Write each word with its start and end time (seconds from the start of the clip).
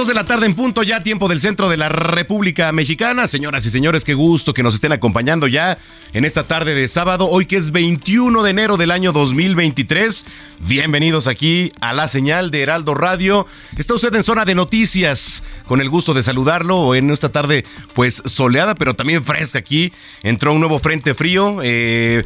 2 0.00 0.08
de 0.08 0.14
la 0.14 0.24
tarde 0.24 0.46
en 0.46 0.54
punto, 0.54 0.82
ya 0.82 1.02
tiempo 1.02 1.28
del 1.28 1.40
centro 1.40 1.68
de 1.68 1.76
la 1.76 1.90
República 1.90 2.72
Mexicana. 2.72 3.26
Señoras 3.26 3.66
y 3.66 3.70
señores, 3.70 4.02
qué 4.02 4.14
gusto 4.14 4.54
que 4.54 4.62
nos 4.62 4.74
estén 4.74 4.92
acompañando 4.92 5.46
ya 5.46 5.76
en 6.14 6.24
esta 6.24 6.44
tarde 6.44 6.74
de 6.74 6.88
sábado, 6.88 7.28
hoy 7.28 7.44
que 7.44 7.58
es 7.58 7.70
21 7.70 8.42
de 8.42 8.50
enero 8.50 8.78
del 8.78 8.92
año 8.92 9.12
2023. 9.12 10.24
Bienvenidos 10.60 11.26
aquí 11.26 11.74
a 11.82 11.92
la 11.92 12.08
señal 12.08 12.50
de 12.50 12.62
Heraldo 12.62 12.94
Radio. 12.94 13.46
Está 13.76 13.92
usted 13.92 14.14
en 14.14 14.22
zona 14.22 14.46
de 14.46 14.54
noticias, 14.54 15.42
con 15.66 15.82
el 15.82 15.90
gusto 15.90 16.14
de 16.14 16.22
saludarlo 16.22 16.94
en 16.94 17.10
esta 17.10 17.28
tarde 17.28 17.66
pues 17.92 18.22
soleada, 18.24 18.76
pero 18.76 18.94
también 18.94 19.22
fresca 19.22 19.58
aquí. 19.58 19.92
Entró 20.22 20.54
un 20.54 20.60
nuevo 20.60 20.78
frente 20.78 21.14
frío. 21.14 21.58
Eh, 21.62 22.24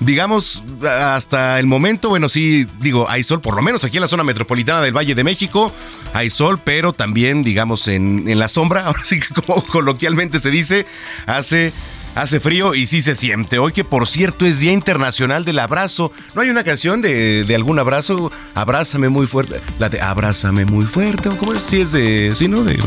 digamos, 0.00 0.62
hasta 0.82 1.58
el 1.58 1.66
momento, 1.66 2.08
bueno, 2.08 2.28
sí, 2.28 2.66
digo, 2.80 3.08
hay 3.08 3.22
sol, 3.22 3.40
por 3.40 3.54
lo 3.54 3.62
menos 3.62 3.84
aquí 3.84 3.96
en 3.96 4.02
la 4.02 4.08
zona 4.08 4.24
metropolitana 4.24 4.80
del 4.80 4.96
Valle 4.96 5.14
de 5.14 5.24
México, 5.24 5.72
hay 6.12 6.30
sol, 6.30 6.60
pero 6.62 6.92
también, 6.92 7.42
digamos, 7.42 7.88
en, 7.88 8.28
en 8.28 8.38
la 8.38 8.48
sombra, 8.48 8.84
ahora 8.86 9.04
sí 9.04 9.20
que 9.20 9.28
como 9.28 9.64
coloquialmente 9.64 10.38
se 10.38 10.50
dice, 10.50 10.86
hace 11.26 11.72
Hace 12.14 12.38
frío 12.38 12.76
y 12.76 12.86
sí 12.86 13.02
se 13.02 13.16
siente. 13.16 13.58
Hoy 13.58 13.72
que 13.72 13.82
por 13.82 14.06
cierto 14.06 14.46
es 14.46 14.60
Día 14.60 14.70
Internacional 14.70 15.44
del 15.44 15.58
Abrazo. 15.58 16.12
¿No 16.34 16.42
hay 16.42 16.50
una 16.50 16.62
canción 16.62 17.02
de, 17.02 17.42
de 17.42 17.54
algún 17.56 17.80
abrazo? 17.80 18.30
Abrázame 18.54 19.08
muy 19.08 19.26
fuerte. 19.26 19.60
La 19.80 19.88
de 19.88 20.00
Abrázame 20.00 20.64
muy 20.64 20.84
fuerte. 20.84 21.28
¿o 21.28 21.36
¿Cómo 21.36 21.54
es? 21.54 21.62
Sí, 21.62 21.80
es 21.80 21.90
de... 21.90 22.30
Sí, 22.34 22.46
¿no? 22.46 22.62
De, 22.62 22.78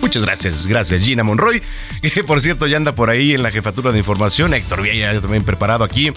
muchas 0.00 0.22
gracias. 0.22 0.68
Gracias 0.68 1.02
Gina 1.02 1.24
Monroy. 1.24 1.62
Que 2.16 2.22
por 2.22 2.40
cierto 2.40 2.68
ya 2.68 2.76
anda 2.76 2.94
por 2.94 3.10
ahí 3.10 3.34
en 3.34 3.42
la 3.42 3.50
jefatura 3.50 3.90
de 3.90 3.98
información. 3.98 4.54
Héctor 4.54 4.82
Villa 4.82 5.20
también 5.20 5.42
preparado 5.42 5.82
aquí 5.82 6.12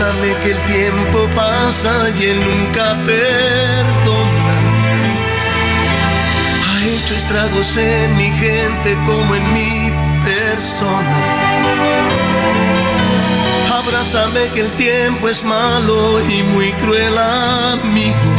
Abrázame 0.00 0.32
que 0.44 0.52
el 0.52 0.64
tiempo 0.66 1.28
pasa 1.34 2.10
y 2.10 2.26
él 2.26 2.38
nunca 2.38 2.96
perdona. 3.04 4.54
Ha 6.62 6.86
hecho 6.86 7.14
estragos 7.16 7.76
en 7.76 8.16
mi 8.16 8.30
gente 8.30 8.96
como 9.04 9.34
en 9.34 9.52
mi 9.52 9.92
persona. 10.24 11.18
Abrázame 13.76 14.46
que 14.54 14.60
el 14.60 14.70
tiempo 14.76 15.28
es 15.28 15.42
malo 15.42 16.20
y 16.30 16.44
muy 16.44 16.70
cruel 16.74 17.18
amigo. 17.18 18.32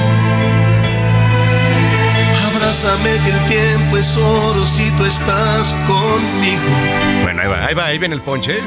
Abrázame 2.54 3.20
que 3.26 3.32
el 3.32 3.46
tiempo 3.48 3.98
es 3.98 4.16
oro 4.16 4.66
si 4.66 4.90
tú 4.92 5.04
estás 5.04 5.76
conmigo. 5.88 7.24
Bueno, 7.24 7.42
ahí 7.42 7.50
va, 7.50 7.66
ahí 7.66 7.74
va, 7.74 7.86
ahí 7.88 7.98
viene 7.98 8.16
el 8.16 8.22
ponche. 8.22 8.60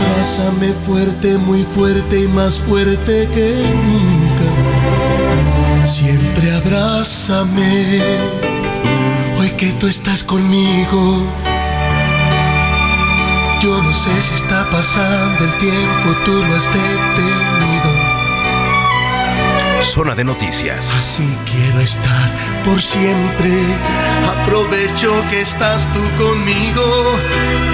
Abrázame 0.00 0.72
fuerte, 0.86 1.38
muy 1.38 1.62
fuerte 1.64 2.22
y 2.22 2.28
más 2.28 2.60
fuerte 2.60 3.28
que 3.32 3.70
nunca. 3.84 4.44
Siempre 5.84 6.50
abrázame, 6.52 8.00
hoy 9.38 9.50
que 9.50 9.72
tú 9.72 9.86
estás 9.86 10.22
conmigo. 10.22 11.26
Yo 13.60 13.82
no 13.82 13.92
sé 13.94 14.20
si 14.20 14.34
está 14.34 14.68
pasando 14.70 15.44
el 15.44 15.58
tiempo, 15.58 16.10
tú 16.24 16.32
lo 16.32 16.56
has 16.56 16.66
detenido. 16.66 17.54
Zona 19.84 20.14
de 20.14 20.24
noticias. 20.24 20.90
Así 20.98 21.28
quiero 21.44 21.80
estar 21.80 22.30
por 22.64 22.80
siempre. 22.80 23.52
Aprovecho 24.26 25.12
que 25.30 25.42
estás 25.42 25.86
tú 25.92 26.00
conmigo. 26.22 26.82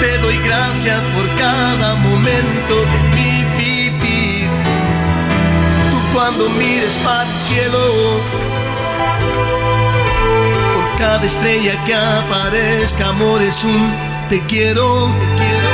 Te 0.01 0.19
doy 0.19 0.39
gracias 0.39 1.01
por 1.15 1.35
cada 1.37 1.95
momento 1.97 2.75
de 2.93 2.99
mi 3.15 3.45
vivir. 3.59 4.49
Tú 5.91 5.99
cuando 6.15 6.49
mires 6.51 6.95
para 7.05 7.25
el 7.25 7.43
cielo, 7.43 8.21
por 10.75 10.99
cada 10.99 11.25
estrella 11.25 11.85
que 11.85 11.95
aparezca, 11.95 13.09
amor 13.09 13.43
es 13.43 13.63
un 13.65 13.93
te 14.29 14.41
quiero, 14.43 15.13
te 15.37 15.45
quiero. 15.45 15.71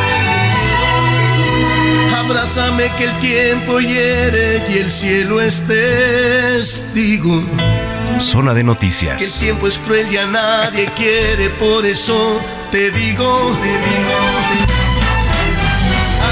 Abrázame 2.19 2.91
que 2.97 3.05
el 3.05 3.19
tiempo 3.21 3.79
hiere 3.79 4.62
y 4.69 4.79
el 4.79 4.91
cielo 4.91 5.41
es 5.41 5.65
testigo. 5.67 7.43
Zona 8.21 8.53
de 8.53 8.57
Que 8.57 8.61
el 8.61 8.67
noticias. 8.67 9.39
tiempo 9.39 9.67
es 9.67 9.79
cruel 9.79 10.11
y 10.13 10.17
a 10.17 10.27
nadie 10.27 10.87
quiere, 10.97 11.51
por 11.51 11.85
eso 11.85 12.41
te 12.71 12.91
digo, 12.91 13.57
te 13.63 13.69
digo. 13.69 14.17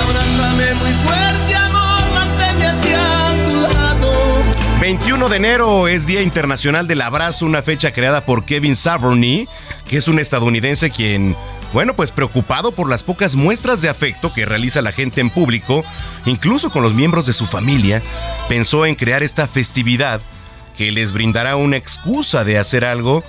Abrázame 0.03 0.75
muy 0.75 0.93
fuerte, 1.05 1.55
amor, 1.55 2.15
manténme 2.15 2.67
hacia 2.67 3.45
tu 3.45 3.55
lado. 3.55 4.45
21 4.81 5.29
de 5.29 5.37
enero 5.37 5.89
es 5.89 6.07
Día 6.07 6.23
Internacional 6.23 6.87
del 6.87 7.03
Abrazo, 7.03 7.47
una 7.47 7.63
fecha 7.63 7.91
creada 7.93 8.23
por 8.23 8.45
Kevin 8.45 8.77
Savorny, 8.77 9.47
que 9.89 9.99
es 9.99 10.09
un 10.09 10.19
estadounidense 10.19 10.91
quien 10.91 11.37
bueno, 11.75 11.97
pues 11.97 12.13
preocupado 12.13 12.71
por 12.71 12.89
las 12.89 13.03
pocas 13.03 13.35
muestras 13.35 13.83
de 13.83 13.89
afecto 13.89 14.33
que 14.33 14.47
realiza 14.47 14.81
la 14.81 14.93
gente 14.93 15.21
en 15.21 15.29
público, 15.29 15.83
incluso 16.25 16.71
con 16.71 16.85
los 16.85 16.95
miembros 16.95 17.27
de 17.27 17.33
su 17.33 17.47
familia, 17.47 18.01
pensó 18.49 18.87
en 18.87 18.95
crear 18.95 19.25
esta 19.25 19.49
festividad 19.49 20.21
que 20.76 20.93
les 20.93 21.12
brindará 21.12 21.56
una 21.56 21.76
excusa 21.76 22.44
de 22.44 22.59
hacer 22.59 22.85
algo 22.85 23.23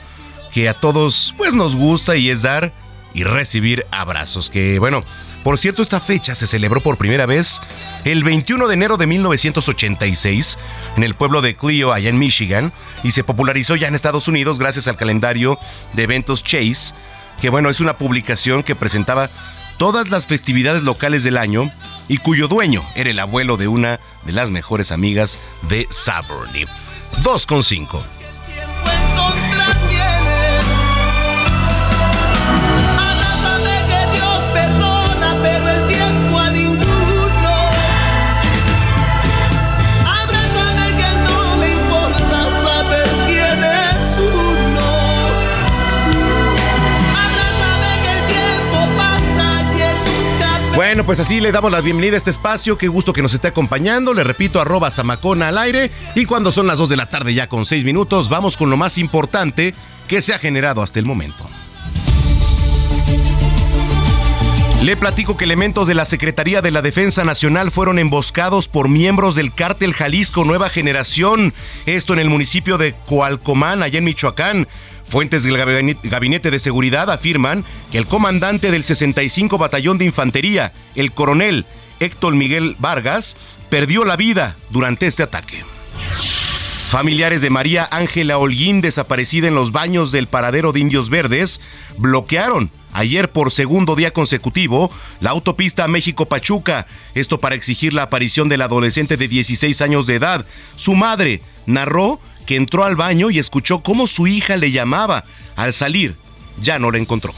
que 0.53 0.69
a 0.69 0.73
todos 0.73 1.33
pues 1.37 1.53
nos 1.53 1.75
gusta 1.75 2.15
y 2.15 2.29
es 2.29 2.41
dar 2.41 2.71
y 3.13 3.23
recibir 3.23 3.85
abrazos. 3.91 4.49
Que 4.49 4.79
bueno, 4.79 5.03
por 5.45 5.59
cierto, 5.59 5.81
esta 5.81 5.99
fecha 5.99 6.33
se 6.33 6.47
celebró 6.47 6.81
por 6.81 6.97
primera 6.97 7.25
vez 7.25 7.61
el 8.03 8.23
21 8.23 8.67
de 8.67 8.73
enero 8.73 8.97
de 8.97 9.05
1986 9.05 10.57
en 10.97 11.03
el 11.03 11.13
pueblo 11.13 11.41
de 11.41 11.55
Clio, 11.55 11.93
allá 11.93 12.09
en 12.09 12.17
Michigan, 12.17 12.73
y 13.03 13.11
se 13.11 13.23
popularizó 13.23 13.75
ya 13.75 13.87
en 13.87 13.93
Estados 13.93 14.27
Unidos 14.27 14.57
gracias 14.57 14.87
al 14.87 14.97
calendario 14.97 15.59
de 15.93 16.03
eventos 16.03 16.43
Chase, 16.43 16.95
que 17.41 17.49
bueno, 17.49 17.69
es 17.69 17.79
una 17.79 17.93
publicación 17.93 18.63
que 18.63 18.75
presentaba 18.75 19.29
todas 19.77 20.09
las 20.09 20.25
festividades 20.25 20.83
locales 20.83 21.23
del 21.23 21.37
año 21.37 21.71
y 22.07 22.17
cuyo 22.17 22.47
dueño 22.47 22.83
era 22.95 23.09
el 23.09 23.19
abuelo 23.19 23.55
de 23.55 23.67
una 23.67 23.99
de 24.25 24.31
las 24.31 24.49
mejores 24.49 24.91
amigas 24.91 25.37
de 25.69 25.85
Saberny. 25.91 26.65
2,5. 27.23 28.14
Bueno, 50.75 51.05
pues 51.05 51.21
así 51.21 51.39
le 51.39 51.53
damos 51.53 51.71
la 51.71 51.79
bienvenida 51.79 52.15
a 52.15 52.17
este 52.17 52.31
espacio. 52.31 52.77
Qué 52.77 52.89
gusto 52.89 53.13
que 53.13 53.21
nos 53.21 53.33
esté 53.33 53.47
acompañando. 53.47 54.13
Le 54.13 54.25
repito, 54.25 54.59
arroba 54.59 54.91
Zamacona 54.91 55.47
al 55.47 55.57
aire. 55.57 55.89
Y 56.15 56.25
cuando 56.25 56.51
son 56.51 56.67
las 56.67 56.77
2 56.77 56.89
de 56.89 56.97
la 56.97 57.05
tarde, 57.05 57.33
ya 57.33 57.47
con 57.47 57.63
6 57.63 57.85
minutos, 57.85 58.27
vamos 58.27 58.57
con 58.57 58.69
lo 58.69 58.75
más 58.75 58.97
importante 58.97 59.73
que 60.09 60.19
se 60.19 60.33
ha 60.33 60.39
generado 60.39 60.83
hasta 60.83 60.99
el 60.99 61.05
momento. 61.05 61.45
Le 64.81 64.97
platico 64.97 65.37
que 65.37 65.45
elementos 65.45 65.87
de 65.87 65.95
la 65.95 66.05
Secretaría 66.05 66.61
de 66.61 66.71
la 66.71 66.81
Defensa 66.81 67.23
Nacional 67.23 67.71
fueron 67.71 67.97
emboscados 67.97 68.67
por 68.67 68.89
miembros 68.89 69.33
del 69.33 69.53
cártel 69.53 69.93
Jalisco 69.93 70.43
Nueva 70.43 70.69
Generación, 70.69 71.53
esto 71.85 72.13
en 72.13 72.19
el 72.19 72.29
municipio 72.29 72.77
de 72.77 72.93
Coalcomán, 73.07 73.81
allá 73.81 73.97
en 73.97 74.03
Michoacán. 74.03 74.67
Fuentes 75.07 75.43
del 75.43 75.57
Gabinete 76.03 76.51
de 76.51 76.59
Seguridad 76.59 77.11
afirman 77.11 77.63
que 77.91 77.97
el 77.97 78.07
comandante 78.07 78.71
del 78.71 78.83
65 78.83 79.57
Batallón 79.57 79.97
de 79.97 80.05
Infantería, 80.05 80.73
el 80.95 81.11
coronel 81.11 81.65
Héctor 81.99 82.35
Miguel 82.35 82.75
Vargas, 82.79 83.37
perdió 83.69 84.03
la 84.03 84.15
vida 84.15 84.55
durante 84.71 85.07
este 85.07 85.23
ataque. 85.23 85.63
Familiares 86.89 87.41
de 87.41 87.49
María 87.49 87.87
Ángela 87.91 88.37
Holguín, 88.37 88.79
desaparecida 88.79 89.47
en 89.47 89.55
los 89.55 89.71
baños 89.71 90.11
del 90.11 90.27
paradero 90.27 90.71
de 90.71 90.79
Indios 90.79 91.09
Verdes, 91.09 91.59
bloquearon 91.97 92.71
ayer 92.93 93.29
por 93.29 93.51
segundo 93.51 93.95
día 93.95 94.11
consecutivo 94.11 94.89
la 95.19 95.31
autopista 95.31 95.87
México-Pachuca, 95.87 96.87
esto 97.13 97.39
para 97.39 97.55
exigir 97.55 97.93
la 97.93 98.03
aparición 98.03 98.47
del 98.47 98.61
adolescente 98.61 99.17
de 99.17 99.27
16 99.27 99.81
años 99.81 100.07
de 100.07 100.15
edad. 100.15 100.45
Su 100.75 100.95
madre 100.95 101.41
narró 101.65 102.21
que 102.45 102.55
entró 102.55 102.83
al 102.83 102.95
baño 102.95 103.29
y 103.29 103.39
escuchó 103.39 103.79
cómo 103.79 104.07
su 104.07 104.27
hija 104.27 104.57
le 104.57 104.71
llamaba. 104.71 105.23
Al 105.55 105.73
salir, 105.73 106.15
ya 106.61 106.79
no 106.79 106.91
la 106.91 106.97
encontró. 106.97 107.33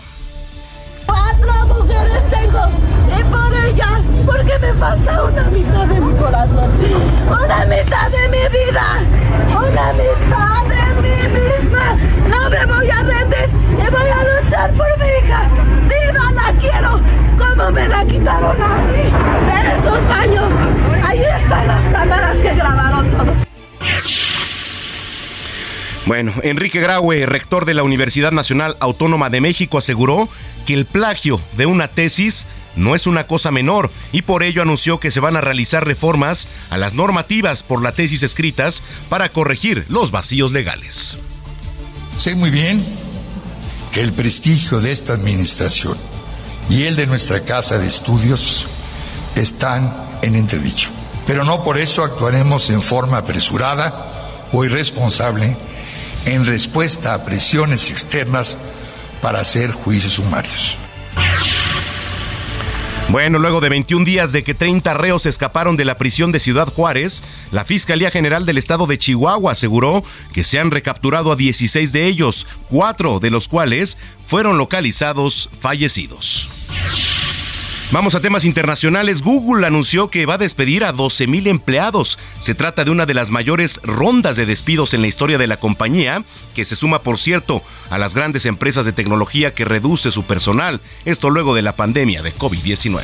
Cuatro 1.05 1.53
mujeres 1.67 2.29
tengo 2.29 2.69
y 3.17 3.23
por 3.23 3.53
ellas, 3.65 4.01
porque 4.25 4.59
me 4.59 4.73
falta 4.73 5.23
una 5.23 5.43
mitad 5.43 5.87
de 5.87 6.01
mi 6.01 6.13
corazón, 6.17 6.71
una 7.27 7.65
mitad 7.65 8.11
de 8.11 8.29
mi 8.29 8.43
vida, 8.49 8.99
una 9.49 9.93
mitad 9.93 10.63
de 10.67 11.01
mí 11.01 11.17
misma. 11.39 11.95
No 12.29 12.49
me 12.49 12.65
voy 12.65 12.89
a 12.89 13.03
rendir 13.03 13.49
y 13.71 13.91
voy 13.91 14.09
a 14.09 14.41
luchar 14.41 14.73
por 14.73 14.99
mi 14.99 15.05
hija. 15.05 15.49
¡Viva 15.87 16.31
la 16.31 16.59
quiero! 16.59 17.01
Como 17.37 17.71
me 17.71 17.87
la 17.87 18.03
quitaron 18.05 18.61
a 18.61 18.77
mí 18.87 18.93
de 18.93 19.77
esos 19.77 20.07
baños. 20.07 20.51
Ahí 21.05 21.21
están 21.21 21.67
las 21.67 21.93
cámaras 21.93 22.35
que 22.37 22.55
grabaron 22.55 23.11
todo. 23.11 23.47
Bueno, 26.07 26.33
Enrique 26.41 26.79
Graue, 26.79 27.25
rector 27.25 27.65
de 27.65 27.73
la 27.73 27.83
Universidad 27.83 28.31
Nacional 28.31 28.77
Autónoma 28.79 29.29
de 29.29 29.41
México, 29.41 29.77
aseguró 29.77 30.29
que 30.65 30.73
el 30.73 30.85
plagio 30.85 31.41
de 31.57 31.65
una 31.65 31.89
tesis 31.89 32.47
no 32.77 32.95
es 32.95 33.07
una 33.07 33.27
cosa 33.27 33.51
menor 33.51 33.91
y 34.13 34.21
por 34.21 34.43
ello 34.43 34.61
anunció 34.61 35.01
que 35.01 35.11
se 35.11 35.19
van 35.19 35.35
a 35.35 35.41
realizar 35.41 35.85
reformas 35.85 36.47
a 36.69 36.77
las 36.77 36.93
normativas 36.93 37.61
por 37.61 37.83
la 37.83 37.91
tesis 37.91 38.23
escritas 38.23 38.83
para 39.09 39.27
corregir 39.27 39.85
los 39.89 40.11
vacíos 40.11 40.53
legales. 40.53 41.17
Sé 42.15 42.35
muy 42.35 42.51
bien 42.51 42.81
que 43.91 43.99
el 43.99 44.13
prestigio 44.13 44.79
de 44.79 44.93
esta 44.93 45.11
administración 45.11 45.97
y 46.69 46.83
el 46.83 46.95
de 46.95 47.05
nuestra 47.05 47.43
casa 47.43 47.79
de 47.79 47.87
estudios 47.87 48.69
están 49.35 49.93
en 50.21 50.35
entredicho, 50.35 50.89
pero 51.25 51.43
no 51.43 51.65
por 51.65 51.77
eso 51.77 52.01
actuaremos 52.05 52.69
en 52.69 52.81
forma 52.81 53.17
apresurada 53.17 54.13
o 54.53 54.63
irresponsable 54.63 55.57
en 56.27 56.45
respuesta 56.45 57.13
a 57.13 57.23
presiones 57.23 57.89
externas 57.89 58.57
para 59.21 59.39
hacer 59.39 59.71
juicios 59.71 60.13
sumarios. 60.13 60.77
Bueno, 63.09 63.39
luego 63.39 63.61
de 63.61 63.69
21 63.69 64.03
días 64.03 64.33
de 64.33 64.43
que 64.43 64.53
30 64.53 64.93
reos 64.93 65.25
escaparon 65.25 65.77
de 65.77 65.85
la 65.85 65.97
prisión 65.97 66.33
de 66.33 66.41
Ciudad 66.41 66.67
Juárez, 66.67 67.23
la 67.51 67.63
Fiscalía 67.63 68.11
General 68.11 68.45
del 68.45 68.57
Estado 68.57 68.85
de 68.85 68.97
Chihuahua 68.97 69.53
aseguró 69.53 70.03
que 70.33 70.43
se 70.43 70.59
han 70.59 70.71
recapturado 70.71 71.31
a 71.31 71.37
16 71.37 71.93
de 71.93 72.05
ellos, 72.05 72.45
cuatro 72.67 73.21
de 73.21 73.31
los 73.31 73.47
cuales 73.47 73.97
fueron 74.27 74.57
localizados 74.57 75.49
fallecidos. 75.61 76.49
Vamos 77.89 78.15
a 78.15 78.19
temas 78.19 78.43
internacionales. 78.43 79.21
Google 79.21 79.65
anunció 79.65 80.09
que 80.09 80.25
va 80.25 80.33
a 80.33 80.37
despedir 80.37 80.83
a 80.83 80.93
12.000 80.93 81.47
empleados. 81.47 82.19
Se 82.37 82.53
trata 82.53 82.83
de 82.83 82.91
una 82.91 83.05
de 83.05 83.13
las 83.13 83.31
mayores 83.31 83.79
rondas 83.81 84.35
de 84.35 84.45
despidos 84.45 84.93
en 84.93 85.01
la 85.01 85.07
historia 85.07 85.37
de 85.37 85.47
la 85.47 85.57
compañía, 85.57 86.23
que 86.53 86.65
se 86.65 86.75
suma, 86.75 86.99
por 86.99 87.17
cierto, 87.17 87.63
a 87.89 87.97
las 87.97 88.13
grandes 88.13 88.45
empresas 88.45 88.83
de 88.83 88.91
tecnología 88.91 89.55
que 89.55 89.63
reduce 89.63 90.11
su 90.11 90.23
personal. 90.23 90.81
Esto 91.05 91.29
luego 91.29 91.55
de 91.55 91.61
la 91.61 91.77
pandemia 91.77 92.21
de 92.21 92.33
COVID-19. 92.33 93.03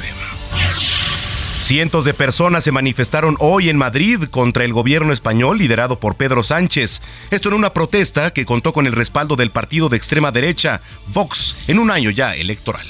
Cientos 1.60 2.04
de 2.04 2.14
personas 2.14 2.66
se 2.66 2.74
manifestaron 2.74 3.38
hoy 3.40 3.70
en 3.70 3.78
Madrid 3.78 4.26
contra 4.26 4.66
el 4.66 4.74
gobierno 4.74 5.14
español 5.14 5.60
liderado 5.60 5.98
por 5.98 6.16
Pedro 6.16 6.44
Sánchez. 6.44 7.02
Esto 7.32 7.48
en 7.48 7.56
una 7.56 7.72
protesta 7.72 8.34
que 8.34 8.46
contó 8.46 8.74
con 8.74 8.86
el 8.86 8.92
respaldo 8.92 9.38
del 9.38 9.50
partido 9.50 9.88
de 9.88 9.96
extrema 9.96 10.32
derecha, 10.32 10.82
Vox, 11.08 11.56
en 11.70 11.80
un 11.80 11.90
año 11.90 12.10
ya 12.10 12.36
electoral. 12.36 12.86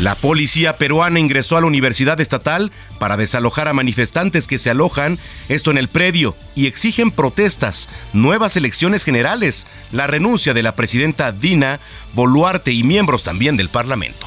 La 0.00 0.16
policía 0.16 0.76
peruana 0.76 1.20
ingresó 1.20 1.56
a 1.56 1.60
la 1.60 1.68
Universidad 1.68 2.20
Estatal 2.20 2.72
para 2.98 3.16
desalojar 3.16 3.68
a 3.68 3.72
manifestantes 3.72 4.48
que 4.48 4.58
se 4.58 4.70
alojan, 4.70 5.18
esto 5.48 5.70
en 5.70 5.78
el 5.78 5.86
predio, 5.86 6.36
y 6.56 6.66
exigen 6.66 7.12
protestas, 7.12 7.88
nuevas 8.12 8.56
elecciones 8.56 9.04
generales, 9.04 9.68
la 9.92 10.08
renuncia 10.08 10.52
de 10.52 10.64
la 10.64 10.74
presidenta 10.74 11.30
Dina 11.30 11.78
Boluarte 12.12 12.72
y 12.72 12.82
miembros 12.82 13.22
también 13.22 13.56
del 13.56 13.68
Parlamento. 13.68 14.26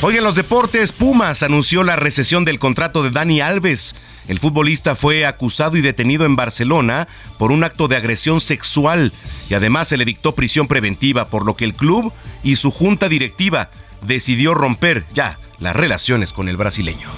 Hoy 0.00 0.16
en 0.16 0.24
los 0.24 0.34
deportes, 0.34 0.90
Pumas 0.90 1.44
anunció 1.44 1.84
la 1.84 1.94
recesión 1.94 2.44
del 2.44 2.58
contrato 2.58 3.04
de 3.04 3.10
Dani 3.10 3.40
Alves. 3.40 3.94
El 4.26 4.40
futbolista 4.40 4.96
fue 4.96 5.26
acusado 5.26 5.76
y 5.76 5.80
detenido 5.80 6.24
en 6.24 6.34
Barcelona 6.34 7.06
por 7.38 7.52
un 7.52 7.62
acto 7.62 7.86
de 7.86 7.94
agresión 7.94 8.40
sexual 8.40 9.12
y 9.48 9.54
además 9.54 9.86
se 9.86 9.96
le 9.96 10.04
dictó 10.04 10.34
prisión 10.34 10.66
preventiva, 10.66 11.26
por 11.26 11.46
lo 11.46 11.54
que 11.54 11.64
el 11.64 11.74
club 11.74 12.12
y 12.42 12.56
su 12.56 12.72
junta 12.72 13.08
directiva 13.08 13.70
decidió 14.02 14.54
romper 14.54 15.04
ya 15.14 15.38
las 15.58 15.74
relaciones 15.74 16.32
con 16.32 16.48
el 16.48 16.56
brasileño. 16.56 17.08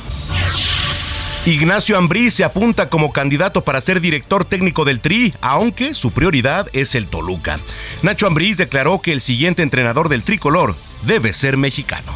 Ignacio 1.47 1.99
Ambrí 1.99 2.31
se 2.31 2.43
apunta 2.43 2.89
como 2.89 3.13
candidato 3.13 3.61
para 3.61 3.81
ser 3.83 4.01
director 4.01 4.47
técnico 4.47 4.87
del 4.87 5.01
Tri, 5.01 5.35
aunque 5.43 5.93
su 5.93 6.11
prioridad 6.11 6.69
es 6.73 6.95
el 6.95 7.07
Toluca. 7.07 7.59
Nacho 8.03 8.27
Ambriz 8.27 8.57
declaró 8.57 9.03
que 9.03 9.13
el 9.13 9.21
siguiente 9.21 9.63
entrenador 9.63 10.09
del 10.09 10.23
tricolor 10.23 10.75
debe 11.03 11.35
ser 11.35 11.59
mexicano. 11.59 12.13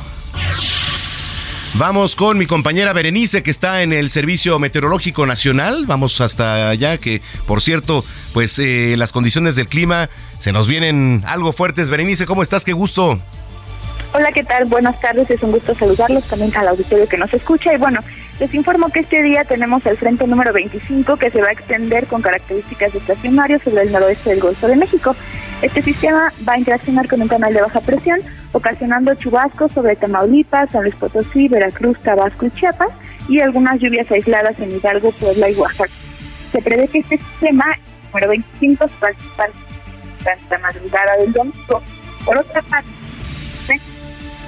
Vamos 1.74 2.16
con 2.16 2.38
mi 2.38 2.46
compañera 2.46 2.94
Berenice 2.94 3.42
que 3.42 3.50
está 3.50 3.82
en 3.82 3.92
el 3.92 4.08
Servicio 4.08 4.58
Meteorológico 4.58 5.26
Nacional. 5.26 5.84
Vamos 5.86 6.20
hasta 6.22 6.70
allá 6.70 6.96
que, 6.96 7.20
por 7.46 7.60
cierto, 7.60 8.06
pues 8.32 8.58
eh, 8.58 8.94
las 8.96 9.12
condiciones 9.12 9.56
del 9.56 9.68
clima 9.68 10.08
se 10.40 10.52
nos 10.52 10.66
vienen 10.66 11.22
algo 11.26 11.52
fuertes. 11.52 11.90
Berenice, 11.90 12.24
¿cómo 12.24 12.42
estás? 12.42 12.64
Qué 12.64 12.72
gusto. 12.72 13.20
Hola, 14.14 14.32
¿qué 14.32 14.42
tal? 14.42 14.64
Buenas 14.64 14.98
tardes, 15.00 15.30
es 15.30 15.42
un 15.42 15.52
gusto 15.52 15.74
saludarlos 15.74 16.26
también 16.26 16.56
al 16.56 16.68
auditorio 16.68 17.06
que 17.06 17.18
nos 17.18 17.32
escucha. 17.34 17.74
Y 17.74 17.76
bueno, 17.76 18.00
Les 18.40 18.54
informo 18.54 18.88
que 18.88 19.00
este 19.00 19.20
día 19.22 19.44
tenemos 19.44 19.84
el 19.84 19.96
frente 19.96 20.24
número 20.26 20.52
25 20.52 21.16
que 21.16 21.28
se 21.30 21.42
va 21.42 21.48
a 21.48 21.52
extender 21.52 22.06
con 22.06 22.22
características 22.22 22.94
estacionarias 22.94 23.60
sobre 23.62 23.82
el 23.82 23.90
noroeste 23.90 24.30
del 24.30 24.40
Golfo 24.40 24.68
de 24.68 24.76
México. 24.76 25.16
Este 25.60 25.82
sistema 25.82 26.32
va 26.48 26.52
a 26.52 26.58
interaccionar 26.58 27.08
con 27.08 27.20
un 27.20 27.26
canal 27.26 27.52
de 27.52 27.60
baja 27.60 27.80
presión, 27.80 28.20
ocasionando 28.52 29.14
chubascos 29.16 29.72
sobre 29.72 29.96
Tamaulipas, 29.96 30.70
San 30.70 30.84
Luis 30.84 30.94
Potosí, 30.94 31.48
Veracruz, 31.48 31.98
Tabasco 32.00 32.46
y 32.46 32.50
Chiapas, 32.52 32.90
y 33.28 33.40
algunas 33.40 33.80
lluvias 33.80 34.08
aisladas 34.10 34.58
en 34.60 34.70
Hidalgo, 34.70 35.10
Puebla 35.10 35.50
y 35.50 35.56
Oaxaca. 35.56 35.92
Se 36.52 36.62
prevé 36.62 36.86
que 36.86 37.00
este 37.00 37.18
sistema 37.18 37.66
número 38.12 38.28
25 38.28 38.88
se 38.88 38.94
va 39.04 39.44
a 39.44 40.32
hasta 40.32 40.58
madrugada 40.58 41.16
del 41.16 41.32
domingo. 41.32 41.82
Por 42.24 42.38
otra 42.38 42.62
parte, 42.62 42.97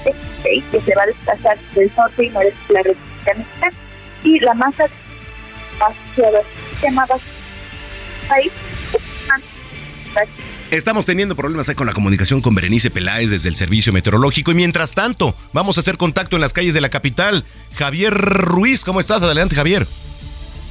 que 0.02 0.80
se 0.80 0.94
va 0.94 1.02
a 1.02 1.06
desplazar 1.06 1.58
del 1.74 1.90
norte 1.96 2.24
y 2.24 2.28
noreste 2.30 2.58
de 2.68 2.74
la 2.74 2.82
República 2.82 3.72
y 4.24 4.38
la 4.40 4.54
masa 4.54 4.84
hacia 5.80 6.30
sistemas 6.70 7.10
país 8.28 8.52
Estamos 10.70 11.04
teniendo 11.04 11.34
problemas 11.34 11.70
con 11.74 11.86
la 11.86 11.92
comunicación 11.92 12.40
con 12.40 12.54
Berenice 12.54 12.90
Peláez 12.90 13.30
desde 13.30 13.48
el 13.48 13.56
Servicio 13.56 13.92
Meteorológico 13.92 14.52
y 14.52 14.54
mientras 14.54 14.94
tanto 14.94 15.34
vamos 15.52 15.76
a 15.76 15.80
hacer 15.80 15.96
contacto 15.96 16.36
en 16.36 16.42
las 16.42 16.52
calles 16.52 16.74
de 16.74 16.80
la 16.80 16.90
capital. 16.90 17.44
Javier 17.74 18.14
Ruiz, 18.14 18.84
¿cómo 18.84 19.00
estás? 19.00 19.22
Adelante, 19.22 19.56
Javier. 19.56 19.86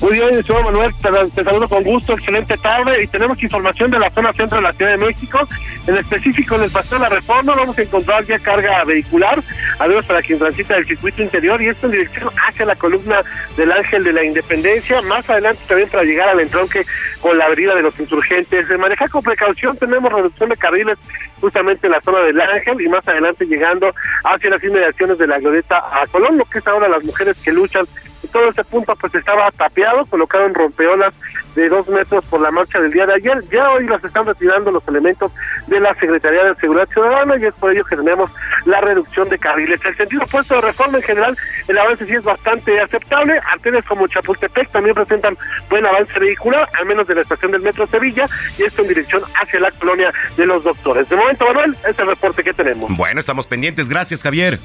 Muy 0.01 0.13
bien, 0.13 0.41
señor 0.46 0.63
Manuel, 0.63 0.94
te, 0.96 1.44
saludo 1.44 1.68
con 1.68 1.84
gusto, 1.84 2.13
excelente 2.13 2.58
tarde 2.58 3.03
y 3.03 3.08
tenemos 3.08 3.41
información 3.44 3.91
de 3.91 4.00
la 4.00 4.10
zona 4.12 4.32
centro 4.32 4.58
de 4.58 4.63
la 4.63 4.72
Ciudad 4.72 4.91
de 4.91 5.06
México, 5.06 5.39
en 5.88 5.98
específico 5.98 6.56
en 6.56 6.63
el 6.63 6.72
Paseo 6.72 6.98
de 6.98 7.03
la 7.03 7.10
Reforma 7.10 7.53
vamos 7.53 7.77
a 7.77 7.82
encontrar 7.82 8.24
ya 8.25 8.39
carga 8.39 8.86
vehicular, 8.86 9.44
adiós 9.77 10.06
para 10.06 10.22
quien 10.22 10.39
transita 10.39 10.77
el 10.77 10.86
circuito 10.86 11.22
interior 11.22 11.62
y 11.62 11.68
esto 11.68 11.88
en 11.88 11.91
dirección 11.91 12.29
hacia 12.48 12.65
la 12.65 12.75
columna 12.75 13.22
del 13.58 13.74
Ángel 13.74 14.06
de 14.06 14.13
la 14.13 14.24
Independencia, 14.24 15.01
más 15.01 15.29
adelante 15.29 15.62
también 15.68 15.89
para 15.89 16.03
llegar 16.06 16.29
al 16.29 16.39
entronque 16.39 16.86
con 17.20 17.38
la 17.38 17.48
avenida 17.48 17.75
de 17.75 17.82
los 17.82 18.00
insurgentes. 18.00 18.70
De 18.70 18.77
manejar 18.77 19.10
con 19.10 19.22
precaución 19.22 19.75
tenemos 19.75 20.13
reducción 20.13 20.48
de 20.48 20.56
carriles 20.56 20.98
justamente 21.41 21.88
en 21.88 21.91
la 21.91 22.01
zona 22.01 22.24
del 22.24 22.39
Ángel 22.39 22.79
y 22.79 22.88
más 22.88 23.06
adelante 23.06 23.46
llegando 23.46 23.94
hacia 24.24 24.50
las 24.50 24.63
inmediaciones 24.63 25.18
de 25.18 25.27
la 25.27 25.39
glorieta 25.39 25.75
a 25.77 26.08
Colón, 26.08 26.38
lo 26.38 26.46
que 26.46 26.60
es 26.60 26.68
ahora 26.68 26.88
las 26.88 27.03
mujeres 27.03 27.36
que 27.44 27.51
luchan 27.51 27.86
todo 28.31 28.50
este 28.50 28.63
punto 28.63 28.95
pues 28.95 29.13
estaba 29.15 29.51
tapeado, 29.51 30.05
colocado 30.05 30.45
en 30.45 30.53
rompeolas 30.53 31.13
de 31.55 31.69
dos 31.69 31.88
metros 31.89 32.24
por 32.25 32.41
la 32.41 32.51
marcha 32.51 32.79
del 32.79 32.91
día 32.91 33.05
de 33.05 33.15
ayer. 33.15 33.43
Ya 33.51 33.69
hoy 33.71 33.86
las 33.88 34.03
están 34.03 34.25
retirando 34.25 34.71
los 34.71 34.88
elementos 34.88 35.31
de 35.67 35.79
la 35.79 35.93
Secretaría 35.95 36.43
de 36.43 36.55
Seguridad 36.55 36.88
Ciudadana 36.89 37.36
y 37.38 37.45
es 37.45 37.53
por 37.55 37.71
ello 37.71 37.83
que 37.86 37.95
tenemos 37.95 38.31
la 38.65 38.81
reducción 38.81 39.27
de 39.29 39.38
carriles. 39.38 39.83
El 39.83 39.95
sentido 39.95 40.24
opuesto 40.24 40.55
de 40.55 40.62
reforma 40.62 40.98
en 40.98 41.03
general, 41.03 41.38
el 41.67 41.77
avance 41.77 42.05
sí 42.05 42.13
es 42.13 42.24
bastante 42.24 42.79
aceptable. 42.79 43.39
Arterias 43.51 43.86
como 43.86 44.07
Chapultepec 44.07 44.69
también 44.71 44.95
presentan 44.95 45.38
buen 45.69 45.86
avance 45.86 46.17
vehicular, 46.19 46.69
al 46.77 46.86
menos 46.86 47.07
de 47.07 47.15
la 47.15 47.21
estación 47.21 47.51
del 47.51 47.62
Metro 47.62 47.88
Sevilla, 47.88 48.27
y 48.57 48.63
esto 48.63 48.81
en 48.81 48.88
dirección 48.88 49.24
hacia 49.41 49.59
la 49.59 49.71
colonia 49.71 50.13
de 50.38 50.45
los 50.45 50.63
doctores. 50.63 51.09
De 51.09 51.15
momento, 51.15 51.45
Manuel, 51.45 51.74
este 51.74 51.91
es 51.91 52.00
el 52.00 52.07
reporte 52.07 52.43
que 52.43 52.53
tenemos. 52.53 52.95
Bueno, 52.95 53.19
estamos 53.19 53.48
pendientes. 53.48 53.89
Gracias, 53.89 54.24
Javier. 54.24 54.59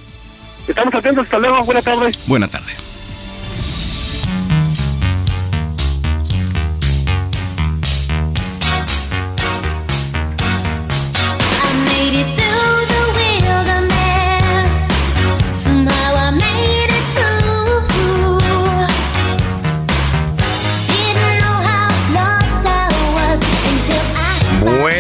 Estamos 0.69 0.95
atentos. 0.95 1.25
Hasta 1.25 1.39
luego. 1.39 1.65
Buenas 1.65 1.85
tardes. 1.85 2.27
Buena 2.27 2.49
tarde. 2.49 2.94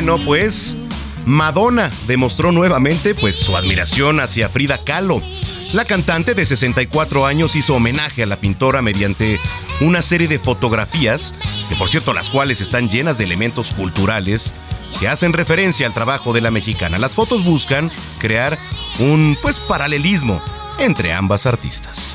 Bueno, 0.04 0.18
pues 0.26 0.76
Madonna 1.24 1.90
demostró 2.06 2.52
nuevamente 2.52 3.14
pues 3.14 3.36
su 3.36 3.56
admiración 3.56 4.20
hacia 4.20 4.48
Frida 4.48 4.78
Kahlo. 4.84 5.22
La 5.74 5.84
cantante 5.84 6.34
de 6.34 6.46
64 6.46 7.26
años 7.26 7.56
hizo 7.56 7.74
homenaje 7.74 8.22
a 8.22 8.26
la 8.26 8.36
pintora 8.36 8.80
mediante 8.80 9.40
una 9.80 10.02
serie 10.02 10.28
de 10.28 10.38
fotografías, 10.38 11.34
que 11.68 11.74
por 11.74 11.88
cierto 11.88 12.12
las 12.12 12.30
cuales 12.30 12.60
están 12.60 12.88
llenas 12.88 13.18
de 13.18 13.24
elementos 13.24 13.72
culturales 13.72 14.52
que 15.00 15.08
hacen 15.08 15.32
referencia 15.32 15.88
al 15.88 15.92
trabajo 15.92 16.32
de 16.32 16.42
la 16.42 16.52
mexicana. 16.52 16.96
Las 16.96 17.16
fotos 17.16 17.42
buscan 17.42 17.90
crear 18.20 18.56
un 19.00 19.36
pues 19.42 19.58
paralelismo 19.58 20.40
entre 20.78 21.12
ambas 21.12 21.44
artistas. 21.44 22.14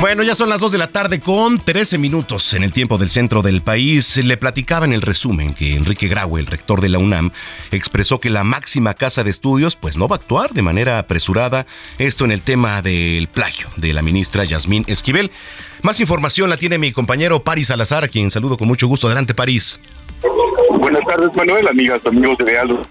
Bueno, 0.00 0.22
ya 0.22 0.36
son 0.36 0.48
las 0.48 0.60
2 0.60 0.70
de 0.70 0.78
la 0.78 0.86
tarde 0.86 1.18
con 1.18 1.58
13 1.58 1.98
minutos 1.98 2.54
en 2.54 2.62
el 2.62 2.72
tiempo 2.72 2.98
del 2.98 3.10
centro 3.10 3.42
del 3.42 3.62
país. 3.62 4.16
Le 4.16 4.36
platicaba 4.36 4.86
en 4.86 4.92
el 4.92 5.02
resumen 5.02 5.54
que 5.54 5.74
Enrique 5.74 6.06
Graue, 6.06 6.38
el 6.38 6.46
rector 6.46 6.80
de 6.80 6.88
la 6.88 6.98
UNAM, 6.98 7.32
expresó 7.72 8.20
que 8.20 8.30
la 8.30 8.44
máxima 8.44 8.94
casa 8.94 9.24
de 9.24 9.30
estudios 9.30 9.74
pues 9.74 9.96
no 9.96 10.06
va 10.06 10.14
a 10.14 10.18
actuar 10.18 10.52
de 10.52 10.62
manera 10.62 11.00
apresurada. 11.00 11.66
Esto 11.98 12.24
en 12.24 12.30
el 12.30 12.42
tema 12.42 12.80
del 12.80 13.26
plagio 13.26 13.66
de 13.76 13.92
la 13.92 14.02
ministra 14.02 14.44
Yasmín 14.44 14.84
Esquivel. 14.86 15.32
Más 15.82 15.98
información 15.98 16.48
la 16.48 16.58
tiene 16.58 16.78
mi 16.78 16.92
compañero 16.92 17.42
Paris 17.42 17.66
Salazar, 17.66 18.04
a 18.04 18.08
quien 18.08 18.30
saludo 18.30 18.56
con 18.56 18.68
mucho 18.68 18.86
gusto. 18.86 19.08
Adelante, 19.08 19.34
París. 19.34 19.80
Buenas 20.78 21.04
tardes, 21.06 21.36
Manuel, 21.36 21.66
amigas, 21.66 22.00
amigos 22.06 22.38
de 22.38 22.44
Real 22.44 22.86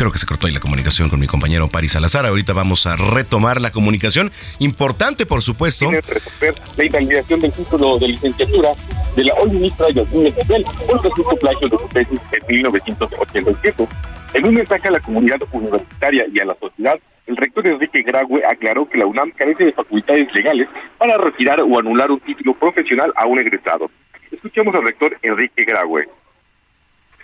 Creo 0.00 0.10
que 0.10 0.16
se 0.16 0.24
cortó 0.24 0.46
ahí 0.46 0.54
la 0.54 0.60
comunicación 0.60 1.10
con 1.10 1.20
mi 1.20 1.26
compañero 1.26 1.68
Paris 1.68 1.92
Salazar. 1.92 2.24
Ahorita 2.24 2.54
vamos 2.54 2.86
a 2.86 2.96
retomar 2.96 3.60
la 3.60 3.70
comunicación. 3.70 4.32
Importante, 4.58 5.26
por 5.26 5.42
supuesto. 5.42 5.90
Tiene 5.90 6.00
que 6.00 6.14
resolver 6.14 6.54
la 6.78 6.84
invalidación 6.86 7.40
del 7.40 7.52
título 7.52 7.98
de 7.98 8.08
licenciatura 8.08 8.70
de 9.14 9.24
la 9.24 9.34
hoy 9.34 9.50
ministra 9.50 9.90
Yasmín 9.90 10.28
Esquivel 10.28 10.64
por 10.86 11.02
presunto 11.02 11.36
plagio 11.36 11.68
de 11.68 11.76
su 11.76 11.88
tesis 11.88 12.20
en 12.32 12.46
1987. 12.48 13.88
En 14.32 14.46
un 14.46 14.54
mensaje 14.54 14.88
a 14.88 14.90
la 14.90 15.00
comunidad 15.00 15.38
universitaria 15.52 16.24
y 16.32 16.40
a 16.40 16.46
la 16.46 16.56
sociedad, 16.58 16.98
el 17.26 17.36
rector 17.36 17.66
Enrique 17.66 18.02
Graue 18.02 18.42
aclaró 18.50 18.88
que 18.88 18.96
la 18.96 19.04
UNAM 19.04 19.32
carece 19.32 19.64
de 19.64 19.72
facultades 19.74 20.34
legales 20.34 20.66
para 20.96 21.18
retirar 21.18 21.60
o 21.60 21.78
anular 21.78 22.10
un 22.10 22.20
título 22.20 22.54
profesional 22.54 23.12
a 23.16 23.26
un 23.26 23.38
egresado. 23.38 23.90
Escuchemos 24.32 24.74
al 24.74 24.84
rector 24.84 25.14
Enrique 25.20 25.62
Graue. 25.66 26.08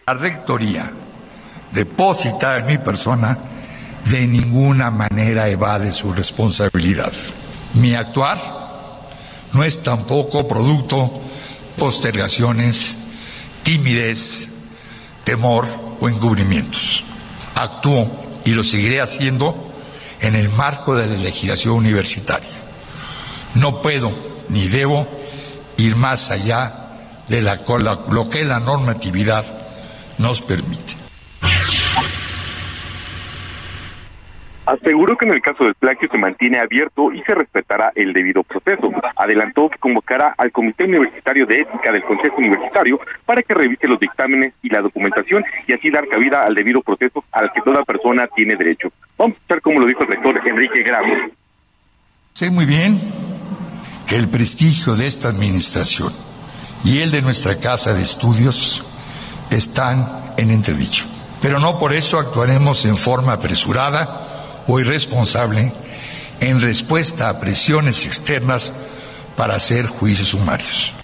La 0.06 0.12
rectoría 0.12 0.92
deposita 1.76 2.56
en 2.56 2.66
mi 2.66 2.78
persona, 2.78 3.36
de 4.06 4.26
ninguna 4.26 4.90
manera 4.90 5.48
evade 5.48 5.92
su 5.92 6.12
responsabilidad. 6.12 7.12
Mi 7.74 7.94
actuar 7.94 8.40
no 9.52 9.62
es 9.62 9.82
tampoco 9.82 10.48
producto 10.48 11.10
postergaciones, 11.76 12.96
timidez, 13.62 14.48
temor 15.24 15.66
o 16.00 16.08
encubrimientos. 16.08 17.04
Actúo 17.54 18.10
y 18.44 18.52
lo 18.52 18.64
seguiré 18.64 19.00
haciendo 19.02 19.54
en 20.20 20.34
el 20.34 20.48
marco 20.48 20.96
de 20.96 21.06
la 21.06 21.16
legislación 21.16 21.74
universitaria. 21.74 22.48
No 23.54 23.82
puedo 23.82 24.10
ni 24.48 24.68
debo 24.68 25.06
ir 25.76 25.96
más 25.96 26.30
allá 26.30 26.72
de 27.28 27.42
lo 27.42 28.30
que 28.30 28.44
la 28.44 28.60
normatividad 28.60 29.44
nos 30.18 30.40
permite. 30.40 31.05
Aseguró 34.66 35.16
que 35.16 35.26
en 35.26 35.32
el 35.32 35.40
caso 35.40 35.62
del 35.62 35.76
plagio 35.76 36.08
se 36.10 36.18
mantiene 36.18 36.58
abierto 36.58 37.12
y 37.12 37.22
se 37.22 37.34
respetará 37.34 37.92
el 37.94 38.12
debido 38.12 38.42
proceso. 38.42 38.90
Adelantó 39.14 39.70
que 39.70 39.78
convocará 39.78 40.34
al 40.36 40.50
Comité 40.50 40.84
Universitario 40.84 41.46
de 41.46 41.60
Ética 41.60 41.92
del 41.92 42.02
Consejo 42.02 42.38
Universitario 42.38 42.98
para 43.24 43.42
que 43.42 43.54
revise 43.54 43.86
los 43.86 44.00
dictámenes 44.00 44.54
y 44.62 44.68
la 44.68 44.80
documentación 44.80 45.44
y 45.68 45.72
así 45.72 45.88
dar 45.88 46.08
cabida 46.08 46.42
al 46.42 46.56
debido 46.56 46.80
proceso 46.82 47.22
al 47.30 47.52
que 47.52 47.60
toda 47.62 47.84
persona 47.84 48.26
tiene 48.34 48.56
derecho. 48.56 48.88
Vamos 49.16 49.36
a 49.36 49.38
escuchar 49.38 49.60
cómo 49.62 49.78
lo 49.78 49.86
dijo 49.86 50.02
el 50.02 50.08
rector 50.08 50.40
Enrique 50.44 50.82
Gramo. 50.82 51.14
Sé 52.32 52.50
muy 52.50 52.66
bien 52.66 52.98
que 54.08 54.16
el 54.16 54.28
prestigio 54.28 54.96
de 54.96 55.06
esta 55.06 55.28
administración 55.28 56.12
y 56.84 56.98
el 56.98 57.12
de 57.12 57.22
nuestra 57.22 57.60
casa 57.60 57.94
de 57.94 58.02
estudios 58.02 58.84
están 59.50 60.06
en 60.36 60.50
entredicho. 60.50 61.06
Pero 61.40 61.60
no 61.60 61.78
por 61.78 61.92
eso 61.92 62.18
actuaremos 62.18 62.84
en 62.84 62.96
forma 62.96 63.34
apresurada 63.34 64.35
o 64.66 64.80
irresponsable 64.80 65.72
en 66.40 66.60
respuesta 66.60 67.28
a 67.28 67.40
presiones 67.40 68.06
externas 68.06 68.74
para 69.36 69.54
hacer 69.54 69.86
juicios 69.86 70.28
sumarios. 70.28 70.94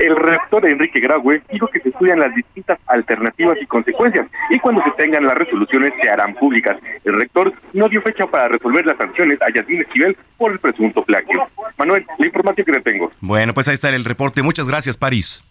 El 0.00 0.16
rector 0.16 0.66
Enrique 0.66 0.98
Graue 0.98 1.42
dijo 1.52 1.68
que 1.68 1.78
se 1.78 1.90
estudian 1.90 2.18
las 2.18 2.34
distintas 2.34 2.78
alternativas 2.86 3.56
y 3.60 3.66
consecuencias 3.66 4.26
y 4.50 4.58
cuando 4.58 4.82
se 4.82 4.90
tengan 4.92 5.24
las 5.24 5.36
resoluciones 5.36 5.92
se 6.02 6.10
harán 6.10 6.34
públicas. 6.34 6.76
El 7.04 7.20
rector 7.20 7.52
no 7.72 7.88
dio 7.88 8.02
fecha 8.02 8.26
para 8.26 8.48
resolver 8.48 8.84
las 8.84 8.96
sanciones 8.96 9.40
a 9.42 9.52
Yasmín 9.54 9.82
Esquivel 9.82 10.16
por 10.36 10.50
el 10.50 10.58
presunto 10.58 11.04
plagio. 11.04 11.46
Manuel, 11.78 12.04
la 12.18 12.26
información 12.26 12.64
que 12.64 12.72
le 12.72 12.80
tengo. 12.80 13.10
Bueno, 13.20 13.54
pues 13.54 13.68
ahí 13.68 13.74
está 13.74 13.90
el 13.90 14.04
reporte. 14.04 14.42
Muchas 14.42 14.68
gracias, 14.68 14.96
París. 14.96 15.44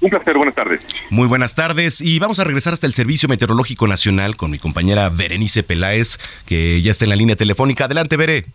Un 0.00 0.10
placer, 0.10 0.36
buenas 0.36 0.54
tardes. 0.54 0.86
Muy 1.10 1.26
buenas 1.28 1.54
tardes 1.54 2.00
y 2.00 2.18
vamos 2.18 2.38
a 2.38 2.44
regresar 2.44 2.72
hasta 2.72 2.86
el 2.86 2.92
Servicio 2.92 3.28
Meteorológico 3.28 3.86
Nacional 3.86 4.36
con 4.36 4.50
mi 4.50 4.58
compañera 4.58 5.08
Berenice 5.08 5.62
Peláez, 5.62 6.18
que 6.46 6.82
ya 6.82 6.90
está 6.90 7.04
en 7.04 7.10
la 7.10 7.16
línea 7.16 7.36
telefónica. 7.36 7.86
Adelante, 7.86 8.16
Bere. 8.16 8.46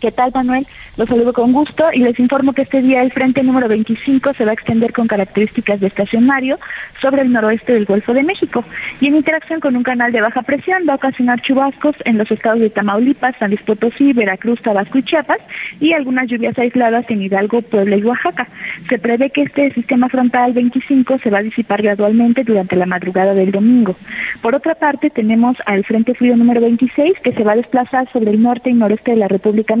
¿Qué 0.00 0.10
tal, 0.10 0.32
Manuel? 0.34 0.66
Los 0.96 1.10
saludo 1.10 1.34
con 1.34 1.52
gusto 1.52 1.84
y 1.92 1.98
les 1.98 2.18
informo 2.18 2.54
que 2.54 2.62
este 2.62 2.80
día 2.80 3.02
el 3.02 3.12
frente 3.12 3.42
número 3.42 3.68
25 3.68 4.32
se 4.32 4.46
va 4.46 4.52
a 4.52 4.54
extender 4.54 4.94
con 4.94 5.06
características 5.06 5.78
de 5.78 5.88
estacionario 5.88 6.58
sobre 7.02 7.20
el 7.20 7.30
noroeste 7.30 7.74
del 7.74 7.84
Golfo 7.84 8.14
de 8.14 8.22
México 8.22 8.64
y 9.00 9.08
en 9.08 9.16
interacción 9.16 9.60
con 9.60 9.76
un 9.76 9.82
canal 9.82 10.10
de 10.10 10.22
baja 10.22 10.40
presión 10.40 10.84
va 10.88 10.94
a 10.94 10.96
ocasionar 10.96 11.42
chubascos 11.42 11.96
en 12.06 12.16
los 12.16 12.30
estados 12.30 12.60
de 12.60 12.70
Tamaulipas, 12.70 13.36
San 13.38 13.50
Luis 13.50 13.60
Potosí, 13.60 14.14
Veracruz, 14.14 14.62
Tabasco 14.62 14.96
y 14.96 15.02
Chiapas 15.02 15.38
y 15.80 15.92
algunas 15.92 16.28
lluvias 16.28 16.58
aisladas 16.58 17.04
en 17.10 17.20
Hidalgo, 17.20 17.60
Puebla 17.60 17.96
y 17.96 18.02
Oaxaca. 18.02 18.48
Se 18.88 18.98
prevé 18.98 19.28
que 19.28 19.42
este 19.42 19.70
sistema 19.74 20.08
frontal 20.08 20.54
25 20.54 21.18
se 21.18 21.28
va 21.28 21.38
a 21.38 21.42
disipar 21.42 21.82
gradualmente 21.82 22.42
durante 22.42 22.74
la 22.74 22.86
madrugada 22.86 23.34
del 23.34 23.52
domingo. 23.52 23.96
Por 24.40 24.54
otra 24.54 24.74
parte, 24.74 25.10
tenemos 25.10 25.58
al 25.66 25.84
frente 25.84 26.14
frío 26.14 26.36
número 26.36 26.62
26 26.62 27.20
que 27.20 27.32
se 27.32 27.44
va 27.44 27.52
a 27.52 27.56
desplazar 27.56 28.10
sobre 28.12 28.30
el 28.30 28.42
norte 28.42 28.70
y 28.70 28.74
noreste 28.74 29.10
de 29.10 29.18
la 29.18 29.28
República 29.28 29.76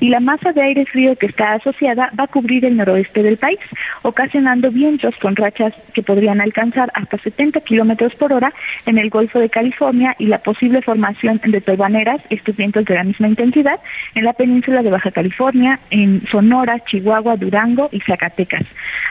Y 0.00 0.08
la 0.08 0.20
masa 0.20 0.52
de 0.52 0.62
aire 0.62 0.86
frío 0.86 1.16
que 1.16 1.26
está 1.26 1.54
asociada 1.54 2.10
va 2.18 2.24
a 2.24 2.28
cubrir 2.28 2.64
el 2.64 2.76
noroeste 2.76 3.22
del 3.22 3.36
país, 3.36 3.58
ocasionando 4.02 4.70
vientos 4.70 5.14
con 5.20 5.36
rachas 5.36 5.72
que 5.92 6.02
podrían 6.02 6.40
alcanzar 6.40 6.90
hasta 6.94 7.18
70 7.18 7.60
kilómetros 7.60 8.14
por 8.14 8.32
hora 8.32 8.52
en 8.86 8.98
el 8.98 9.10
Golfo 9.10 9.38
de 9.38 9.48
California 9.48 10.14
y 10.18 10.26
la 10.26 10.38
posible 10.38 10.82
formación 10.82 11.40
de 11.44 11.60
torbaneras, 11.60 12.20
estos 12.30 12.56
vientos 12.56 12.84
de 12.84 12.94
la 12.94 13.04
misma 13.04 13.28
intensidad, 13.28 13.80
en 14.14 14.24
la 14.24 14.32
península 14.32 14.82
de 14.82 14.90
Baja 14.90 15.10
California, 15.10 15.78
en 15.90 16.26
Sonora, 16.26 16.80
Chihuahua, 16.84 17.36
Durango 17.36 17.88
y 17.92 18.00
Zacatecas. 18.00 18.64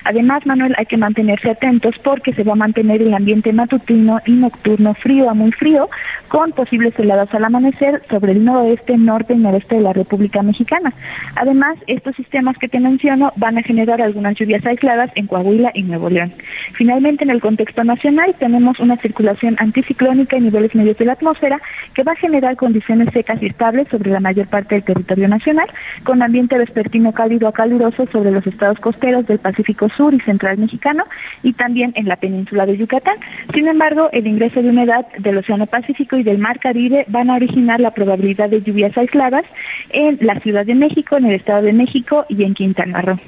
Además, 0.03 0.45
Manuel, 0.45 0.75
hay 0.77 0.85
que 0.85 0.97
mantenerse 0.97 1.49
atentos 1.49 1.95
porque 2.03 2.33
se 2.33 2.43
va 2.43 2.53
a 2.53 2.55
mantener 2.55 3.01
el 3.01 3.13
ambiente 3.13 3.53
matutino 3.53 4.19
y 4.25 4.33
nocturno 4.33 4.93
frío 4.93 5.29
a 5.29 5.33
muy 5.33 5.51
frío, 5.51 5.89
con 6.27 6.51
posibles 6.51 6.97
heladas 6.97 7.33
al 7.33 7.45
amanecer 7.45 8.01
sobre 8.09 8.33
el 8.33 8.43
noroeste, 8.43 8.97
norte 8.97 9.33
y 9.33 9.37
noreste 9.37 9.75
de 9.75 9.81
la 9.81 9.93
República 10.03 10.43
Mexicana. 10.43 10.93
Además, 11.35 11.77
estos 11.87 12.15
sistemas 12.15 12.57
que 12.57 12.67
te 12.67 12.79
menciono 12.79 13.31
van 13.35 13.57
a 13.57 13.63
generar 13.63 14.01
algunas 14.01 14.35
lluvias 14.35 14.65
aisladas 14.65 15.09
en 15.15 15.27
Coahuila 15.27 15.71
y 15.73 15.83
Nuevo 15.83 16.09
León. 16.09 16.31
Finalmente, 16.73 17.23
en 17.23 17.29
el 17.29 17.41
contexto 17.41 17.83
nacional, 17.83 18.35
tenemos 18.37 18.79
una 18.79 18.97
circulación 18.97 19.55
anticiclónica 19.59 20.37
en 20.37 20.43
niveles 20.43 20.75
medios 20.75 20.97
de 20.97 21.05
la 21.05 21.13
atmósfera 21.13 21.61
que 21.93 22.03
va 22.03 22.13
a 22.13 22.15
generar 22.15 22.55
condiciones 22.55 23.09
secas 23.13 23.41
y 23.41 23.47
estables 23.47 23.87
sobre 23.89 24.11
la 24.11 24.19
mayor 24.19 24.47
parte 24.47 24.75
del 24.75 24.83
territorio 24.83 25.27
nacional, 25.27 25.67
con 26.03 26.21
ambiente 26.21 26.57
vespertino 26.57 27.11
cálido 27.13 27.47
a 27.47 27.53
caluroso 27.53 28.07
sobre 28.11 28.31
los 28.31 28.45
estados 28.45 28.79
costeros 28.79 29.25
del 29.27 29.39
Pacífico 29.39 29.89
Sur 29.89 30.13
y 30.13 30.19
Central 30.19 30.57
Mexicano 30.57 31.05
y 31.43 31.53
también 31.53 31.93
en 31.95 32.07
la 32.07 32.17
península 32.17 32.65
de 32.65 32.77
Yucatán. 32.77 33.17
Sin 33.53 33.67
embargo, 33.67 34.09
el 34.11 34.27
ingreso 34.27 34.61
de 34.61 34.69
humedad 34.69 35.05
del 35.17 35.37
Océano 35.37 35.67
Pacífico 35.67 36.17
y 36.17 36.23
del 36.23 36.37
Mar 36.37 36.59
Caribe 36.59 37.05
van 37.07 37.29
a 37.29 37.35
originar 37.35 37.79
la 37.79 37.91
probabilidad 37.91 38.49
de 38.49 38.61
lluvias 38.61 38.97
aisladas 38.97 39.45
en 39.93 40.17
la 40.21 40.39
Ciudad 40.39 40.65
de 40.65 40.75
México, 40.75 41.15
en 41.15 41.25
el 41.25 41.35
Estado 41.35 41.61
de 41.61 41.73
México 41.73 42.25
y 42.27 42.43
en 42.43 42.53
Quintana 42.53 43.01
Roo. 43.01 43.19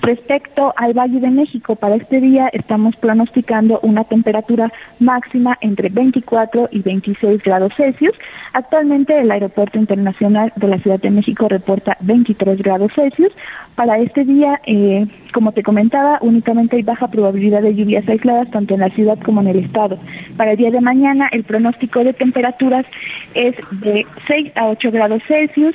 Respecto 0.00 0.74
al 0.76 0.94
Valle 0.94 1.20
de 1.20 1.30
México, 1.30 1.76
para 1.76 1.94
este 1.94 2.20
día 2.20 2.48
estamos 2.52 2.96
pronosticando 2.96 3.78
una 3.82 4.04
temperatura 4.04 4.72
máxima 4.98 5.56
entre 5.60 5.88
24 5.88 6.68
y 6.72 6.80
26 6.80 7.42
grados 7.42 7.74
Celsius. 7.76 8.14
Actualmente 8.52 9.18
el 9.18 9.30
Aeropuerto 9.30 9.78
Internacional 9.78 10.52
de 10.56 10.68
la 10.68 10.78
Ciudad 10.78 11.00
de 11.00 11.10
México 11.10 11.48
reporta 11.48 11.96
23 12.00 12.60
grados 12.62 12.92
Celsius. 12.94 13.32
Para 13.74 13.98
este 13.98 14.24
día, 14.24 14.60
eh, 14.66 15.06
como 15.32 15.52
te 15.52 15.62
comentaba, 15.62 16.18
únicamente 16.22 16.76
hay 16.76 16.82
baja 16.82 17.08
probabilidad 17.08 17.62
de 17.62 17.74
lluvias 17.74 18.08
aisladas 18.08 18.50
tanto 18.50 18.74
en 18.74 18.80
la 18.80 18.90
ciudad 18.90 19.18
como 19.18 19.40
en 19.40 19.48
el 19.48 19.58
estado. 19.58 19.98
Para 20.36 20.52
el 20.52 20.56
día 20.56 20.70
de 20.70 20.80
mañana, 20.80 21.28
el 21.32 21.44
pronóstico 21.44 22.04
de 22.04 22.12
temperaturas 22.12 22.86
es 23.34 23.56
de 23.72 24.06
6 24.28 24.52
a 24.54 24.66
8 24.68 24.90
grados 24.90 25.22
Celsius 25.26 25.74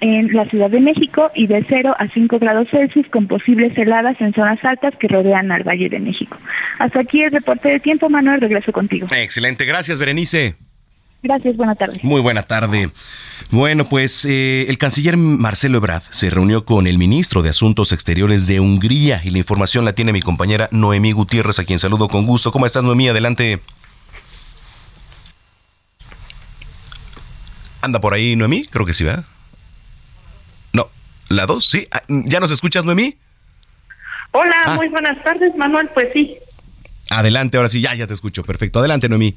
en 0.00 0.32
la 0.32 0.46
Ciudad 0.46 0.70
de 0.70 0.80
México 0.80 1.30
y 1.34 1.46
de 1.46 1.64
0 1.68 1.94
a 1.98 2.08
5 2.08 2.38
grados 2.38 2.68
Celsius 2.70 3.06
con 3.08 3.26
posibles 3.26 3.76
heladas 3.76 4.20
en 4.20 4.32
zonas 4.32 4.64
altas 4.64 4.94
que 4.96 5.08
rodean 5.08 5.52
al 5.52 5.62
Valle 5.62 5.88
de 5.88 6.00
México. 6.00 6.38
Hasta 6.78 7.00
aquí 7.00 7.22
el 7.22 7.32
reporte 7.32 7.68
de 7.68 7.80
tiempo, 7.80 8.08
Manuel, 8.08 8.40
regreso 8.40 8.72
contigo. 8.72 9.06
Excelente, 9.10 9.64
gracias 9.64 9.98
Berenice. 9.98 10.56
Gracias, 11.22 11.54
buena 11.56 11.74
tarde. 11.74 12.00
Muy 12.02 12.22
buena 12.22 12.44
tarde. 12.44 12.90
Bueno, 13.50 13.88
pues 13.88 14.24
eh, 14.24 14.64
el 14.68 14.78
canciller 14.78 15.18
Marcelo 15.18 15.76
Ebrard 15.76 16.02
se 16.10 16.30
reunió 16.30 16.64
con 16.64 16.86
el 16.86 16.96
ministro 16.96 17.42
de 17.42 17.50
Asuntos 17.50 17.92
Exteriores 17.92 18.46
de 18.46 18.60
Hungría 18.60 19.20
y 19.22 19.30
la 19.30 19.38
información 19.38 19.84
la 19.84 19.92
tiene 19.92 20.14
mi 20.14 20.22
compañera 20.22 20.68
Noemí 20.70 21.12
Gutiérrez, 21.12 21.58
a 21.58 21.64
quien 21.64 21.78
saludo 21.78 22.08
con 22.08 22.24
gusto. 22.24 22.52
¿Cómo 22.52 22.64
estás, 22.64 22.84
Noemí? 22.84 23.08
Adelante. 23.08 23.60
¿Anda 27.82 28.00
por 28.00 28.14
ahí, 28.14 28.34
Noemí? 28.36 28.64
Creo 28.64 28.86
que 28.86 28.94
sí, 28.94 29.04
¿verdad? 29.04 29.24
No, 29.24 29.39
la 31.30 31.46
dos, 31.46 31.66
sí. 31.66 31.86
Ah, 31.90 32.02
¿Ya 32.08 32.40
nos 32.40 32.50
escuchas, 32.52 32.84
Noemí? 32.84 33.16
Hola, 34.32 34.54
Ah. 34.66 34.74
muy 34.74 34.88
buenas 34.88 35.22
tardes, 35.24 35.54
Manuel. 35.56 35.88
Pues 35.94 36.08
sí. 36.12 36.36
Adelante, 37.10 37.56
ahora 37.56 37.68
sí, 37.68 37.80
ya, 37.80 37.94
ya 37.94 38.06
te 38.06 38.12
escucho. 38.14 38.42
Perfecto. 38.44 38.80
Adelante, 38.80 39.08
Noemí. 39.08 39.36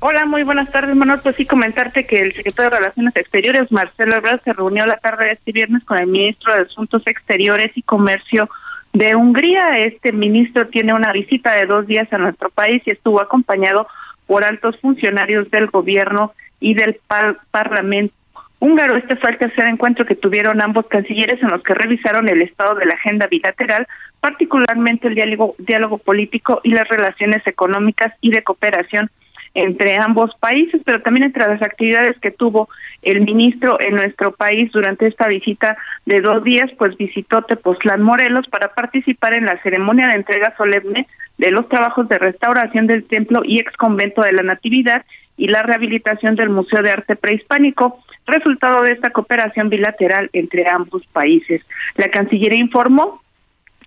Hola, 0.00 0.26
muy 0.26 0.42
buenas 0.44 0.70
tardes, 0.70 0.94
Manuel. 0.96 1.20
Pues 1.22 1.36
sí, 1.36 1.44
comentarte 1.46 2.06
que 2.06 2.16
el 2.20 2.32
secretario 2.32 2.70
de 2.70 2.78
Relaciones 2.78 3.16
Exteriores, 3.16 3.70
Marcelo 3.72 4.16
Ebrard, 4.16 4.42
se 4.42 4.52
reunió 4.52 4.84
la 4.86 4.96
tarde 4.96 5.26
de 5.26 5.32
este 5.32 5.52
viernes 5.52 5.84
con 5.84 5.98
el 6.00 6.06
ministro 6.06 6.54
de 6.54 6.62
Asuntos 6.62 7.06
Exteriores 7.06 7.72
y 7.76 7.82
Comercio 7.82 8.48
de 8.92 9.14
Hungría. 9.14 9.78
Este 9.80 10.12
ministro 10.12 10.68
tiene 10.68 10.94
una 10.94 11.12
visita 11.12 11.52
de 11.52 11.66
dos 11.66 11.86
días 11.86 12.10
a 12.12 12.18
nuestro 12.18 12.48
país 12.50 12.82
y 12.86 12.90
estuvo 12.92 13.20
acompañado 13.20 13.86
por 14.26 14.44
altos 14.44 14.76
funcionarios 14.80 15.50
del 15.50 15.66
gobierno 15.66 16.32
y 16.60 16.74
del 16.74 16.98
par- 17.06 17.38
Parlamento 17.50 18.14
húngaro. 18.60 18.96
Este 18.96 19.16
fue 19.16 19.30
el 19.30 19.38
tercer 19.38 19.66
encuentro 19.66 20.04
que 20.04 20.14
tuvieron 20.14 20.60
ambos 20.60 20.86
cancilleres 20.86 21.42
en 21.42 21.48
los 21.48 21.62
que 21.62 21.74
revisaron 21.74 22.28
el 22.28 22.42
estado 22.42 22.74
de 22.74 22.86
la 22.86 22.94
agenda 22.94 23.26
bilateral, 23.26 23.86
particularmente 24.20 25.08
el 25.08 25.14
diálogo, 25.14 25.54
diálogo 25.58 25.98
político 25.98 26.60
y 26.64 26.70
las 26.70 26.88
relaciones 26.88 27.46
económicas 27.46 28.12
y 28.20 28.30
de 28.30 28.42
cooperación 28.42 29.10
entre 29.54 29.96
ambos 29.96 30.34
países, 30.38 30.80
pero 30.84 31.02
también 31.02 31.24
entre 31.24 31.46
las 31.46 31.62
actividades 31.62 32.18
que 32.20 32.30
tuvo 32.30 32.68
el 33.02 33.22
ministro 33.22 33.78
en 33.80 33.94
nuestro 33.94 34.32
país 34.32 34.70
durante 34.72 35.06
esta 35.06 35.26
visita 35.26 35.76
de 36.06 36.20
dos 36.20 36.44
días, 36.44 36.70
pues 36.78 36.96
visitó 36.96 37.42
Tepoztlán, 37.42 38.02
Morelos, 38.02 38.46
para 38.48 38.74
participar 38.74 39.34
en 39.34 39.46
la 39.46 39.60
ceremonia 39.62 40.08
de 40.08 40.16
entrega 40.16 40.54
solemne 40.56 41.06
de 41.38 41.50
los 41.50 41.68
trabajos 41.68 42.08
de 42.08 42.18
restauración 42.18 42.86
del 42.86 43.04
templo 43.04 43.42
y 43.44 43.58
ex 43.60 43.74
convento 43.76 44.22
de 44.22 44.32
la 44.32 44.42
Natividad 44.42 45.04
y 45.36 45.46
la 45.46 45.62
rehabilitación 45.62 46.34
del 46.34 46.50
Museo 46.50 46.82
de 46.82 46.90
Arte 46.90 47.14
Prehispánico, 47.16 48.00
resultado 48.26 48.82
de 48.82 48.92
esta 48.92 49.10
cooperación 49.10 49.70
bilateral 49.70 50.28
entre 50.32 50.68
ambos 50.68 51.06
países. 51.12 51.62
La 51.96 52.08
Cancillería 52.10 52.58
informó 52.58 53.22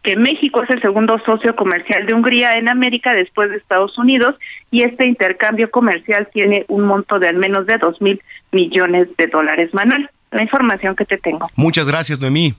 que 0.01 0.15
México 0.15 0.63
es 0.63 0.69
el 0.71 0.81
segundo 0.81 1.19
socio 1.25 1.55
comercial 1.55 2.07
de 2.07 2.13
Hungría 2.15 2.53
en 2.53 2.69
América 2.69 3.13
después 3.13 3.49
de 3.51 3.57
Estados 3.57 3.97
Unidos 3.99 4.35
y 4.71 4.81
este 4.83 5.05
intercambio 5.05 5.69
comercial 5.69 6.27
tiene 6.33 6.65
un 6.69 6.85
monto 6.85 7.19
de 7.19 7.27
al 7.27 7.35
menos 7.35 7.67
de 7.67 7.77
dos 7.77 8.01
mil 8.01 8.19
millones 8.51 9.09
de 9.17 9.27
dólares. 9.27 9.71
Manuel, 9.73 10.09
la 10.31 10.41
información 10.41 10.95
que 10.95 11.05
te 11.05 11.17
tengo. 11.17 11.51
Muchas 11.55 11.87
gracias, 11.87 12.19
Noemí. 12.19 12.55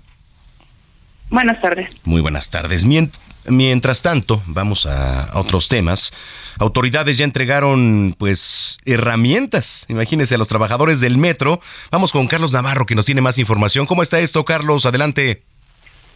Buenas 1.30 1.60
tardes. 1.62 1.88
Muy 2.06 2.20
buenas 2.20 2.50
tardes. 2.50 2.84
Mien- 2.84 3.10
Mientras 3.48 4.02
tanto, 4.02 4.40
vamos 4.46 4.86
a 4.86 5.30
otros 5.34 5.68
temas. 5.68 6.12
Autoridades 6.58 7.18
ya 7.18 7.24
entregaron, 7.24 8.14
pues, 8.18 8.78
herramientas. 8.84 9.84
Imagínense 9.88 10.36
a 10.36 10.38
los 10.38 10.48
trabajadores 10.48 11.00
del 11.00 11.18
metro. 11.18 11.60
Vamos 11.90 12.12
con 12.12 12.28
Carlos 12.28 12.52
Navarro, 12.52 12.86
que 12.86 12.94
nos 12.94 13.06
tiene 13.06 13.20
más 13.20 13.38
información. 13.38 13.86
¿Cómo 13.86 14.02
está 14.02 14.20
esto, 14.20 14.44
Carlos? 14.44 14.86
Adelante. 14.86 15.42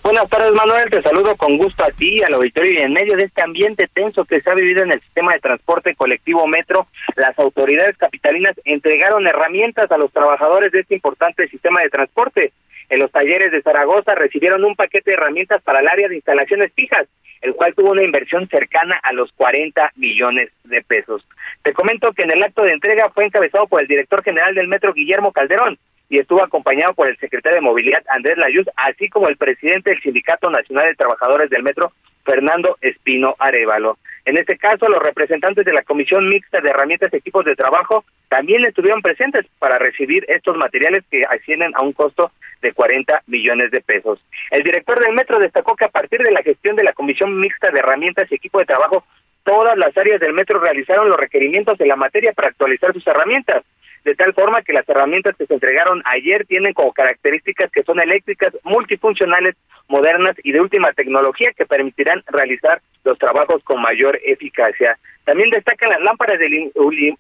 Buenas 0.07 0.31
tardes, 0.31 0.53
Manuel. 0.53 0.89
Te 0.89 1.03
saludo 1.03 1.35
con 1.35 1.59
gusto 1.59 1.83
a 1.83 1.91
ti, 1.91 2.23
al 2.23 2.35
auditorio 2.35 2.75
y 2.75 2.77
en 2.77 2.93
medio 2.93 3.17
de 3.17 3.25
este 3.25 3.43
ambiente 3.43 3.89
tenso 3.93 4.25
que 4.25 4.41
se 4.41 4.49
ha 4.49 4.55
vivido 4.55 4.85
en 4.85 4.93
el 4.93 5.01
sistema 5.01 5.33
de 5.33 5.41
transporte 5.41 5.97
colectivo 5.97 6.47
Metro, 6.47 6.87
las 7.17 7.37
autoridades 7.41 7.97
capitalinas 7.97 8.55
entregaron 8.65 9.27
herramientas 9.27 9.91
a 9.91 9.99
los 9.99 10.13
trabajadores 10.13 10.71
de 10.71 10.83
este 10.83 10.95
importante 10.95 11.49
sistema 11.49 11.81
de 11.83 11.91
transporte. 11.91 12.53
En 12.89 13.01
los 13.01 13.11
talleres 13.11 13.51
de 13.51 13.63
Zaragoza 13.63 14.15
recibieron 14.15 14.65
un 14.65 14.77
paquete 14.77 15.11
de 15.11 15.17
herramientas 15.17 15.63
para 15.63 15.81
el 15.81 15.89
área 15.89 16.09
de 16.09 16.17
instalaciones 16.17 16.73
fijas, 16.75 17.07
el 17.41 17.55
cual 17.55 17.75
tuvo 17.75 17.91
una 17.91 18.05
inversión 18.05 18.49
cercana 18.49 18.99
a 19.03 19.13
los 19.13 19.33
40 19.33 19.93
millones 19.97 20.51
de 20.65 20.83
pesos. 20.83 21.27
Te 21.63 21.73
comento 21.73 22.13
que 22.13 22.23
en 22.23 22.33
el 22.33 22.43
acto 22.43 22.63
de 22.63 22.73
entrega 22.73 23.11
fue 23.11 23.25
encabezado 23.25 23.67
por 23.67 23.81
el 23.81 23.89
director 23.89 24.23
general 24.23 24.55
del 24.55 24.69
Metro, 24.69 24.93
Guillermo 24.93 25.33
Calderón, 25.33 25.79
y 26.09 26.19
estuvo 26.19 26.43
acompañado 26.43 26.95
por 26.95 27.11
el 27.11 27.19
secretario 27.19 27.57
de 27.57 27.63
Movilidad, 27.63 28.05
Andrés 28.09 28.37
Layuz, 28.39 28.67
así 28.77 29.09
como 29.09 29.29
el 29.29 29.37
presidente 29.37 29.91
del 29.91 30.03
Sindicato 30.03 30.49
Nacional 30.51 30.87
de 30.87 30.95
Trabajadores 30.95 31.51
del 31.51 31.65
Metro, 31.65 31.93
Fernando 32.25 32.77
Espino 32.81 33.35
Arevalo. 33.39 33.99
En 34.27 34.37
este 34.37 34.59
caso, 34.59 34.89
los 34.89 34.99
representantes 34.99 35.65
de 35.65 35.73
la 35.73 35.83
Comisión 35.83 36.29
Mixta 36.29 36.61
de 36.61 36.71
Herramientas 36.71 37.13
y 37.13 37.17
Equipos 37.17 37.45
de 37.45 37.55
Trabajo 37.55 38.05
también 38.29 38.65
estuvieron 38.65 39.01
presentes 39.01 39.47
para 39.61 39.79
recibir 39.79 40.25
estos 40.27 40.57
materiales 40.57 41.05
que 41.09 41.23
ascienden 41.23 41.71
a 41.77 41.83
un 41.83 41.93
costo 41.93 42.33
de 42.61 42.73
40 42.73 43.23
millones 43.29 43.71
de 43.71 43.81
pesos. 43.81 44.19
El 44.51 44.65
director 44.65 44.99
del 44.99 45.15
metro 45.15 45.39
destacó 45.39 45.77
que 45.77 45.85
a 45.85 45.91
partir 45.91 46.21
de 46.23 46.33
la 46.33 46.43
gestión 46.43 46.75
de 46.75 46.83
la 46.83 46.93
Comisión 46.93 47.39
Mixta 47.39 47.71
de 47.71 47.79
Herramientas 47.79 48.27
y 48.29 48.35
Equipos 48.35 48.63
de 48.63 48.67
Trabajo, 48.67 49.05
todas 49.45 49.79
las 49.79 49.97
áreas 49.97 50.19
del 50.19 50.33
metro 50.33 50.59
realizaron 50.59 51.09
los 51.09 51.17
requerimientos 51.17 51.79
de 51.79 51.87
la 51.87 51.95
materia 51.95 52.33
para 52.33 52.49
actualizar 52.49 52.93
sus 52.93 53.07
herramientas 53.07 53.63
de 54.07 54.15
tal 54.15 54.33
forma 54.35 54.63
que 54.63 54.73
las 54.73 54.89
herramientas 54.89 55.35
que 55.37 55.47
se 55.47 55.55
entregaron 55.55 56.01
ayer 56.05 56.47
tienen 56.47 56.73
como 56.73 56.93
características 56.93 57.73
que 57.73 57.83
son 57.83 58.01
eléctricas, 58.01 58.57
multifuncionales, 58.63 59.57
modernas 59.89 60.37
y 60.45 60.53
de 60.53 60.61
última 60.61 60.93
tecnología 60.93 61.51
que 61.57 61.67
permitirán 61.67 62.23
realizar 62.29 62.81
los 63.03 63.19
trabajos 63.19 63.65
con 63.65 63.83
mayor 63.83 64.21
eficacia. 64.25 64.97
También 65.25 65.51
destacan 65.51 65.91
las 65.91 66.01
lámparas 66.03 66.39
de 66.39 66.71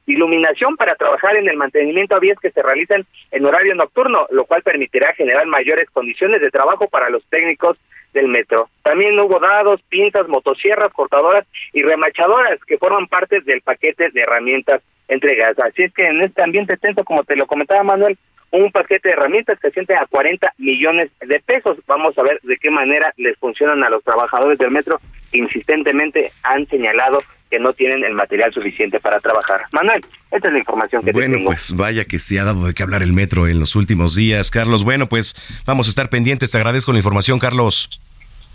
iluminación 0.06 0.76
para 0.76 0.94
trabajar 0.94 1.36
en 1.36 1.48
el 1.48 1.56
mantenimiento 1.56 2.14
a 2.14 2.20
vías 2.20 2.38
que 2.40 2.52
se 2.52 2.62
realizan 2.62 3.04
en 3.32 3.44
horario 3.44 3.74
nocturno, 3.74 4.28
lo 4.30 4.44
cual 4.44 4.62
permitirá 4.62 5.12
generar 5.14 5.44
mayores 5.46 5.90
condiciones 5.90 6.40
de 6.40 6.52
trabajo 6.52 6.88
para 6.88 7.10
los 7.10 7.24
técnicos 7.24 7.76
del 8.14 8.28
metro. 8.28 8.70
También 8.84 9.18
hubo 9.18 9.40
dados, 9.40 9.82
pinzas, 9.88 10.28
motosierras, 10.28 10.92
cortadoras 10.92 11.44
y 11.72 11.82
remachadoras 11.82 12.60
que 12.64 12.78
forman 12.78 13.08
parte 13.08 13.40
del 13.40 13.60
paquete 13.60 14.10
de 14.10 14.20
herramientas 14.20 14.82
entregas. 15.08 15.58
Así 15.58 15.84
es 15.84 15.92
que 15.92 16.06
en 16.06 16.22
este 16.22 16.42
ambiente 16.42 16.76
tenso, 16.76 17.04
como 17.04 17.24
te 17.24 17.36
lo 17.36 17.46
comentaba 17.46 17.82
Manuel, 17.82 18.18
un 18.52 18.70
paquete 18.70 19.08
de 19.08 19.14
herramientas 19.14 19.58
que 19.60 19.68
asciende 19.68 19.94
a 19.94 20.06
40 20.06 20.54
millones 20.58 21.10
de 21.20 21.40
pesos. 21.40 21.78
Vamos 21.86 22.16
a 22.18 22.22
ver 22.22 22.40
de 22.42 22.56
qué 22.56 22.70
manera 22.70 23.12
les 23.16 23.36
funcionan 23.38 23.82
a 23.84 23.90
los 23.90 24.02
trabajadores 24.04 24.58
del 24.58 24.70
metro. 24.70 25.00
Insistentemente 25.32 26.32
han 26.42 26.66
señalado 26.68 27.18
que 27.50 27.58
no 27.58 27.72
tienen 27.72 28.04
el 28.04 28.14
material 28.14 28.52
suficiente 28.52 28.98
para 28.98 29.20
trabajar. 29.20 29.62
Manuel, 29.72 30.00
esta 30.32 30.48
es 30.48 30.52
la 30.52 30.58
información 30.58 31.04
que 31.04 31.12
bueno, 31.12 31.34
tengo. 31.34 31.44
Bueno, 31.44 31.56
pues 31.56 31.76
vaya 31.76 32.04
que 32.04 32.18
se 32.18 32.40
ha 32.40 32.44
dado 32.44 32.66
de 32.66 32.74
qué 32.74 32.82
hablar 32.82 33.02
el 33.02 33.12
metro 33.12 33.46
en 33.46 33.60
los 33.60 33.76
últimos 33.76 34.16
días, 34.16 34.50
Carlos. 34.50 34.84
Bueno, 34.84 35.08
pues 35.08 35.36
vamos 35.64 35.86
a 35.86 35.90
estar 35.90 36.08
pendientes. 36.08 36.50
Te 36.50 36.58
agradezco 36.58 36.92
la 36.92 36.98
información, 36.98 37.38
Carlos. 37.38 38.00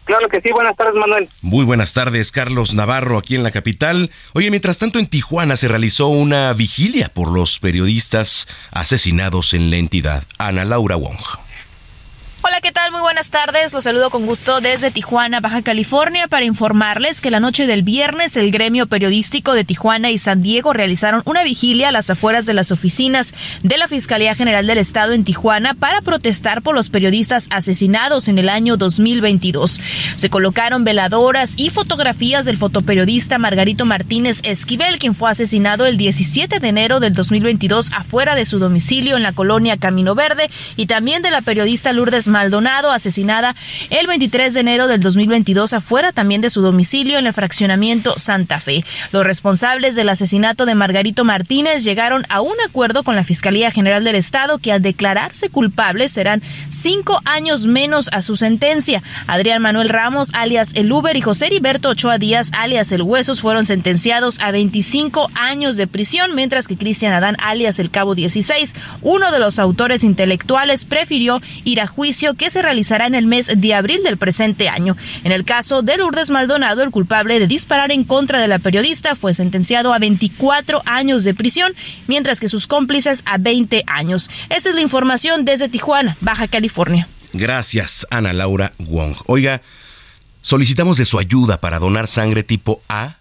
Claro 0.05 0.27
que 0.29 0.41
sí, 0.41 0.49
buenas 0.51 0.75
tardes 0.75 0.95
Manuel. 0.95 1.29
Muy 1.41 1.63
buenas 1.63 1.93
tardes, 1.93 2.31
Carlos 2.31 2.73
Navarro, 2.73 3.17
aquí 3.17 3.35
en 3.35 3.43
la 3.43 3.51
capital. 3.51 4.11
Oye, 4.33 4.49
mientras 4.49 4.77
tanto 4.77 4.99
en 4.99 5.07
Tijuana 5.07 5.55
se 5.57 5.67
realizó 5.67 6.07
una 6.07 6.51
vigilia 6.53 7.09
por 7.09 7.31
los 7.31 7.59
periodistas 7.59 8.47
asesinados 8.71 9.53
en 9.53 9.69
la 9.69 9.77
entidad. 9.77 10.23
Ana 10.37 10.65
Laura 10.65 10.95
Wong. 10.95 11.19
Hola, 12.43 12.59
¿qué 12.59 12.71
tal? 12.71 12.91
Muy 12.91 13.01
buenas 13.01 13.29
tardes. 13.29 13.71
Los 13.71 13.83
saludo 13.83 14.09
con 14.09 14.25
gusto 14.25 14.61
desde 14.61 14.89
Tijuana, 14.89 15.41
Baja 15.41 15.61
California, 15.61 16.27
para 16.27 16.43
informarles 16.43 17.21
que 17.21 17.29
la 17.29 17.39
noche 17.39 17.67
del 17.67 17.83
viernes 17.83 18.35
el 18.35 18.49
gremio 18.49 18.87
periodístico 18.87 19.53
de 19.53 19.63
Tijuana 19.63 20.09
y 20.09 20.17
San 20.17 20.41
Diego 20.41 20.73
realizaron 20.73 21.21
una 21.25 21.43
vigilia 21.43 21.89
a 21.89 21.91
las 21.91 22.09
afueras 22.09 22.47
de 22.47 22.55
las 22.55 22.71
oficinas 22.71 23.35
de 23.61 23.77
la 23.77 23.87
Fiscalía 23.87 24.33
General 24.33 24.65
del 24.65 24.79
Estado 24.79 25.13
en 25.13 25.23
Tijuana 25.23 25.75
para 25.75 26.01
protestar 26.01 26.63
por 26.63 26.73
los 26.73 26.89
periodistas 26.89 27.45
asesinados 27.51 28.27
en 28.27 28.39
el 28.39 28.49
año 28.49 28.75
2022. 28.75 29.79
Se 30.15 30.29
colocaron 30.31 30.83
veladoras 30.83 31.53
y 31.57 31.69
fotografías 31.69 32.45
del 32.45 32.57
fotoperiodista 32.57 33.37
Margarito 33.37 33.85
Martínez 33.85 34.39
Esquivel, 34.41 34.97
quien 34.97 35.13
fue 35.13 35.29
asesinado 35.29 35.85
el 35.85 35.95
17 35.95 36.59
de 36.59 36.67
enero 36.67 36.99
del 36.99 37.13
2022 37.13 37.91
afuera 37.93 38.33
de 38.33 38.47
su 38.47 38.57
domicilio 38.57 39.15
en 39.15 39.21
la 39.21 39.33
colonia 39.33 39.77
Camino 39.77 40.15
Verde, 40.15 40.49
y 40.75 40.87
también 40.87 41.21
de 41.21 41.29
la 41.29 41.43
periodista 41.43 41.93
Lourdes 41.93 42.30
Maldonado, 42.31 42.91
asesinada 42.91 43.55
el 43.89 44.07
23 44.07 44.53
de 44.53 44.59
enero 44.59 44.87
del 44.87 45.01
2022 45.01 45.73
afuera 45.73 46.11
también 46.11 46.41
de 46.41 46.49
su 46.49 46.61
domicilio 46.61 47.19
en 47.19 47.27
el 47.27 47.33
fraccionamiento 47.33 48.17
Santa 48.17 48.59
Fe. 48.59 48.83
Los 49.11 49.25
responsables 49.25 49.95
del 49.95 50.09
asesinato 50.09 50.65
de 50.65 50.75
Margarito 50.75 51.23
Martínez 51.23 51.83
llegaron 51.83 52.25
a 52.29 52.41
un 52.41 52.55
acuerdo 52.65 53.03
con 53.03 53.15
la 53.15 53.23
Fiscalía 53.23 53.71
General 53.71 54.03
del 54.03 54.15
Estado 54.15 54.57
que 54.57 54.71
al 54.71 54.81
declararse 54.81 55.49
culpables 55.49 56.11
serán 56.11 56.41
cinco 56.69 57.19
años 57.25 57.65
menos 57.65 58.09
a 58.11 58.21
su 58.21 58.37
sentencia. 58.37 59.03
Adrián 59.27 59.61
Manuel 59.61 59.89
Ramos, 59.89 60.29
alias 60.33 60.71
El 60.73 60.91
Uber, 60.91 61.15
y 61.15 61.21
José 61.21 61.47
Heriberto 61.47 61.89
Ochoa 61.89 62.17
Díaz, 62.17 62.51
alias 62.53 62.91
El 62.91 63.01
Huesos, 63.01 63.41
fueron 63.41 63.65
sentenciados 63.65 64.39
a 64.39 64.51
25 64.51 65.29
años 65.33 65.77
de 65.77 65.87
prisión, 65.87 66.35
mientras 66.35 66.67
que 66.67 66.77
Cristian 66.77 67.13
Adán, 67.13 67.35
alias 67.39 67.79
El 67.79 67.91
Cabo 67.91 68.15
16, 68.15 68.75
uno 69.01 69.31
de 69.31 69.39
los 69.39 69.59
autores 69.59 70.03
intelectuales, 70.03 70.85
prefirió 70.85 71.41
ir 71.63 71.81
a 71.81 71.87
juicio 71.87 72.20
que 72.35 72.49
se 72.49 72.61
realizará 72.61 73.07
en 73.07 73.15
el 73.15 73.25
mes 73.25 73.51
de 73.55 73.73
abril 73.73 74.03
del 74.03 74.17
presente 74.17 74.69
año. 74.69 74.95
En 75.23 75.31
el 75.31 75.43
caso 75.43 75.81
de 75.81 75.97
Lourdes 75.97 76.29
Maldonado, 76.29 76.83
el 76.83 76.91
culpable 76.91 77.39
de 77.39 77.47
disparar 77.47 77.91
en 77.91 78.03
contra 78.03 78.39
de 78.39 78.47
la 78.47 78.59
periodista 78.59 79.15
fue 79.15 79.33
sentenciado 79.33 79.93
a 79.93 79.99
24 79.99 80.81
años 80.85 81.23
de 81.23 81.33
prisión, 81.33 81.73
mientras 82.07 82.39
que 82.39 82.49
sus 82.49 82.67
cómplices 82.67 83.23
a 83.25 83.37
20 83.37 83.83
años. 83.87 84.29
Esta 84.49 84.69
es 84.69 84.75
la 84.75 84.81
información 84.81 85.45
desde 85.45 85.69
Tijuana, 85.69 86.17
Baja 86.21 86.47
California. 86.47 87.07
Gracias, 87.33 88.05
Ana 88.09 88.33
Laura 88.33 88.73
Wong. 88.77 89.15
Oiga, 89.25 89.61
solicitamos 90.41 90.97
de 90.97 91.05
su 91.05 91.17
ayuda 91.17 91.59
para 91.59 91.79
donar 91.79 92.07
sangre 92.07 92.43
tipo 92.43 92.81
A 92.87 93.17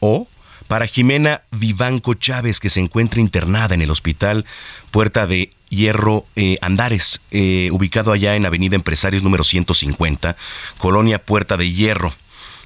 o 0.00 0.28
para 0.66 0.86
Jimena 0.86 1.42
Vivanco 1.50 2.14
Chávez, 2.14 2.60
que 2.60 2.70
se 2.70 2.80
encuentra 2.80 3.20
internada 3.20 3.74
en 3.74 3.82
el 3.82 3.90
hospital 3.90 4.44
Puerta 4.90 5.26
de 5.26 5.50
Hierro 5.70 6.26
eh, 6.36 6.56
Andares, 6.60 7.20
eh, 7.30 7.68
ubicado 7.72 8.12
allá 8.12 8.36
en 8.36 8.46
Avenida 8.46 8.76
Empresarios 8.76 9.22
número 9.22 9.44
150, 9.44 10.36
Colonia 10.78 11.18
Puerta 11.18 11.56
de 11.56 11.70
Hierro, 11.70 12.14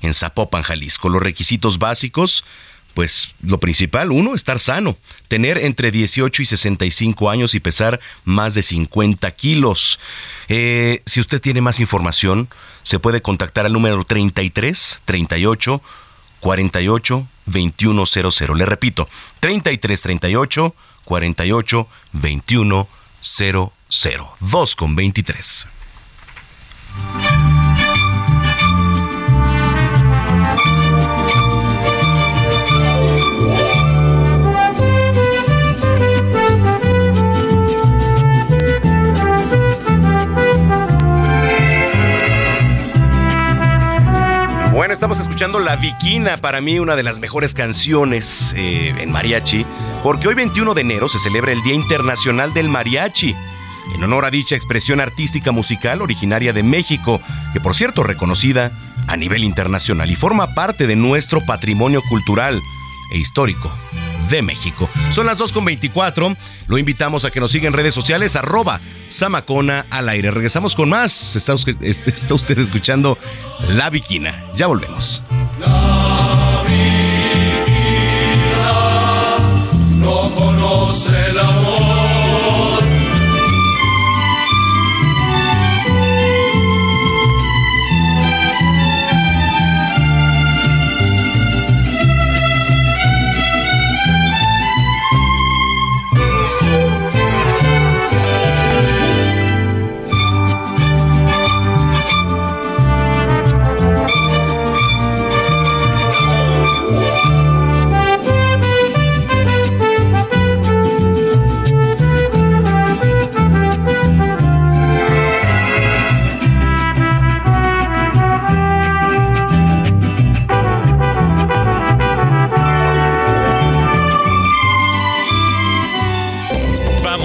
en 0.02 0.14
Zapopan, 0.14 0.62
Jalisco. 0.62 1.08
Los 1.08 1.22
requisitos 1.22 1.78
básicos, 1.78 2.44
pues 2.94 3.34
lo 3.42 3.58
principal, 3.58 4.12
uno, 4.12 4.34
estar 4.34 4.58
sano, 4.58 4.96
tener 5.28 5.58
entre 5.58 5.90
18 5.90 6.42
y 6.42 6.46
65 6.46 7.30
años 7.30 7.54
y 7.54 7.60
pesar 7.60 8.00
más 8.24 8.54
de 8.54 8.62
50 8.62 9.30
kilos. 9.32 9.98
Eh, 10.48 11.02
si 11.06 11.20
usted 11.20 11.40
tiene 11.40 11.60
más 11.60 11.80
información, 11.80 12.48
se 12.82 12.98
puede 12.98 13.22
contactar 13.22 13.66
al 13.66 13.72
número 13.72 14.04
33 14.04 15.00
38 15.04 15.82
48 16.40 17.26
2100. 17.46 18.58
Le 18.58 18.66
repito, 18.66 19.08
3338 19.40 20.74
48 21.04 21.88
21 22.12 22.88
00. 23.20 23.72
2 24.40 24.74
con 24.74 24.94
23. 24.94 25.66
Estamos 45.02 45.18
escuchando 45.18 45.58
La 45.58 45.74
Viquina, 45.74 46.36
para 46.36 46.60
mí 46.60 46.78
una 46.78 46.94
de 46.94 47.02
las 47.02 47.18
mejores 47.18 47.54
canciones 47.54 48.52
eh, 48.54 48.94
en 49.00 49.10
mariachi, 49.10 49.66
porque 50.04 50.28
hoy 50.28 50.34
21 50.34 50.74
de 50.74 50.80
enero 50.80 51.08
se 51.08 51.18
celebra 51.18 51.50
el 51.50 51.60
Día 51.64 51.74
Internacional 51.74 52.54
del 52.54 52.68
Mariachi, 52.68 53.34
en 53.96 54.04
honor 54.04 54.26
a 54.26 54.30
dicha 54.30 54.54
expresión 54.54 55.00
artística 55.00 55.50
musical 55.50 56.02
originaria 56.02 56.52
de 56.52 56.62
México, 56.62 57.20
que 57.52 57.58
por 57.58 57.74
cierto 57.74 58.04
reconocida 58.04 58.70
a 59.08 59.16
nivel 59.16 59.42
internacional 59.42 60.08
y 60.08 60.14
forma 60.14 60.54
parte 60.54 60.86
de 60.86 60.94
nuestro 60.94 61.40
patrimonio 61.40 62.00
cultural 62.08 62.60
e 63.12 63.18
histórico 63.18 63.76
de 64.30 64.42
México. 64.42 64.88
Son 65.10 65.26
las 65.26 65.38
2.24. 65.40 66.36
Lo 66.66 66.78
invitamos 66.78 67.24
a 67.24 67.30
que 67.30 67.40
nos 67.40 67.50
siga 67.50 67.66
en 67.66 67.72
redes 67.72 67.94
sociales, 67.94 68.36
arroba 68.36 68.80
Samacona 69.08 69.86
al 69.90 70.08
aire. 70.08 70.30
Regresamos 70.30 70.74
con 70.76 70.88
más. 70.88 71.36
Está, 71.36 71.54
está 71.80 72.34
usted 72.34 72.58
escuchando 72.58 73.18
La 73.68 73.90
Viquina. 73.90 74.44
Ya 74.56 74.66
volvemos. 74.66 75.22
La 75.60 76.62
Viquina 76.66 78.02
no 79.96 80.30
conoce 80.34 81.30
el 81.30 81.38
amor. 81.38 82.11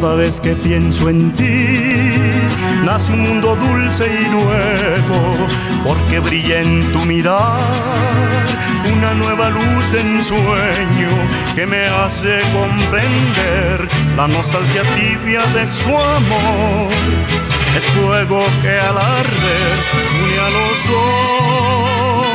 Cada 0.00 0.14
vez 0.14 0.40
que 0.40 0.54
pienso 0.54 1.08
en 1.08 1.32
ti, 1.32 1.66
nace 2.84 3.12
un 3.12 3.22
mundo 3.22 3.56
dulce 3.56 4.06
y 4.06 4.28
nuevo, 4.28 5.48
porque 5.84 6.20
brilla 6.20 6.60
en 6.60 6.92
tu 6.92 7.04
mirar 7.04 7.58
una 8.96 9.12
nueva 9.14 9.50
luz 9.50 9.92
de 9.92 10.00
ensueño 10.00 11.08
que 11.56 11.66
me 11.66 11.84
hace 11.86 12.42
comprender 12.52 13.88
la 14.16 14.28
nostalgia 14.28 14.82
tibia 14.94 15.44
de 15.46 15.66
su 15.66 15.88
amor. 15.88 16.92
Es 17.76 17.82
fuego 17.98 18.46
que 18.62 18.78
al 18.78 18.98
arder 18.98 19.74
une 20.22 20.38
a 20.38 20.50
los 20.58 20.78
dos. 20.92 22.28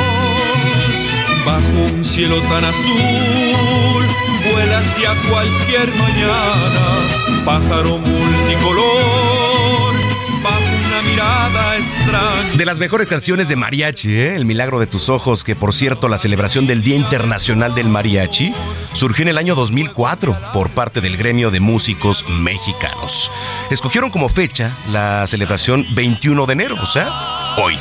Bajo 1.45 1.93
un 1.93 2.04
cielo 2.04 2.41
tan 2.41 2.65
azul, 2.65 4.06
vuela 4.52 4.80
hacia 4.80 5.15
cualquier 5.30 5.95
mañana, 5.95 7.32
pájaro 7.45 7.97
multicolor, 7.97 9.93
bajo 10.41 10.63
una 10.88 11.01
mirada 11.10 11.77
extraña. 11.77 12.58
De 12.58 12.65
las 12.65 12.79
mejores 12.79 13.08
canciones 13.08 13.49
de 13.49 13.56
mariachi, 13.56 14.12
¿eh? 14.13 14.36
El 14.36 14.45
milagro 14.45 14.79
de 14.79 14.88
tus 14.88 15.10
ojos, 15.10 15.43
que 15.43 15.56
por 15.56 15.73
cierto 15.73 16.08
la 16.08 16.17
celebración 16.17 16.67
del 16.67 16.84
Día 16.84 16.95
Internacional 16.95 17.75
del 17.75 17.89
Mariachi 17.89 18.53
surgió 18.93 19.23
en 19.23 19.29
el 19.29 19.38
año 19.38 19.56
2004 19.56 20.38
por 20.53 20.69
parte 20.69 21.01
del 21.01 21.17
gremio 21.17 21.51
de 21.51 21.60
músicos 21.60 22.25
mexicanos. 22.29 23.32
Escogieron 23.69 24.10
como 24.10 24.29
fecha 24.29 24.77
la 24.89 25.25
celebración 25.27 25.86
21 25.95 26.45
de 26.45 26.53
enero, 26.53 26.75
o 26.82 26.86
sea, 26.86 27.56
hoy, 27.58 27.77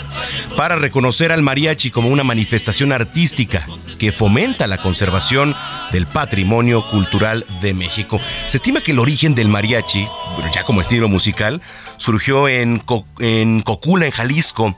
para 0.56 0.76
reconocer 0.76 1.30
al 1.30 1.42
mariachi 1.42 1.90
como 1.90 2.08
una 2.08 2.24
manifestación 2.24 2.92
artística 2.92 3.66
que 4.02 4.10
fomenta 4.10 4.66
la 4.66 4.78
conservación 4.78 5.54
del 5.92 6.08
patrimonio 6.08 6.84
cultural 6.90 7.46
de 7.60 7.72
México. 7.72 8.20
Se 8.46 8.56
estima 8.56 8.80
que 8.80 8.90
el 8.90 8.98
origen 8.98 9.36
del 9.36 9.46
mariachi, 9.46 10.08
ya 10.52 10.64
como 10.64 10.80
estilo 10.80 11.08
musical, 11.08 11.62
surgió 11.98 12.48
en 12.48 12.80
Cocula, 12.80 14.06
en 14.06 14.10
Jalisco. 14.10 14.76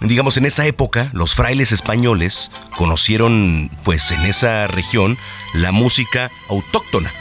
Digamos, 0.00 0.38
en 0.38 0.46
esa 0.46 0.64
época, 0.64 1.10
los 1.12 1.34
frailes 1.34 1.70
españoles 1.70 2.50
conocieron, 2.74 3.70
pues, 3.84 4.10
en 4.10 4.22
esa 4.22 4.66
región, 4.68 5.18
la 5.52 5.70
música 5.70 6.30
autóctona 6.48 7.12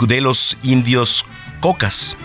de 0.00 0.20
los 0.20 0.56
indios 0.64 1.24
cocas. 1.60 2.16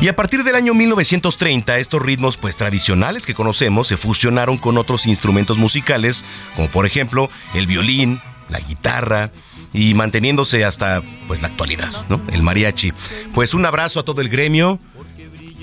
Y 0.00 0.08
a 0.08 0.16
partir 0.16 0.44
del 0.44 0.56
año 0.56 0.74
1930, 0.74 1.78
estos 1.78 2.02
ritmos 2.02 2.36
pues 2.36 2.56
tradicionales 2.56 3.26
que 3.26 3.34
conocemos 3.34 3.88
se 3.88 3.96
fusionaron 3.96 4.58
con 4.58 4.78
otros 4.78 5.06
instrumentos 5.06 5.58
musicales, 5.58 6.24
como 6.56 6.68
por 6.68 6.86
ejemplo 6.86 7.30
el 7.54 7.66
violín, 7.66 8.20
la 8.48 8.60
guitarra 8.60 9.30
y 9.72 9.94
manteniéndose 9.94 10.64
hasta 10.64 11.02
pues 11.26 11.40
la 11.42 11.48
actualidad. 11.48 11.90
El 12.32 12.42
mariachi. 12.42 12.92
Pues 13.34 13.54
un 13.54 13.66
abrazo 13.66 14.00
a 14.00 14.04
todo 14.04 14.20
el 14.20 14.28
gremio, 14.28 14.78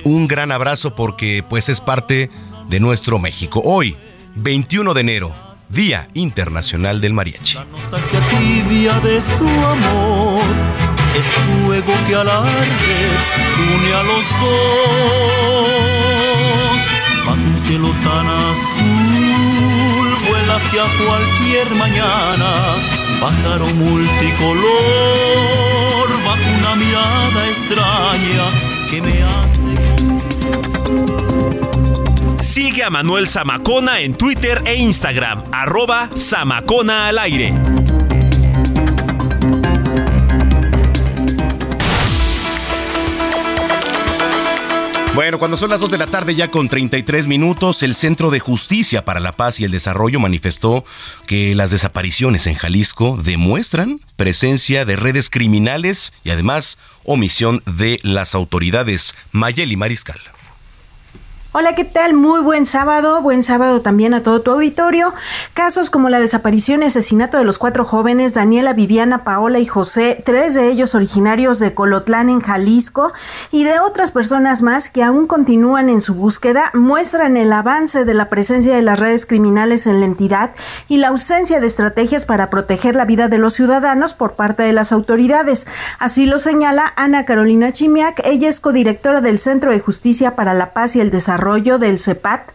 un 0.03 0.27
gran 0.27 0.51
abrazo 0.51 0.95
porque 0.95 1.43
pues 1.47 1.69
es 1.69 1.81
parte 1.81 2.29
de 2.69 2.79
nuestro 2.79 3.19
México. 3.19 3.61
Hoy, 3.63 3.95
21 4.35 4.93
de 4.93 5.01
enero, 5.01 5.35
Día 5.69 6.09
Internacional 6.13 6.99
del 7.01 7.13
Mariachi. 7.13 7.57
Es 11.17 11.27
fuego 11.27 11.93
que 12.07 12.15
al 12.15 12.29
arder 12.29 13.17
une 13.73 13.93
a 13.93 14.03
los 14.03 14.25
dos. 14.41 15.71
Bajo 17.25 17.41
un 17.41 17.57
cielo 17.57 17.89
tan 18.03 18.27
azul 18.27 20.07
vuela 20.27 20.55
hacia 20.55 20.83
cualquier 21.05 21.67
mañana, 21.75 22.51
pájaro 23.19 23.67
multicolor 23.67 24.61
bajo 26.25 26.49
una 26.59 26.75
mirada 26.75 27.41
extraña 27.49 28.45
que 28.89 29.01
me 29.01 29.23
hace 29.23 29.71
Sigue 32.43 32.83
a 32.83 32.89
Manuel 32.89 33.29
Zamacona 33.29 34.01
en 34.01 34.13
Twitter 34.13 34.61
e 34.65 34.75
Instagram, 34.75 35.43
arroba 35.51 36.09
Zamacona 36.17 37.07
al 37.07 37.19
aire. 37.19 37.53
Bueno, 45.13 45.39
cuando 45.39 45.57
son 45.57 45.69
las 45.69 45.81
2 45.81 45.91
de 45.91 45.97
la 45.97 46.07
tarde 46.07 46.35
ya 46.35 46.49
con 46.49 46.69
33 46.69 47.27
minutos, 47.27 47.83
el 47.83 47.95
Centro 47.95 48.31
de 48.31 48.39
Justicia 48.39 49.03
para 49.03 49.19
la 49.19 49.33
Paz 49.33 49.59
y 49.59 49.65
el 49.65 49.71
Desarrollo 49.71 50.21
manifestó 50.21 50.85
que 51.27 51.53
las 51.53 51.69
desapariciones 51.69 52.47
en 52.47 52.55
Jalisco 52.55 53.19
demuestran 53.21 53.99
presencia 54.15 54.85
de 54.85 54.95
redes 54.95 55.29
criminales 55.29 56.13
y 56.23 56.29
además 56.29 56.77
omisión 57.03 57.61
de 57.65 57.99
las 58.03 58.35
autoridades. 58.35 59.13
Mayeli 59.33 59.75
Mariscal. 59.75 60.21
Hola, 61.53 61.75
¿qué 61.75 61.83
tal? 61.83 62.13
Muy 62.13 62.39
buen 62.39 62.65
sábado. 62.65 63.21
Buen 63.21 63.43
sábado 63.43 63.81
también 63.81 64.13
a 64.13 64.23
todo 64.23 64.41
tu 64.41 64.51
auditorio. 64.51 65.13
Casos 65.53 65.89
como 65.89 66.07
la 66.07 66.21
desaparición 66.21 66.81
y 66.81 66.85
asesinato 66.85 67.37
de 67.37 67.43
los 67.43 67.57
cuatro 67.57 67.83
jóvenes, 67.83 68.33
Daniela, 68.33 68.71
Viviana, 68.71 69.25
Paola 69.25 69.59
y 69.59 69.65
José, 69.65 70.23
tres 70.25 70.53
de 70.53 70.69
ellos 70.69 70.95
originarios 70.95 71.59
de 71.59 71.73
Colotlán 71.73 72.29
en 72.29 72.39
Jalisco, 72.39 73.11
y 73.51 73.65
de 73.65 73.81
otras 73.81 74.11
personas 74.11 74.61
más 74.61 74.87
que 74.87 75.03
aún 75.03 75.27
continúan 75.27 75.89
en 75.89 75.99
su 75.99 76.15
búsqueda, 76.15 76.71
muestran 76.73 77.35
el 77.35 77.51
avance 77.51 78.05
de 78.05 78.13
la 78.13 78.29
presencia 78.29 78.73
de 78.73 78.81
las 78.81 78.97
redes 78.97 79.25
criminales 79.25 79.87
en 79.87 79.99
la 79.99 80.05
entidad 80.05 80.51
y 80.87 80.99
la 80.99 81.09
ausencia 81.09 81.59
de 81.59 81.67
estrategias 81.67 82.23
para 82.23 82.49
proteger 82.49 82.95
la 82.95 83.03
vida 83.03 83.27
de 83.27 83.39
los 83.39 83.55
ciudadanos 83.55 84.13
por 84.13 84.35
parte 84.35 84.63
de 84.63 84.71
las 84.71 84.93
autoridades. 84.93 85.67
Así 85.99 86.25
lo 86.25 86.39
señala 86.39 86.93
Ana 86.95 87.25
Carolina 87.25 87.73
Chimiak. 87.73 88.21
Ella 88.23 88.47
es 88.47 88.61
codirectora 88.61 89.19
del 89.19 89.37
Centro 89.37 89.71
de 89.71 89.81
Justicia 89.81 90.37
para 90.37 90.53
la 90.53 90.71
Paz 90.71 90.95
y 90.95 91.01
el 91.01 91.11
Desarrollo 91.11 91.40
del 91.79 91.97
CEPAT. 91.97 92.51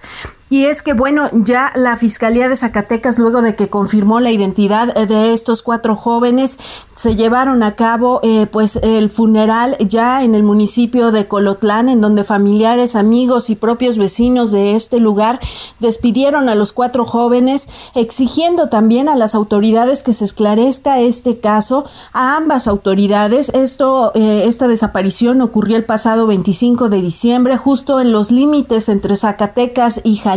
Y 0.48 0.66
es 0.66 0.80
que, 0.80 0.92
bueno, 0.92 1.28
ya 1.32 1.72
la 1.74 1.96
Fiscalía 1.96 2.48
de 2.48 2.54
Zacatecas, 2.54 3.18
luego 3.18 3.42
de 3.42 3.56
que 3.56 3.68
confirmó 3.68 4.20
la 4.20 4.30
identidad 4.30 4.94
de 4.94 5.32
estos 5.32 5.64
cuatro 5.64 5.96
jóvenes, 5.96 6.56
se 6.94 7.16
llevaron 7.16 7.64
a 7.64 7.74
cabo 7.74 8.20
eh, 8.22 8.46
pues 8.46 8.76
el 8.76 9.10
funeral 9.10 9.76
ya 9.80 10.22
en 10.22 10.36
el 10.36 10.44
municipio 10.44 11.10
de 11.10 11.26
Colotlán, 11.26 11.88
en 11.88 12.00
donde 12.00 12.22
familiares, 12.22 12.94
amigos 12.94 13.50
y 13.50 13.56
propios 13.56 13.98
vecinos 13.98 14.52
de 14.52 14.76
este 14.76 15.00
lugar 15.00 15.40
despidieron 15.80 16.48
a 16.48 16.54
los 16.54 16.72
cuatro 16.72 17.04
jóvenes, 17.04 17.68
exigiendo 17.96 18.68
también 18.68 19.08
a 19.08 19.16
las 19.16 19.34
autoridades 19.34 20.04
que 20.04 20.12
se 20.12 20.24
esclarezca 20.24 21.00
este 21.00 21.40
caso, 21.40 21.86
a 22.12 22.36
ambas 22.36 22.68
autoridades. 22.68 23.48
Esto, 23.48 24.12
eh, 24.14 24.44
esta 24.46 24.68
desaparición 24.68 25.42
ocurrió 25.42 25.76
el 25.76 25.84
pasado 25.84 26.28
25 26.28 26.88
de 26.88 27.02
diciembre, 27.02 27.56
justo 27.56 28.00
en 28.00 28.12
los 28.12 28.30
límites 28.30 28.88
entre 28.88 29.16
Zacatecas 29.16 30.00
y 30.04 30.16
Jalisco. 30.18 30.35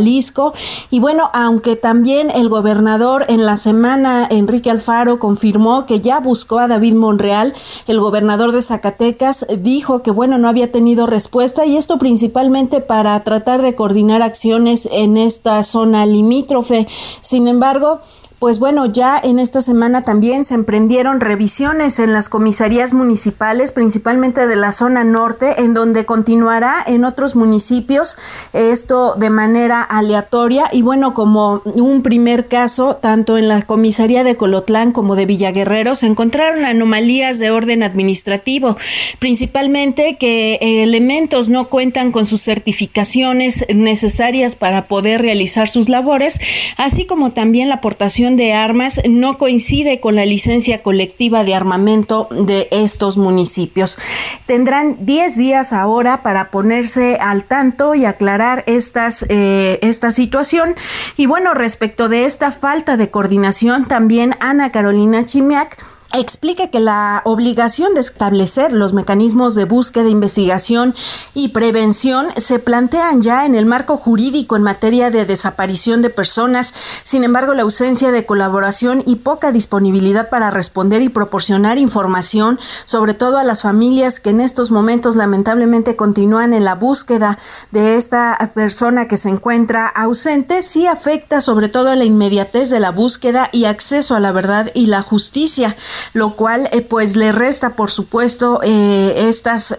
Y 0.90 1.00
bueno, 1.00 1.30
aunque 1.34 1.76
también 1.76 2.32
el 2.32 2.50
gobernador 2.50 3.26
en 3.28 3.46
la 3.46 3.58
semana, 3.58 4.28
Enrique 4.30 4.72
Alfaro, 4.72 5.20
confirmó 5.20 5.86
que 5.86 6.00
ya 6.00 6.20
buscó 6.20 6.60
a 6.60 6.68
David 6.68 6.94
Monreal, 6.94 7.54
el 7.88 8.00
gobernador 8.00 8.52
de 8.52 8.62
Zacatecas, 8.62 9.46
dijo 9.58 10.02
que 10.02 10.12
bueno, 10.12 10.38
no 10.38 10.48
había 10.48 10.72
tenido 10.72 11.06
respuesta 11.06 11.66
y 11.66 11.78
esto 11.78 11.98
principalmente 11.98 12.82
para 12.82 13.20
tratar 13.24 13.62
de 13.62 13.76
coordinar 13.76 14.22
acciones 14.22 14.88
en 14.92 15.18
esta 15.18 15.62
zona 15.64 16.06
limítrofe. 16.06 16.88
Sin 17.22 17.48
embargo, 17.48 18.00
pues 18.40 18.60
bueno, 18.60 18.86
ya 18.86 19.20
en 19.22 19.38
esta 19.38 19.62
semana 19.62 20.04
también 20.04 20.46
se 20.46 20.54
emprendieron 20.54 21.20
revisiones 21.20 22.00
en 22.00 22.14
las 22.14 22.30
comisarías 22.30 22.94
municipales, 22.94 23.74
principalmente 23.74 24.48
de 24.48 24.56
la 24.56 24.72
zona 24.72 25.04
norte, 25.04 25.62
en 25.62 25.74
donde 25.74 26.06
continuará 26.06 26.82
en 26.88 27.04
otros 27.04 27.36
municipios 27.36 28.18
esto 28.54 29.16
de 29.16 29.30
manera 29.30 29.82
aleatoria. 29.82 30.70
Y 30.72 30.84
bueno, 30.84 31.14
como 31.14 31.62
un 31.66 32.02
primer 32.02 32.48
caso, 32.48 32.96
tanto 32.96 33.38
en 33.38 33.50
la 33.50 33.62
comisaría 33.62 34.24
de 34.24 34.38
Colotlán 34.38 34.94
como 34.94 35.18
de 35.18 35.26
Villaguerrero 35.26 35.96
se 35.96 36.08
encontraron 36.08 36.64
anomalías 36.64 37.40
de 37.40 37.52
orden 37.52 37.84
administrativo, 37.84 38.78
principalmente 39.20 40.16
que 40.18 40.60
elementos 40.62 41.50
no 41.50 41.68
cuentan 41.68 42.14
con 42.14 42.26
sus 42.26 42.42
certificaciones 42.42 43.66
necesarias 43.74 44.56
para 44.56 44.86
poder 44.86 45.22
realizar 45.22 45.68
sus 45.68 45.90
labores, 45.90 46.40
así 46.78 47.06
como 47.06 47.32
también 47.32 47.68
la 47.68 47.76
aportación 47.76 48.29
de 48.36 48.54
armas 48.54 49.02
no 49.08 49.38
coincide 49.38 50.00
con 50.00 50.16
la 50.16 50.26
licencia 50.26 50.82
colectiva 50.82 51.44
de 51.44 51.56
armamento 51.56 52.28
de 52.32 52.68
estos 52.72 53.18
municipios. 53.18 53.98
Tendrán 54.46 54.98
10 55.00 55.38
días 55.38 55.74
ahora 55.74 56.22
para 56.24 56.50
ponerse 56.50 57.18
al 57.20 57.44
tanto 57.44 57.96
y 57.96 58.06
aclarar 58.06 58.64
estas, 58.68 59.26
eh, 59.30 59.80
esta 59.82 60.12
situación. 60.12 60.76
Y 61.18 61.26
bueno, 61.26 61.54
respecto 61.54 62.10
de 62.10 62.26
esta 62.26 62.52
falta 62.52 62.98
de 62.98 63.10
coordinación, 63.10 63.88
también 63.88 64.36
Ana 64.40 64.72
Carolina 64.72 65.26
Chimiak 65.26 65.78
explica 66.14 66.68
que 66.68 66.80
la 66.80 67.22
obligación 67.26 67.94
de 67.94 68.00
establecer 68.00 68.72
los 68.72 68.94
mecanismos 68.94 69.54
de 69.54 69.66
búsqueda, 69.66 70.10
investigación 70.10 70.96
y 71.36 71.50
prevención 71.50 72.28
se 72.38 72.58
plantean 72.58 73.22
ya 73.22 73.46
en 73.46 73.54
el 73.54 73.68
marco 73.68 73.96
jurídico 73.96 74.56
en 74.56 74.64
materia 74.64 75.12
de 75.12 75.26
desaparición 75.26 76.02
de 76.02 76.10
personas. 76.10 76.74
Sin 77.04 77.24
embargo, 77.24 77.54
la 77.54 77.62
ausencia 77.62 78.12
de 78.12 78.26
colaboración 78.26 79.04
y 79.06 79.18
poca 79.18 79.52
disponibilidad 79.52 80.30
para 80.30 80.50
responder 80.50 81.04
y 81.04 81.10
proporcionar 81.10 81.78
información, 81.78 82.60
sobre 82.86 83.14
todo 83.14 83.38
a 83.38 83.44
las 83.44 83.62
familias 83.62 84.20
que 84.20 84.32
en 84.32 84.42
estos 84.42 84.72
momentos 84.72 85.16
lamentablemente 85.16 85.96
continúan 85.96 86.54
en 86.54 86.66
la 86.66 86.74
búsqueda 86.74 87.38
de 87.72 87.98
esta 87.98 88.38
persona 88.56 89.08
que 89.08 89.18
se 89.18 89.30
encuentra 89.30 89.88
ausente, 89.88 90.64
sí 90.64 90.88
afecta 90.88 91.42
sobre 91.42 91.70
todo 91.70 91.90
a 91.90 91.96
la 91.96 92.06
inmediatez 92.06 92.72
de 92.72 92.80
la 92.80 92.90
búsqueda 92.90 93.50
y 93.52 93.66
acceso 93.66 94.16
a 94.16 94.20
la 94.20 94.32
verdad 94.32 94.72
y 94.74 94.88
la 94.88 95.04
justicia 95.04 95.76
lo 96.14 96.36
cual 96.36 96.70
eh, 96.72 96.82
pues 96.82 97.16
le 97.16 97.32
resta 97.32 97.76
por 97.76 97.92
supuesto 97.92 98.62
eh, 98.64 99.32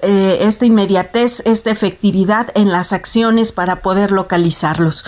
eh, 0.03 0.39
esta 0.41 0.67
inmediatez, 0.67 1.43
esta 1.47 1.71
efectividad 1.71 2.53
en 2.55 2.71
las 2.71 2.93
acciones 2.93 3.53
para 3.53 3.77
poder 3.77 4.13
localizarlos. 4.13 5.05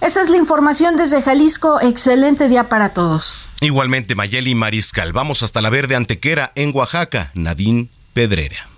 Esa 0.00 0.22
es 0.22 0.28
la 0.28 0.36
información 0.36 0.96
desde 0.96 1.22
Jalisco. 1.22 1.80
Excelente 1.80 2.48
día 2.48 2.68
para 2.68 2.90
todos. 2.90 3.36
Igualmente, 3.60 4.14
Mayeli 4.14 4.54
Mariscal. 4.54 5.12
Vamos 5.12 5.42
hasta 5.42 5.60
la 5.62 5.70
Verde 5.70 5.96
Antequera 5.96 6.52
en 6.54 6.72
Oaxaca. 6.74 7.30
Nadine 7.34 7.88
Pedrera. 8.12 8.75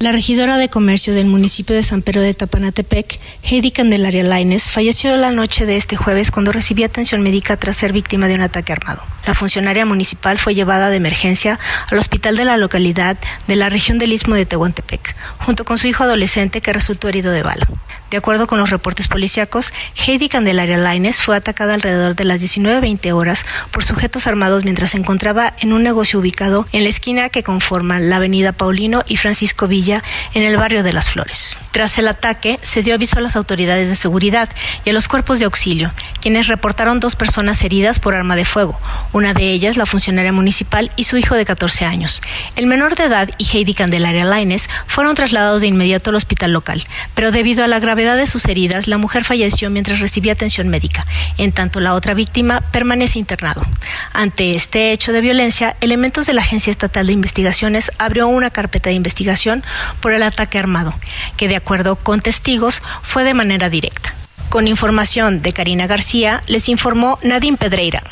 La 0.00 0.12
regidora 0.12 0.58
de 0.58 0.68
comercio 0.68 1.12
del 1.12 1.26
municipio 1.26 1.74
de 1.74 1.82
San 1.82 2.02
Pedro 2.02 2.22
de 2.22 2.32
Tapanatepec, 2.32 3.18
Heidi 3.42 3.72
Candelaria 3.72 4.22
Laines, 4.22 4.70
falleció 4.70 5.16
la 5.16 5.32
noche 5.32 5.66
de 5.66 5.76
este 5.76 5.96
jueves 5.96 6.30
cuando 6.30 6.52
recibía 6.52 6.86
atención 6.86 7.20
médica 7.20 7.56
tras 7.56 7.78
ser 7.78 7.92
víctima 7.92 8.28
de 8.28 8.34
un 8.34 8.42
ataque 8.42 8.72
armado. 8.72 9.04
La 9.26 9.34
funcionaria 9.34 9.84
municipal 9.86 10.38
fue 10.38 10.54
llevada 10.54 10.88
de 10.88 10.96
emergencia 10.98 11.58
al 11.90 11.98
hospital 11.98 12.36
de 12.36 12.44
la 12.44 12.56
localidad 12.56 13.18
de 13.48 13.56
la 13.56 13.70
región 13.70 13.98
del 13.98 14.12
Istmo 14.12 14.36
de 14.36 14.46
Tehuantepec, 14.46 15.16
junto 15.40 15.64
con 15.64 15.78
su 15.78 15.88
hijo 15.88 16.04
adolescente 16.04 16.60
que 16.60 16.72
resultó 16.72 17.08
herido 17.08 17.32
de 17.32 17.42
bala. 17.42 17.66
De 18.12 18.16
acuerdo 18.16 18.46
con 18.46 18.58
los 18.58 18.70
reportes 18.70 19.08
policíacos, 19.08 19.72
Heidi 20.06 20.28
Candelaria 20.30 20.78
Laines 20.78 21.20
fue 21.20 21.36
atacada 21.36 21.74
alrededor 21.74 22.14
de 22.14 22.24
las 22.24 22.40
19.20 22.40 23.12
horas 23.12 23.44
por 23.70 23.84
sujetos 23.84 24.26
armados 24.26 24.64
mientras 24.64 24.92
se 24.92 24.96
encontraba 24.96 25.54
en 25.58 25.74
un 25.74 25.82
negocio 25.82 26.20
ubicado 26.20 26.66
en 26.72 26.84
la 26.84 26.88
esquina 26.88 27.28
que 27.28 27.42
conforman 27.42 28.08
la 28.08 28.16
avenida 28.16 28.52
Paulino 28.52 29.02
y 29.08 29.18
Francisco 29.18 29.68
Villa 29.68 29.87
en 30.34 30.42
el 30.42 30.56
barrio 30.56 30.82
de 30.82 30.92
Las 30.92 31.10
Flores. 31.10 31.56
Tras 31.70 31.98
el 31.98 32.08
ataque, 32.08 32.58
se 32.62 32.82
dio 32.82 32.94
aviso 32.94 33.18
a 33.18 33.22
las 33.22 33.36
autoridades 33.36 33.88
de 33.88 33.96
seguridad 33.96 34.48
y 34.84 34.90
a 34.90 34.92
los 34.92 35.08
cuerpos 35.08 35.38
de 35.38 35.44
auxilio, 35.44 35.92
quienes 36.20 36.46
reportaron 36.46 37.00
dos 37.00 37.16
personas 37.16 37.62
heridas 37.62 38.00
por 38.00 38.14
arma 38.14 38.36
de 38.36 38.44
fuego, 38.44 38.78
una 39.12 39.34
de 39.34 39.50
ellas 39.50 39.76
la 39.76 39.86
funcionaria 39.86 40.32
municipal 40.32 40.90
y 40.96 41.04
su 41.04 41.16
hijo 41.16 41.34
de 41.34 41.44
14 41.44 41.84
años. 41.84 42.20
El 42.56 42.66
menor 42.66 42.96
de 42.96 43.04
edad 43.04 43.30
y 43.38 43.44
Heidi 43.44 43.74
Candelaria 43.74 44.24
Laines 44.24 44.68
fueron 44.86 45.14
trasladados 45.14 45.60
de 45.60 45.68
inmediato 45.68 46.10
al 46.10 46.16
hospital 46.16 46.52
local, 46.52 46.84
pero 47.14 47.32
debido 47.32 47.64
a 47.64 47.68
la 47.68 47.80
gravedad 47.80 48.16
de 48.16 48.26
sus 48.26 48.46
heridas, 48.46 48.88
la 48.88 48.98
mujer 48.98 49.24
falleció 49.24 49.70
mientras 49.70 50.00
recibía 50.00 50.32
atención 50.32 50.68
médica, 50.68 51.06
en 51.36 51.52
tanto 51.52 51.80
la 51.80 51.94
otra 51.94 52.14
víctima 52.14 52.60
permanece 52.60 53.18
internado. 53.18 53.64
Ante 54.12 54.54
este 54.54 54.92
hecho 54.92 55.12
de 55.12 55.20
violencia, 55.20 55.76
elementos 55.80 56.26
de 56.26 56.32
la 56.32 56.42
Agencia 56.42 56.70
Estatal 56.70 57.06
de 57.06 57.12
Investigaciones 57.12 57.90
abrió 57.98 58.28
una 58.28 58.50
carpeta 58.50 58.90
de 58.90 58.96
investigación 58.96 59.62
por 60.00 60.12
el 60.12 60.22
ataque 60.22 60.58
armado, 60.58 60.94
que 61.36 61.48
de 61.48 61.56
acuerdo 61.56 61.96
con 61.96 62.20
testigos 62.20 62.82
fue 63.02 63.24
de 63.24 63.34
manera 63.34 63.70
directa. 63.70 64.14
Con 64.48 64.66
información 64.66 65.42
de 65.42 65.52
Karina 65.52 65.86
García, 65.86 66.42
les 66.46 66.68
informó 66.68 67.18
Nadine 67.22 67.58
Pedreira. 67.58 68.02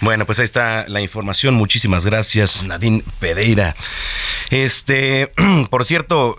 Bueno, 0.00 0.26
pues 0.26 0.38
ahí 0.38 0.44
está 0.44 0.86
la 0.88 1.00
información. 1.00 1.54
Muchísimas 1.54 2.04
gracias, 2.04 2.62
Nadine 2.62 3.02
Pereira. 3.20 3.74
Este, 4.50 5.32
por 5.70 5.84
cierto, 5.84 6.36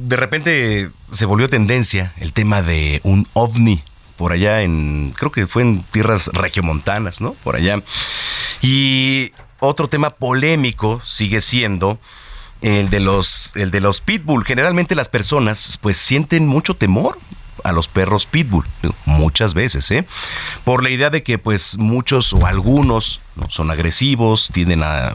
de 0.00 0.16
repente 0.16 0.90
se 1.12 1.26
volvió 1.26 1.48
tendencia 1.48 2.12
el 2.18 2.32
tema 2.32 2.62
de 2.62 3.00
un 3.04 3.28
ovni 3.34 3.82
por 4.16 4.32
allá 4.32 4.62
en, 4.62 5.14
creo 5.16 5.32
que 5.32 5.46
fue 5.46 5.62
en 5.62 5.82
tierras 5.90 6.28
regiomontanas, 6.28 7.20
¿no? 7.20 7.34
Por 7.42 7.56
allá. 7.56 7.82
Y 8.62 9.32
otro 9.58 9.88
tema 9.88 10.10
polémico 10.10 11.02
sigue 11.04 11.40
siendo 11.40 11.98
el 12.62 12.88
de 12.90 13.00
los, 13.00 13.52
el 13.54 13.70
de 13.70 13.80
los 13.80 14.00
pitbull. 14.00 14.44
Generalmente 14.44 14.94
las 14.94 15.08
personas 15.08 15.78
pues 15.80 15.96
sienten 15.96 16.46
mucho 16.46 16.74
temor 16.74 17.18
a 17.64 17.72
los 17.72 17.86
perros 17.86 18.26
pitbull, 18.26 18.64
muchas 19.04 19.54
veces, 19.54 19.90
¿eh? 19.90 20.04
Por 20.64 20.82
la 20.82 20.90
idea 20.90 21.10
de 21.10 21.22
que 21.22 21.38
pues 21.38 21.78
muchos 21.78 22.32
o 22.32 22.46
algunos 22.46 23.20
son 23.48 23.70
agresivos, 23.70 24.50
tienden 24.52 24.82
a 24.82 25.14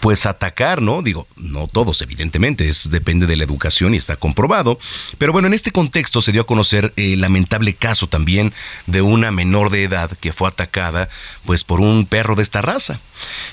pues 0.00 0.26
atacar, 0.26 0.80
¿no? 0.80 1.02
Digo, 1.02 1.26
no 1.36 1.66
todos, 1.66 2.02
evidentemente, 2.02 2.68
es, 2.68 2.90
depende 2.90 3.26
de 3.26 3.36
la 3.36 3.44
educación 3.44 3.94
y 3.94 3.96
está 3.96 4.16
comprobado. 4.16 4.78
Pero 5.18 5.32
bueno, 5.32 5.48
en 5.48 5.54
este 5.54 5.72
contexto 5.72 6.22
se 6.22 6.32
dio 6.32 6.42
a 6.42 6.46
conocer 6.46 6.92
el 6.96 7.20
lamentable 7.20 7.74
caso 7.74 8.06
también 8.06 8.52
de 8.86 9.02
una 9.02 9.30
menor 9.30 9.70
de 9.70 9.84
edad 9.84 10.10
que 10.20 10.32
fue 10.32 10.48
atacada 10.48 11.08
pues 11.44 11.64
por 11.64 11.80
un 11.80 12.06
perro 12.06 12.36
de 12.36 12.42
esta 12.42 12.62
raza, 12.62 13.00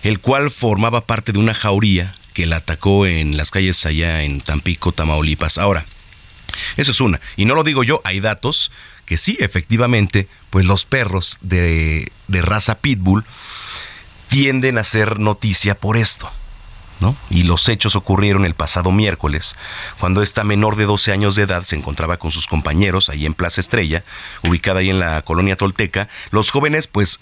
el 0.03 0.19
cual 0.19 0.51
formaba 0.51 1.01
parte 1.01 1.31
de 1.31 1.39
una 1.39 1.53
jauría 1.53 2.13
que 2.35 2.45
la 2.45 2.57
atacó 2.57 3.07
en 3.07 3.37
las 3.37 3.49
calles 3.49 3.85
allá 3.85 4.21
en 4.21 4.41
Tampico, 4.41 4.91
Tamaulipas. 4.91 5.57
Ahora, 5.57 5.85
eso 6.75 6.91
es 6.91 7.01
una. 7.01 7.21
Y 7.37 7.45
no 7.45 7.55
lo 7.55 7.63
digo 7.63 7.81
yo, 7.83 8.01
hay 8.03 8.19
datos 8.19 8.71
que 9.05 9.17
sí, 9.17 9.37
efectivamente, 9.39 10.27
pues 10.49 10.65
los 10.65 10.83
perros 10.83 11.39
de, 11.41 12.11
de 12.27 12.41
raza 12.41 12.75
pitbull 12.75 13.23
tienden 14.27 14.77
a 14.77 14.83
ser 14.83 15.17
noticia 15.17 15.75
por 15.75 15.97
esto. 15.97 16.29
¿No? 16.99 17.15
Y 17.29 17.43
los 17.43 17.67
hechos 17.67 17.95
ocurrieron 17.97 18.45
el 18.45 18.53
pasado 18.53 18.91
miércoles, 18.91 19.55
cuando 19.99 20.21
esta 20.21 20.45
menor 20.45 20.77
de 20.77 20.85
12 20.85 21.11
años 21.11 21.35
de 21.35 21.43
edad 21.43 21.63
se 21.63 21.75
encontraba 21.75 22.17
con 22.17 22.31
sus 22.31 22.47
compañeros 22.47 23.09
ahí 23.09 23.25
en 23.25 23.33
Plaza 23.33 23.59
Estrella, 23.59 24.05
ubicada 24.43 24.79
ahí 24.79 24.89
en 24.89 24.99
la 24.99 25.21
colonia 25.23 25.57
Tolteca. 25.57 26.07
Los 26.31 26.51
jóvenes, 26.51 26.87
pues, 26.87 27.19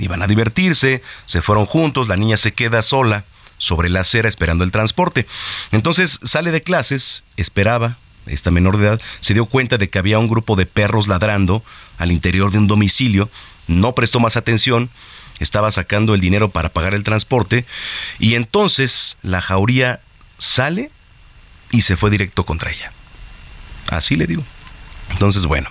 iban 0.00 0.20
a 0.20 0.26
divertirse, 0.26 1.02
se 1.26 1.42
fueron 1.42 1.66
juntos, 1.66 2.08
la 2.08 2.16
niña 2.16 2.36
se 2.36 2.54
queda 2.54 2.82
sola 2.82 3.24
sobre 3.58 3.90
la 3.90 4.00
acera 4.00 4.28
esperando 4.28 4.64
el 4.64 4.70
transporte. 4.70 5.26
Entonces 5.72 6.18
sale 6.22 6.50
de 6.50 6.62
clases, 6.62 7.24
esperaba, 7.36 7.98
esta 8.26 8.50
menor 8.50 8.78
de 8.78 8.86
edad, 8.86 9.00
se 9.20 9.34
dio 9.34 9.46
cuenta 9.46 9.78
de 9.78 9.88
que 9.88 9.98
había 9.98 10.18
un 10.18 10.28
grupo 10.28 10.56
de 10.56 10.66
perros 10.66 11.08
ladrando 11.08 11.62
al 11.98 12.12
interior 12.12 12.50
de 12.50 12.58
un 12.58 12.66
domicilio, 12.66 13.30
no 13.66 13.94
prestó 13.94 14.20
más 14.20 14.36
atención, 14.36 14.90
estaba 15.40 15.70
sacando 15.70 16.14
el 16.14 16.20
dinero 16.20 16.50
para 16.50 16.70
pagar 16.70 16.94
el 16.94 17.04
transporte 17.04 17.64
y 18.18 18.34
entonces 18.34 19.16
la 19.22 19.40
jauría 19.40 20.00
sale 20.38 20.90
y 21.70 21.82
se 21.82 21.96
fue 21.96 22.10
directo 22.10 22.44
contra 22.44 22.70
ella. 22.70 22.92
Así 23.88 24.16
le 24.16 24.26
digo. 24.26 24.44
Entonces, 25.10 25.46
bueno, 25.46 25.70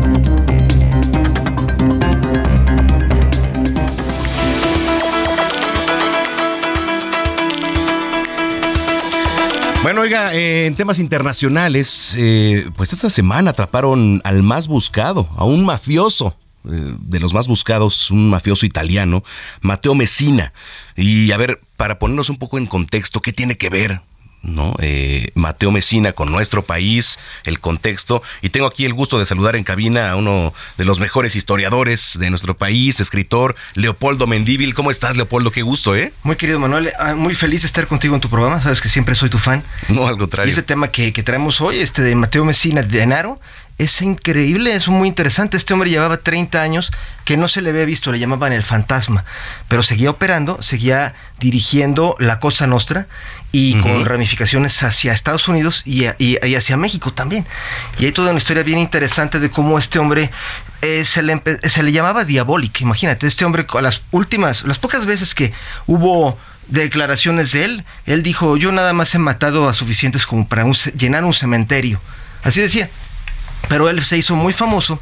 Bueno, 9.83 10.01
oiga, 10.01 10.35
eh, 10.35 10.67
en 10.67 10.75
temas 10.75 10.99
internacionales, 10.99 12.13
eh, 12.15 12.69
pues 12.75 12.93
esta 12.93 13.09
semana 13.09 13.49
atraparon 13.49 14.21
al 14.23 14.43
más 14.43 14.67
buscado, 14.67 15.27
a 15.35 15.43
un 15.43 15.65
mafioso 15.65 16.37
eh, 16.69 16.95
de 16.99 17.19
los 17.19 17.33
más 17.33 17.47
buscados, 17.47 18.11
un 18.11 18.29
mafioso 18.29 18.67
italiano, 18.67 19.23
Mateo 19.61 19.95
Messina. 19.95 20.53
Y 20.95 21.31
a 21.31 21.37
ver, 21.37 21.61
para 21.77 21.97
ponernos 21.97 22.29
un 22.29 22.37
poco 22.37 22.59
en 22.59 22.67
contexto, 22.67 23.23
¿qué 23.23 23.33
tiene 23.33 23.57
que 23.57 23.71
ver 23.71 24.01
¿no? 24.43 24.75
Eh, 24.79 25.29
Mateo 25.35 25.71
Mesina 25.71 26.13
con 26.13 26.31
nuestro 26.31 26.63
país, 26.63 27.19
el 27.43 27.59
contexto. 27.59 28.21
Y 28.41 28.49
tengo 28.49 28.67
aquí 28.67 28.85
el 28.85 28.93
gusto 28.93 29.19
de 29.19 29.25
saludar 29.25 29.55
en 29.55 29.63
cabina 29.63 30.11
a 30.11 30.15
uno 30.15 30.53
de 30.77 30.85
los 30.85 30.99
mejores 30.99 31.35
historiadores 31.35 32.17
de 32.19 32.29
nuestro 32.29 32.57
país, 32.57 32.99
escritor 32.99 33.55
Leopoldo 33.75 34.27
Mendíbil. 34.27 34.73
¿Cómo 34.73 34.91
estás, 34.91 35.15
Leopoldo? 35.15 35.51
Qué 35.51 35.61
gusto, 35.61 35.95
¿eh? 35.95 36.13
Muy 36.23 36.35
querido 36.35 36.59
Manuel, 36.59 36.91
ah, 36.99 37.15
muy 37.15 37.35
feliz 37.35 37.61
de 37.61 37.67
estar 37.67 37.87
contigo 37.87 38.15
en 38.15 38.21
tu 38.21 38.29
programa. 38.29 38.61
Sabes 38.61 38.81
que 38.81 38.89
siempre 38.89 39.15
soy 39.15 39.29
tu 39.29 39.37
fan. 39.37 39.63
No, 39.89 40.07
al 40.07 40.17
contrario. 40.17 40.49
Y 40.49 40.51
ese 40.51 40.63
tema 40.63 40.89
que, 40.89 41.13
que 41.13 41.23
traemos 41.23 41.61
hoy, 41.61 41.79
este 41.79 42.01
de 42.01 42.15
Mateo 42.15 42.45
Mesina 42.45 42.81
de 42.81 43.01
Enaro, 43.01 43.39
es 43.77 44.01
increíble, 44.01 44.75
es 44.75 44.87
muy 44.87 45.07
interesante. 45.07 45.57
Este 45.57 45.73
hombre 45.73 45.89
llevaba 45.89 46.17
30 46.17 46.61
años 46.61 46.91
que 47.25 47.37
no 47.37 47.47
se 47.47 47.61
le 47.61 47.71
había 47.71 47.85
visto, 47.85 48.11
le 48.11 48.19
llamaban 48.19 48.53
el 48.53 48.63
fantasma, 48.63 49.25
pero 49.67 49.81
seguía 49.81 50.11
operando, 50.11 50.61
seguía 50.61 51.15
dirigiendo 51.39 52.15
la 52.19 52.39
Cosa 52.39 52.67
Nostra 52.67 53.07
y 53.51 53.75
con 53.79 54.05
ramificaciones 54.05 54.81
hacia 54.83 55.13
Estados 55.13 55.47
Unidos 55.47 55.83
y, 55.85 56.05
hacia 56.55 56.77
México 56.77 57.13
también. 57.13 57.45
Y 57.97 58.05
hay 58.05 58.11
toda 58.11 58.29
una 58.29 58.37
historia 58.37 58.63
bien 58.63 58.79
interesante 58.79 59.39
de 59.39 59.49
cómo 59.49 59.79
este 59.79 59.99
hombre 59.99 60.31
eh, 60.81 61.03
se, 61.03 61.21
le 61.21 61.41
se 61.67 61.83
le 61.83 61.91
llamaba 61.91 62.23
diabólico. 62.23 62.77
Imagínate, 62.81 63.27
este 63.27 63.45
hombre, 63.45 63.65
a 63.67 63.81
las 63.81 64.03
últimas, 64.11 64.63
las 64.63 64.77
pocas 64.77 65.05
veces 65.05 65.35
que 65.35 65.53
hubo 65.87 66.37
declaraciones 66.67 67.51
de 67.51 67.65
él, 67.65 67.85
él 68.05 68.23
dijo, 68.23 68.57
yo 68.57 68.71
nada 68.71 68.93
más 68.93 69.13
he 69.15 69.19
matado 69.19 69.67
a 69.67 69.73
suficientes 69.73 70.25
como 70.25 70.47
para 70.47 70.65
llenar 70.97 71.25
un 71.25 71.33
cementerio. 71.33 71.99
Así 72.43 72.61
decía. 72.61 72.89
Pero 73.67 73.89
él 73.89 74.03
se 74.03 74.17
hizo 74.17 74.35
muy 74.35 74.53
famoso 74.53 74.99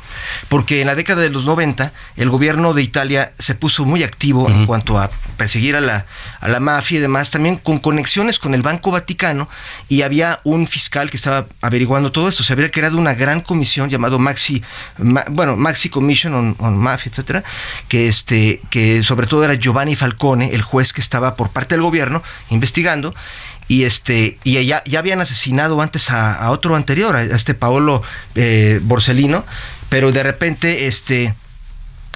porque 0.48 0.82
en 0.82 0.88
la 0.88 0.96
década 0.96 1.22
de 1.22 1.30
los 1.30 1.46
90 1.46 1.92
el 2.18 2.30
gobierno 2.30 2.74
de 2.74 2.84
Italia 2.84 3.34
se 3.40 3.56
puso 3.56 3.86
muy 3.86 4.04
activo 4.04 4.50
en 4.50 4.66
cuanto 4.66 5.00
a 5.00 5.10
perseguir 5.38 5.76
a 5.76 5.82
la, 5.82 6.06
a 6.40 6.50
la 6.50 6.60
mafia 6.60 6.98
y 6.98 7.02
demás, 7.02 7.32
también 7.32 7.58
con 7.58 7.80
conexiones 7.80 8.38
con 8.38 8.54
el 8.54 8.62
Banco 8.62 8.92
Vaticano 8.92 9.50
y 9.88 10.02
había 10.02 10.40
un 10.44 10.68
fiscal 10.68 11.10
que 11.10 11.18
estaba 11.18 11.48
averiguando 11.62 12.12
todo 12.12 12.28
esto. 12.28 12.44
Se 12.44 12.54
había 12.54 12.70
creado 12.70 12.98
una 12.98 13.14
gran 13.14 13.42
comisión 13.42 13.90
llamado 13.90 14.20
Maxi, 14.20 14.62
bueno, 14.98 15.56
Maxi 15.56 15.90
Commission 15.90 16.36
on, 16.36 16.56
on, 16.60 16.78
Mafia, 16.78 17.10
etcétera, 17.10 17.44
que 17.88 18.08
este, 18.08 18.62
que 18.70 19.04
sobre 19.04 19.28
todo 19.28 19.44
era 19.44 19.56
Giovanni 19.56 19.96
Falcone, 19.96 20.54
el 20.54 20.62
juez 20.62 20.94
que 20.94 21.02
estaba 21.02 21.36
por 21.36 21.50
parte 21.50 21.76
del 21.76 21.82
gobierno 21.82 22.22
investigando 22.50 23.16
y 23.70 23.84
este 23.84 24.38
y 24.44 24.66
ya, 24.66 24.84
ya 24.84 25.00
habían 25.00 25.22
asesinado 25.22 25.82
antes 25.82 26.10
a, 26.10 26.52
otro 26.52 26.76
anterior, 26.76 27.16
a 27.16 27.24
este 27.24 27.54
Paolo 27.54 28.04
eh, 28.36 28.82
Borsellino, 28.84 29.46
pero 29.88 30.12
de 30.12 30.24
repente 30.24 30.88
este 30.88 31.34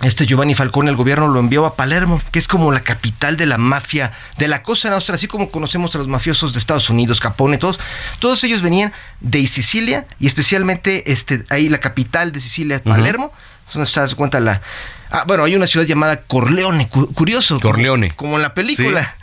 este 0.02 0.26
Giovanni 0.26 0.56
Falcone, 0.56 0.90
el 0.90 0.98
gobierno 0.98 1.30
lo 1.30 1.40
envió 1.40 1.66
a 1.66 1.76
Palermo, 1.76 2.22
que 2.32 2.40
es 2.40 2.50
como 2.50 2.72
la 2.74 2.82
capital 2.82 3.38
de 3.38 3.46
la 3.46 3.58
mafia, 3.58 4.12
de 4.38 4.50
la 4.50 4.64
Cosa 4.64 4.90
Nostra, 4.90 5.16
así 5.16 5.28
como 5.28 5.50
conocemos 5.50 5.96
a 5.96 6.00
los 6.00 6.10
mafiosos 6.10 6.54
de 6.54 6.60
Estados 6.60 6.90
Unidos, 6.90 7.22
Capone, 7.22 7.58
todos, 7.58 7.80
todos 8.20 8.44
ellos 8.44 8.62
venían 8.64 8.92
de 9.22 9.46
Sicilia 9.48 10.08
y 10.20 10.28
especialmente 10.28 11.14
este, 11.14 11.46
ahí 11.50 11.70
la 11.70 11.80
capital 11.80 12.34
de 12.34 12.42
Sicilia, 12.42 12.84
Palermo, 12.84 13.32
donde 13.72 13.90
se 13.90 14.00
das 14.00 14.16
cuenta 14.16 14.42
la... 14.42 14.62
Ah, 15.10 15.24
bueno, 15.28 15.44
hay 15.44 15.56
una 15.56 15.68
ciudad 15.68 15.86
llamada 15.86 16.18
Corleone, 16.18 16.90
curioso. 16.90 17.60
Corleone. 17.60 18.12
Como, 18.16 18.36
en 18.38 18.42
la 18.42 18.56
película. 18.56 19.16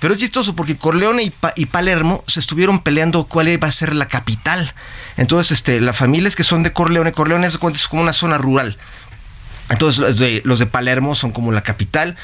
Pero 0.00 0.14
es 0.14 0.20
chistoso 0.20 0.54
porque 0.54 0.76
Corleone 0.76 1.32
y, 1.56 1.66
Palermo 1.66 2.22
se 2.26 2.40
estuvieron 2.40 2.80
peleando 2.80 3.24
cuál 3.24 3.48
iba 3.48 3.66
a 3.66 3.72
ser 3.72 3.94
la 3.94 4.06
capital. 4.06 4.72
Entonces, 5.16 5.58
este, 5.58 5.80
las 5.80 5.96
familias 5.96 6.36
que 6.36 6.44
son 6.44 6.62
de 6.62 6.72
Corleone, 6.72 7.12
Corleone 7.12 7.46
es 7.46 7.58
como 7.58 8.02
una 8.02 8.12
zona 8.12 8.38
rural. 8.38 8.76
Entonces, 9.70 10.00
los 10.00 10.18
de, 10.18 10.40
los 10.44 10.58
de 10.60 10.66
Palermo 10.66 11.14
son 11.14 11.32
como 11.32 11.52
la 11.52 11.62
capital 11.62 12.16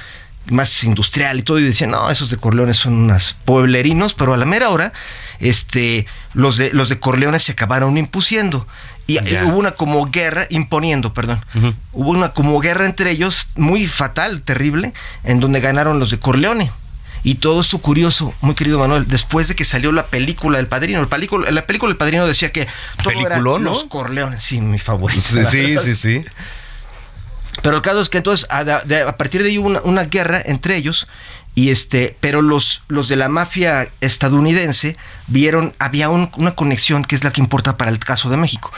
más 0.46 0.84
industrial 0.84 1.38
y 1.38 1.42
todo, 1.42 1.58
y 1.58 1.64
decían, 1.64 1.90
no, 1.90 2.10
esos 2.10 2.30
de 2.30 2.36
Corleone 2.36 2.74
son 2.74 2.92
unos 2.92 3.34
pueblerinos, 3.44 4.14
pero 4.14 4.34
a 4.34 4.36
la 4.36 4.44
mera 4.44 4.68
hora, 4.68 4.92
este, 5.38 6.06
los 6.34 6.58
de, 6.58 6.70
los 6.72 6.88
de 6.88 6.98
Corleone 6.98 7.38
se 7.38 7.52
acabaron 7.52 7.96
impusiendo. 7.96 8.66
Y 9.06 9.18
hubo 9.18 9.58
una 9.58 9.72
como 9.72 10.10
guerra, 10.10 10.46
imponiendo, 10.48 11.12
perdón. 11.12 11.44
Hubo 11.92 12.10
una 12.10 12.32
como 12.32 12.58
guerra 12.60 12.86
entre 12.86 13.10
ellos, 13.10 13.48
muy 13.56 13.86
fatal, 13.86 14.40
terrible, 14.42 14.94
en 15.24 15.40
donde 15.40 15.60
ganaron 15.60 15.98
los 15.98 16.10
de 16.10 16.18
Corleone. 16.18 16.72
Y 17.24 17.36
todo 17.36 17.62
esto 17.62 17.78
curioso, 17.78 18.34
muy 18.42 18.54
querido 18.54 18.78
Manuel, 18.78 19.08
después 19.08 19.48
de 19.48 19.56
que 19.56 19.64
salió 19.64 19.92
la 19.92 20.06
película 20.06 20.58
del 20.58 20.66
Padrino, 20.66 21.00
la 21.00 21.08
película, 21.08 21.50
la 21.50 21.66
película 21.66 21.88
del 21.88 21.96
Padrino 21.96 22.26
decía 22.26 22.52
que 22.52 22.68
todo 23.02 23.12
era 23.12 23.38
los 23.38 23.84
Corleones, 23.84 24.42
sí, 24.44 24.60
mi 24.60 24.78
favorito. 24.78 25.22
Sí, 25.22 25.76
sí, 25.78 25.96
sí, 25.96 26.24
Pero 27.62 27.76
el 27.76 27.82
caso 27.82 28.02
es 28.02 28.10
que 28.10 28.18
entonces 28.18 28.46
a, 28.50 29.16
partir 29.16 29.42
de 29.42 29.48
ahí 29.48 29.58
hubo 29.58 29.68
una, 29.68 30.04
guerra 30.04 30.42
entre 30.44 30.76
ellos 30.76 31.08
y 31.54 31.70
este, 31.70 32.14
pero 32.20 32.42
los, 32.42 32.82
los 32.88 33.08
de 33.08 33.16
la 33.16 33.30
mafia 33.30 33.88
estadounidense 34.02 34.98
vieron, 35.26 35.72
había 35.78 36.10
una 36.10 36.54
conexión 36.54 37.06
que 37.06 37.14
es 37.14 37.24
la 37.24 37.32
que 37.32 37.40
importa 37.40 37.78
para 37.78 37.90
el 37.90 37.98
caso 38.00 38.28
de 38.28 38.36
México. 38.36 38.70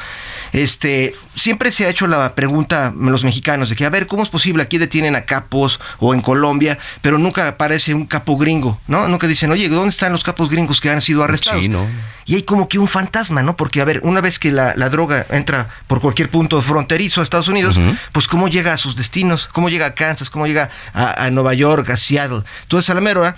Este, 0.53 1.15
siempre 1.35 1.73
se 1.73 1.87
ha 1.87 1.89
hecho 1.89 2.07
la 2.07 2.35
pregunta 2.35 2.93
los 2.99 3.25
mexicanos 3.25 3.69
de 3.71 3.77
que, 3.77 3.85
a 3.85 3.91
ver, 3.91 4.07
¿cómo 4.07 4.23
es 4.23 4.29
posible? 4.29 4.63
Aquí 4.63 4.79
detienen 4.79 5.17
a 5.17 5.23
capos 5.23 5.81
o 5.99 6.15
en 6.15 6.21
Colombia, 6.21 6.79
pero 7.01 7.19
nunca 7.19 7.49
aparece 7.49 7.95
un 7.95 8.07
capo 8.07 8.37
gringo, 8.37 8.81
¿no? 8.89 9.09
Nunca 9.09 9.27
dicen, 9.27 9.51
oye, 9.51 9.69
¿dónde 9.69 9.91
están 9.91 10.13
los 10.13 10.25
capos 10.25 10.49
gringos 10.49 10.81
que 10.81 10.91
han 10.91 11.01
sido 11.01 11.23
arrestados? 11.23 11.63
Sí, 11.63 11.69
¿no? 11.69 11.87
Y 12.27 12.35
hay 12.35 12.43
como 12.43 12.69
que 12.69 12.79
un 12.79 12.89
fantasma, 12.89 13.43
¿no? 13.43 13.57
Porque, 13.57 13.81
a 13.81 13.85
ver, 13.85 14.01
una 14.03 14.21
vez 14.21 14.39
que 14.39 14.51
la, 14.51 14.75
droga 14.89 15.25
entra 15.31 15.69
por 15.87 16.01
cualquier 16.01 16.29
punto 16.29 16.61
fronterizo 16.61 17.21
a 17.21 17.25
Estados 17.25 17.49
Unidos, 17.49 17.79
pues 18.13 18.27
¿cómo 18.27 18.49
llega 18.49 18.73
a 18.73 18.77
sus 18.77 18.97
destinos? 18.97 19.49
¿Cómo 19.53 19.69
llega 19.69 19.87
a 19.87 19.95
Kansas? 19.95 20.29
¿Cómo 20.29 20.47
llega 20.47 20.69
a, 20.93 21.31
Nueva 21.31 21.55
York, 21.55 21.89
a 21.91 21.97
Seattle? 21.97 22.43
Entonces, 22.63 22.91
a 22.91 22.95
la 22.95 23.01
mera 23.01 23.37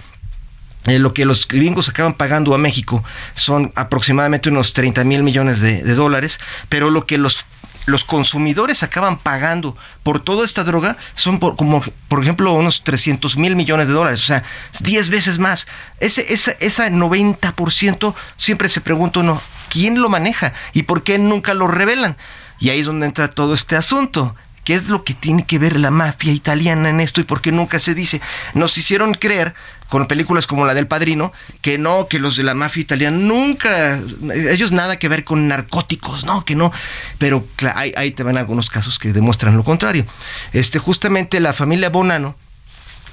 eh, 0.88 0.98
lo 0.98 1.14
que 1.14 1.24
los 1.24 1.46
gringos 1.46 1.88
acaban 1.88 2.14
pagando 2.14 2.54
a 2.54 2.58
México 2.58 3.04
son 3.34 3.72
aproximadamente 3.74 4.48
unos 4.48 4.72
30 4.72 5.04
mil 5.04 5.22
millones 5.22 5.60
de, 5.60 5.82
dólares, 5.94 6.40
pero 6.68 6.90
lo 6.90 7.06
que 7.06 7.18
los 7.18 7.44
los 7.86 8.04
consumidores 8.04 8.82
acaban 8.82 9.16
pagando 9.16 9.74
por 10.02 10.20
toda 10.20 10.44
esta 10.44 10.62
droga 10.62 10.98
son 11.14 11.38
por, 11.38 11.56
como, 11.56 11.82
por 12.08 12.22
ejemplo, 12.22 12.52
unos 12.52 12.84
300 12.84 13.38
mil 13.38 13.56
millones 13.56 13.86
de 13.86 13.94
dólares, 13.94 14.20
o 14.20 14.26
sea, 14.26 14.44
10 14.80 15.08
veces 15.08 15.38
más. 15.38 15.66
Ese, 15.98 16.34
esa, 16.34 16.50
esa 16.60 16.90
90% 16.90 18.14
siempre 18.36 18.68
se 18.68 18.82
pregunta 18.82 19.20
uno, 19.20 19.40
¿quién 19.70 20.02
lo 20.02 20.10
maneja? 20.10 20.52
¿Y 20.74 20.82
por 20.82 21.02
qué 21.02 21.18
nunca 21.18 21.54
lo 21.54 21.66
revelan? 21.66 22.18
Y 22.60 22.68
ahí 22.68 22.80
es 22.80 22.86
donde 22.86 23.06
entra 23.06 23.30
todo 23.30 23.54
este 23.54 23.74
asunto. 23.74 24.36
¿Qué 24.64 24.74
es 24.74 24.90
lo 24.90 25.02
que 25.02 25.14
tiene 25.14 25.46
que 25.46 25.58
ver 25.58 25.78
la 25.78 25.90
mafia 25.90 26.30
italiana 26.30 26.90
en 26.90 27.00
esto 27.00 27.22
y 27.22 27.24
por 27.24 27.40
qué 27.40 27.52
nunca 27.52 27.80
se 27.80 27.94
dice? 27.94 28.20
Nos 28.52 28.76
hicieron 28.76 29.14
creer 29.14 29.54
con 29.88 30.06
películas 30.06 30.46
como 30.46 30.66
la 30.66 30.74
del 30.74 30.86
Padrino, 30.86 31.32
que 31.62 31.78
no, 31.78 32.08
que 32.08 32.18
los 32.18 32.36
de 32.36 32.44
la 32.44 32.54
mafia 32.54 32.82
italiana 32.82 33.16
nunca, 33.16 34.00
ellos 34.32 34.72
nada 34.72 34.98
que 34.98 35.08
ver 35.08 35.24
con 35.24 35.48
narcóticos, 35.48 36.24
no, 36.24 36.44
que 36.44 36.54
no, 36.54 36.72
pero 37.18 37.46
ahí 37.74 38.10
te 38.12 38.22
van 38.22 38.36
algunos 38.36 38.70
casos 38.70 38.98
que 38.98 39.12
demuestran 39.12 39.56
lo 39.56 39.64
contrario. 39.64 40.04
Este, 40.52 40.78
justamente 40.78 41.40
la 41.40 41.52
familia 41.52 41.88
Bonano, 41.88 42.36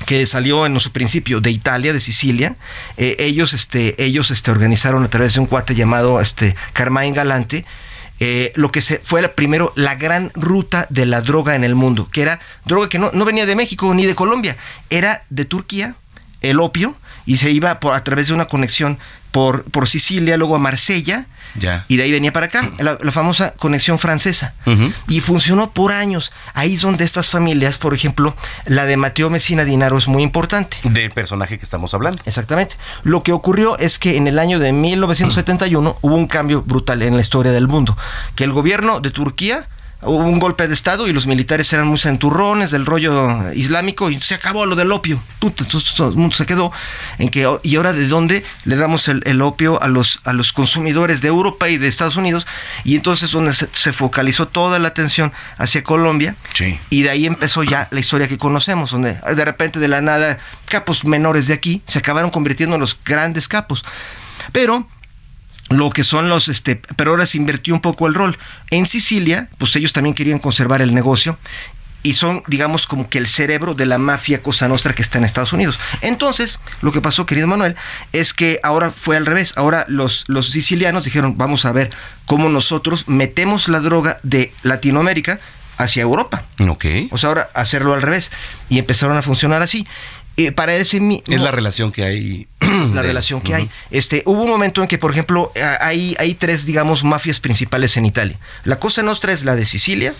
que 0.06 0.26
salió 0.26 0.66
en 0.66 0.80
su 0.80 0.92
principio 0.92 1.40
de 1.40 1.52
Italia, 1.52 1.94
de 1.94 2.02
Sicilia. 2.02 2.58
Eh, 2.98 3.16
ellos, 3.20 3.54
este, 3.54 4.02
ellos 4.04 4.30
este, 4.30 4.52
organizaron 4.52 5.04
a 5.04 5.08
través 5.08 5.34
de 5.34 5.40
un 5.40 5.46
cuate 5.46 5.74
llamado 5.74 6.20
este, 6.20 6.56
Carmine 6.74 7.14
Galante 7.14 7.66
eh, 8.20 8.54
lo 8.56 8.72
que 8.72 8.82
se, 8.82 9.00
fue 9.00 9.28
primero 9.28 9.74
la 9.76 9.96
gran 9.96 10.32
ruta 10.36 10.88
de 10.90 11.06
la 11.06 11.22
droga 11.22 11.56
en 11.56 11.66
el 11.66 11.76
mundo, 11.76 12.10
que 12.10 12.22
era 12.22 12.40
droga 12.64 12.88
que 12.88 12.98
no, 12.98 13.12
no 13.14 13.26
venía 13.26 13.46
de 13.46 13.56
México 13.56 13.94
ni 13.94 14.06
de 14.06 14.16
Colombia, 14.16 14.56
era 14.90 15.24
de 15.30 15.44
Turquía, 15.44 15.96
el 16.50 16.60
opio, 16.60 16.96
y 17.26 17.38
se 17.38 17.52
iba 17.52 17.80
por, 17.80 17.96
a 17.96 18.04
través 18.04 18.28
de 18.28 18.34
una 18.34 18.46
conexión 18.46 18.98
por, 19.32 19.64
por 19.72 19.88
Sicilia, 19.88 20.38
luego 20.38 20.56
a 20.56 20.60
Marsella, 20.60 21.28
y 21.88 21.98
de 21.98 22.04
ahí 22.04 22.12
venía 22.12 22.34
para 22.34 22.48
acá, 22.48 22.72
la, 22.80 22.98
famosa 23.12 23.54
conexión 23.56 24.00
francesa. 24.00 24.54
Y 25.08 25.22
funcionó 25.22 25.72
por 25.72 25.92
años. 25.92 26.32
Ahí 26.54 26.76
es 26.76 26.82
donde 26.82 27.06
estas 27.06 27.30
familias, 27.30 27.78
por 27.78 27.94
ejemplo, 27.94 28.36
la 28.66 28.86
de 28.86 28.98
Mateo 28.98 29.30
Messina 29.30 29.64
Dinaro 29.64 29.98
es 29.98 30.08
muy 30.08 30.24
importante. 30.24 30.78
Del 30.84 31.12
personaje 31.12 31.58
que 31.58 31.64
estamos 31.64 31.94
hablando. 31.94 32.22
Exactamente. 32.26 32.76
Lo 33.04 33.24
que 33.24 33.32
ocurrió 33.32 33.78
es 33.78 34.00
que 34.00 34.18
en 34.18 34.28
el 34.28 34.40
año 34.40 34.60
de 34.60 34.74
1971 34.74 35.98
hubo 36.02 36.16
un 36.16 36.28
cambio 36.28 36.62
brutal 36.62 37.02
en 37.02 37.16
la 37.16 37.22
historia 37.22 37.52
del 37.52 37.68
mundo. 37.68 37.98
Que 38.36 38.44
el 38.44 38.52
gobierno 38.52 39.00
de 39.00 39.12
Turquía 39.12 39.68
hubo 40.02 40.24
un 40.24 40.40
golpe 40.40 40.68
de 40.68 40.74
Estado 40.74 41.08
y 41.08 41.14
los 41.14 41.28
militares 41.28 41.72
eran 41.74 41.88
muy 41.88 41.98
centurrones 41.98 42.72
del 42.72 42.86
rollo 42.86 43.52
islámico 43.54 44.10
y 44.10 44.20
se 44.20 44.36
acabó 44.36 44.66
lo 44.66 44.76
del 44.76 44.92
opio. 44.92 45.22
todo 45.40 46.10
el 46.10 46.16
mundo 46.16 46.36
se 46.36 46.46
quedó 46.46 46.72
en 47.18 47.30
que, 47.30 47.48
¿y 47.64 47.76
ahora 47.76 47.94
de 47.94 48.08
dónde 48.08 48.44
le 48.66 48.76
damos 48.76 49.08
el, 49.08 49.42
opio 49.42 49.82
a 49.82 49.88
los, 49.88 50.22
a 50.26 50.34
los 50.34 50.54
consumidores 50.54 51.22
de 51.22 51.30
Europa 51.30 51.70
y 51.70 51.78
de 51.78 51.88
Estados 51.88 52.16
Unidos? 52.16 52.46
Y 52.84 52.96
entonces 52.96 53.32
donde 53.32 53.54
se, 53.54 53.94
focalizó 53.94 54.48
toda 54.48 54.80
la 54.80 54.90
atención 54.90 55.32
hacia 55.58 55.84
Colombia 55.84 56.36
y 56.90 57.04
de 57.04 57.10
ahí 57.10 57.26
empezó 57.26 57.64
ya 57.64 57.88
la 57.92 58.00
historia 58.00 58.28
que 58.28 58.38
conocemos, 58.38 58.92
donde 58.92 59.14
de 59.14 59.46
repente 59.46 59.80
de 59.80 59.88
la 59.88 60.02
nada 60.02 60.38
capos 60.66 61.06
menores 61.06 61.48
de 61.48 61.54
aquí 61.54 61.82
se 61.88 62.00
acabaron 62.00 62.30
convirtiendo 62.30 62.76
en 62.76 62.82
los 62.82 63.00
grandes 63.04 63.48
capos. 63.48 63.86
Pero 64.52 64.88
lo 65.70 65.90
que 65.90 66.04
son 66.04 66.30
los, 66.30 66.48
este, 66.48 66.80
pero 66.96 67.12
ahora 67.12 67.26
se 67.26 67.38
invirtió 67.38 67.74
un 67.74 67.82
poco 67.82 68.08
el 68.08 68.14
rol. 68.14 68.38
En 68.70 68.86
Sicilia, 68.86 69.50
pues 69.58 69.76
ellos 69.76 69.94
también 69.94 70.14
querían 70.14 70.40
conservar 70.40 70.82
el 70.82 70.94
negocio 70.94 71.38
y 72.06 72.14
son, 72.14 72.44
digamos, 72.46 72.86
como 72.86 73.10
que 73.10 73.18
el 73.18 73.28
cerebro 73.28 73.74
de 73.74 73.88
la 73.88 73.98
mafia 73.98 74.44
Cosa 74.44 74.68
Nostra 74.68 74.94
que 74.94 75.02
está 75.02 75.18
en 75.18 75.24
Estados 75.24 75.54
Unidos. 75.54 75.80
Entonces, 76.02 76.60
lo 76.82 76.92
que 76.92 77.02
pasó, 77.02 77.26
querido 77.26 77.48
Manuel, 77.48 77.76
es 78.14 78.32
que 78.36 78.60
ahora 78.62 78.92
fue 78.92 79.18
al 79.18 79.26
revés. 79.26 79.54
Ahora 79.58 79.86
los, 79.88 80.24
los 80.28 80.52
sicilianos 80.52 81.06
dijeron, 81.06 81.36
vamos 81.36 81.66
a 81.66 81.72
ver 81.72 81.90
cómo 82.28 82.48
nosotros 82.48 83.08
metemos 83.08 83.70
la 83.70 83.80
droga 83.80 84.20
de 84.22 84.54
Latinoamérica 84.62 85.40
hacia 85.78 86.04
Europa. 86.04 86.44
Ok. 86.70 86.86
O 87.10 87.18
sea, 87.18 87.30
ahora 87.30 87.50
hacerlo 87.56 87.96
al 87.96 88.04
revés. 88.04 88.32
Y 88.70 88.78
empezaron 88.78 89.18
a 89.18 89.24
funcionar 89.24 89.64
así. 89.64 89.88
Eh, 90.38 90.52
para 90.52 90.76
ese 90.76 91.02
es 91.28 91.42
la 91.42 91.52
relación 91.52 91.92
que 91.92 92.04
hay 92.04 92.48
la 92.94 93.02
relación 93.02 93.42
que 93.42 93.56
hay. 93.56 93.70
Este 93.92 94.24
hubo 94.26 94.42
un 94.42 94.50
momento 94.50 94.82
en 94.82 94.88
que 94.88 94.98
por 94.98 95.12
ejemplo 95.12 95.52
hay 95.80 96.16
hay 96.20 96.34
tres 96.34 96.66
digamos 96.66 97.04
mafias 97.04 97.40
principales 97.40 97.98
en 97.98 98.06
Italia. 98.06 98.38
La 98.64 98.80
cosa 98.80 99.04
nostra 99.04 99.34
es 99.34 99.46
la 99.46 99.56
de 99.56 99.66
Sicilia 99.66 100.16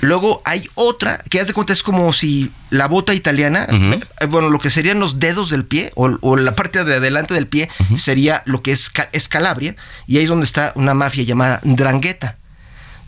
Luego 0.00 0.42
hay 0.44 0.68
otra 0.74 1.22
que 1.28 1.40
haz 1.40 1.48
de 1.48 1.54
cuenta 1.54 1.72
es 1.72 1.82
como 1.82 2.12
si 2.12 2.50
la 2.70 2.86
bota 2.86 3.14
italiana, 3.14 3.66
eh, 3.68 4.26
bueno, 4.26 4.48
lo 4.48 4.60
que 4.60 4.70
serían 4.70 5.00
los 5.00 5.18
dedos 5.18 5.50
del 5.50 5.64
pie 5.64 5.90
o, 5.96 6.36
la 6.36 6.54
parte 6.54 6.84
de 6.84 6.94
adelante 6.94 7.34
del 7.34 7.48
pie 7.48 7.68
sería 7.96 8.42
lo 8.46 8.62
que 8.62 8.72
es, 8.72 8.92
es, 9.12 9.28
Calabria 9.28 9.74
y 10.06 10.18
ahí 10.18 10.24
es 10.24 10.28
donde 10.28 10.46
está 10.46 10.72
una 10.76 10.94
mafia 10.94 11.24
llamada 11.24 11.60
Drangheta. 11.64 12.36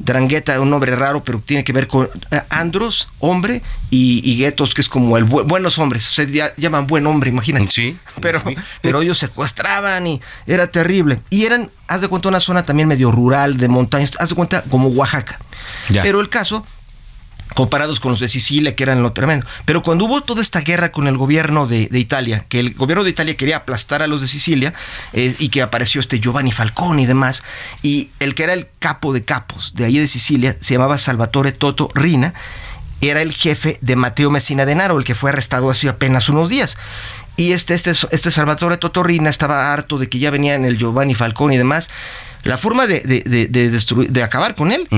Drangheta, 0.01 0.59
un 0.61 0.71
nombre 0.71 0.97
raro, 0.97 1.23
pero 1.23 1.41
tiene 1.45 1.63
que 1.63 1.73
ver 1.73 1.87
con 1.87 2.09
eh, 2.31 2.41
Andros, 2.49 3.09
hombre, 3.19 3.63
y, 3.91 4.23
y 4.25 4.39
Guetos, 4.39 4.75
que 4.75 4.81
es 4.81 4.89
como 4.89 5.17
el 5.19 5.25
buenos 5.25 5.79
hombres. 5.79 6.05
Se 6.05 6.27
llaman 6.57 6.87
buen 6.87 7.07
hombre, 7.07 7.31
imagínate. 7.31 7.69
Sí. 7.69 7.99
Pero, 8.21 8.43
pero 8.83 9.01
ellos 9.01 9.19
secuestraban 9.19 10.07
y 10.07 10.21
era 10.47 10.67
terrible. 10.67 11.21
Y 11.31 11.45
eran, 11.45 11.71
haz 11.89 12.03
de 12.03 12.09
cuenta, 12.09 12.29
una 12.29 12.41
zona 12.41 12.65
también 12.65 12.87
medio 12.87 13.11
rural, 13.11 13.57
de 13.57 13.69
montañas, 13.69 14.13
haz 14.19 14.29
de 14.31 14.35
cuenta 14.35 14.63
como 14.71 14.89
Oaxaca. 14.89 15.39
Pero 15.89 16.21
el 16.21 16.29
caso 16.29 16.67
comparados 17.55 18.01
con 18.01 18.11
los 18.11 18.21
de 18.21 18.29
Sicilia, 18.29 18.75
que 18.75 18.83
eran 18.83 19.03
lo 19.03 19.13
tremendo. 19.13 19.47
Pero 19.65 19.83
cuando 19.83 20.05
hubo 20.05 20.21
toda 20.21 20.43
esta 20.43 20.61
guerra 20.61 20.93
con 20.93 21.07
el 21.07 21.17
gobierno 21.17 21.67
de, 21.67 21.89
Italia, 21.93 22.45
que 22.49 22.61
el 22.61 22.75
gobierno 22.75 23.05
de 23.05 23.11
Italia 23.11 23.37
quería 23.37 23.59
aplastar 23.59 24.03
a 24.03 24.07
los 24.07 24.21
de 24.21 24.29
Sicilia, 24.29 24.75
eh, 25.13 25.35
y 25.39 25.49
que 25.49 25.63
apareció 25.63 26.01
este 26.01 26.21
Giovanni 26.21 26.53
Falcone 26.53 27.03
y 27.03 27.07
demás, 27.07 27.43
y 27.83 28.11
el 28.21 28.35
que 28.35 28.45
era 28.45 28.53
el 28.53 28.69
capo 28.79 29.13
de 29.13 29.25
capos 29.25 29.75
de 29.75 29.85
ahí 29.85 29.99
de 29.99 30.07
Sicilia, 30.07 30.57
se 30.61 30.75
llamaba 30.75 30.99
Salvatore 30.99 31.53
Toto 31.53 31.91
Rina, 31.95 32.35
era 33.01 33.23
el 33.23 33.33
jefe 33.33 33.79
de 33.81 33.97
Mateo 33.97 34.31
Messina 34.31 34.67
Denaro, 34.67 34.99
el 34.99 35.05
que 35.05 35.15
fue 35.15 35.31
arrestado 35.31 35.71
hace 35.71 35.89
apenas 35.89 36.29
unos 36.29 36.49
días. 36.49 36.77
Y 37.37 37.53
este, 37.53 37.73
este, 37.75 37.93
este 38.11 38.31
Salvatore 38.31 38.77
Toto 38.77 39.03
Rina 39.03 39.31
estaba 39.31 39.73
harto 39.73 39.99
de 39.99 40.11
que 40.11 40.19
ya 40.19 40.31
venían 40.31 40.67
el 40.67 40.77
Giovanni 40.77 41.15
Falcone 41.15 41.55
y 41.55 41.59
demás. 41.59 41.89
La 42.43 42.59
forma 42.59 42.87
de, 42.87 43.01
de, 43.01 44.23
acabar 44.23 44.55
con 44.55 44.73
él 44.73 44.89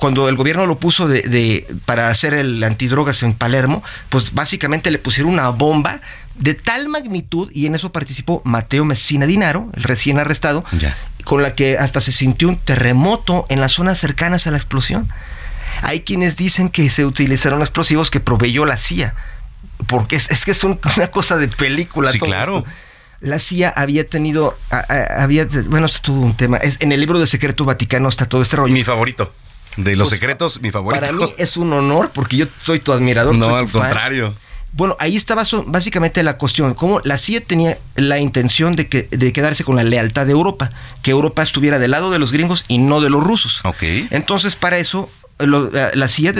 cuando 0.00 0.28
el 0.30 0.34
gobierno 0.34 0.66
lo 0.66 0.78
puso 0.78 1.06
de, 1.06 1.66
para 1.84 2.08
hacer 2.08 2.32
el 2.32 2.64
antidrogas 2.64 3.22
en 3.22 3.34
Palermo, 3.34 3.84
pues 4.08 4.32
básicamente 4.32 4.90
le 4.90 4.98
pusieron 4.98 5.32
una 5.32 5.50
bomba 5.50 6.00
de 6.36 6.54
tal 6.54 6.88
magnitud, 6.88 7.50
y 7.52 7.66
en 7.66 7.74
eso 7.74 7.92
participó 7.92 8.40
Mateo 8.44 8.86
Messina 8.86 9.26
Dinaro, 9.26 9.68
el 9.74 9.82
recién 9.82 10.18
arrestado, 10.18 10.64
con 11.24 11.42
la 11.42 11.54
que 11.54 11.76
hasta 11.76 12.00
se 12.00 12.12
sintió 12.12 12.48
un 12.48 12.56
terremoto 12.56 13.44
en 13.50 13.60
las 13.60 13.72
zonas 13.72 13.98
cercanas 13.98 14.46
a 14.46 14.50
la 14.50 14.56
explosión. 14.56 15.08
Hay 15.82 16.00
quienes 16.00 16.36
dicen 16.36 16.70
que 16.70 16.88
se 16.88 17.04
utilizaron 17.04 17.60
explosivos 17.60 18.10
que 18.10 18.20
proveyó 18.20 18.64
la 18.64 18.78
CIA, 18.78 19.14
porque 19.86 20.16
es, 20.16 20.44
que 20.44 20.52
es 20.52 20.64
una 20.96 21.10
cosa 21.10 21.36
de 21.36 21.48
película. 21.48 22.10
Sí, 22.10 22.18
claro. 22.18 22.64
la 23.20 23.38
CIA 23.38 23.68
había 23.68 24.08
tenido, 24.08 24.56
había, 24.70 25.46
bueno, 25.66 25.86
es 25.86 26.00
todo 26.00 26.20
un 26.20 26.34
tema. 26.34 26.56
Es, 26.56 26.78
en 26.80 26.90
el 26.90 27.00
libro 27.00 27.18
de 27.18 27.26
Secreto 27.26 27.66
Vaticano 27.66 28.08
está 28.08 28.26
todo 28.26 28.40
este 28.40 28.56
rollo. 28.56 28.72
Mi 28.72 28.82
favorito. 28.82 29.30
De 29.76 29.96
los 29.96 30.08
pues, 30.08 30.18
secretos, 30.18 30.60
mi 30.60 30.70
favorito. 30.70 31.00
Para 31.00 31.12
mí 31.12 31.32
es 31.38 31.56
un 31.56 31.72
honor 31.72 32.10
porque 32.12 32.36
yo 32.36 32.46
soy 32.58 32.80
tu 32.80 32.92
admirador. 32.92 33.34
No, 33.34 33.56
al 33.56 33.70
contrario. 33.70 34.34
Bueno, 34.72 34.96
ahí 35.00 35.16
estaba 35.16 35.42
básicamente 35.66 36.22
la 36.22 36.38
cuestión, 36.38 36.74
cómo 36.74 37.00
la 37.02 37.18
CIA 37.18 37.44
tenía 37.44 37.78
la 37.96 38.20
intención 38.20 38.76
de, 38.76 38.88
que, 38.88 39.08
de 39.10 39.32
quedarse 39.32 39.64
con 39.64 39.74
la 39.74 39.82
lealtad 39.82 40.26
de 40.26 40.32
Europa, 40.32 40.70
que 41.02 41.10
Europa 41.10 41.42
estuviera 41.42 41.80
del 41.80 41.90
lado 41.90 42.10
de 42.10 42.20
los 42.20 42.30
gringos 42.30 42.64
y 42.68 42.78
no 42.78 43.00
de 43.00 43.10
los 43.10 43.22
rusos. 43.22 43.62
Ok. 43.64 43.82
Entonces, 44.10 44.54
para 44.54 44.78
eso, 44.78 45.10
la 45.46 46.08
CIA 46.08 46.34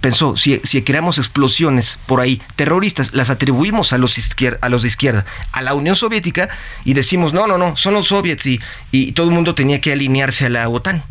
pensó, 0.00 0.36
si, 0.36 0.60
si, 0.64 0.82
creamos 0.82 1.18
explosiones 1.18 1.98
por 2.06 2.20
ahí 2.20 2.40
terroristas, 2.56 3.12
las 3.12 3.28
atribuimos 3.28 3.92
a 3.92 3.98
los, 3.98 4.16
a 4.60 4.68
los 4.68 4.82
de 4.82 4.88
izquierda, 4.88 5.26
a 5.52 5.60
la 5.60 5.74
Unión 5.74 5.96
Soviética, 5.96 6.48
y 6.84 6.94
decimos, 6.94 7.34
no, 7.34 7.46
no, 7.46 7.58
no, 7.58 7.76
son 7.76 7.94
los 7.94 8.08
soviets, 8.08 8.46
y, 8.46 8.60
y 8.90 9.12
todo 9.12 9.26
el 9.28 9.34
mundo 9.34 9.54
tenía 9.54 9.80
que 9.80 9.92
alinearse 9.92 10.46
a 10.46 10.48
la 10.48 10.68
OTAN. 10.68 11.04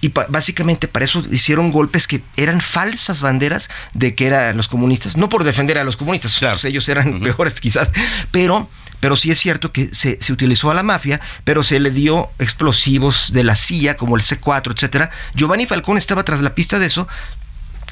Y 0.00 0.12
básicamente 0.28 0.88
para 0.88 1.04
eso 1.04 1.22
hicieron 1.30 1.70
golpes 1.70 2.06
que 2.06 2.22
eran 2.36 2.60
falsas 2.60 3.20
banderas 3.20 3.68
de 3.92 4.14
que 4.14 4.26
eran 4.26 4.56
los 4.56 4.68
comunistas. 4.68 5.16
No 5.16 5.28
por 5.28 5.44
defender 5.44 5.78
a 5.78 5.84
los 5.84 5.96
comunistas, 5.96 6.36
pues 6.38 6.64
ellos 6.64 6.88
eran 6.88 7.20
peores 7.20 7.60
quizás, 7.60 7.90
pero 8.30 8.68
pero 9.00 9.16
sí 9.16 9.30
es 9.30 9.38
cierto 9.38 9.70
que 9.70 9.94
se, 9.94 10.18
utilizó 10.32 10.70
a 10.70 10.74
la 10.74 10.82
mafia, 10.82 11.20
pero 11.44 11.62
se 11.62 11.78
le 11.78 11.90
dio 11.90 12.30
explosivos 12.38 13.34
de 13.34 13.44
la 13.44 13.54
CIA, 13.54 13.98
como 13.98 14.16
el 14.16 14.22
C4, 14.22 14.72
etcétera. 14.72 15.10
Giovanni 15.34 15.66
Falcone 15.66 15.98
estaba 15.98 16.24
tras 16.24 16.40
la 16.40 16.54
pista 16.54 16.78
de 16.78 16.86
eso, 16.86 17.06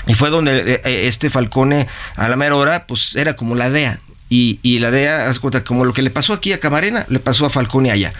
y 0.06 0.14
fue 0.14 0.30
donde 0.30 0.56
eh, 0.56 0.80
eh, 0.84 1.08
este 1.08 1.28
Falcone 1.28 1.86
a 2.16 2.28
la 2.28 2.36
mera 2.36 2.56
hora, 2.56 2.86
pues 2.86 3.14
era 3.14 3.36
como 3.36 3.54
la 3.54 3.68
DEA. 3.68 4.00
Y, 4.34 4.78
la 4.78 4.90
DEA, 4.90 5.28
haz 5.28 5.38
cuenta, 5.38 5.62
como 5.62 5.84
lo 5.84 5.92
que 5.92 6.00
le 6.00 6.08
pasó 6.08 6.32
aquí 6.32 6.54
a 6.54 6.58
Camarena, 6.58 7.04
le 7.10 7.18
pasó 7.18 7.44
a 7.44 7.50
Falcone 7.50 7.90
allá. 7.90 8.14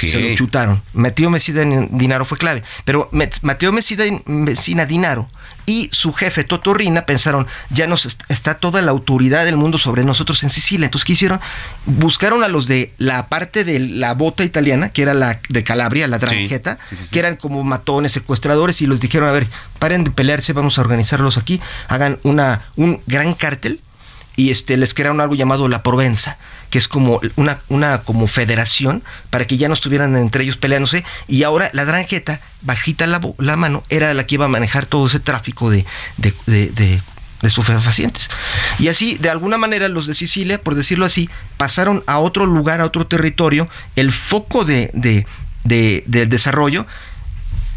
Se 0.00 0.18
lo 0.18 0.34
chutaron. 0.34 0.80
Mateo 0.94 1.28
Mesina 1.28 1.62
Dinaro 1.90 2.24
fue 2.24 2.38
clave. 2.38 2.62
Pero 2.86 3.10
Mateo 3.12 3.70
Mesina 3.70 4.86
Dinaro 4.86 5.28
y 5.66 5.90
su 5.92 6.14
jefe 6.14 6.44
Toto 6.44 6.72
Rina 6.72 7.04
pensaron, 7.04 7.46
ya 7.68 7.86
nos 7.86 8.16
está 8.30 8.54
toda 8.54 8.80
la 8.80 8.92
autoridad 8.92 9.44
del 9.44 9.58
mundo 9.58 9.76
sobre 9.76 10.04
nosotros 10.04 10.42
en 10.42 10.48
Sicilia. 10.48 10.86
Entonces, 10.86 11.04
¿qué 11.04 11.12
hicieron? 11.12 11.38
Buscaron 11.84 12.42
a 12.42 12.48
los 12.48 12.66
de 12.66 12.94
la 12.96 13.26
parte 13.26 13.64
de 13.64 13.78
la 13.78 14.14
bota 14.14 14.44
italiana, 14.44 14.88
que 14.88 15.02
era 15.02 15.12
la 15.12 15.38
de 15.50 15.64
Calabria, 15.64 16.08
la 16.08 16.18
dranjeta, 16.18 16.78
que 17.12 17.18
eran 17.18 17.36
como 17.36 17.62
matones, 17.62 18.12
secuestradores, 18.12 18.80
y 18.80 18.86
los 18.86 19.02
dijeron, 19.02 19.28
a 19.28 19.32
ver, 19.32 19.46
paren 19.78 20.04
de 20.04 20.10
pelearse, 20.10 20.54
vamos 20.54 20.78
a 20.78 20.80
organizarlos 20.80 21.36
aquí, 21.36 21.60
hagan 21.88 22.18
una, 22.22 22.62
un 22.76 23.02
gran 23.06 23.34
cártel 23.34 23.82
y 24.38 24.52
este, 24.52 24.76
les 24.76 24.94
crearon 24.94 25.20
algo 25.20 25.34
llamado 25.34 25.66
la 25.66 25.82
Provenza, 25.82 26.38
que 26.70 26.78
es 26.78 26.86
como 26.86 27.20
una, 27.34 27.58
una 27.68 28.02
como 28.02 28.28
federación 28.28 29.02
para 29.30 29.48
que 29.48 29.56
ya 29.56 29.66
no 29.66 29.74
estuvieran 29.74 30.14
entre 30.14 30.44
ellos 30.44 30.56
peleándose. 30.56 31.04
Y 31.26 31.42
ahora 31.42 31.70
la 31.72 31.84
Dranjeta, 31.84 32.40
bajita 32.62 33.08
la, 33.08 33.20
la 33.38 33.56
mano, 33.56 33.82
era 33.88 34.14
la 34.14 34.24
que 34.28 34.36
iba 34.36 34.44
a 34.44 34.48
manejar 34.48 34.86
todo 34.86 35.08
ese 35.08 35.18
tráfico 35.18 35.70
de, 35.70 35.84
de, 36.18 36.32
de, 36.46 36.70
de 36.70 37.00
Y 38.78 38.86
así, 38.86 39.18
de 39.18 39.28
alguna 39.28 39.58
manera, 39.58 39.88
los 39.88 40.06
de 40.06 40.14
Sicilia, 40.14 40.62
por 40.62 40.76
decirlo 40.76 41.04
así, 41.04 41.28
pasaron 41.56 42.04
a 42.06 42.20
otro 42.20 42.46
lugar, 42.46 42.80
a 42.80 42.84
otro 42.84 43.08
territorio, 43.08 43.68
el 43.96 44.12
foco 44.12 44.64
de, 44.64 44.92
de, 44.94 45.26
de 46.06 46.26
desarrollo 46.26 46.86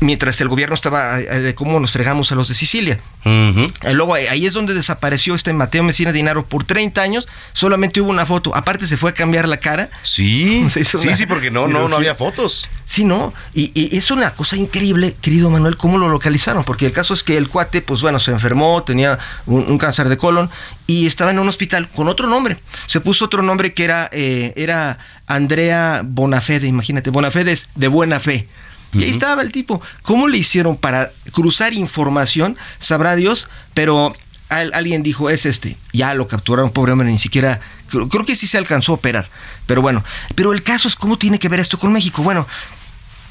mientras 0.02 0.42
el 0.42 0.50
gobierno 0.50 0.76
estaba 0.76 1.20
eh, 1.20 1.40
de 1.40 1.56
cómo 1.56 1.80
nos 1.80 1.92
fregamos 1.94 2.32
a 2.32 2.36
los 2.36 2.50
de 2.50 2.56
Sicilia. 2.56 3.00
Eh, 3.24 3.94
luego 3.94 4.16
ahí 4.16 4.46
es 4.46 4.54
donde 4.54 4.74
desapareció 4.74 5.36
este 5.36 5.54
Mateo 5.54 5.84
Messina 5.84 6.12
Dinaro 6.12 6.44
por 6.44 6.64
30 6.64 7.02
años, 7.02 7.28
solamente 7.54 8.02
hubo 8.02 8.10
una 8.10 8.26
foto, 8.26 8.54
aparte 8.56 8.88
se 8.88 8.98
fue 8.98 9.12
a 9.12 9.14
cambiar 9.14 9.48
la 9.48 9.58
cara. 9.58 9.90
Sí, 10.02 10.66
sí, 10.70 10.84
sí, 10.84 11.26
porque 11.28 11.52
no, 11.52 11.68
no, 11.68 11.88
no 11.88 11.96
había 11.96 12.16
fotos. 12.16 12.68
Sí, 12.84 13.06
no, 13.06 13.34
y, 13.54 13.72
es 13.96 14.10
una 14.12 14.32
cosa 14.32 14.58
increíble, 14.58 15.16
querido 15.22 15.50
Manuel, 15.50 15.78
cómo 15.78 15.98
lo 15.98 16.10
localizaron, 16.10 16.64
porque 16.64 16.88
el 16.88 16.92
caso 16.92 17.14
es 17.14 17.24
que 17.24 17.38
el 17.38 17.48
cuate, 17.48 17.82
pues 17.82 18.02
bueno, 18.02 18.20
se 18.20 18.32
enfermó, 18.32 18.84
tenía 18.84 19.20
un, 19.46 19.78
cáncer 19.78 20.10
de 20.10 20.18
colon 20.18 20.50
y 20.88 21.06
estaba 21.06 21.32
en 21.32 21.40
un 21.40 21.48
hospital 21.48 21.88
con 21.90 22.08
otro 22.08 22.28
nombre. 22.28 22.58
Se 22.88 23.00
puso 23.02 23.26
otro 23.26 23.44
nombre 23.44 23.74
que 23.74 23.84
era, 23.84 24.10
eh, 24.12 24.54
era 24.56 24.98
Andrea 25.28 26.02
Bonafede, 26.04 26.68
imagínate, 26.68 27.12
Bonafede 27.12 27.52
es 27.52 27.70
de 27.76 27.88
buena 27.88 28.20
fe. 28.20 28.48
Y 28.94 29.04
ahí 29.04 29.10
estaba 29.10 29.42
el 29.42 29.52
tipo. 29.52 29.82
¿Cómo 30.02 30.28
le 30.28 30.38
hicieron 30.38 30.76
para 30.76 31.12
cruzar 31.32 31.74
información? 31.74 32.58
Sabrá 32.80 33.16
Dios, 33.16 33.48
pero 33.74 34.16
alguien 34.50 35.02
dijo, 35.04 35.30
es 35.30 35.46
este. 35.46 35.78
Ya 35.94 36.14
lo 36.14 36.28
capturaron, 36.28 36.72
pobre 36.72 36.92
hombre, 36.92 37.10
ni 37.10 37.18
siquiera... 37.18 37.62
Creo, 37.90 38.26
que 38.26 38.36
sí 38.36 38.48
se 38.48 38.58
alcanzó 38.58 38.94
a 38.94 38.96
operar. 38.96 39.30
Pero 39.66 39.82
bueno, 39.82 40.04
pero 40.36 40.54
el 40.54 40.64
caso 40.64 40.88
es 40.88 40.96
cómo 40.96 41.18
tiene 41.18 41.40
que 41.40 41.50
ver 41.50 41.60
esto 41.60 41.78
con 41.78 41.92
México. 41.92 42.24
Bueno, 42.24 42.48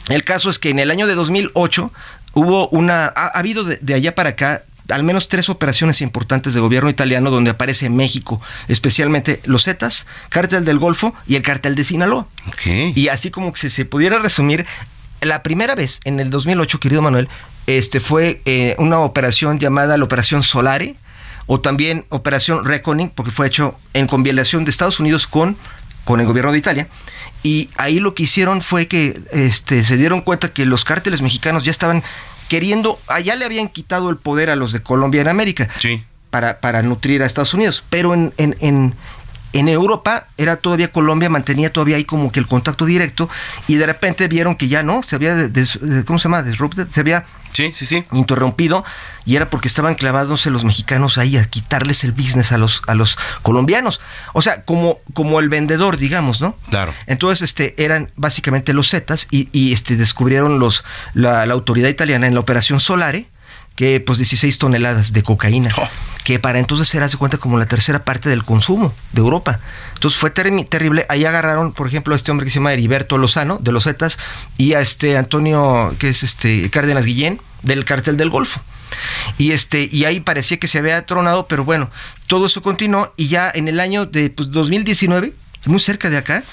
el 0.09 0.25
caso 0.25 0.51
es 0.51 0.59
que 0.59 0.71
en 0.71 0.79
el 0.79 0.91
año 0.91 1.07
de 1.07 1.15
2008 1.15 1.93
hubo 2.35 2.69
una... 2.69 3.07
Ha, 3.07 3.29
habido 3.39 3.65
de, 3.65 3.95
allá 3.95 4.15
para 4.15 4.31
acá 4.31 4.63
al 4.89 5.05
menos 5.05 5.29
tres 5.29 5.49
operaciones 5.49 6.01
importantes 6.01 6.53
de 6.53 6.61
gobierno 6.61 6.91
italiano 6.91 7.31
donde 7.31 7.51
aparece 7.51 7.89
México, 7.89 8.41
especialmente 8.67 9.41
los 9.45 9.65
Zetas, 9.65 10.07
Cártel 10.31 10.65
del 10.65 10.81
Golfo 10.81 11.15
y 11.29 11.37
el 11.37 11.43
Cártel 11.43 11.77
de 11.77 11.85
Sinaloa. 11.85 12.27
Y 12.65 13.09
así 13.09 13.31
como 13.31 13.53
que 13.53 13.71
se 13.71 13.85
pudiera 13.85 14.19
resumir, 14.19 14.67
la 15.21 15.43
primera 15.43 15.75
vez, 15.75 16.01
en 16.05 16.21
el 16.21 16.31
2008, 16.31 16.81
querido 16.81 17.03
Manuel, 17.03 17.29
este 17.67 18.01
fue 18.01 18.43
eh, 18.45 18.75
una 18.79 18.99
operación 19.01 19.59
llamada 19.59 19.97
la 19.97 20.05
Operación 20.05 20.43
Solare 20.43 20.97
o 21.47 21.61
también 21.61 22.05
Operación 22.09 22.65
Reckoning, 22.65 23.11
porque 23.11 23.31
fue 23.31 23.47
hecho 23.47 23.79
en 23.95 24.07
combinación 24.07 24.65
de 24.65 24.71
Estados 24.71 25.01
Unidos 25.01 25.27
con 25.27 25.57
con 26.05 26.21
el 26.21 26.27
gobierno 26.27 26.53
de 26.53 26.59
Italia. 26.59 26.89
Y 27.43 27.71
ahí 27.77 28.01
lo 28.01 28.15
que 28.15 28.25
hicieron 28.25 28.63
fue 28.63 28.87
que 28.87 29.21
este, 29.33 29.85
se 29.85 29.97
dieron 29.97 30.21
cuenta 30.21 30.53
que 30.53 30.67
los 30.67 30.85
cárteles 30.85 31.23
mexicanos 31.23 31.65
ya 31.65 31.71
estaban 31.71 32.03
queriendo, 32.49 33.01
allá 33.07 33.37
le 33.37 33.45
habían 33.45 33.69
quitado 33.69 34.11
el 34.11 34.17
poder 34.17 34.51
a 34.51 34.57
los 34.57 34.73
de 34.73 34.83
Colombia 34.83 35.21
en 35.21 35.29
América. 35.29 35.69
Sí. 35.81 36.03
Para, 36.31 36.61
para 36.61 36.83
nutrir 36.83 37.23
a 37.23 37.27
Estados 37.27 37.55
Unidos. 37.55 37.85
Pero 37.91 38.15
en, 38.15 38.33
en, 38.37 38.57
en, 38.61 38.95
en 39.53 39.69
Europa 39.69 40.27
era 40.39 40.57
todavía 40.57 40.89
Colombia, 40.93 41.29
mantenía 41.29 41.73
todavía 41.73 41.97
ahí 41.97 42.05
como 42.05 42.31
que 42.31 42.39
el 42.41 42.47
contacto 42.47 42.85
directo 42.87 43.29
y 43.69 43.75
de 43.77 43.87
repente 43.87 44.29
vieron 44.29 44.55
que 44.55 44.69
ya 44.69 44.83
no, 44.83 45.03
se 45.03 45.17
había, 45.17 45.35
des- 45.35 45.79
¿cómo 46.07 46.19
se 46.19 46.25
llama? 46.25 46.43
Disrupted, 46.43 46.87
se 46.93 47.01
había 47.01 47.27
Sí, 47.53 47.73
sí, 47.75 47.85
sí. 47.85 48.05
interrumpido 48.13 48.85
y 49.25 49.35
era 49.35 49.51
porque 49.51 49.67
estaban 49.67 49.97
clavándose 49.97 50.51
los 50.51 50.65
mexicanos 50.65 51.19
ahí 51.19 51.37
a 51.37 51.45
quitarles 51.49 52.05
el 52.05 52.13
business 52.13 52.53
a 52.53 52.59
los, 52.59 52.81
a 52.87 52.95
los 52.95 53.19
colombianos. 53.43 54.01
O 54.35 54.41
sea, 54.41 54.63
como, 54.63 55.01
como 55.15 55.41
el 55.41 55.49
vendedor, 55.49 55.97
digamos, 55.97 56.41
¿no? 56.41 56.57
Claro. 56.71 56.95
Entonces, 57.09 57.43
este, 57.43 57.75
eran 57.83 58.09
básicamente 58.15 58.73
los 58.73 58.91
Zetas 58.91 59.27
y, 59.33 59.49
y, 59.53 59.73
este, 59.73 59.97
descubrieron 59.97 60.61
los, 60.61 60.85
la, 61.13 61.45
la 61.45 61.55
autoridad 61.55 61.89
italiana 61.89 62.29
en 62.29 62.35
la 62.35 62.41
operación 62.41 62.79
Solare 62.79 63.27
que 63.75 63.99
pues 64.01 64.19
16 64.19 64.59
toneladas 64.59 65.13
de 65.13 65.23
cocaína, 65.25 65.75
que 66.31 66.39
para 66.39 66.61
entonces 66.61 66.95
era, 66.95 67.09
se 67.09 67.17
cuenta, 67.17 67.39
como 67.39 67.59
la 67.59 67.67
tercera 67.67 68.05
parte 68.05 68.29
del 68.29 68.45
consumo 68.45 68.95
de 69.11 69.21
Europa. 69.21 69.59
Entonces 69.95 70.17
fue 70.21 70.33
terri- 70.33 70.69
terrible. 70.69 71.05
Ahí 71.09 71.25
agarraron, 71.25 71.73
por 71.73 71.89
ejemplo, 71.89 72.15
a 72.15 72.17
este 72.17 72.31
hombre 72.31 72.45
que 72.45 72.53
se 72.53 72.61
llama 72.61 72.73
Heriberto 72.73 73.19
Lozano, 73.19 73.59
de 73.61 73.73
los 73.73 73.83
Zetas, 73.83 74.17
y 74.57 74.75
a 74.75 74.81
este 74.81 75.17
Antonio, 75.17 75.93
que 75.99 76.09
es 76.11 76.23
este 76.23 76.71
Cárdenas 76.71 77.05
Guillén, 77.05 77.41
del 77.63 77.85
cartel 77.85 78.17
del 78.17 78.31
Golfo. 78.31 78.61
Y 79.39 79.51
este, 79.51 79.89
y 79.91 80.05
ahí 80.05 80.21
parecía 80.21 80.59
que 80.61 80.69
se 80.69 80.79
había 80.79 81.05
tronado, 81.05 81.49
pero 81.49 81.65
bueno, 81.65 81.91
todo 82.29 82.47
eso 82.47 82.63
continuó, 82.63 83.13
y 83.17 83.27
ya 83.27 83.51
en 83.53 83.67
el 83.67 83.81
año 83.81 84.07
de 84.07 84.31
pues, 84.31 84.53
2019, 84.53 85.33
muy 85.65 85.81
cerca 85.81 86.11
de 86.11 86.19
acá, 86.19 86.45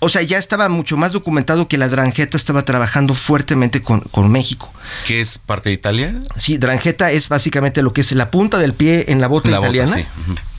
o 0.00 0.08
sea, 0.08 0.22
ya 0.22 0.38
estaba 0.38 0.68
mucho 0.68 0.96
más 0.96 1.12
documentado 1.12 1.66
que 1.66 1.78
la 1.78 1.88
Dranjeta 1.88 2.36
estaba 2.36 2.64
trabajando 2.64 3.14
fuertemente 3.14 3.82
con, 3.82 4.00
con 4.00 4.30
México. 4.30 4.72
¿Qué 5.06 5.20
es 5.20 5.38
parte 5.38 5.70
de 5.70 5.74
Italia? 5.74 6.14
Sí, 6.36 6.58
Dranjeta 6.58 7.10
es 7.10 7.28
básicamente 7.28 7.82
lo 7.82 7.92
que 7.92 8.02
es 8.02 8.12
la 8.12 8.30
punta 8.30 8.58
del 8.58 8.74
pie 8.74 9.06
en 9.08 9.20
la 9.20 9.26
bota 9.26 9.48
La 9.48 9.58
bota, 9.58 9.70
italiana, 9.70 10.08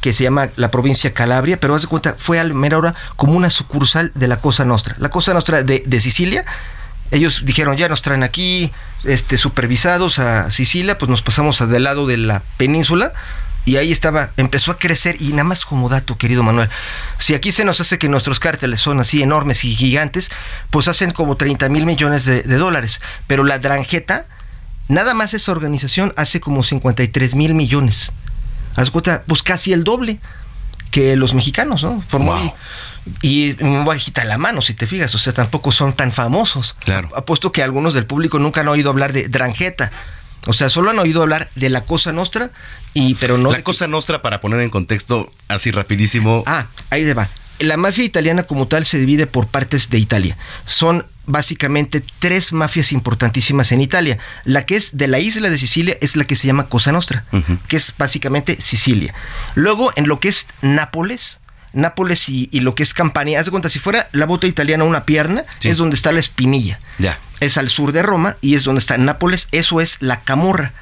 que 0.02 0.14
se 0.14 0.24
llama 0.24 0.50
la 0.56 0.72
provincia 0.72 1.14
Calabria, 1.14 1.58
pero 1.58 1.74
haz 1.76 1.84
de 1.84 1.88
cuenta, 1.88 2.16
fue 2.18 2.40
al 2.40 2.54
mera 2.54 2.78
hora 2.78 2.96
como 3.16 3.34
una 3.34 3.50
sucursal 3.50 4.12
de 4.14 4.28
la 4.28 4.40
Cosa 4.42 4.66
Nostra. 4.66 4.96
La 5.00 5.10
Cosa 5.10 5.34
Nostra 5.34 5.64
de, 5.64 5.84
de 5.86 6.02
Sicilia, 6.02 6.46
ellos 7.12 7.44
dijeron, 7.46 7.78
ya 7.78 7.90
nos 7.90 8.02
traen 8.02 8.24
aquí 8.24 8.72
este, 9.04 9.38
supervisados 9.38 10.20
a 10.20 10.52
Sicilia, 10.52 10.98
pues 10.98 11.10
nos 11.10 11.22
pasamos 11.22 11.60
del 11.68 11.84
lado 11.84 12.08
de 12.08 12.18
la 12.18 12.44
península. 12.58 13.14
Y 13.66 13.76
ahí 13.78 13.91
estaba, 13.91 14.32
empezó 14.38 14.72
a 14.72 14.80
crecer 14.80 15.18
y 15.22 15.30
nada 15.30 15.43
más 15.43 15.64
como 15.66 15.89
dato, 15.89 16.18
querido 16.18 16.41
Manuel, 16.43 16.70
si 17.20 17.36
aquí 17.36 17.51
se 17.51 17.66
nos 17.66 17.80
hace 17.82 17.99
que 17.99 18.10
nuestros 18.10 18.39
cárteles 18.39 18.80
son 18.82 18.99
así 18.99 19.22
enormes 19.22 19.64
y 19.64 19.76
gigantes, 19.76 20.32
pues 20.72 20.88
hacen 20.88 21.12
como 21.12 21.36
30 21.36 21.70
mil 21.70 21.86
millones 21.86 22.26
de, 22.26 22.41
de 22.41 22.55
dólares. 22.57 22.99
Pero 23.28 23.43
la 23.43 23.60
Dranjeta, 23.60 24.26
nada 24.88 25.14
más 25.14 25.34
esa 25.34 25.51
organización 25.51 26.14
hace 26.18 26.39
como 26.39 26.64
53 26.64 27.36
mil 27.36 27.53
millones. 27.53 28.12
Haz 28.76 28.89
cuenta, 28.89 29.24
pues 29.28 29.43
casi 29.43 29.72
el 29.74 29.84
doble 29.84 30.20
que 30.89 31.16
los 31.16 31.34
mexicanos, 31.36 31.84
¿no? 31.84 32.03
Por 32.10 32.22
muy- 32.22 32.51
y 33.22 33.53
bajita 33.86 34.24
la 34.26 34.38
mano, 34.38 34.62
si 34.62 34.74
te 34.74 34.86
fijas, 34.88 35.14
o 35.16 35.18
sea, 35.18 35.34
tampoco 35.34 35.72
son 35.72 35.93
tan 35.93 36.12
famosos. 36.12 36.76
Claro. 36.80 37.10
Apuesto 37.16 37.51
que 37.51 37.64
algunos 37.64 37.93
del 37.93 38.05
público 38.05 38.39
nunca 38.39 38.62
han 38.62 38.68
oído 38.68 38.89
hablar 38.89 39.14
de 39.14 39.28
Dranjeta. 39.28 39.91
O 40.48 40.54
sea, 40.54 40.70
solo 40.70 40.90
han 40.90 41.00
oído 41.00 41.22
hablar 41.22 41.50
de 41.56 41.70
la 41.70 41.82
Cosa 41.82 42.12
Nostra, 42.12 42.50
y, 42.94 43.16
pero 43.16 43.38
no... 43.38 43.52
La 43.52 43.62
cosa 43.62 43.88
nostra, 43.88 44.22
para 44.22 44.42
poner 44.42 44.62
en 44.62 44.70
contexto 44.70 45.32
así 45.48 45.70
rapidísimo. 45.72 46.44
Ah, 46.48 46.68
ahí 46.90 47.12
va. 47.14 47.28
La 47.60 47.78
mafia 47.78 48.04
italiana 48.06 48.44
como 48.44 48.68
tal 48.68 48.86
se 48.86 48.98
divide 48.98 49.28
por 49.28 49.48
partes 49.48 49.90
de 49.90 50.00
Italia. 50.00 50.38
Son 50.66 51.06
básicamente 51.26 52.02
tres 52.20 52.52
mafias 52.54 52.92
importantísimas 52.92 53.72
en 53.72 53.82
Italia. 53.82 54.18
La 54.46 54.66
que 54.66 54.76
es 54.78 54.98
de 54.98 55.08
la 55.08 55.20
isla 55.20 55.50
de 55.50 55.58
Sicilia 55.60 55.98
es 56.02 56.16
la 56.16 56.24
que 56.24 56.36
se 56.36 56.48
llama 56.48 56.68
Cosa 56.68 56.92
Nostra, 56.92 57.26
que 57.68 57.76
es 57.78 57.94
básicamente 57.98 58.60
Sicilia. 58.62 59.14
Luego, 59.56 59.92
en 59.96 60.08
lo 60.08 60.20
que 60.20 60.30
es 60.30 60.48
Nápoles, 60.62 61.40
Nápoles 61.74 62.28
y, 62.30 62.50
y 62.52 62.62
lo 62.62 62.74
que 62.74 62.82
es 62.82 62.96
Campania, 62.96 63.40
haz 63.40 63.46
de 63.46 63.52
cuenta, 63.52 63.70
si 63.70 63.78
fuera 63.78 64.10
la 64.14 64.26
bota 64.26 64.48
italiana 64.48 64.86
una 64.86 65.04
pierna, 65.04 65.44
Sí. 65.60 65.70
es 65.70 65.78
donde 65.78 65.96
está 65.96 66.12
la 66.12 66.20
espinilla. 66.20 66.80
Ya. 66.98 67.20
Es 67.40 67.58
al 67.58 67.70
sur 67.70 67.92
de 67.92 68.02
Roma 68.02 68.38
y 68.42 68.56
es 68.56 68.64
donde 68.64 68.80
está 68.80 68.98
Nápoles, 68.98 69.48
eso 69.52 69.82
es 69.82 70.02
la 70.02 70.22
Camorra, 70.22 70.74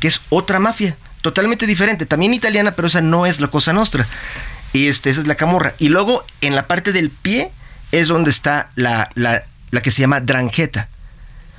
que 0.00 0.08
es 0.08 0.22
otra 0.30 0.58
mafia, 0.58 0.96
totalmente 1.20 1.66
diferente, 1.66 2.06
también 2.06 2.34
italiana, 2.34 2.72
pero 2.72 2.88
esa 2.88 3.00
no 3.00 3.26
es 3.26 3.40
la 3.40 3.48
Cosa 3.48 3.72
Nostra. 3.72 4.06
Y 4.72 4.88
este, 4.88 5.10
esa 5.10 5.20
es 5.20 5.26
la 5.26 5.34
Camorra. 5.34 5.74
Y 5.78 5.88
luego 5.88 6.24
en 6.40 6.54
la 6.54 6.66
parte 6.66 6.92
del 6.92 7.10
pie 7.10 7.50
es 7.92 8.08
donde 8.08 8.30
está 8.30 8.70
la, 8.76 9.10
la, 9.14 9.44
la 9.70 9.80
que 9.82 9.90
se 9.90 10.00
llama 10.00 10.20
Dranjeta. 10.20 10.88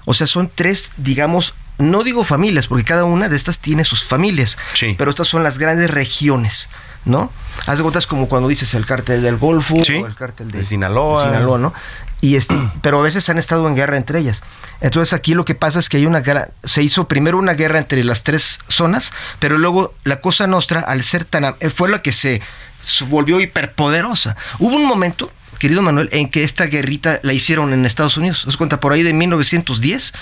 O 0.05 0.13
sea, 0.13 0.27
son 0.27 0.49
tres, 0.53 0.91
digamos, 0.97 1.53
no 1.77 2.03
digo 2.03 2.23
familias, 2.23 2.67
porque 2.67 2.85
cada 2.85 3.05
una 3.05 3.29
de 3.29 3.37
estas 3.37 3.59
tiene 3.59 3.83
sus 3.83 4.03
familias, 4.03 4.57
pero 4.97 5.11
estas 5.11 5.27
son 5.27 5.43
las 5.43 5.57
grandes 5.57 5.91
regiones, 5.91 6.69
¿no? 7.05 7.31
Haz 7.65 7.77
de 7.77 7.83
cuentas 7.83 8.07
como 8.07 8.27
cuando 8.27 8.47
dices 8.47 8.73
el 8.73 8.85
cártel 8.85 9.21
del 9.21 9.37
Golfo 9.37 9.75
o 9.75 10.07
el 10.07 10.15
cártel 10.15 10.51
de, 10.51 10.59
De 10.59 10.63
Sinaloa. 10.63 11.23
de 11.23 11.29
Sinaloa, 11.29 11.57
¿no? 11.57 11.73
Y 12.21 12.35
este, 12.35 12.55
pero 12.81 12.99
a 12.99 13.03
veces 13.03 13.27
han 13.29 13.37
estado 13.37 13.67
en 13.67 13.75
guerra 13.75 13.97
entre 13.97 14.19
ellas. 14.19 14.43
Entonces 14.81 15.13
aquí 15.13 15.33
lo 15.33 15.45
que 15.45 15.55
pasa 15.55 15.79
es 15.79 15.89
que 15.89 15.97
hay 15.97 16.05
una 16.05 16.21
guerra, 16.21 16.49
se 16.63 16.81
hizo 16.81 17.07
primero 17.07 17.37
una 17.37 17.53
guerra 17.53 17.79
entre 17.79 18.03
las 18.03 18.23
tres 18.23 18.59
zonas, 18.67 19.11
pero 19.39 19.57
luego 19.57 19.93
la 20.03 20.21
Cosa 20.21 20.47
Nostra, 20.47 20.79
al 20.79 21.03
ser 21.03 21.25
tan, 21.25 21.55
fue 21.75 21.89
la 21.89 22.01
que 22.01 22.13
se 22.13 22.41
se 22.85 23.05
volvió 23.05 23.39
hiperpoderosa. 23.39 24.35
Hubo 24.59 24.75
un 24.75 24.85
momento, 24.85 25.31
querido 25.59 25.81
Manuel, 25.81 26.09
en 26.11 26.29
que 26.29 26.43
esta 26.43 26.65
guerrita 26.65 27.19
la 27.23 27.33
hicieron 27.33 27.73
en 27.73 27.85
Estados 27.85 28.17
Unidos. 28.17 28.45
¿Os 28.47 28.57
cuenta? 28.57 28.79
Por 28.79 28.93
ahí 28.93 29.03
de 29.03 29.13
1910. 29.13 30.13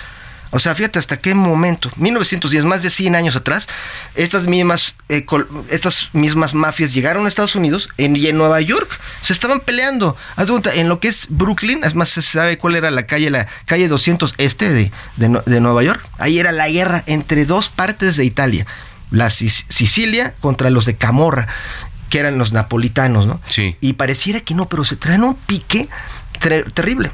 O 0.52 0.58
sea, 0.60 0.74
fíjate 0.74 0.98
hasta 0.98 1.18
qué 1.18 1.36
momento, 1.36 1.92
1910, 1.98 2.66
más 2.66 2.82
de 2.82 2.90
100 2.90 3.16
años 3.16 3.36
atrás, 3.36 3.68
estas 4.16 4.48
mismas, 4.48 4.96
eh, 5.08 5.24
col- 5.24 5.48
estas 5.70 6.10
mismas 6.14 6.54
mafias 6.56 6.92
llegaron 6.94 7.26
a 7.26 7.28
Estados 7.28 7.56
Unidos 7.56 7.90
en, 7.98 8.16
y 8.16 8.26
en 8.28 8.38
Nueva 8.38 8.60
York 8.62 8.90
se 9.22 9.34
estaban 9.34 9.60
peleando. 9.60 10.18
Haz 10.38 10.48
de 10.48 10.52
cuenta, 10.54 10.74
en 10.74 10.90
lo 10.90 11.00
que 11.00 11.08
es 11.08 11.28
Brooklyn, 11.30 11.82
es 11.84 11.94
más, 11.94 12.10
se 12.10 12.22
sabe 12.24 12.58
cuál 12.58 12.76
era 12.76 12.90
la 12.90 13.06
calle, 13.06 13.30
la 13.30 13.48
calle 13.68 13.88
200 13.88 14.34
este 14.40 14.70
de, 14.74 14.92
de, 15.18 15.30
Nue- 15.30 15.44
de 15.44 15.60
Nueva 15.60 15.84
York. 15.84 16.08
Ahí 16.18 16.40
era 16.40 16.52
la 16.52 16.68
guerra 16.68 17.04
entre 17.06 17.46
dos 17.46 17.70
partes 17.70 18.16
de 18.18 18.26
Italia, 18.26 18.66
la 19.12 19.28
Sic- 19.28 19.66
Sicilia 19.70 20.34
contra 20.40 20.72
los 20.72 20.86
de 20.86 20.96
Camorra, 20.96 21.48
que 22.10 22.18
eran 22.18 22.40
los 22.40 22.54
napolitanos, 22.54 23.28
¿no? 23.28 23.40
Sí. 23.46 23.76
Y 23.82 23.94
pareciera 23.94 24.40
que 24.40 24.56
no, 24.56 24.68
pero 24.68 24.84
se 24.84 24.96
traen 24.96 25.24
un 25.24 25.36
pique 25.36 25.88
terrible 26.74 27.12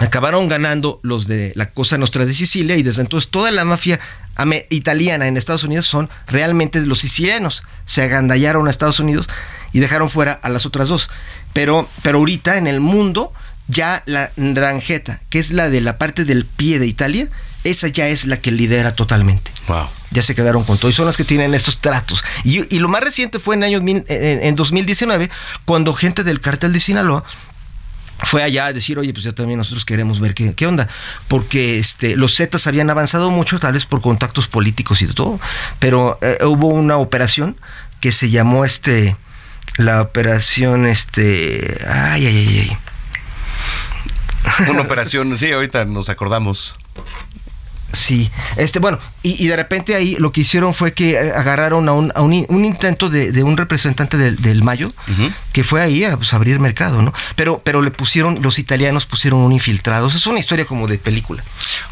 acabaron 0.00 0.48
ganando 0.48 1.00
los 1.02 1.26
de 1.26 1.52
la 1.56 1.70
Cosa 1.70 1.98
Nostra 1.98 2.24
de 2.26 2.34
Sicilia 2.34 2.76
y 2.76 2.82
desde 2.82 3.02
entonces 3.02 3.30
toda 3.30 3.50
la 3.50 3.64
mafia 3.64 3.98
italiana 4.70 5.26
en 5.26 5.36
Estados 5.36 5.64
Unidos 5.64 5.86
son 5.86 6.08
realmente 6.26 6.80
los 6.80 7.00
sicilianos. 7.00 7.64
Se 7.86 8.02
agandallaron 8.02 8.66
a 8.68 8.70
Estados 8.70 9.00
Unidos 9.00 9.28
y 9.72 9.80
dejaron 9.80 10.10
fuera 10.10 10.32
a 10.42 10.48
las 10.48 10.66
otras 10.66 10.88
dos. 10.88 11.10
Pero, 11.52 11.88
pero 12.02 12.18
ahorita 12.18 12.56
en 12.56 12.66
el 12.66 12.80
mundo 12.80 13.32
ya 13.66 14.02
la 14.06 14.30
Dranjeta, 14.36 15.20
que 15.28 15.38
es 15.40 15.50
la 15.50 15.68
de 15.70 15.80
la 15.80 15.98
parte 15.98 16.24
del 16.24 16.44
pie 16.46 16.78
de 16.78 16.86
Italia, 16.86 17.28
esa 17.64 17.88
ya 17.88 18.08
es 18.08 18.24
la 18.26 18.40
que 18.40 18.52
lidera 18.52 18.94
totalmente. 18.94 19.50
Wow. 19.66 19.88
Ya 20.10 20.22
se 20.22 20.34
quedaron 20.34 20.62
con 20.64 20.78
todo 20.78 20.90
y 20.90 20.94
son 20.94 21.04
las 21.06 21.16
que 21.16 21.24
tienen 21.24 21.52
estos 21.54 21.78
tratos. 21.78 22.22
Y, 22.44 22.72
y 22.74 22.78
lo 22.78 22.88
más 22.88 23.02
reciente 23.02 23.40
fue 23.40 23.56
en, 23.56 23.84
mil- 23.84 24.04
en, 24.08 24.42
en 24.42 24.56
2019, 24.56 25.28
cuando 25.66 25.92
gente 25.92 26.22
del 26.24 26.40
cártel 26.40 26.72
de 26.72 26.80
Sinaloa 26.80 27.24
fue 28.24 28.42
allá 28.42 28.66
a 28.66 28.72
decir, 28.72 28.98
oye, 28.98 29.12
pues 29.12 29.24
ya 29.24 29.32
también 29.32 29.58
nosotros 29.58 29.84
queremos 29.84 30.20
ver 30.20 30.34
qué, 30.34 30.54
qué 30.54 30.66
onda, 30.66 30.88
porque 31.28 31.78
este, 31.78 32.16
los 32.16 32.36
Zetas 32.36 32.66
habían 32.66 32.90
avanzado 32.90 33.30
mucho, 33.30 33.58
tal 33.58 33.74
vez 33.74 33.84
por 33.84 34.00
contactos 34.00 34.48
políticos 34.48 35.02
y 35.02 35.06
de 35.06 35.14
todo, 35.14 35.40
pero 35.78 36.18
eh, 36.20 36.38
hubo 36.44 36.68
una 36.68 36.96
operación 36.96 37.56
que 38.00 38.12
se 38.12 38.30
llamó 38.30 38.64
este, 38.64 39.16
la 39.76 40.02
operación, 40.02 40.86
este, 40.86 41.78
ay, 41.88 42.26
ay, 42.26 42.36
ay, 42.36 42.58
ay. 42.70 42.76
Una 44.70 44.82
operación, 44.82 45.36
sí, 45.36 45.52
ahorita 45.52 45.84
nos 45.84 46.08
acordamos. 46.08 46.76
Sí, 47.92 48.30
este, 48.56 48.80
bueno, 48.80 48.98
y, 49.22 49.42
y 49.44 49.48
de 49.48 49.56
repente 49.56 49.94
ahí 49.94 50.16
lo 50.18 50.32
que 50.32 50.42
hicieron 50.42 50.74
fue 50.74 50.92
que 50.92 51.12
eh, 51.12 51.32
agarraron 51.32 51.88
a 51.88 51.92
un, 51.92 52.12
a 52.14 52.22
un, 52.22 52.46
un 52.48 52.64
intento 52.64 53.08
de, 53.10 53.32
de 53.32 53.42
un 53.42 53.56
representante 53.56 54.16
del, 54.16 54.36
del 54.36 54.62
Mayo, 54.62 54.88
que 55.52 55.64
fue 55.64 55.80
ahí 55.82 56.04
a 56.04 56.16
pues, 56.16 56.32
abrir 56.34 56.58
mercado, 56.60 57.02
¿no? 57.02 57.12
Pero, 57.36 57.60
pero 57.64 57.82
le 57.82 57.90
pusieron, 57.90 58.40
los 58.42 58.58
italianos 58.58 59.06
pusieron 59.06 59.40
un 59.40 59.52
infiltrado. 59.52 60.06
O 60.06 60.10
sea, 60.10 60.18
es 60.18 60.26
una 60.26 60.38
historia 60.40 60.64
como 60.64 60.86
de 60.86 60.98
película. 60.98 61.42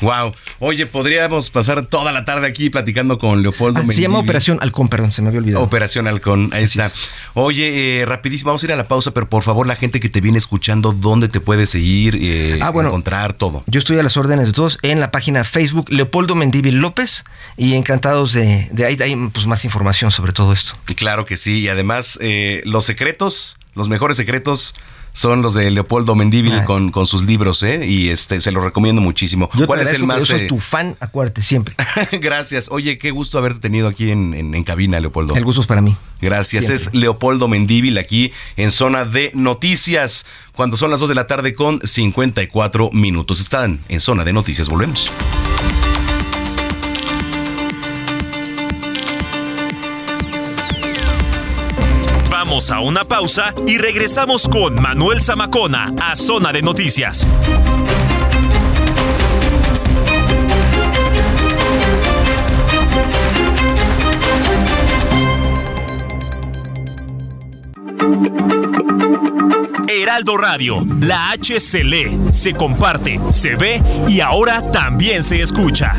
Wow. 0.00 0.34
Oye, 0.60 0.86
podríamos 0.86 1.50
pasar 1.50 1.84
toda 1.86 2.12
la 2.12 2.24
tarde 2.24 2.46
aquí 2.46 2.70
platicando 2.70 3.18
con 3.18 3.42
Leopoldo 3.42 3.80
Ah, 3.82 3.92
se 3.92 4.00
llama. 4.02 4.18
Operación 4.20 4.58
Halcón, 4.60 4.88
perdón, 4.88 5.12
se 5.12 5.22
me 5.22 5.28
había 5.28 5.40
olvidado. 5.40 5.64
Operación 5.64 6.06
Halcón, 6.06 6.50
ahí 6.52 6.64
está. 6.64 6.90
Oye, 7.34 8.00
eh, 8.02 8.06
rapidísimo, 8.06 8.48
vamos 8.50 8.62
a 8.62 8.66
ir 8.66 8.72
a 8.72 8.76
la 8.76 8.88
pausa, 8.88 9.10
pero 9.12 9.28
por 9.28 9.42
favor, 9.42 9.66
la 9.66 9.76
gente 9.76 10.00
que 10.00 10.08
te 10.08 10.20
viene 10.20 10.38
escuchando, 10.38 10.92
¿dónde 10.92 11.28
te 11.28 11.40
puede 11.40 11.66
seguir? 11.66 12.18
eh, 12.20 12.58
Ah, 12.62 12.70
bueno. 12.70 12.88
encontrar 12.90 13.34
todo. 13.34 13.62
Yo 13.66 13.78
estoy 13.80 13.98
a 13.98 14.02
las 14.02 14.16
órdenes 14.16 14.46
de 14.46 14.52
todos 14.52 14.78
en 14.82 15.00
la 15.00 15.10
página 15.10 15.44
Facebook 15.44 15.90
Leopoldo 15.90 16.34
Mendívil 16.34 16.76
López 16.76 17.24
y 17.56 17.74
encantados 17.74 18.32
de, 18.32 18.68
de 18.72 18.84
ahí, 18.84 18.96
de 18.96 19.04
ahí 19.04 19.16
pues, 19.32 19.46
más 19.46 19.64
información 19.64 20.10
sobre 20.10 20.32
todo 20.32 20.52
esto. 20.52 20.74
Y 20.88 20.94
claro 20.94 21.24
que 21.24 21.36
sí, 21.36 21.60
y 21.60 21.68
además, 21.68 22.18
eh, 22.20 22.62
los 22.64 22.84
secretos, 22.84 23.58
los 23.74 23.88
mejores 23.88 24.16
secretos 24.16 24.74
son 25.16 25.40
los 25.40 25.54
de 25.54 25.70
Leopoldo 25.70 26.14
Mendívil 26.14 26.62
con, 26.64 26.90
con 26.90 27.06
sus 27.06 27.24
libros, 27.24 27.62
¿eh? 27.62 27.86
Y 27.86 28.10
este 28.10 28.38
se 28.38 28.52
los 28.52 28.62
recomiendo 28.62 29.00
muchísimo. 29.00 29.48
¿Cuál 29.66 29.80
es 29.80 29.94
el 29.94 30.04
más? 30.04 30.18
Yo 30.18 30.26
soy 30.26 30.42
eh? 30.42 30.46
tu 30.46 30.60
fan, 30.60 30.94
acuérdate, 31.00 31.42
siempre. 31.42 31.74
Gracias. 32.20 32.68
Oye, 32.70 32.98
qué 32.98 33.12
gusto 33.12 33.38
haberte 33.38 33.60
tenido 33.60 33.88
aquí 33.88 34.10
en, 34.10 34.34
en, 34.34 34.62
cabina, 34.62 35.00
Leopoldo. 35.00 35.34
El 35.34 35.42
gusto 35.42 35.62
es 35.62 35.66
para 35.66 35.80
mí. 35.80 35.96
Gracias. 36.20 36.68
Es 36.68 36.94
Leopoldo 36.94 37.48
Mendívil 37.48 37.96
aquí 37.96 38.32
en 38.58 38.70
zona 38.70 39.06
de 39.06 39.30
noticias. 39.32 40.26
Cuando 40.54 40.76
son 40.76 40.90
las 40.90 41.00
2 41.00 41.08
de 41.08 41.14
la 41.14 41.26
tarde 41.26 41.54
con 41.54 41.80
54 41.82 42.90
minutos. 42.92 43.40
Están 43.40 43.80
en 43.88 44.00
zona 44.00 44.22
de 44.22 44.34
noticias. 44.34 44.68
Volvemos. 44.68 45.10
Vamos 52.48 52.70
a 52.70 52.78
una 52.78 53.04
pausa 53.04 53.52
y 53.66 53.76
regresamos 53.76 54.46
con 54.46 54.80
Manuel 54.80 55.20
Zamacona 55.20 55.92
a 56.00 56.14
Zona 56.14 56.52
de 56.52 56.62
Noticias. 56.62 57.26
Heraldo 69.88 70.36
Radio, 70.36 70.86
la 71.00 71.32
H 71.32 71.58
se 71.58 71.82
lee, 71.82 72.16
se 72.30 72.54
comparte, 72.54 73.18
se 73.30 73.56
ve 73.56 73.82
y 74.06 74.20
ahora 74.20 74.62
también 74.62 75.24
se 75.24 75.42
escucha. 75.42 75.94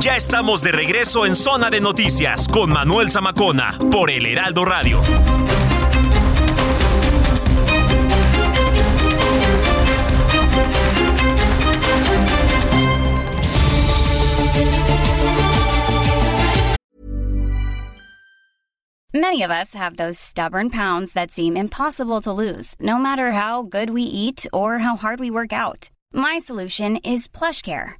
Ya 0.00 0.16
estamos 0.16 0.62
de 0.62 0.72
regreso 0.72 1.26
en 1.26 1.34
Zona 1.34 1.68
de 1.68 1.78
Noticias 1.78 2.48
con 2.48 2.72
Manuel 2.72 3.10
Zamacona 3.10 3.76
por 3.90 4.10
el 4.10 4.24
Heraldo 4.24 4.64
Radio. 4.64 5.02
Many 19.12 19.42
of 19.42 19.50
us 19.50 19.74
have 19.74 19.96
those 19.96 20.18
stubborn 20.18 20.70
pounds 20.70 21.12
that 21.12 21.30
seem 21.30 21.58
impossible 21.58 22.22
to 22.22 22.32
lose, 22.32 22.74
no 22.80 22.96
matter 22.96 23.32
how 23.32 23.64
good 23.64 23.90
we 23.90 24.02
eat 24.04 24.46
or 24.50 24.78
how 24.78 24.96
hard 24.96 25.20
we 25.20 25.30
work 25.30 25.52
out. 25.52 25.90
My 26.14 26.38
solution 26.38 26.96
is 27.04 27.28
PlushCare 27.28 27.99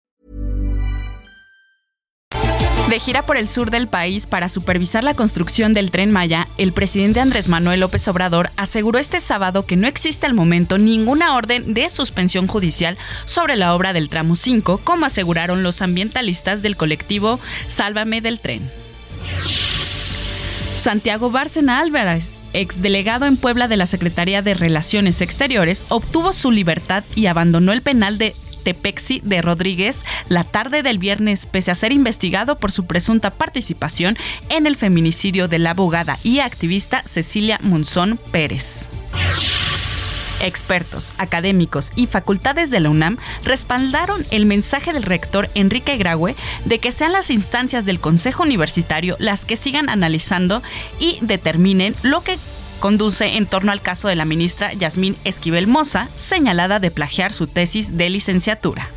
De 2.91 2.99
gira 2.99 3.25
por 3.25 3.37
el 3.37 3.47
sur 3.47 3.71
del 3.71 3.87
país 3.87 4.27
para 4.27 4.49
supervisar 4.49 5.01
la 5.01 5.13
construcción 5.13 5.71
del 5.71 5.91
tren 5.91 6.11
Maya, 6.11 6.49
el 6.57 6.73
presidente 6.73 7.21
Andrés 7.21 7.47
Manuel 7.47 7.79
López 7.79 8.05
Obrador 8.09 8.51
aseguró 8.57 8.99
este 8.99 9.21
sábado 9.21 9.65
que 9.65 9.77
no 9.77 9.87
existe 9.87 10.25
al 10.25 10.33
momento 10.33 10.77
ninguna 10.77 11.37
orden 11.37 11.73
de 11.73 11.89
suspensión 11.89 12.47
judicial 12.47 12.97
sobre 13.23 13.55
la 13.55 13.73
obra 13.75 13.93
del 13.93 14.09
tramo 14.09 14.35
5, 14.35 14.81
como 14.83 15.05
aseguraron 15.05 15.63
los 15.63 15.81
ambientalistas 15.81 16.61
del 16.61 16.75
colectivo 16.75 17.39
Sálvame 17.69 18.19
del 18.19 18.41
tren. 18.41 18.69
Santiago 20.75 21.31
Bárcena 21.31 21.79
Álvarez, 21.79 22.43
exdelegado 22.51 23.25
en 23.25 23.37
Puebla 23.37 23.69
de 23.69 23.77
la 23.77 23.85
Secretaría 23.85 24.41
de 24.41 24.53
Relaciones 24.53 25.21
Exteriores, 25.21 25.85
obtuvo 25.87 26.33
su 26.33 26.51
libertad 26.51 27.05
y 27.15 27.27
abandonó 27.27 27.71
el 27.71 27.83
penal 27.83 28.17
de 28.17 28.33
Tepexi 28.63 29.21
de 29.23 29.41
Rodríguez 29.41 30.05
la 30.29 30.43
tarde 30.43 30.83
del 30.83 30.97
viernes, 30.97 31.45
pese 31.45 31.71
a 31.71 31.75
ser 31.75 31.91
investigado 31.91 32.57
por 32.57 32.71
su 32.71 32.85
presunta 32.85 33.31
participación 33.31 34.17
en 34.49 34.67
el 34.67 34.75
feminicidio 34.75 35.47
de 35.47 35.59
la 35.59 35.71
abogada 35.71 36.19
y 36.23 36.39
activista 36.39 37.03
Cecilia 37.05 37.59
Monzón 37.61 38.19
Pérez. 38.31 38.89
Expertos, 40.41 41.13
académicos 41.19 41.91
y 41.95 42.07
facultades 42.07 42.71
de 42.71 42.79
la 42.79 42.89
UNAM 42.89 43.17
respaldaron 43.43 44.25
el 44.31 44.45
mensaje 44.45 44.91
del 44.91 45.03
rector 45.03 45.49
Enrique 45.53 45.97
Graue 45.97 46.35
de 46.65 46.79
que 46.79 46.91
sean 46.91 47.11
las 47.11 47.29
instancias 47.29 47.85
del 47.85 47.99
Consejo 47.99 48.43
Universitario 48.43 49.15
las 49.19 49.45
que 49.45 49.55
sigan 49.55 49.87
analizando 49.87 50.63
y 50.99 51.19
determinen 51.21 51.95
lo 52.01 52.23
que 52.23 52.39
conduce 52.81 53.37
en 53.37 53.45
torno 53.45 53.71
al 53.71 53.81
caso 53.81 54.09
de 54.09 54.17
la 54.17 54.25
ministra 54.25 54.73
Yasmín 54.73 55.15
Esquivel 55.23 55.67
Moza, 55.67 56.09
señalada 56.17 56.79
de 56.79 56.91
plagiar 56.91 57.31
su 57.31 57.47
tesis 57.47 57.95
de 57.95 58.09
licenciatura. 58.09 58.89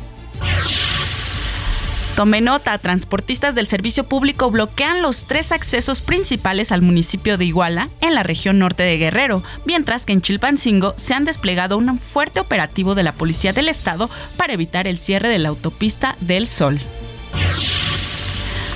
Tome 2.15 2.39
nota, 2.41 2.77
transportistas 2.77 3.55
del 3.55 3.67
servicio 3.67 4.05
público 4.05 4.49
bloquean 4.49 5.01
los 5.01 5.25
tres 5.25 5.51
accesos 5.51 6.01
principales 6.01 6.71
al 6.71 6.81
municipio 6.81 7.37
de 7.37 7.45
Iguala, 7.45 7.89
en 7.99 8.15
la 8.15 8.23
región 8.23 8.57
norte 8.57 8.83
de 8.83 8.97
Guerrero, 8.97 9.43
mientras 9.65 10.05
que 10.05 10.13
en 10.13 10.21
Chilpancingo 10.21 10.93
se 10.97 11.13
han 11.13 11.25
desplegado 11.25 11.77
un 11.77 11.99
fuerte 11.99 12.39
operativo 12.39 12.95
de 12.95 13.03
la 13.03 13.11
Policía 13.11 13.53
del 13.53 13.69
Estado 13.69 14.09
para 14.37 14.53
evitar 14.53 14.87
el 14.87 14.97
cierre 14.97 15.27
de 15.27 15.39
la 15.39 15.49
autopista 15.49 16.15
del 16.21 16.47
Sol. 16.47 16.79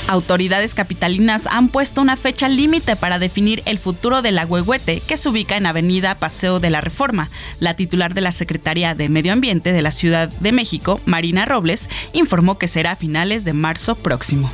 Autoridades 0.09 0.73
capitalinas 0.73 1.45
han 1.45 1.69
puesto 1.69 2.01
una 2.01 2.15
fecha 2.15 2.49
límite 2.49 2.95
para 2.95 3.19
definir 3.19 3.61
el 3.65 3.77
futuro 3.77 4.23
del 4.23 4.39
Agüehuete, 4.39 5.01
que 5.01 5.17
se 5.17 5.29
ubica 5.29 5.55
en 5.55 5.67
Avenida 5.67 6.15
Paseo 6.15 6.59
de 6.59 6.71
la 6.71 6.81
Reforma. 6.81 7.29
La 7.59 7.75
titular 7.75 8.15
de 8.15 8.21
la 8.21 8.31
Secretaría 8.31 8.95
de 8.95 9.07
Medio 9.07 9.33
Ambiente 9.33 9.71
de 9.71 9.83
la 9.83 9.91
Ciudad 9.91 10.27
de 10.27 10.51
México, 10.51 10.99
Marina 11.05 11.45
Robles, 11.45 11.91
informó 12.13 12.57
que 12.57 12.67
será 12.67 12.93
a 12.93 12.95
finales 12.95 13.43
de 13.43 13.53
marzo 13.53 13.93
próximo. 13.93 14.51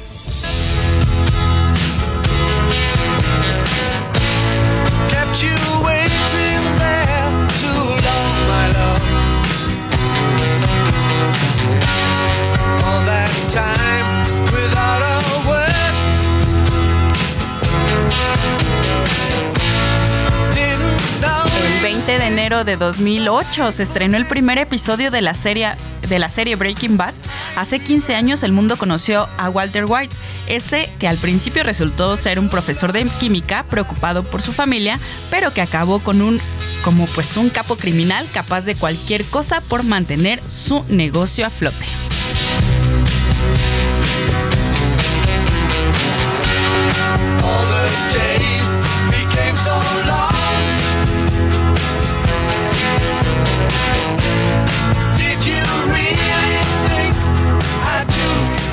20 22.56 22.64
de 22.64 22.64
enero 22.64 22.64
de 22.64 22.78
2008 22.78 23.72
se 23.72 23.84
estrenó 23.84 24.18
el 24.18 24.28
primer 24.28 24.58
episodio 24.58 25.12
de 25.12 25.22
la 25.22 25.34
serie, 25.34 25.76
de 26.08 26.20
la 26.20 26.30
serie 26.30 26.56
Breaking 26.56 26.95
Bad. 26.95 27.14
Hace 27.56 27.80
15 27.80 28.16
años 28.16 28.43
el 28.43 28.51
mundo 28.51 28.78
conoció 28.78 29.28
a 29.38 29.49
Walter 29.49 29.86
White, 29.86 30.16
ese 30.47 30.93
que 30.99 31.08
al 31.08 31.18
principio 31.18 31.64
resultó 31.64 32.16
ser 32.16 32.39
un 32.39 32.49
profesor 32.49 32.93
de 32.93 33.06
química 33.20 33.66
preocupado 33.70 34.24
por 34.24 34.41
su 34.41 34.53
familia, 34.53 34.99
pero 35.30 35.53
que 35.53 35.62
acabó 35.62 35.99
con 35.99 36.22
un 36.22 36.39
como 36.84 37.08
pues 37.08 37.36
un 37.36 37.49
capo 37.49 37.76
criminal 37.76 38.28
capaz 38.32 38.62
de 38.62 38.76
cualquier 38.76 39.26
cosa 39.26 39.62
por 39.62 39.84
mantener 39.84 40.41
su 40.47 40.86
negocio 40.88 41.45
a 41.45 41.49
flote. 41.49 41.86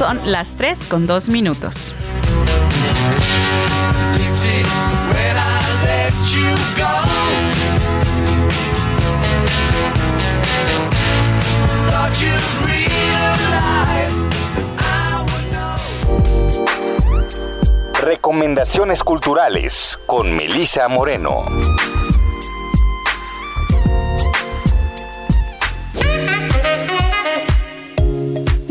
Son 0.02 0.18
las 0.32 0.56
3 0.56 0.86
con 0.86 1.06
2 1.06 1.28
minutos. 1.28 1.94
Recomendaciones 18.02 19.04
culturales 19.04 20.00
con 20.06 20.34
Melissa 20.34 20.88
Moreno. 20.88 21.44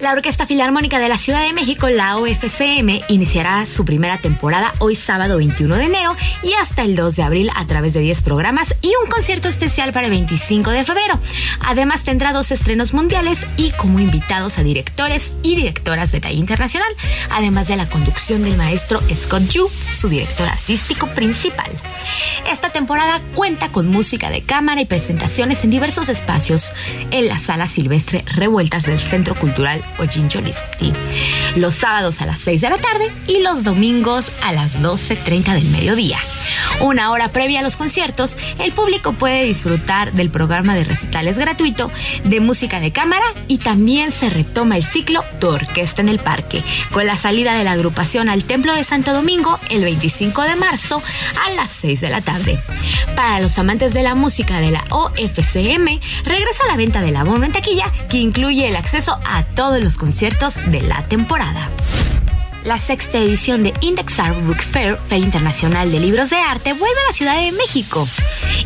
La 0.00 0.12
Orquesta 0.12 0.46
Filarmónica 0.46 0.98
de 0.98 1.10
la 1.10 1.18
Ciudad 1.18 1.42
de 1.42 1.52
México, 1.52 1.90
la 1.90 2.16
OFCM, 2.16 3.02
iniciará 3.08 3.66
su 3.66 3.84
primera 3.84 4.16
temporada 4.16 4.72
hoy 4.78 4.96
sábado 4.96 5.36
21 5.36 5.76
de 5.76 5.84
enero 5.84 6.16
y 6.42 6.54
hasta 6.54 6.84
el 6.84 6.96
2 6.96 7.16
de 7.16 7.22
abril 7.22 7.50
a 7.54 7.66
través 7.66 7.92
de 7.92 8.00
10 8.00 8.22
programas 8.22 8.74
y 8.80 8.94
un 9.04 9.10
concierto 9.10 9.48
especial 9.48 9.92
para 9.92 10.06
el 10.06 10.12
25 10.12 10.70
de 10.70 10.86
febrero. 10.86 11.20
Además 11.60 12.02
tendrá 12.02 12.32
dos 12.32 12.50
estrenos 12.50 12.94
mundiales 12.94 13.46
y 13.58 13.72
como 13.72 14.00
invitados 14.00 14.56
a 14.56 14.62
directores 14.62 15.34
y 15.42 15.54
directoras 15.54 16.12
de 16.12 16.20
talla 16.20 16.34
internacional, 16.34 16.90
además 17.30 17.68
de 17.68 17.76
la 17.76 17.90
conducción 17.90 18.42
del 18.42 18.56
maestro 18.56 19.02
Scott 19.14 19.50
Yu, 19.50 19.70
su 19.92 20.08
director 20.08 20.48
artístico 20.48 21.08
principal. 21.08 21.70
Esta 22.50 22.72
temporada 22.72 23.20
cuenta 23.34 23.70
con 23.70 23.86
música 23.88 24.30
de 24.30 24.44
cámara 24.44 24.80
y 24.80 24.86
presentaciones 24.86 25.62
en 25.62 25.70
diversos 25.70 26.08
espacios 26.08 26.72
en 27.10 27.28
la 27.28 27.38
sala 27.38 27.66
silvestre 27.66 28.24
Revueltas 28.26 28.84
del 28.84 28.98
Centro 28.98 29.38
Cultural 29.38 29.84
Ojincholistli. 29.98 30.92
Los 31.56 31.74
sábados 31.74 32.20
a 32.20 32.26
las 32.26 32.40
6 32.40 32.60
de 32.60 32.70
la 32.70 32.78
tarde 32.78 33.12
y 33.26 33.40
los 33.40 33.64
domingos 33.64 34.30
a 34.42 34.52
las 34.52 34.78
12.30 34.80 35.54
del 35.54 35.66
mediodía. 35.66 36.18
Una 36.80 37.10
hora 37.10 37.28
previa 37.28 37.60
a 37.60 37.62
los 37.62 37.76
conciertos, 37.76 38.36
el 38.58 38.72
público 38.72 39.12
puede 39.12 39.44
disfrutar 39.44 40.12
del 40.12 40.30
programa 40.30 40.74
de 40.74 40.84
recitales 40.84 41.36
gratuito, 41.36 41.90
de 42.24 42.40
música 42.40 42.80
de 42.80 42.92
cámara 42.92 43.24
y 43.48 43.58
también 43.58 44.12
se 44.12 44.30
retoma 44.30 44.76
el 44.76 44.84
ciclo 44.84 45.24
de 45.40 45.46
Orquesta 45.46 46.00
en 46.00 46.08
el 46.08 46.18
Parque, 46.18 46.62
con 46.92 47.06
la 47.06 47.16
salida 47.16 47.54
de 47.54 47.64
la 47.64 47.72
agrupación 47.72 48.28
al 48.28 48.44
Templo 48.44 48.74
de 48.74 48.84
Santo 48.84 49.12
Domingo 49.12 49.58
el 49.68 49.84
25 49.84 50.42
de 50.42 50.56
marzo 50.56 51.02
a 51.46 51.50
las 51.52 51.70
6 51.70 52.00
de 52.00 52.10
la 52.10 52.22
tarde. 52.22 52.62
Para 53.16 53.40
los 53.40 53.58
amantes 53.58 53.92
de 53.92 54.02
la 54.02 54.14
música 54.14 54.60
de 54.60 54.70
la 54.70 54.84
OFCM, 54.90 56.00
regresa 56.24 56.66
la 56.66 56.76
venta 56.76 57.00
del 57.02 57.16
abono 57.16 57.44
en 57.44 57.52
taquilla 57.52 57.92
que 58.08 58.18
incluye 58.18 58.68
el 58.68 58.76
acceso 58.76 59.18
a 59.24 59.44
los 59.82 59.96
conciertos 59.96 60.54
de 60.70 60.82
la 60.82 61.06
temporada. 61.08 61.70
La 62.64 62.76
sexta 62.76 63.18
edición 63.18 63.62
de 63.62 63.72
Index 63.80 64.18
Art 64.18 64.36
Book 64.44 64.60
Fair, 64.60 64.98
Feria 65.08 65.24
Internacional 65.24 65.90
de 65.90 65.98
Libros 65.98 66.28
de 66.28 66.36
Arte, 66.36 66.74
vuelve 66.74 67.00
a 67.04 67.06
la 67.06 67.12
Ciudad 67.12 67.40
de 67.40 67.52
México. 67.52 68.06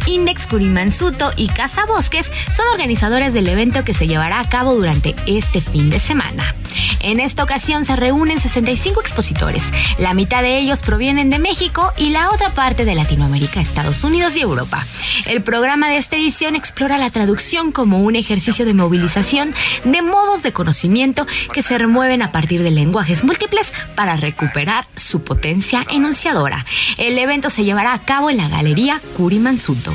Index 0.06 0.48
Curimansuto 0.48 1.30
y 1.36 1.46
Casa 1.48 1.86
Bosques 1.86 2.30
son 2.54 2.66
organizadores 2.72 3.34
del 3.34 3.48
evento 3.48 3.84
que 3.84 3.94
se 3.94 4.08
llevará 4.08 4.40
a 4.40 4.48
cabo 4.48 4.74
durante 4.74 5.14
este 5.26 5.60
fin 5.60 5.90
de 5.90 6.00
semana. 6.00 6.54
En 7.00 7.20
esta 7.20 7.44
ocasión 7.44 7.84
se 7.84 7.94
reúnen 7.94 8.40
65 8.40 9.00
expositores. 9.00 9.62
La 9.98 10.14
mitad 10.14 10.42
de 10.42 10.58
ellos 10.58 10.82
provienen 10.82 11.30
de 11.30 11.38
México 11.38 11.92
y 11.96 12.10
la 12.10 12.30
otra 12.30 12.52
parte 12.52 12.84
de 12.84 12.94
Latinoamérica, 12.94 13.60
Estados 13.60 14.02
Unidos 14.02 14.36
y 14.36 14.40
Europa. 14.40 14.84
El 15.26 15.42
programa 15.42 15.88
de 15.88 15.98
esta 15.98 16.16
edición 16.16 16.56
explora 16.56 16.98
la 16.98 17.10
traducción 17.10 17.72
como 17.72 18.00
un 18.00 18.16
ejercicio 18.16 18.64
de 18.64 18.74
movilización 18.74 19.54
de 19.84 20.02
modos 20.02 20.42
de 20.42 20.52
conocimiento 20.52 21.26
que 21.52 21.62
se 21.62 21.78
remueven 21.78 22.22
a 22.22 22.32
partir 22.32 22.62
de 22.62 22.70
lenguajes 22.70 23.22
múltiples 23.22 23.72
para 23.94 24.16
recuperar 24.16 24.86
su 24.96 25.22
potencia 25.22 25.84
enunciadora. 25.90 26.64
El 26.98 27.18
evento 27.18 27.50
se 27.50 27.64
llevará 27.64 27.92
a 27.92 28.04
cabo 28.04 28.30
en 28.30 28.38
la 28.38 28.48
Galería 28.48 29.00
Curimansuto. 29.16 29.92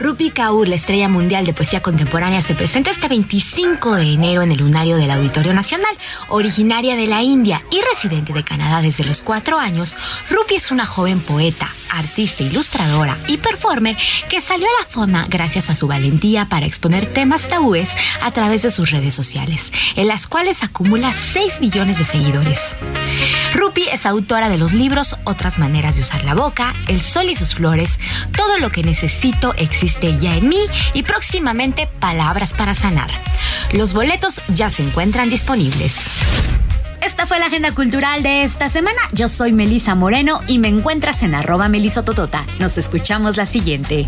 Rupi 0.00 0.30
Kaur, 0.30 0.66
la 0.66 0.76
estrella 0.76 1.10
mundial 1.10 1.44
de 1.44 1.52
poesía 1.52 1.82
contemporánea, 1.82 2.40
se 2.40 2.54
presenta 2.54 2.90
este 2.90 3.06
25 3.06 3.96
de 3.96 4.14
enero 4.14 4.40
en 4.40 4.50
el 4.50 4.58
Lunario 4.58 4.96
del 4.96 5.10
Auditorio 5.10 5.52
Nacional. 5.52 5.94
Originaria 6.28 6.96
de 6.96 7.06
la 7.06 7.22
India 7.22 7.62
y 7.70 7.82
residente 7.82 8.32
de 8.32 8.42
Canadá 8.42 8.80
desde 8.80 9.04
los 9.04 9.20
cuatro 9.20 9.58
años, 9.58 9.98
Rupi 10.30 10.54
es 10.54 10.70
una 10.70 10.86
joven 10.86 11.20
poeta, 11.20 11.68
artista 11.90 12.42
ilustradora 12.42 13.16
y 13.26 13.38
performer 13.38 13.96
que 14.28 14.40
salió 14.40 14.66
a 14.66 14.82
la 14.82 14.88
fama 14.88 15.26
gracias 15.28 15.70
a 15.70 15.74
su 15.74 15.86
valentía 15.86 16.48
para 16.48 16.66
exponer 16.66 17.06
temas 17.06 17.48
tabúes 17.48 17.90
a 18.22 18.30
través 18.32 18.62
de 18.62 18.70
sus 18.70 18.90
redes 18.90 19.14
sociales, 19.14 19.72
en 19.96 20.08
las 20.08 20.26
cuales 20.26 20.62
acumula 20.62 21.12
6 21.12 21.60
millones 21.60 21.98
de 21.98 22.04
seguidores. 22.04 22.60
Rupi 23.54 23.88
es 23.88 24.06
autora 24.06 24.48
de 24.48 24.58
los 24.58 24.72
libros 24.72 25.16
Otras 25.24 25.58
maneras 25.58 25.96
de 25.96 26.02
usar 26.02 26.24
la 26.24 26.34
boca, 26.34 26.74
El 26.88 27.00
sol 27.00 27.28
y 27.28 27.34
sus 27.34 27.54
flores, 27.54 27.98
Todo 28.36 28.58
lo 28.58 28.70
que 28.70 28.82
necesito 28.82 29.54
existe 29.54 30.16
ya 30.18 30.36
en 30.36 30.48
mí 30.48 30.60
y 30.94 31.02
próximamente 31.02 31.88
Palabras 31.98 32.54
para 32.54 32.74
sanar. 32.74 33.10
Los 33.72 33.92
boletos 33.92 34.40
ya 34.48 34.70
se 34.70 34.82
encuentran 34.82 35.30
disponibles. 35.30 35.96
Esta 37.00 37.26
fue 37.26 37.38
la 37.38 37.46
agenda 37.46 37.72
cultural 37.74 38.22
de 38.22 38.44
esta 38.44 38.68
semana. 38.68 39.00
Yo 39.12 39.28
soy 39.28 39.52
Melisa 39.52 39.94
Moreno 39.94 40.40
y 40.46 40.58
me 40.58 40.68
encuentras 40.68 41.22
en 41.22 41.34
arroba 41.34 41.68
melisototota. 41.68 42.46
Nos 42.58 42.76
escuchamos 42.78 43.36
la 43.36 43.46
siguiente. 43.46 44.06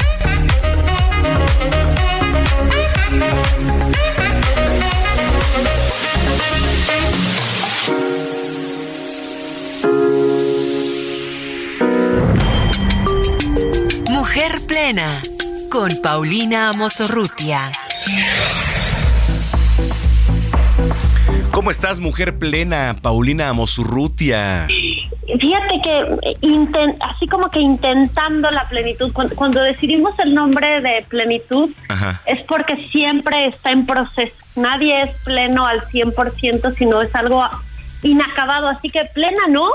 Mujer 14.08 14.60
Plena 14.66 15.22
con 15.70 16.00
Paulina 16.02 16.70
Amosorrutia. 16.70 17.72
¿Cómo 21.52 21.70
estás, 21.70 22.00
mujer 22.00 22.38
plena, 22.38 22.96
Paulina 23.02 23.50
Amosurrutia? 23.50 24.66
Fíjate 25.38 25.80
que 25.82 25.98
eh, 26.22 26.94
así 27.00 27.26
como 27.26 27.50
que 27.50 27.60
intentando 27.60 28.50
la 28.50 28.66
plenitud, 28.70 29.12
cuando, 29.12 29.62
decidimos 29.62 30.18
el 30.20 30.32
nombre 30.34 30.80
de 30.80 31.04
plenitud, 31.10 31.70
es 32.24 32.42
porque 32.48 32.88
siempre 32.90 33.48
está 33.48 33.70
en 33.70 33.84
proceso. 33.84 34.34
Nadie 34.56 35.02
es 35.02 35.10
pleno 35.24 35.66
al 35.66 35.82
100%, 35.88 36.74
sino 36.78 37.02
es 37.02 37.14
algo 37.14 37.44
inacabado. 38.02 38.68
Así 38.68 38.88
que 38.88 39.04
plena 39.12 39.46
no, 39.50 39.68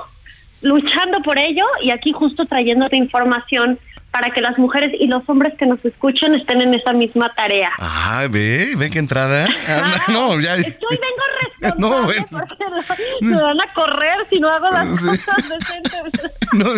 luchando 0.61 1.21
por 1.23 1.37
ello 1.37 1.65
y 1.83 1.91
aquí 1.91 2.11
justo 2.11 2.47
trayéndote 2.47 2.97
información 2.97 3.77
para 4.19 4.33
que 4.33 4.41
las 4.41 4.57
mujeres 4.57 4.91
y 4.99 5.05
los 5.05 5.21
hombres 5.29 5.53
que 5.59 5.67
nos 5.67 5.83
escuchen 5.85 6.33
estén 6.33 6.59
en 6.61 6.73
esa 6.73 6.91
misma 6.91 7.31
tarea. 7.35 7.71
Ah, 7.77 8.25
ve, 8.27 8.73
ve 8.75 8.89
qué 8.89 8.97
entrada. 8.97 9.47
Ah, 9.67 10.01
no, 10.07 10.39
ya. 10.39 10.55
Estoy 10.55 10.97
vengo 10.97 11.77
no, 11.77 12.03
bueno. 12.03 12.25
me 13.21 13.41
van 13.41 13.61
a 13.61 13.73
correr 13.73 14.17
si 14.29 14.39
no 14.39 14.49
hago 14.49 14.69
las 14.71 14.87
cosas 14.87 15.49
decentes. 15.49 16.31
No, 16.53 16.69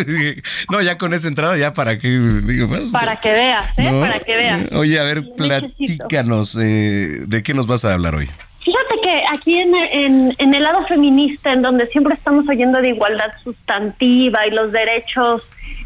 no, 0.72 0.82
ya 0.82 0.98
con 0.98 1.14
esa 1.14 1.28
entrada 1.28 1.56
ya 1.56 1.74
para 1.74 2.00
que 2.00 2.08
digo, 2.10 2.68
pues, 2.68 2.90
para 2.92 3.18
que 3.18 3.30
veas, 3.30 3.78
¿eh? 3.78 3.92
Para 4.02 4.20
que 4.20 4.36
veas. 4.36 4.72
Oye, 4.72 5.00
a 5.00 5.04
ver, 5.04 5.24
platícanos, 5.38 6.58
eh, 6.60 7.20
¿de 7.28 7.44
qué 7.44 7.54
nos 7.54 7.68
vas 7.68 7.86
a 7.86 7.94
hablar 7.94 8.16
hoy? 8.16 8.28
Fíjate 8.62 8.96
que 9.04 9.24
aquí 9.32 9.60
en, 9.60 9.76
en, 9.76 10.36
en, 10.40 10.54
el 10.56 10.64
lado 10.64 10.84
feminista, 10.88 11.54
en 11.54 11.62
donde 11.62 11.86
siempre 11.86 12.16
estamos 12.16 12.50
oyendo 12.50 12.82
de 12.82 12.90
igualdad 12.90 13.32
sustantiva 13.44 14.48
y 14.48 14.52
los 14.52 14.72
derechos 14.72 15.44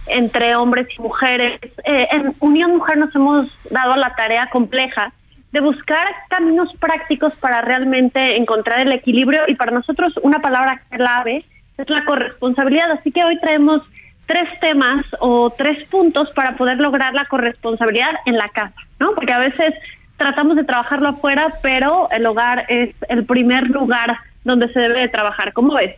entre 0.08 0.56
hombres 0.56 0.88
y 0.98 1.02
mujeres. 1.02 1.60
Eh, 1.86 2.08
en 2.12 2.36
Unión 2.40 2.76
Mujer 2.76 2.98
nos 2.98 3.14
hemos 3.16 3.48
dado 3.70 3.96
la 3.96 4.14
tarea 4.16 4.50
compleja 4.50 5.14
de 5.52 5.62
buscar 5.62 6.04
caminos 6.30 6.70
prácticos 6.80 7.34
para 7.36 7.62
realmente 7.62 8.38
encontrar 8.38 8.82
el 8.82 8.94
equilibrio 8.94 9.44
y 9.48 9.56
para 9.56 9.72
nosotros 9.72 10.14
una 10.24 10.40
palabra 10.40 10.82
clave 10.90 11.46
es 11.78 11.90
la 11.90 12.04
corresponsabilidad. 12.06 12.92
Así 12.92 13.12
que 13.12 13.24
hoy 13.24 13.40
traemos 13.40 13.82
tres 14.26 14.50
temas 14.60 15.06
o 15.20 15.52
tres 15.52 15.88
puntos 15.90 16.30
para 16.32 16.56
poder 16.56 16.78
lograr 16.78 17.14
la 17.14 17.26
corresponsabilidad 17.26 18.12
en 18.26 18.38
la 18.38 18.50
casa, 18.50 18.76
¿no? 19.00 19.14
Porque 19.14 19.34
a 19.34 19.40
veces 19.40 19.74
tratamos 20.18 20.56
de 20.56 20.64
trabajarlo 20.64 21.10
afuera, 21.10 21.54
pero 21.62 22.10
el 22.12 22.26
hogar 22.26 22.66
es 22.70 22.96
el 23.10 23.26
primer 23.26 23.68
lugar 23.68 24.18
donde 24.44 24.72
se 24.74 24.80
debe 24.80 25.02
de 25.02 25.10
trabajar. 25.10 25.54
¿Cómo 25.54 25.76
ves? 25.76 25.96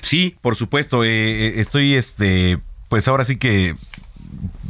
Sí, 0.00 0.36
por 0.40 0.56
supuesto. 0.56 1.04
Eh, 1.04 1.08
eh, 1.08 1.52
estoy 1.56 1.94
este 1.94 2.58
pues 2.88 3.06
ahora 3.08 3.24
sí 3.24 3.38
que 3.38 3.74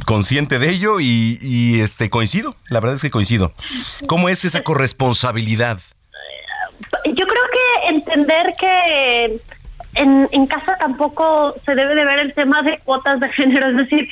consciente 0.05 0.59
de 0.59 0.69
ello 0.69 0.99
y, 0.99 1.79
este 1.81 2.09
coincido, 2.09 2.55
la 2.69 2.79
verdad 2.79 2.95
es 2.95 3.01
que 3.01 3.11
coincido. 3.11 3.53
¿Cómo 4.07 4.29
es 4.29 4.45
esa 4.45 4.63
corresponsabilidad? 4.63 5.79
Yo 7.05 7.27
creo 7.27 7.43
que 7.51 7.89
entender 7.89 8.53
que 8.59 9.39
en, 9.95 10.27
en, 10.31 10.47
casa 10.47 10.77
tampoco 10.79 11.55
se 11.65 11.75
debe 11.75 11.95
de 11.95 12.05
ver 12.05 12.21
el 12.21 12.33
tema 12.33 12.61
de 12.63 12.79
cuotas 12.79 13.19
de 13.19 13.29
género, 13.29 13.69
es 13.69 13.77
decir, 13.77 14.09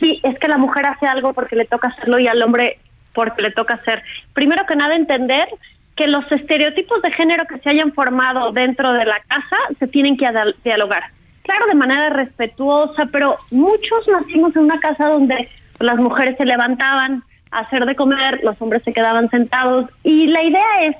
sí, 0.00 0.20
es 0.22 0.38
que 0.38 0.48
la 0.48 0.58
mujer 0.58 0.86
hace 0.86 1.06
algo 1.06 1.32
porque 1.32 1.56
le 1.56 1.64
toca 1.66 1.88
hacerlo 1.88 2.18
y 2.18 2.28
al 2.28 2.42
hombre 2.42 2.78
porque 3.12 3.42
le 3.42 3.50
toca 3.50 3.74
hacer. 3.74 4.02
Primero 4.32 4.64
que 4.66 4.76
nada, 4.76 4.94
entender 4.94 5.48
que 5.96 6.06
los 6.06 6.30
estereotipos 6.30 7.02
de 7.02 7.12
género 7.12 7.46
que 7.46 7.58
se 7.58 7.70
hayan 7.70 7.92
formado 7.92 8.52
dentro 8.52 8.92
de 8.92 9.04
la 9.04 9.20
casa 9.28 9.56
se 9.78 9.86
tienen 9.86 10.16
que 10.16 10.26
dialogar 10.64 11.04
claro, 11.44 11.66
de 11.66 11.74
manera 11.74 12.08
respetuosa, 12.10 13.06
pero 13.12 13.36
muchos 13.50 14.08
nacimos 14.08 14.56
en 14.56 14.62
una 14.62 14.80
casa 14.80 15.08
donde 15.08 15.48
las 15.78 15.96
mujeres 15.96 16.36
se 16.36 16.44
levantaban 16.44 17.22
a 17.50 17.60
hacer 17.60 17.84
de 17.84 17.94
comer, 17.94 18.40
los 18.42 18.60
hombres 18.60 18.82
se 18.84 18.92
quedaban 18.92 19.30
sentados 19.30 19.88
y 20.02 20.26
la 20.26 20.42
idea 20.42 20.68
es 20.82 20.96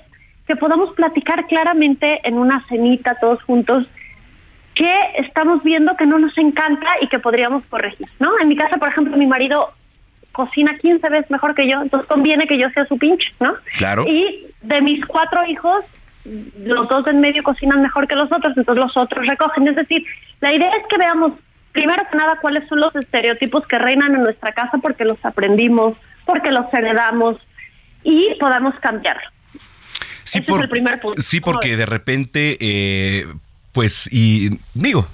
que 0.46 0.56
podamos 0.56 0.94
platicar 0.94 1.46
claramente 1.46 2.20
en 2.24 2.38
una 2.38 2.64
cenita 2.68 3.16
todos 3.20 3.42
juntos 3.42 3.86
que 4.74 4.94
estamos 5.18 5.62
viendo 5.62 5.96
que 5.96 6.06
no 6.06 6.18
nos 6.18 6.36
encanta 6.36 6.86
y 7.00 7.08
que 7.08 7.18
podríamos 7.18 7.64
corregir, 7.66 8.08
¿no? 8.18 8.32
En 8.40 8.48
mi 8.48 8.56
casa, 8.56 8.76
por 8.76 8.88
ejemplo, 8.88 9.16
mi 9.16 9.26
marido 9.26 9.72
cocina 10.32 10.76
15 10.78 11.08
veces 11.08 11.30
mejor 11.30 11.54
que 11.54 11.68
yo, 11.68 11.80
entonces 11.80 12.08
conviene 12.08 12.46
que 12.46 12.58
yo 12.58 12.68
sea 12.70 12.84
su 12.86 12.98
pinche, 12.98 13.28
¿no? 13.40 13.54
Claro. 13.78 14.04
Y 14.06 14.48
de 14.62 14.82
mis 14.82 15.04
cuatro 15.06 15.46
hijos, 15.46 15.84
los 16.24 16.88
dos 16.88 17.06
en 17.06 17.20
medio 17.20 17.42
cocinan 17.42 17.82
mejor 17.82 18.08
que 18.08 18.14
los 18.14 18.30
otros, 18.32 18.56
entonces 18.56 18.82
los 18.82 18.96
otros 18.96 19.26
recogen. 19.26 19.68
Es 19.68 19.76
decir, 19.76 20.04
la 20.40 20.54
idea 20.54 20.70
es 20.76 20.86
que 20.88 20.98
veamos, 20.98 21.32
primero 21.72 22.02
que 22.10 22.16
nada, 22.16 22.38
cuáles 22.40 22.66
son 22.68 22.80
los 22.80 22.94
estereotipos 22.96 23.66
que 23.66 23.78
reinan 23.78 24.14
en 24.14 24.22
nuestra 24.22 24.52
casa 24.52 24.78
porque 24.78 25.04
los 25.04 25.22
aprendimos, 25.24 25.96
porque 26.24 26.50
los 26.50 26.72
heredamos 26.72 27.36
y 28.02 28.36
podamos 28.40 28.74
cambiarlo. 28.80 29.28
Sí, 30.24 30.38
Ese 30.38 30.52
es 30.52 30.60
el 30.60 30.68
primer 30.68 31.00
punto. 31.00 31.20
Sí, 31.20 31.40
porque 31.40 31.76
de 31.76 31.84
repente, 31.84 32.56
eh, 32.60 33.26
pues, 33.72 34.08
y 34.10 34.58
digo, 34.72 35.06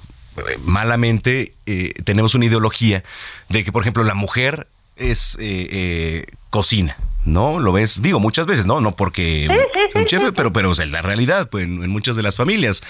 malamente 0.64 1.54
eh, 1.66 1.92
tenemos 2.04 2.36
una 2.36 2.46
ideología 2.46 3.02
de 3.48 3.64
que, 3.64 3.72
por 3.72 3.82
ejemplo, 3.82 4.04
la 4.04 4.14
mujer 4.14 4.68
es 4.96 5.36
eh, 5.40 6.26
cocina, 6.50 6.96
¿no? 7.24 7.60
Lo 7.60 7.72
ves, 7.72 8.00
digo, 8.02 8.20
muchas 8.20 8.46
veces, 8.46 8.66
¿no? 8.66 8.80
No 8.80 8.92
porque 8.92 9.48
un 9.94 10.04
chef, 10.06 10.22
pero, 10.34 10.52
pero 10.52 10.70
o 10.70 10.84
la 10.86 11.02
realidad, 11.02 11.48
pues, 11.50 11.64
en, 11.64 11.90
muchas 11.90 12.16
de 12.16 12.22
las 12.22 12.36
familias. 12.36 12.82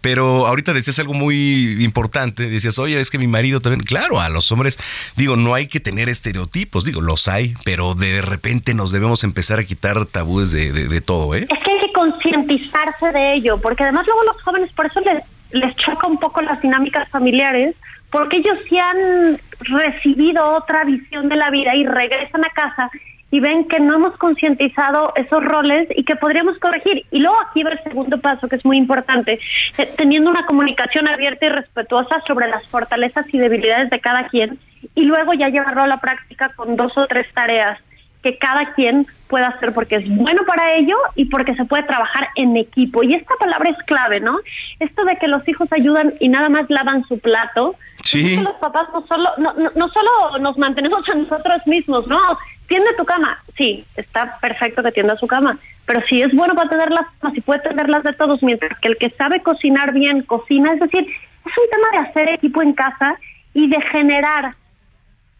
Pero 0.00 0.46
ahorita 0.46 0.72
decías 0.72 0.98
algo 0.98 1.14
muy 1.14 1.84
importante, 1.84 2.48
decías, 2.48 2.78
oye, 2.78 2.98
es 3.00 3.10
que 3.10 3.18
mi 3.18 3.26
marido 3.26 3.60
también, 3.60 3.84
claro, 3.84 4.20
a 4.20 4.28
los 4.28 4.50
hombres, 4.52 4.78
digo, 5.16 5.36
no 5.36 5.54
hay 5.54 5.68
que 5.68 5.80
tener 5.80 6.08
estereotipos, 6.08 6.84
digo, 6.84 7.00
los 7.00 7.28
hay, 7.28 7.54
pero 7.64 7.94
de 7.94 8.22
repente 8.22 8.74
nos 8.74 8.92
debemos 8.92 9.24
empezar 9.24 9.58
a 9.58 9.64
quitar 9.64 10.06
tabúes 10.06 10.50
de, 10.50 10.72
de, 10.72 11.00
todo, 11.00 11.34
¿eh? 11.34 11.46
Es 11.48 11.58
que 11.64 11.70
hay 11.70 11.80
que 11.80 11.92
concientizarse 11.92 13.12
de 13.12 13.34
ello, 13.34 13.58
porque 13.58 13.84
además 13.84 14.06
luego 14.06 14.22
los 14.24 14.42
jóvenes, 14.42 14.72
por 14.72 14.86
eso 14.86 15.00
les, 15.00 15.22
les 15.50 15.76
choca 15.76 16.08
un 16.08 16.18
poco 16.18 16.40
las 16.42 16.60
dinámicas 16.60 17.08
familiares, 17.10 17.76
porque 18.10 18.38
ellos 18.38 18.56
sí 18.68 18.78
han 18.78 19.38
recibido 19.60 20.56
otra 20.56 20.84
visión 20.84 21.28
de 21.28 21.36
la 21.36 21.50
vida 21.50 21.74
y 21.74 21.84
regresan 21.84 22.44
a 22.44 22.50
casa 22.50 22.90
y 23.30 23.40
ven 23.40 23.66
que 23.68 23.80
no 23.80 23.96
hemos 23.96 24.16
concientizado 24.18 25.12
esos 25.16 25.44
roles 25.44 25.88
y 25.96 26.04
que 26.04 26.16
podríamos 26.16 26.58
corregir. 26.58 27.04
Y 27.10 27.18
luego 27.18 27.36
aquí 27.40 27.62
va 27.62 27.70
el 27.70 27.82
segundo 27.82 28.20
paso, 28.20 28.48
que 28.48 28.56
es 28.56 28.64
muy 28.64 28.78
importante, 28.78 29.40
eh, 29.78 29.88
teniendo 29.96 30.30
una 30.30 30.46
comunicación 30.46 31.08
abierta 31.08 31.46
y 31.46 31.48
respetuosa 31.50 32.22
sobre 32.26 32.48
las 32.48 32.66
fortalezas 32.68 33.26
y 33.32 33.38
debilidades 33.38 33.90
de 33.90 34.00
cada 34.00 34.28
quien, 34.28 34.58
y 34.94 35.04
luego 35.04 35.34
ya 35.34 35.48
llevarlo 35.48 35.82
a 35.82 35.88
la 35.88 36.00
práctica 36.00 36.50
con 36.54 36.76
dos 36.76 36.96
o 36.96 37.06
tres 37.06 37.26
tareas 37.34 37.78
que 38.22 38.38
cada 38.38 38.74
quien 38.74 39.06
pueda 39.28 39.46
hacer 39.48 39.72
porque 39.72 39.96
es 39.96 40.08
bueno 40.08 40.42
para 40.46 40.74
ello 40.74 40.96
y 41.14 41.26
porque 41.26 41.54
se 41.54 41.64
puede 41.64 41.84
trabajar 41.84 42.26
en 42.34 42.56
equipo. 42.56 43.04
Y 43.04 43.14
esta 43.14 43.34
palabra 43.38 43.70
es 43.70 43.76
clave, 43.86 44.18
¿no? 44.18 44.38
Esto 44.80 45.04
de 45.04 45.16
que 45.16 45.28
los 45.28 45.46
hijos 45.48 45.68
ayudan 45.72 46.14
y 46.18 46.28
nada 46.28 46.48
más 46.48 46.64
lavan 46.68 47.04
su 47.06 47.20
plato. 47.20 47.76
Sí. 48.02 48.36
Los 48.36 48.54
papás 48.54 48.88
no 48.92 49.06
solo, 49.06 49.30
no, 49.38 49.52
no 49.54 49.88
solo 49.90 50.38
nos 50.40 50.58
mantenemos 50.58 51.08
a 51.08 51.14
nosotros 51.14 51.64
mismos, 51.66 52.08
¿no? 52.08 52.20
¿Tiende 52.66 52.94
tu 52.98 53.04
cama? 53.04 53.38
Sí, 53.56 53.84
está 53.96 54.38
perfecto 54.40 54.82
que 54.82 54.92
tienda 54.92 55.16
su 55.16 55.26
cama, 55.26 55.58
pero 55.86 56.00
si 56.08 56.20
es 56.20 56.34
bueno 56.34 56.54
para 56.54 56.68
tenerlas, 56.68 57.06
si 57.32 57.40
puede 57.40 57.60
tenerlas 57.60 58.02
de 58.02 58.12
todos, 58.12 58.42
mientras 58.42 58.78
que 58.80 58.88
el 58.88 58.98
que 58.98 59.10
sabe 59.10 59.42
cocinar 59.42 59.92
bien 59.92 60.22
cocina, 60.22 60.72
es 60.72 60.80
decir, 60.80 61.02
es 61.02 61.52
un 61.56 61.70
tema 61.70 61.88
de 61.92 62.08
hacer 62.08 62.28
equipo 62.30 62.62
en 62.62 62.72
casa 62.72 63.16
y 63.54 63.68
de 63.68 63.80
generar 63.92 64.54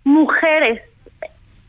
mujeres 0.05 0.83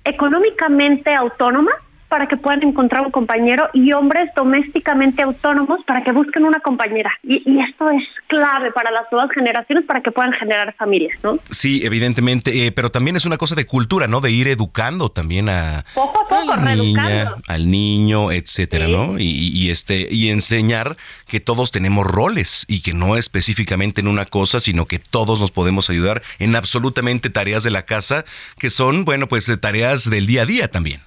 económicamente 0.05 1.13
autónomas 1.13 1.75
para 2.09 2.27
que 2.27 2.37
puedan 2.37 2.63
encontrar 2.63 3.03
un 3.05 3.11
compañero 3.11 3.69
y 3.73 3.91
hombres 3.91 4.29
domésticamente 4.35 5.21
autónomos 5.21 5.79
para 5.85 6.03
que 6.03 6.11
busquen 6.11 6.45
una 6.45 6.59
compañera. 6.59 7.11
Y, 7.23 7.57
esto 7.57 7.89
es 7.89 8.03
clave 8.27 8.71
para 8.71 8.91
las 8.91 9.11
nuevas 9.11 9.31
generaciones 9.33 9.83
para 9.85 10.01
que 10.01 10.11
puedan 10.11 10.31
generar 10.33 10.73
familias, 10.75 11.17
¿no? 11.23 11.39
Sí, 11.49 11.81
evidentemente, 11.83 12.65
eh, 12.65 12.71
pero 12.71 12.91
también 12.91 13.15
es 13.15 13.25
una 13.25 13.37
cosa 13.37 13.55
de 13.55 13.65
cultura, 13.65 14.07
¿no? 14.07 14.21
De 14.21 14.31
ir 14.31 14.47
educando 14.47 15.09
también 15.09 15.49
a, 15.49 15.83
poco 15.93 16.21
a, 16.21 16.27
poco, 16.27 16.55
la 16.55 16.75
niña, 16.75 17.35
al 17.47 17.69
niño, 17.69 18.31
etcétera, 18.31 18.87
¿no? 18.87 19.19
Y, 19.19 19.69
este 19.69 20.07
y 20.09 20.29
enseñar 20.29 20.97
que 21.27 21.39
todos 21.39 21.71
tenemos 21.71 22.05
roles 22.05 22.65
y 22.69 22.81
que 22.81 22.93
no 22.93 23.17
específicamente 23.17 24.01
en 24.01 24.07
una 24.07 24.25
cosa, 24.25 24.59
sino 24.59 24.85
que 24.85 24.99
todos 24.99 25.41
nos 25.41 25.51
podemos 25.51 25.89
ayudar 25.89 26.21
en 26.39 26.55
absolutamente 26.55 27.29
tareas 27.29 27.63
de 27.63 27.71
la 27.71 27.83
casa 27.83 28.23
que 28.57 28.69
son, 28.69 29.03
bueno, 29.03 29.27
pues 29.27 29.49
eh, 29.49 29.57
tareas 29.57 30.09
del 30.09 30.27
día 30.27 30.43
a 30.43 30.45
día 30.45 30.67
también. 30.69 31.01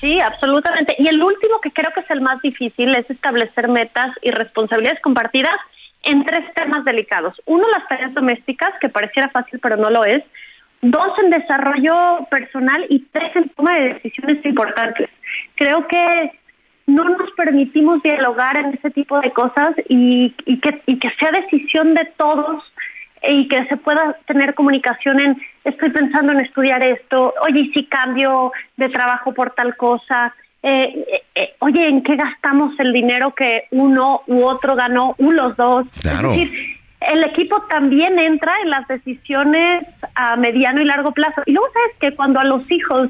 Sí, 0.00 0.18
absolutamente. 0.18 0.96
Y 0.98 1.08
el 1.08 1.22
último 1.22 1.60
que 1.60 1.70
creo 1.72 1.92
que 1.94 2.00
es 2.00 2.10
el 2.10 2.22
más 2.22 2.40
difícil 2.40 2.94
es 2.96 3.08
establecer 3.10 3.68
metas 3.68 4.08
y 4.22 4.30
responsabilidades 4.30 5.00
compartidas 5.02 5.56
en 6.02 6.24
tres 6.24 6.52
temas 6.54 6.84
delicados. 6.84 7.40
Uno, 7.44 7.64
las 7.76 7.86
tareas 7.86 8.14
domésticas, 8.14 8.70
que 8.80 8.88
pareciera 8.88 9.28
fácil 9.28 9.60
pero 9.60 9.76
no 9.76 9.90
lo 9.90 10.04
es. 10.04 10.24
Dos, 10.80 11.12
en 11.22 11.30
desarrollo 11.30 12.26
personal 12.30 12.86
y 12.88 13.00
tres, 13.12 13.36
en 13.36 13.50
toma 13.50 13.76
de 13.78 13.94
decisiones 13.94 14.44
importantes. 14.46 15.10
Creo 15.56 15.86
que 15.86 16.32
no 16.86 17.04
nos 17.04 17.30
permitimos 17.32 18.02
dialogar 18.02 18.58
en 18.58 18.74
ese 18.74 18.90
tipo 18.90 19.20
de 19.20 19.30
cosas 19.32 19.72
y, 19.90 20.34
y, 20.46 20.60
que, 20.60 20.82
y 20.86 20.98
que 20.98 21.10
sea 21.20 21.30
decisión 21.32 21.92
de 21.92 22.06
todos 22.16 22.64
y 23.22 23.48
que 23.48 23.66
se 23.66 23.76
pueda 23.76 24.16
tener 24.26 24.54
comunicación 24.54 25.20
en 25.20 25.42
estoy 25.64 25.90
pensando 25.90 26.32
en 26.32 26.40
estudiar 26.40 26.84
esto, 26.84 27.34
oye, 27.48 27.60
y 27.60 27.72
si 27.72 27.84
cambio 27.84 28.52
de 28.76 28.88
trabajo 28.88 29.32
por 29.34 29.50
tal 29.52 29.76
cosa, 29.76 30.34
eh, 30.62 31.04
eh, 31.06 31.22
eh, 31.34 31.54
oye, 31.60 31.86
¿en 31.86 32.02
qué 32.02 32.16
gastamos 32.16 32.78
el 32.78 32.92
dinero 32.92 33.34
que 33.34 33.64
uno 33.70 34.22
u 34.26 34.44
otro 34.44 34.74
ganó, 34.74 35.14
u 35.18 35.32
los 35.32 35.56
dos? 35.56 35.86
Es 35.96 36.22
decir, 36.22 36.52
el 37.00 37.24
equipo 37.24 37.62
también 37.62 38.18
entra 38.18 38.52
en 38.62 38.70
las 38.70 38.86
decisiones 38.88 39.86
a 40.14 40.36
mediano 40.36 40.82
y 40.82 40.84
largo 40.84 41.12
plazo. 41.12 41.42
Y 41.46 41.52
luego 41.52 41.68
sabes 41.72 41.96
que 41.98 42.16
cuando 42.16 42.40
a 42.40 42.44
los 42.44 42.70
hijos 42.70 43.08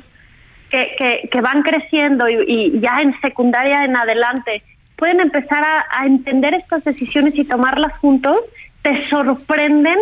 que, 0.71 0.95
que, 0.97 1.29
que 1.31 1.41
van 1.41 1.63
creciendo 1.63 2.29
y, 2.29 2.79
ya 2.81 3.01
en 3.01 3.21
secundaria 3.21 3.85
en 3.85 3.97
adelante 3.97 4.63
pueden 4.97 5.19
empezar 5.19 5.65
a 5.65 6.07
entender 6.07 6.55
estas 6.55 6.85
decisiones 6.85 7.35
y 7.35 7.45
tomarlas 7.45 7.99
juntos, 7.99 8.39
te 8.83 9.09
sorprenden 9.09 9.99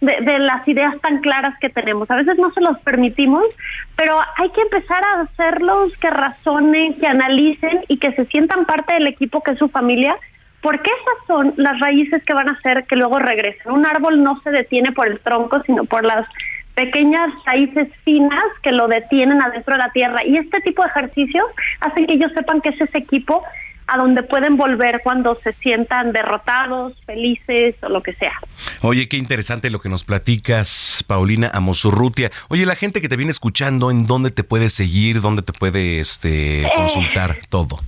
de, 0.00 0.38
las 0.38 0.66
ideas 0.68 0.94
tan 1.00 1.20
claras 1.20 1.54
que 1.60 1.70
tenemos. 1.70 2.10
A 2.10 2.16
veces 2.16 2.38
no 2.38 2.52
se 2.52 2.60
los 2.60 2.78
permitimos, 2.80 3.44
pero 3.96 4.18
hay 4.36 4.50
que 4.50 4.62
empezar 4.62 5.02
a 5.04 5.22
hacerlos 5.22 5.96
que 5.98 6.10
razonen, 6.10 6.94
que 6.94 7.06
analicen 7.06 7.84
y 7.88 7.98
que 7.98 8.12
se 8.12 8.26
sientan 8.26 8.64
parte 8.64 8.94
del 8.94 9.08
equipo 9.08 9.42
que 9.42 9.52
es 9.52 9.58
su 9.58 9.68
familia, 9.68 10.16
porque 10.60 10.90
esas 10.90 11.26
son 11.26 11.54
las 11.56 11.78
raíces 11.80 12.22
que 12.24 12.34
van 12.34 12.48
a 12.48 12.52
hacer 12.52 12.84
que 12.84 12.96
luego 12.96 13.18
regresen. 13.18 13.72
Un 13.72 13.86
árbol 13.86 14.22
no 14.22 14.40
se 14.42 14.50
detiene 14.50 14.92
por 14.92 15.08
el 15.08 15.20
tronco, 15.20 15.62
sino 15.66 15.84
por 15.84 16.04
las 16.04 16.26
pequeñas 16.74 17.26
raíces 17.44 17.88
finas 18.04 18.44
que 18.62 18.70
lo 18.70 18.86
detienen 18.86 19.42
adentro 19.42 19.74
de 19.74 19.82
la 19.82 19.90
tierra. 19.90 20.24
Y 20.24 20.36
este 20.36 20.60
tipo 20.60 20.82
de 20.82 20.90
ejercicios 20.90 21.44
hacen 21.80 22.06
que 22.06 22.14
ellos 22.14 22.30
sepan 22.34 22.60
que 22.60 22.68
es 22.68 22.80
ese 22.80 22.98
equipo 22.98 23.42
a 23.88 23.96
donde 23.96 24.22
pueden 24.22 24.56
volver 24.56 25.00
cuando 25.02 25.34
se 25.42 25.52
sientan 25.54 26.12
derrotados, 26.12 26.92
felices 27.06 27.74
o 27.82 27.88
lo 27.88 28.02
que 28.02 28.12
sea. 28.14 28.34
Oye, 28.82 29.08
qué 29.08 29.16
interesante 29.16 29.70
lo 29.70 29.80
que 29.80 29.88
nos 29.88 30.04
platicas, 30.04 31.04
Paulina 31.06 31.50
Amosurrutia. 31.52 32.30
Oye, 32.48 32.66
la 32.66 32.76
gente 32.76 33.00
que 33.00 33.08
te 33.08 33.16
viene 33.16 33.32
escuchando, 33.32 33.90
¿en 33.90 34.06
dónde 34.06 34.30
te 34.30 34.44
puede 34.44 34.68
seguir? 34.68 35.20
¿Dónde 35.20 35.42
te 35.42 35.52
puede 35.52 36.00
este, 36.00 36.62
eh, 36.62 36.70
consultar 36.76 37.38
todo? 37.48 37.80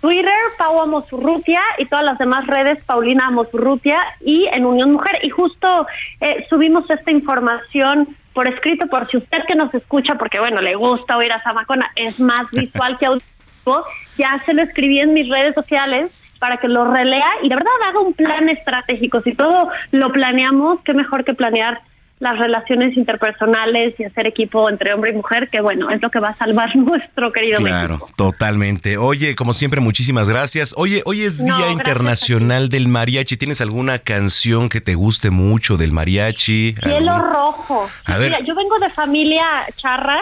Twitter, 0.00 0.34
Pau 0.58 0.80
Amosurrutia 0.82 1.60
y 1.78 1.86
todas 1.86 2.04
las 2.04 2.18
demás 2.18 2.46
redes, 2.46 2.82
Paulina 2.84 3.28
Amosurrutia 3.28 3.98
y 4.20 4.46
en 4.52 4.66
Unión 4.66 4.92
Mujer. 4.92 5.18
Y 5.22 5.30
justo 5.30 5.86
eh, 6.20 6.44
subimos 6.50 6.84
esta 6.90 7.10
información 7.10 8.14
por 8.34 8.46
escrito, 8.48 8.86
por 8.88 9.08
si 9.10 9.16
usted 9.16 9.38
que 9.48 9.54
nos 9.54 9.72
escucha, 9.72 10.16
porque 10.16 10.40
bueno, 10.40 10.60
le 10.60 10.74
gusta 10.74 11.16
oír 11.16 11.32
a 11.32 11.42
Samacona, 11.42 11.90
es 11.96 12.20
más 12.20 12.50
visual 12.50 12.98
que 12.98 13.06
audio 13.06 13.22
ya 14.16 14.38
se 14.44 14.54
lo 14.54 14.62
escribí 14.62 15.00
en 15.00 15.12
mis 15.12 15.28
redes 15.28 15.54
sociales 15.54 16.10
para 16.38 16.58
que 16.58 16.68
lo 16.68 16.90
relea 16.92 17.26
y 17.42 17.48
de 17.48 17.54
verdad 17.54 17.72
haga 17.88 18.00
un 18.00 18.12
plan 18.12 18.48
estratégico. 18.48 19.20
Si 19.20 19.34
todo 19.34 19.70
lo 19.92 20.12
planeamos, 20.12 20.80
qué 20.84 20.92
mejor 20.92 21.24
que 21.24 21.34
planear 21.34 21.80
las 22.20 22.38
relaciones 22.38 22.96
interpersonales 22.96 23.98
y 23.98 24.04
hacer 24.04 24.26
equipo 24.26 24.70
entre 24.70 24.94
hombre 24.94 25.12
y 25.12 25.14
mujer, 25.14 25.48
que 25.50 25.60
bueno, 25.60 25.90
es 25.90 26.00
lo 26.00 26.10
que 26.10 26.20
va 26.20 26.28
a 26.28 26.36
salvar 26.36 26.74
nuestro 26.76 27.32
querido 27.32 27.58
Claro, 27.58 28.06
totalmente. 28.16 28.96
Oye, 28.96 29.34
como 29.34 29.52
siempre, 29.52 29.80
muchísimas 29.80 30.28
gracias. 30.28 30.74
Oye, 30.76 31.02
hoy 31.06 31.22
es 31.22 31.44
Día 31.44 31.70
Internacional 31.70 32.68
del 32.68 32.88
Mariachi. 32.88 33.36
¿Tienes 33.36 33.60
alguna 33.60 33.98
canción 33.98 34.68
que 34.68 34.80
te 34.80 34.94
guste 34.94 35.30
mucho 35.30 35.76
del 35.76 35.92
mariachi? 35.92 36.76
Cielo 36.82 37.18
Rojo. 37.18 37.88
Mira, 38.18 38.40
yo 38.40 38.54
vengo 38.54 38.78
de 38.78 38.90
familia 38.90 39.44
charra 39.76 40.20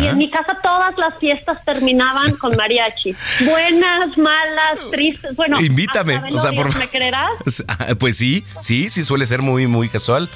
y 0.00 0.06
en 0.06 0.18
mi 0.18 0.30
casa 0.30 0.58
todas 0.62 0.96
las 0.96 1.18
fiestas 1.18 1.64
terminaban 1.64 2.36
con 2.36 2.56
mariachi. 2.56 3.14
Buenas, 3.44 4.16
malas, 4.16 4.90
tristes. 4.90 5.34
Bueno, 5.36 5.60
invítame. 5.60 6.20
O 6.32 6.38
sea, 6.38 6.52
por... 6.52 6.76
¿Me 6.76 6.88
creerás? 6.88 7.30
Ah, 7.66 7.94
pues 7.98 8.16
sí, 8.16 8.44
sí, 8.60 8.88
sí, 8.90 9.02
suele 9.02 9.26
ser 9.26 9.42
muy, 9.42 9.66
muy 9.66 9.88
casual. 9.88 10.28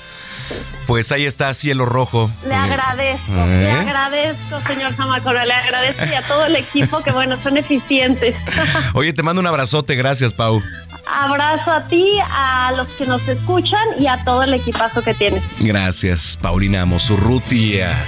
Pues 0.86 1.12
ahí 1.12 1.26
está, 1.26 1.52
cielo 1.52 1.84
rojo. 1.84 2.30
Le 2.46 2.54
agradezco, 2.54 3.32
le 3.32 3.64
¿Eh? 3.64 3.70
agradezco, 3.70 4.60
señor 4.66 4.94
Zamacona, 4.94 5.44
le 5.44 5.52
agradezco 5.52 6.04
y 6.06 6.14
a 6.14 6.22
todo 6.22 6.46
el 6.46 6.56
equipo 6.56 7.02
que, 7.02 7.12
bueno, 7.12 7.36
son 7.42 7.58
eficientes. 7.58 8.34
Oye, 8.94 9.12
te 9.12 9.22
mando 9.22 9.40
un 9.40 9.46
abrazote, 9.46 9.94
gracias, 9.94 10.32
Pau. 10.32 10.62
Abrazo 11.06 11.70
a 11.70 11.86
ti, 11.86 12.18
a 12.30 12.72
los 12.76 12.86
que 12.94 13.06
nos 13.06 13.26
escuchan 13.28 13.86
y 13.98 14.06
a 14.06 14.22
todo 14.24 14.42
el 14.42 14.54
equipazo 14.54 15.02
que 15.02 15.14
tienes. 15.14 15.42
Gracias, 15.60 16.38
Paulina 16.40 16.86
Mosurrutia. 16.86 18.06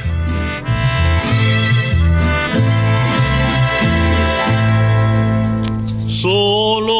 Solo 6.20 6.90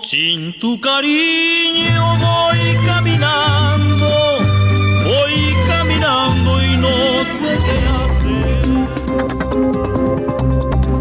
sin 0.00 0.58
tu 0.58 0.80
cariño 0.80 2.16
voy 2.16 2.74
caminando, 2.86 4.08
voy 5.04 5.54
caminando 5.68 6.64
y 6.64 6.76
no 6.78 6.88
sé 7.38 7.58
qué 7.66 7.78
hacer. 8.00 8.64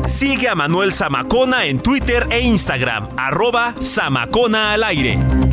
Sigue 0.05 0.49
a 0.49 0.55
Manuel 0.55 0.93
Zamacona 0.93 1.63
en 1.65 1.80
Twitter 1.80 2.28
e 2.30 2.41
Instagram, 2.41 3.07
arroba 3.15 3.73
Zamacona 3.82 4.73
al 4.73 4.84
aire. 4.84 5.47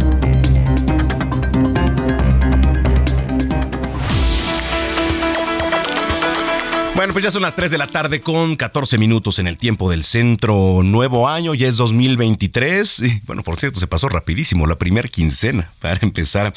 Bueno, 7.04 7.12
pues 7.12 7.24
ya 7.24 7.30
son 7.30 7.42
las 7.42 7.54
3 7.54 7.70
de 7.70 7.76
la 7.76 7.86
tarde 7.86 8.22
con 8.22 8.56
14 8.56 8.96
minutos 8.96 9.38
en 9.38 9.46
el 9.46 9.58
tiempo 9.58 9.90
del 9.90 10.04
centro. 10.04 10.80
Nuevo 10.82 11.28
año, 11.28 11.52
ya 11.52 11.68
es 11.68 11.76
2023. 11.76 13.00
Y, 13.00 13.20
bueno, 13.26 13.42
por 13.42 13.56
cierto, 13.56 13.78
se 13.78 13.86
pasó 13.86 14.08
rapidísimo 14.08 14.66
la 14.66 14.78
primera 14.78 15.06
quincena 15.06 15.70
para 15.80 15.98
empezar. 16.00 16.54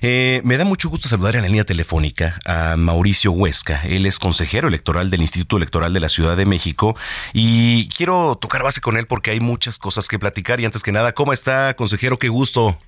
Eh, 0.00 0.40
me 0.44 0.56
da 0.56 0.64
mucho 0.64 0.88
gusto 0.88 1.10
saludar 1.10 1.36
en 1.36 1.42
la 1.42 1.48
línea 1.48 1.66
telefónica 1.66 2.40
a 2.46 2.78
Mauricio 2.78 3.32
Huesca. 3.32 3.82
Él 3.84 4.06
es 4.06 4.18
consejero 4.18 4.68
electoral 4.68 5.10
del 5.10 5.20
Instituto 5.20 5.58
Electoral 5.58 5.92
de 5.92 6.00
la 6.00 6.08
Ciudad 6.08 6.38
de 6.38 6.46
México 6.46 6.96
y 7.34 7.88
quiero 7.88 8.38
tocar 8.40 8.62
base 8.62 8.80
con 8.80 8.96
él 8.96 9.06
porque 9.06 9.32
hay 9.32 9.40
muchas 9.40 9.76
cosas 9.76 10.08
que 10.08 10.18
platicar. 10.18 10.58
Y 10.58 10.64
antes 10.64 10.82
que 10.82 10.92
nada, 10.92 11.12
¿cómo 11.12 11.34
está, 11.34 11.74
consejero? 11.74 12.18
Qué 12.18 12.30
gusto. 12.30 12.78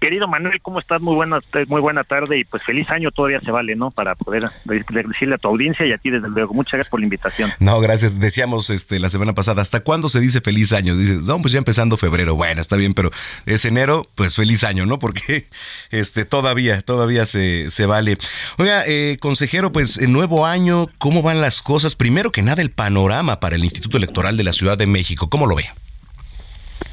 Querido 0.00 0.28
Manuel, 0.28 0.60
¿cómo 0.60 0.78
estás? 0.78 1.00
Muy 1.00 1.14
buena, 1.14 1.40
muy 1.68 1.80
buena 1.80 2.04
tarde 2.04 2.38
y 2.38 2.44
pues 2.44 2.62
feliz 2.62 2.90
año 2.90 3.10
todavía 3.10 3.40
se 3.40 3.50
vale, 3.50 3.76
¿no? 3.76 3.90
Para 3.90 4.14
poder 4.14 4.50
decirle 4.64 5.36
a 5.36 5.38
tu 5.38 5.48
audiencia 5.48 5.86
y 5.86 5.92
a 5.92 5.98
ti 5.98 6.10
desde 6.10 6.28
luego. 6.28 6.52
Muchas 6.52 6.74
gracias 6.74 6.90
por 6.90 7.00
la 7.00 7.06
invitación. 7.06 7.50
No, 7.60 7.80
gracias. 7.80 8.20
Decíamos 8.20 8.68
este 8.68 8.98
la 8.98 9.08
semana 9.08 9.32
pasada, 9.32 9.62
¿hasta 9.62 9.80
cuándo 9.80 10.10
se 10.10 10.20
dice 10.20 10.42
feliz 10.42 10.74
año? 10.74 10.96
Dices, 10.96 11.24
no, 11.24 11.40
pues 11.40 11.52
ya 11.52 11.58
empezando 11.58 11.96
febrero. 11.96 12.36
Bueno, 12.36 12.60
está 12.60 12.76
bien, 12.76 12.92
pero 12.92 13.10
es 13.46 13.64
enero, 13.64 14.06
pues 14.14 14.36
feliz 14.36 14.64
año, 14.64 14.84
¿no? 14.84 14.98
Porque 14.98 15.46
este 15.90 16.26
todavía, 16.26 16.82
todavía 16.82 17.24
se, 17.24 17.70
se 17.70 17.86
vale. 17.86 18.18
Oiga, 18.58 18.84
eh, 18.86 19.16
consejero, 19.18 19.72
pues 19.72 19.98
nuevo 20.06 20.44
año, 20.44 20.88
¿cómo 20.98 21.22
van 21.22 21.40
las 21.40 21.62
cosas? 21.62 21.94
Primero 21.94 22.30
que 22.32 22.42
nada, 22.42 22.60
el 22.60 22.70
panorama 22.70 23.40
para 23.40 23.56
el 23.56 23.64
Instituto 23.64 23.96
Electoral 23.96 24.36
de 24.36 24.44
la 24.44 24.52
Ciudad 24.52 24.76
de 24.76 24.86
México. 24.86 25.30
¿Cómo 25.30 25.46
lo 25.46 25.56
ve? 25.56 25.70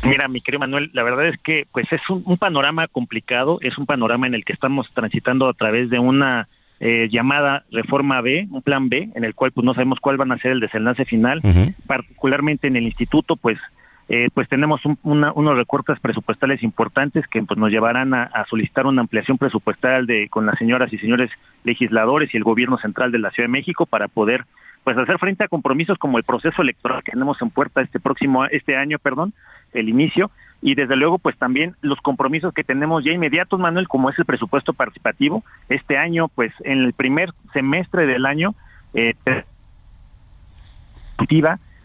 Mira, 0.03 0.27
mi 0.27 0.41
querido 0.41 0.59
Manuel, 0.59 0.89
la 0.93 1.03
verdad 1.03 1.27
es 1.27 1.37
que 1.39 1.65
pues 1.71 1.91
es 1.91 2.01
un, 2.09 2.37
panorama 2.37 2.87
complicado, 2.87 3.59
es 3.61 3.77
un 3.77 3.85
panorama 3.85 4.27
en 4.27 4.33
el 4.33 4.45
que 4.45 4.53
estamos 4.53 4.89
transitando 4.93 5.47
a 5.47 5.53
través 5.53 5.89
de 5.89 5.99
una 5.99 6.47
eh, 6.79 7.07
llamada 7.11 7.63
reforma 7.71 8.21
B, 8.21 8.47
un 8.51 8.61
plan 8.61 8.89
B, 8.89 9.09
en 9.15 9.23
el 9.23 9.33
cual 9.33 9.51
pues 9.51 9.63
no 9.65 9.73
sabemos 9.73 9.99
cuál 9.99 10.17
van 10.17 10.31
a 10.31 10.37
ser 10.37 10.51
el 10.51 10.59
desenlace 10.59 11.05
final, 11.05 11.41
particularmente 11.87 12.67
en 12.67 12.75
el 12.75 12.83
instituto, 12.83 13.35
pues 13.35 13.57
eh, 14.09 14.29
pues 14.33 14.49
tenemos 14.49 14.81
unos 15.03 15.55
recortes 15.55 15.97
presupuestales 16.01 16.61
importantes 16.61 17.25
que 17.27 17.41
pues, 17.41 17.57
nos 17.57 17.71
llevarán 17.71 18.13
a, 18.13 18.23
a, 18.23 18.45
solicitar 18.45 18.85
una 18.85 19.01
ampliación 19.01 19.37
presupuestal 19.37 20.05
de 20.05 20.27
con 20.27 20.45
las 20.45 20.59
señoras 20.59 20.91
y 20.91 20.97
señores 20.97 21.31
legisladores 21.63 22.33
y 22.33 22.37
el 22.37 22.43
gobierno 22.43 22.77
central 22.77 23.13
de 23.13 23.19
la 23.19 23.31
Ciudad 23.31 23.47
de 23.47 23.53
México 23.53 23.85
para 23.85 24.09
poder 24.09 24.45
pues 24.83 24.97
hacer 24.97 25.17
frente 25.17 25.43
a 25.43 25.47
compromisos 25.47 25.97
como 25.97 26.17
el 26.17 26.23
proceso 26.23 26.61
electoral 26.61 27.03
que 27.03 27.11
tenemos 27.11 27.41
en 27.41 27.49
puerta 27.49 27.81
este 27.81 27.99
próximo 27.99 28.45
este 28.45 28.75
año, 28.75 28.99
perdón, 28.99 29.33
el 29.73 29.89
inicio 29.89 30.31
y 30.61 30.75
desde 30.75 30.95
luego 30.95 31.19
pues 31.19 31.37
también 31.37 31.75
los 31.81 31.99
compromisos 31.99 32.53
que 32.53 32.63
tenemos 32.63 33.03
ya 33.03 33.11
inmediatos, 33.11 33.59
Manuel, 33.59 33.87
como 33.89 34.09
es 34.09 34.17
el 34.17 34.25
presupuesto 34.25 34.73
participativo. 34.73 35.43
Este 35.67 35.97
año, 35.97 36.29
pues 36.29 36.53
en 36.63 36.79
el 36.79 36.93
primer 36.93 37.33
semestre 37.51 38.05
del 38.05 38.25
año, 38.25 38.55
eh, 38.93 39.13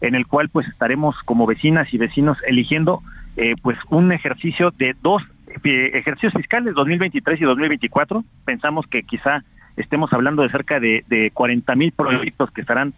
en 0.01 0.15
el 0.15 0.27
cual 0.27 0.49
pues 0.49 0.69
estaremos 0.69 1.17
como 1.25 1.47
vecinas 1.47 1.93
y 1.93 1.99
vecinos 1.99 2.39
eligiendo 2.47 3.03
eh, 3.37 3.55
pues 3.63 3.79
un 3.89 4.13
ejercicio 4.13 4.71
de 4.71 4.95
dos 5.03 5.23
eh, 5.65 5.91
ejercicios 5.95 6.35
fiscales, 6.35 6.75
2023 6.75 7.41
y 7.41 7.45
2024. 7.45 8.25
Pensamos 8.45 8.87
que 8.87 9.03
quizá 9.03 9.43
estemos 9.77 10.13
hablando 10.13 10.43
de 10.43 10.51
cerca 10.51 10.81
de, 10.81 11.05
de 11.09 11.31
40 11.33 11.75
mil 11.77 11.93
proyectos 11.93 12.51
que 12.51 12.61
estarán 12.61 12.95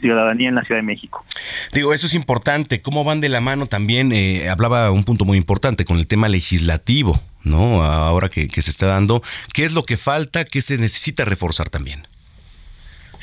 ciudadanía 0.00 0.48
en 0.48 0.54
la 0.54 0.62
Ciudad 0.62 0.78
de 0.78 0.86
México. 0.86 1.24
Digo, 1.72 1.94
eso 1.94 2.06
es 2.06 2.14
importante. 2.14 2.82
¿Cómo 2.82 3.04
van 3.04 3.20
de 3.20 3.28
la 3.28 3.40
mano 3.40 3.66
también? 3.66 4.12
Eh, 4.12 4.48
hablaba 4.48 4.90
un 4.90 5.04
punto 5.04 5.24
muy 5.24 5.38
importante 5.38 5.84
con 5.84 5.98
el 5.98 6.06
tema 6.06 6.28
legislativo, 6.28 7.20
¿no? 7.44 7.82
Ahora 7.82 8.28
que, 8.28 8.48
se 8.48 8.70
está 8.70 8.86
dando. 8.86 9.22
¿Qué 9.52 9.64
es 9.64 9.72
lo 9.72 9.84
que 9.84 9.96
falta? 9.96 10.44
¿Qué 10.44 10.62
se 10.62 10.78
necesita 10.78 11.24
reforzar 11.24 11.70
también? 11.70 12.06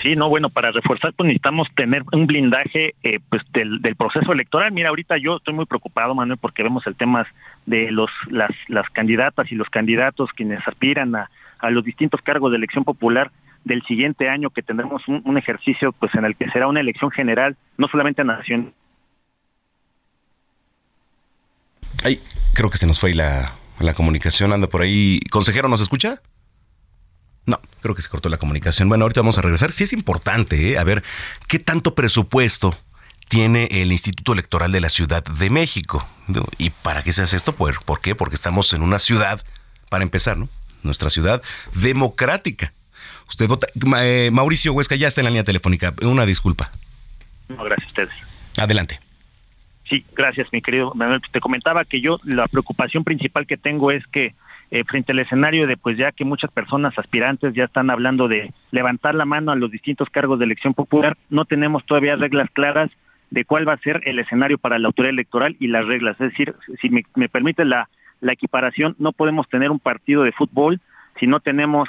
Sí, 0.01 0.15
no, 0.15 0.29
bueno, 0.29 0.49
para 0.49 0.71
reforzar 0.71 1.13
pues 1.13 1.25
necesitamos 1.25 1.67
tener 1.75 2.03
un 2.11 2.27
blindaje 2.27 2.93
eh, 3.01 3.19
pues 3.29 3.41
del, 3.51 3.81
proceso 3.95 4.31
electoral. 4.31 4.71
Mira, 4.71 4.89
ahorita 4.89 5.17
yo 5.17 5.37
estoy 5.37 5.55
muy 5.55 5.65
preocupado, 5.65 6.13
Manuel, 6.13 6.37
porque 6.37 6.61
vemos 6.61 6.85
el 6.85 6.95
tema 6.95 7.27
de 7.65 7.91
los 7.91 8.11
las, 8.29 8.51
las 8.67 8.87
candidatas 8.91 9.51
y 9.51 9.55
los 9.55 9.69
candidatos 9.69 10.29
quienes 10.33 10.65
aspiran 10.67 11.15
a, 11.15 11.31
a 11.59 11.71
los 11.71 11.83
distintos 11.83 12.21
cargos 12.21 12.51
de 12.51 12.57
elección 12.57 12.83
popular 12.83 13.31
del 13.67 13.83
siguiente 13.83 14.29
año 14.29 14.49
que 14.49 14.63
tendremos 14.63 15.07
un, 15.07 15.37
ejercicio 15.37 15.91
pues 15.91 16.15
en 16.15 16.25
el 16.25 16.35
que 16.35 16.49
será 16.49 16.67
una 16.67 16.79
elección 16.79 17.11
general, 17.11 17.55
no 17.77 17.87
solamente 17.87 18.23
nación. 18.23 18.73
Ay, 22.03 22.19
creo 22.53 22.69
que 22.69 22.77
se 22.77 22.87
nos 22.87 22.99
fue 22.99 23.13
la, 23.13 23.53
la 23.79 23.93
comunicación, 23.93 24.53
anda 24.53 24.67
por 24.67 24.81
ahí. 24.81 25.19
Consejero, 25.29 25.67
¿nos 25.67 25.81
escucha? 25.81 26.21
No, 27.45 27.61
creo 27.81 27.95
que 27.95 28.01
se 28.01 28.09
cortó 28.09 28.29
la 28.29 28.37
comunicación. 28.37 28.89
Bueno, 28.89 29.05
ahorita 29.05 29.21
vamos 29.21 29.37
a 29.37 29.41
regresar. 29.41 29.71
Sí 29.71 29.83
es 29.83 29.93
importante, 29.93 30.71
¿eh? 30.71 30.77
a 30.77 30.83
ver, 30.83 31.03
¿qué 31.47 31.59
tanto 31.59 31.95
presupuesto 31.95 32.77
tiene 33.29 33.67
el 33.71 33.91
Instituto 33.91 34.33
Electoral 34.33 34.71
de 34.71 34.81
la 34.81 34.89
Ciudad 34.89 35.23
de 35.23 35.49
México? 35.49 36.07
¿Y 36.57 36.69
para 36.69 37.03
qué 37.03 37.13
se 37.13 37.21
hace 37.21 37.37
esto? 37.37 37.53
Pues, 37.53 37.77
¿Por 37.85 38.01
qué? 38.01 38.15
Porque 38.15 38.35
estamos 38.35 38.73
en 38.73 38.81
una 38.81 38.99
ciudad, 38.99 39.43
para 39.89 40.03
empezar, 40.03 40.37
¿no? 40.37 40.49
Nuestra 40.83 41.09
ciudad 41.09 41.41
democrática. 41.73 42.73
Usted 43.29 43.47
vota. 43.47 43.67
Eh, 44.01 44.29
Mauricio 44.31 44.73
Huesca 44.73 44.95
ya 44.95 45.07
está 45.07 45.21
en 45.21 45.25
la 45.25 45.31
línea 45.31 45.43
telefónica. 45.43 45.93
Una 46.01 46.25
disculpa. 46.25 46.71
No, 47.49 47.63
gracias 47.63 47.85
a 47.85 47.89
ustedes. 47.89 48.13
Adelante. 48.57 48.99
Sí, 49.89 50.03
gracias, 50.15 50.47
mi 50.51 50.61
querido 50.61 50.93
Manuel. 50.95 51.21
Te 51.31 51.39
comentaba 51.39 51.85
que 51.85 52.01
yo 52.01 52.19
la 52.25 52.47
preocupación 52.47 53.03
principal 53.03 53.47
que 53.47 53.57
tengo 53.57 53.91
es 53.91 54.05
que 54.07 54.33
eh, 54.69 54.83
frente 54.83 55.13
al 55.13 55.19
escenario 55.19 55.65
de 55.65 55.77
pues 55.77 55.97
ya 55.97 56.11
que 56.11 56.25
muchas 56.25 56.51
personas 56.51 56.97
aspirantes 56.97 57.53
ya 57.53 57.63
están 57.63 57.89
hablando 57.89 58.27
de 58.27 58.51
levantar 58.71 59.15
la 59.15 59.25
mano 59.25 59.51
a 59.51 59.55
los 59.55 59.71
distintos 59.71 60.09
cargos 60.09 60.39
de 60.39 60.45
elección 60.45 60.73
popular, 60.73 61.17
no 61.29 61.45
tenemos 61.45 61.85
todavía 61.85 62.17
reglas 62.17 62.49
claras 62.51 62.89
de 63.29 63.45
cuál 63.45 63.67
va 63.67 63.73
a 63.73 63.77
ser 63.77 64.01
el 64.05 64.19
escenario 64.19 64.57
para 64.57 64.77
la 64.77 64.87
autoridad 64.87 65.13
electoral 65.13 65.55
y 65.59 65.67
las 65.67 65.85
reglas. 65.85 66.19
Es 66.19 66.31
decir, 66.31 66.53
si 66.81 66.89
me, 66.89 67.05
me 67.15 67.29
permite 67.29 67.63
la, 67.63 67.87
la 68.19 68.33
equiparación, 68.33 68.95
no 68.99 69.13
podemos 69.13 69.47
tener 69.47 69.71
un 69.71 69.79
partido 69.79 70.23
de 70.23 70.33
fútbol 70.33 70.81
si 71.19 71.27
no 71.27 71.39
tenemos 71.39 71.87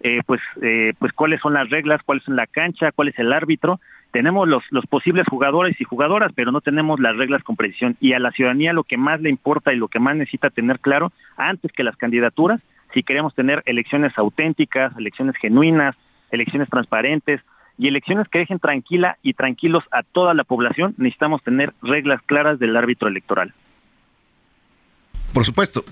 eh, 0.00 0.22
pues, 0.24 0.40
eh, 0.62 0.94
pues 0.98 1.12
cuáles 1.12 1.40
son 1.40 1.54
las 1.54 1.68
reglas, 1.68 2.00
cuál 2.04 2.18
es 2.18 2.28
la 2.28 2.46
cancha, 2.46 2.92
cuál 2.92 3.08
es 3.08 3.18
el 3.18 3.32
árbitro. 3.32 3.80
Tenemos 4.10 4.48
los, 4.48 4.64
los 4.70 4.86
posibles 4.86 5.26
jugadores 5.28 5.80
y 5.80 5.84
jugadoras, 5.84 6.32
pero 6.34 6.50
no 6.52 6.60
tenemos 6.60 6.98
las 7.00 7.16
reglas 7.16 7.42
con 7.42 7.56
precisión. 7.56 7.96
Y 8.00 8.14
a 8.14 8.18
la 8.18 8.32
ciudadanía 8.32 8.72
lo 8.72 8.84
que 8.84 8.96
más 8.96 9.20
le 9.20 9.30
importa 9.30 9.72
y 9.72 9.76
lo 9.76 9.88
que 9.88 10.00
más 10.00 10.16
necesita 10.16 10.50
tener 10.50 10.80
claro, 10.80 11.12
antes 11.36 11.70
que 11.72 11.84
las 11.84 11.96
candidaturas, 11.96 12.60
si 12.92 13.02
queremos 13.02 13.34
tener 13.34 13.62
elecciones 13.66 14.16
auténticas, 14.16 14.96
elecciones 14.96 15.36
genuinas, 15.36 15.94
elecciones 16.30 16.68
transparentes 16.68 17.40
y 17.78 17.88
elecciones 17.88 18.28
que 18.28 18.40
dejen 18.40 18.58
tranquila 18.58 19.18
y 19.22 19.34
tranquilos 19.34 19.84
a 19.90 20.02
toda 20.02 20.34
la 20.34 20.44
población, 20.44 20.94
necesitamos 20.98 21.42
tener 21.42 21.72
reglas 21.82 22.20
claras 22.22 22.58
del 22.58 22.76
árbitro 22.76 23.08
electoral. 23.08 23.52
Por 25.32 25.44
supuesto, 25.44 25.84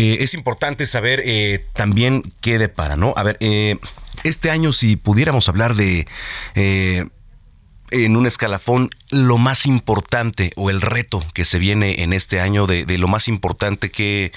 eh, 0.00 0.22
es 0.22 0.32
importante 0.32 0.86
saber 0.86 1.20
eh, 1.26 1.66
también 1.74 2.32
qué 2.40 2.58
depara, 2.58 2.96
¿no? 2.96 3.12
A 3.18 3.22
ver, 3.22 3.36
eh, 3.40 3.76
este 4.24 4.50
año 4.50 4.72
si 4.72 4.96
pudiéramos 4.96 5.46
hablar 5.50 5.74
de 5.74 6.06
en 6.54 8.16
un 8.16 8.24
escalafón 8.24 8.88
lo 9.10 9.36
más 9.36 9.66
importante 9.66 10.52
o 10.56 10.70
el 10.70 10.80
reto 10.80 11.22
que 11.34 11.44
se 11.44 11.58
viene 11.58 12.02
en 12.02 12.14
este 12.14 12.40
año 12.40 12.66
de, 12.66 12.86
lo 12.96 13.08
más 13.08 13.28
importante 13.28 13.90
que, 13.90 14.32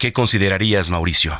¿qué 0.00 0.12
considerarías, 0.12 0.90
Mauricio? 0.90 1.38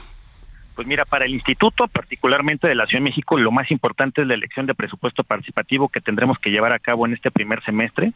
Pues 0.76 0.86
mira, 0.86 1.04
para 1.04 1.24
el 1.24 1.32
instituto, 1.32 1.88
particularmente 1.88 2.68
de 2.68 2.74
la 2.74 2.86
Ciudad 2.86 3.00
de 3.00 3.08
México, 3.08 3.36
lo 3.36 3.50
más 3.50 3.70
importante 3.72 4.20
es 4.20 4.28
la 4.28 4.34
elección 4.34 4.66
de 4.66 4.74
presupuesto 4.74 5.24
participativo 5.24 5.88
que 5.88 6.00
tendremos 6.00 6.38
que 6.38 6.50
llevar 6.50 6.72
a 6.72 6.78
cabo 6.78 7.06
en 7.06 7.14
este 7.14 7.32
primer 7.32 7.64
semestre, 7.64 8.12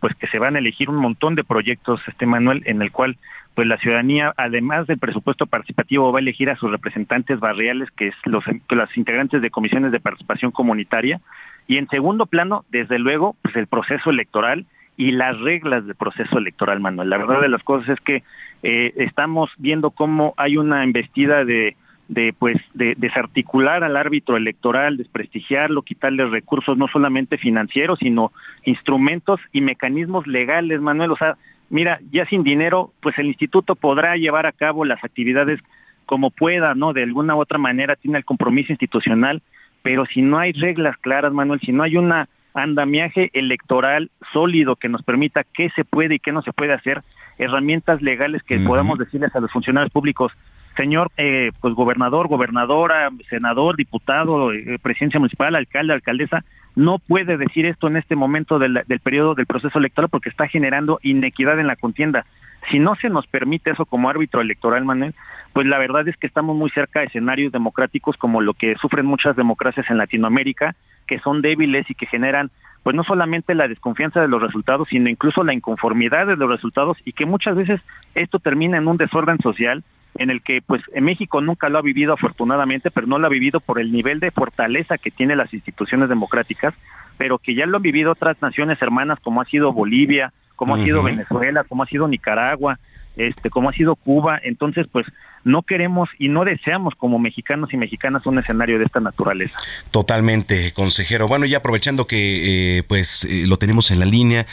pues 0.00 0.16
que 0.16 0.26
se 0.26 0.38
van 0.38 0.56
a 0.56 0.58
elegir 0.58 0.88
un 0.90 0.96
montón 0.96 1.36
de 1.36 1.44
proyectos, 1.44 2.00
este 2.08 2.26
Manuel, 2.26 2.62
en 2.66 2.82
el 2.82 2.90
cual 2.90 3.18
pues 3.60 3.68
la 3.68 3.76
ciudadanía, 3.76 4.32
además 4.38 4.86
del 4.86 4.96
presupuesto 4.96 5.44
participativo, 5.44 6.10
va 6.10 6.18
a 6.18 6.22
elegir 6.22 6.48
a 6.48 6.56
sus 6.56 6.70
representantes 6.70 7.38
barriales, 7.40 7.90
que 7.90 8.06
es 8.06 8.14
los, 8.24 8.42
los 8.70 8.96
integrantes 8.96 9.42
de 9.42 9.50
comisiones 9.50 9.92
de 9.92 10.00
participación 10.00 10.50
comunitaria. 10.50 11.20
Y 11.68 11.76
en 11.76 11.86
segundo 11.88 12.24
plano, 12.24 12.64
desde 12.70 12.98
luego, 12.98 13.36
pues 13.42 13.54
el 13.56 13.66
proceso 13.66 14.08
electoral 14.08 14.64
y 14.96 15.12
las 15.12 15.38
reglas 15.40 15.86
del 15.86 15.94
proceso 15.94 16.38
electoral, 16.38 16.80
Manuel. 16.80 17.10
La 17.10 17.18
verdad 17.18 17.42
de 17.42 17.50
las 17.50 17.62
cosas 17.62 17.90
es 17.90 18.00
que 18.00 18.22
eh, 18.62 18.94
estamos 18.96 19.50
viendo 19.58 19.90
cómo 19.90 20.32
hay 20.38 20.56
una 20.56 20.82
embestida 20.82 21.44
de, 21.44 21.76
de 22.08 22.32
pues 22.32 22.56
de 22.72 22.94
desarticular 22.96 23.84
al 23.84 23.98
árbitro 23.98 24.38
electoral, 24.38 24.96
desprestigiarlo, 24.96 25.82
quitarle 25.82 26.24
recursos 26.24 26.78
no 26.78 26.88
solamente 26.88 27.36
financieros, 27.36 27.98
sino 27.98 28.32
instrumentos 28.64 29.38
y 29.52 29.60
mecanismos 29.60 30.26
legales, 30.26 30.80
Manuel. 30.80 31.10
O 31.10 31.16
sea, 31.18 31.36
mira, 31.70 32.00
ya 32.10 32.26
sin 32.26 32.42
dinero, 32.42 32.92
pues 33.00 33.18
el 33.18 33.26
instituto 33.26 33.74
podrá 33.74 34.16
llevar 34.16 34.46
a 34.46 34.52
cabo 34.52 34.84
las 34.84 35.02
actividades 35.02 35.60
como 36.04 36.30
pueda, 36.30 36.74
¿no? 36.74 36.92
De 36.92 37.04
alguna 37.04 37.36
u 37.36 37.38
otra 37.38 37.58
manera 37.58 37.96
tiene 37.96 38.18
el 38.18 38.24
compromiso 38.24 38.72
institucional, 38.72 39.42
pero 39.82 40.04
si 40.06 40.20
no 40.20 40.38
hay 40.38 40.52
reglas 40.52 40.96
claras, 40.98 41.32
Manuel, 41.32 41.60
si 41.60 41.72
no 41.72 41.84
hay 41.84 41.96
un 41.96 42.12
andamiaje 42.52 43.30
electoral 43.32 44.10
sólido 44.32 44.76
que 44.76 44.88
nos 44.88 45.02
permita 45.02 45.44
qué 45.44 45.70
se 45.70 45.84
puede 45.84 46.16
y 46.16 46.18
qué 46.18 46.32
no 46.32 46.42
se 46.42 46.52
puede 46.52 46.72
hacer, 46.72 47.02
herramientas 47.38 48.02
legales 48.02 48.42
que 48.42 48.58
podamos 48.58 48.98
decirles 48.98 49.34
a 49.34 49.40
los 49.40 49.52
funcionarios 49.52 49.92
públicos, 49.92 50.32
señor 50.76 51.10
eh, 51.16 51.52
pues 51.60 51.74
gobernador, 51.74 52.28
gobernadora, 52.28 53.10
senador, 53.28 53.76
diputado, 53.76 54.52
eh, 54.52 54.78
presidencia 54.82 55.20
municipal, 55.20 55.54
alcalde, 55.54 55.94
alcaldesa, 55.94 56.44
no 56.76 56.98
puede 56.98 57.36
decir 57.36 57.66
esto 57.66 57.88
en 57.88 57.96
este 57.96 58.16
momento 58.16 58.58
del, 58.58 58.82
del 58.86 59.00
periodo 59.00 59.34
del 59.34 59.46
proceso 59.46 59.78
electoral 59.78 60.08
porque 60.08 60.28
está 60.28 60.48
generando 60.48 60.98
inequidad 61.02 61.58
en 61.58 61.66
la 61.66 61.76
contienda. 61.76 62.26
Si 62.70 62.78
no 62.78 62.94
se 62.96 63.08
nos 63.08 63.26
permite 63.26 63.70
eso 63.70 63.86
como 63.86 64.10
árbitro 64.10 64.40
electoral, 64.40 64.84
Manuel, 64.84 65.14
pues 65.52 65.66
la 65.66 65.78
verdad 65.78 66.06
es 66.08 66.16
que 66.16 66.26
estamos 66.26 66.56
muy 66.56 66.70
cerca 66.70 67.00
de 67.00 67.06
escenarios 67.06 67.52
democráticos 67.52 68.16
como 68.16 68.40
lo 68.40 68.54
que 68.54 68.76
sufren 68.76 69.06
muchas 69.06 69.34
democracias 69.36 69.90
en 69.90 69.98
Latinoamérica, 69.98 70.76
que 71.06 71.18
son 71.18 71.42
débiles 71.42 71.90
y 71.90 71.94
que 71.94 72.06
generan 72.06 72.50
pues 72.82 72.96
no 72.96 73.04
solamente 73.04 73.54
la 73.54 73.68
desconfianza 73.68 74.22
de 74.22 74.28
los 74.28 74.40
resultados, 74.40 74.88
sino 74.88 75.10
incluso 75.10 75.44
la 75.44 75.52
inconformidad 75.52 76.26
de 76.26 76.36
los 76.36 76.48
resultados 76.48 76.96
y 77.04 77.12
que 77.12 77.26
muchas 77.26 77.56
veces 77.56 77.80
esto 78.14 78.38
termina 78.38 78.78
en 78.78 78.88
un 78.88 78.96
desorden 78.96 79.38
social 79.38 79.82
en 80.20 80.28
el 80.28 80.42
que 80.42 80.60
pues 80.60 80.82
en 80.92 81.04
México 81.04 81.40
nunca 81.40 81.70
lo 81.70 81.78
ha 81.78 81.82
vivido 81.82 82.12
afortunadamente, 82.12 82.90
pero 82.90 83.06
no 83.06 83.18
lo 83.18 83.26
ha 83.26 83.30
vivido 83.30 83.58
por 83.58 83.80
el 83.80 83.90
nivel 83.90 84.20
de 84.20 84.30
fortaleza 84.30 84.98
que 84.98 85.10
tienen 85.10 85.38
las 85.38 85.52
instituciones 85.54 86.10
democráticas, 86.10 86.74
pero 87.16 87.38
que 87.38 87.54
ya 87.54 87.64
lo 87.64 87.78
han 87.78 87.82
vivido 87.82 88.12
otras 88.12 88.36
naciones 88.42 88.82
hermanas 88.82 89.18
como 89.20 89.40
ha 89.40 89.46
sido 89.46 89.72
Bolivia, 89.72 90.34
como 90.56 90.74
ha 90.74 90.84
sido 90.84 91.02
Venezuela, 91.02 91.64
como 91.64 91.84
ha 91.84 91.86
sido 91.86 92.06
Nicaragua, 92.06 92.78
este, 93.16 93.48
como 93.48 93.70
ha 93.70 93.72
sido 93.72 93.96
Cuba, 93.96 94.38
entonces 94.42 94.86
pues 94.92 95.06
no 95.42 95.62
queremos 95.62 96.10
y 96.18 96.28
no 96.28 96.44
deseamos 96.44 96.94
como 96.96 97.18
mexicanos 97.18 97.72
y 97.72 97.78
mexicanas 97.78 98.26
un 98.26 98.38
escenario 98.38 98.78
de 98.78 98.84
esta 98.84 99.00
naturaleza. 99.00 99.58
Totalmente, 99.90 100.72
consejero. 100.72 101.28
Bueno, 101.28 101.46
ya 101.46 101.58
aprovechando 101.58 102.06
que 102.06 102.78
eh, 102.78 102.82
pues 102.82 103.24
eh, 103.24 103.46
lo 103.46 103.56
tenemos 103.56 103.90
en 103.90 104.00
la 104.00 104.04
línea, 104.04 104.44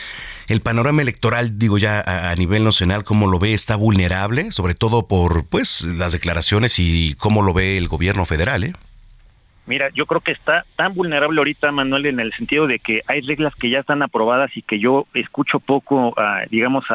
el 0.48 0.62
panorama 0.62 1.02
electoral, 1.02 1.60
digo 1.60 1.78
ya 1.78 2.02
a, 2.02 2.36
nivel 2.36 2.64
nacional, 2.64 3.04
¿cómo 3.04 3.28
lo 3.28 3.40
ve? 3.40 3.54
¿Está 3.54 3.76
vulnerable? 3.76 4.52
Sobre 4.52 4.76
todo 4.76 5.08
por 5.08 5.46
pues 5.46 5.84
las 5.84 6.14
declaraciones 6.14 6.80
y 6.80 7.16
cómo 7.16 7.42
lo 7.42 7.54
ve 7.54 7.78
el 7.78 7.88
gobierno 7.88 8.26
federal, 8.26 8.64
¿eh? 8.64 8.74
Mira, 9.66 9.90
yo 9.94 10.06
creo 10.06 10.22
que 10.22 10.32
está 10.32 10.64
tan 10.78 10.94
vulnerable 10.94 11.40
ahorita, 11.40 11.74
Manuel, 11.74 12.06
en 12.06 12.22
el 12.22 12.32
sentido 12.32 12.68
de 12.68 12.80
que 12.80 13.02
hay 13.06 13.20
reglas 13.20 13.54
que 13.54 13.70
ya 13.70 13.80
están 13.80 14.02
aprobadas 14.02 14.56
y 14.56 14.62
que 14.62 14.80
yo 14.80 15.08
escucho 15.14 15.60
poco, 15.60 16.16
digamos, 16.50 16.86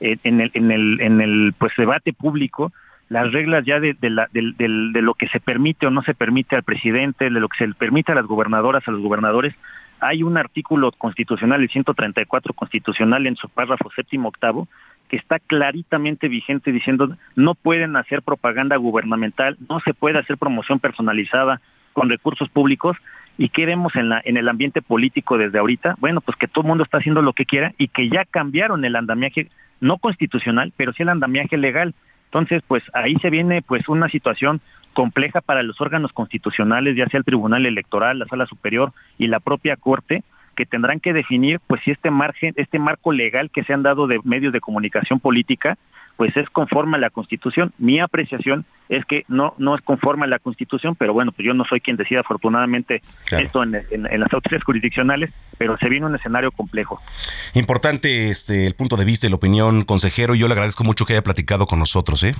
en, 0.00 0.40
el, 0.40 0.50
en, 0.54 0.72
el, 0.72 1.00
en 1.00 1.20
el 1.20 1.54
pues 1.56 1.72
debate 1.76 2.12
público, 2.12 2.72
las 3.08 3.30
reglas 3.30 3.64
ya 3.64 3.78
de, 3.78 3.96
la, 4.00 4.28
de, 4.32 4.52
de, 4.58 5.02
lo 5.02 5.14
que 5.14 5.28
se 5.28 5.38
permite 5.38 5.86
o 5.86 5.90
no 5.90 6.02
se 6.02 6.14
permite 6.14 6.56
al 6.56 6.64
presidente, 6.64 7.26
de 7.26 7.30
lo 7.30 7.48
que 7.48 7.58
se 7.58 7.68
le 7.68 7.74
permite 7.74 8.10
a 8.10 8.16
las 8.16 8.26
gobernadoras, 8.26 8.86
a 8.86 8.90
los 8.90 9.00
gobernadores. 9.00 9.54
Hay 10.00 10.22
un 10.22 10.36
artículo 10.36 10.92
constitucional, 10.92 11.62
el 11.62 11.70
134 11.70 12.54
constitucional, 12.54 13.26
en 13.26 13.36
su 13.36 13.48
párrafo 13.48 13.90
séptimo 13.94 14.28
octavo, 14.28 14.68
que 15.08 15.16
está 15.16 15.38
claritamente 15.38 16.28
vigente 16.28 16.72
diciendo 16.72 17.16
no 17.34 17.54
pueden 17.54 17.96
hacer 17.96 18.22
propaganda 18.22 18.76
gubernamental, 18.76 19.56
no 19.68 19.80
se 19.80 19.94
puede 19.94 20.18
hacer 20.18 20.36
promoción 20.36 20.78
personalizada 20.80 21.60
con 21.92 22.08
recursos 22.08 22.48
públicos. 22.48 22.96
¿Y 23.38 23.50
qué 23.50 23.66
vemos 23.66 23.94
en, 23.96 24.10
en 24.24 24.36
el 24.36 24.48
ambiente 24.48 24.80
político 24.80 25.36
desde 25.36 25.58
ahorita? 25.58 25.96
Bueno, 25.98 26.20
pues 26.22 26.36
que 26.38 26.48
todo 26.48 26.62
el 26.62 26.68
mundo 26.68 26.84
está 26.84 26.98
haciendo 26.98 27.20
lo 27.20 27.34
que 27.34 27.44
quiera 27.44 27.74
y 27.76 27.88
que 27.88 28.08
ya 28.08 28.24
cambiaron 28.24 28.84
el 28.84 28.96
andamiaje, 28.96 29.50
no 29.80 29.98
constitucional, 29.98 30.72
pero 30.76 30.92
sí 30.92 31.02
el 31.02 31.10
andamiaje 31.10 31.58
legal. 31.58 31.94
Entonces, 32.26 32.62
pues 32.66 32.82
ahí 32.94 33.14
se 33.16 33.30
viene 33.30 33.62
pues 33.62 33.88
una 33.88 34.08
situación 34.08 34.60
compleja 34.96 35.42
para 35.42 35.62
los 35.62 35.78
órganos 35.82 36.14
constitucionales, 36.14 36.96
ya 36.96 37.06
sea 37.06 37.18
el 37.18 37.24
Tribunal 37.24 37.66
Electoral, 37.66 38.18
la 38.18 38.24
Sala 38.24 38.46
Superior 38.46 38.94
y 39.18 39.26
la 39.26 39.40
propia 39.40 39.76
Corte, 39.76 40.24
que 40.56 40.64
tendrán 40.64 41.00
que 41.00 41.12
definir 41.12 41.60
pues 41.66 41.82
si 41.84 41.90
este 41.90 42.10
margen, 42.10 42.54
este 42.56 42.78
marco 42.78 43.12
legal 43.12 43.50
que 43.50 43.62
se 43.62 43.74
han 43.74 43.82
dado 43.82 44.06
de 44.06 44.20
medios 44.24 44.54
de 44.54 44.60
comunicación 44.60 45.20
política, 45.20 45.76
pues 46.16 46.34
es 46.34 46.48
conforme 46.48 46.96
a 46.96 47.00
la 47.00 47.10
Constitución. 47.10 47.74
Mi 47.76 48.00
apreciación 48.00 48.64
es 48.88 49.04
que 49.04 49.26
no 49.28 49.54
no 49.58 49.74
es 49.74 49.82
conforme 49.82 50.24
a 50.24 50.28
la 50.28 50.38
Constitución, 50.38 50.96
pero 50.96 51.12
bueno, 51.12 51.30
pues 51.30 51.44
yo 51.44 51.52
no 51.52 51.66
soy 51.66 51.82
quien 51.82 51.98
decida 51.98 52.20
afortunadamente 52.20 53.02
esto 53.32 53.62
en, 53.62 53.72
las 53.72 54.32
autoridades 54.32 54.64
jurisdiccionales, 54.64 55.30
pero 55.58 55.76
se 55.76 55.90
viene 55.90 56.06
un 56.06 56.16
escenario 56.16 56.52
complejo. 56.52 56.98
Importante 57.52 58.30
este 58.30 58.66
el 58.66 58.74
punto 58.74 58.96
de 58.96 59.04
vista 59.04 59.26
y 59.26 59.30
la 59.30 59.36
opinión, 59.36 59.82
consejero, 59.82 60.34
y 60.34 60.38
yo 60.38 60.48
le 60.48 60.54
agradezco 60.54 60.84
mucho 60.84 61.04
que 61.04 61.12
haya 61.12 61.22
platicado 61.22 61.66
con 61.66 61.78
nosotros, 61.78 62.24
¿eh? 62.24 62.34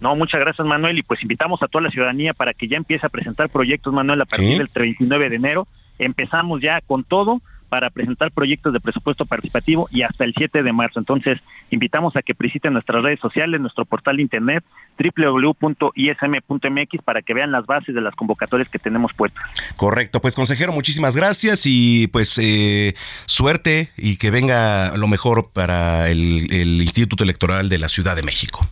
No, 0.00 0.14
muchas 0.14 0.40
gracias 0.40 0.66
Manuel 0.66 0.98
y 0.98 1.02
pues 1.02 1.22
invitamos 1.22 1.62
a 1.62 1.68
toda 1.68 1.82
la 1.82 1.90
ciudadanía 1.90 2.34
para 2.34 2.54
que 2.54 2.68
ya 2.68 2.76
empiece 2.76 3.06
a 3.06 3.08
presentar 3.08 3.48
proyectos 3.48 3.92
Manuel 3.92 4.20
a 4.20 4.26
partir 4.26 4.58
del 4.58 4.68
39 4.68 5.30
de 5.30 5.36
enero. 5.36 5.68
Empezamos 5.98 6.60
ya 6.60 6.80
con 6.80 7.04
todo 7.04 7.40
para 7.68 7.90
presentar 7.90 8.32
proyectos 8.32 8.72
de 8.72 8.80
presupuesto 8.80 9.26
participativo 9.26 9.88
y 9.90 10.02
hasta 10.02 10.24
el 10.24 10.34
7 10.36 10.62
de 10.62 10.72
marzo. 10.72 10.98
Entonces, 10.98 11.38
invitamos 11.70 12.16
a 12.16 12.22
que 12.22 12.34
visiten 12.38 12.72
nuestras 12.72 13.02
redes 13.02 13.20
sociales, 13.20 13.60
nuestro 13.60 13.84
portal 13.84 14.16
de 14.16 14.22
internet 14.22 14.64
www.ism.mx 14.98 17.02
para 17.04 17.22
que 17.22 17.34
vean 17.34 17.52
las 17.52 17.66
bases 17.66 17.94
de 17.94 18.00
las 18.00 18.14
convocatorias 18.14 18.68
que 18.68 18.78
tenemos 18.78 19.12
puestas. 19.12 19.44
Correcto, 19.76 20.20
pues 20.20 20.34
consejero, 20.34 20.72
muchísimas 20.72 21.14
gracias 21.14 21.62
y 21.66 22.06
pues 22.08 22.38
eh, 22.40 22.94
suerte 23.26 23.90
y 23.96 24.16
que 24.16 24.30
venga 24.30 24.96
lo 24.96 25.08
mejor 25.08 25.50
para 25.52 26.08
el, 26.08 26.50
el 26.50 26.80
Instituto 26.80 27.24
Electoral 27.24 27.68
de 27.68 27.78
la 27.78 27.88
Ciudad 27.88 28.16
de 28.16 28.22
México 28.22 28.68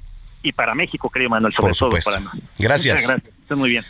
y 0.46 0.52
para 0.52 0.74
México, 0.74 1.10
querido 1.10 1.30
Manuel, 1.30 1.52
sobre 1.52 1.74
todo 1.74 1.90
para 1.90 2.22
Gracias. 2.58 3.00
Muchas 3.00 3.22
gracias. 3.22 3.58
muy 3.58 3.70
bien. 3.70 3.84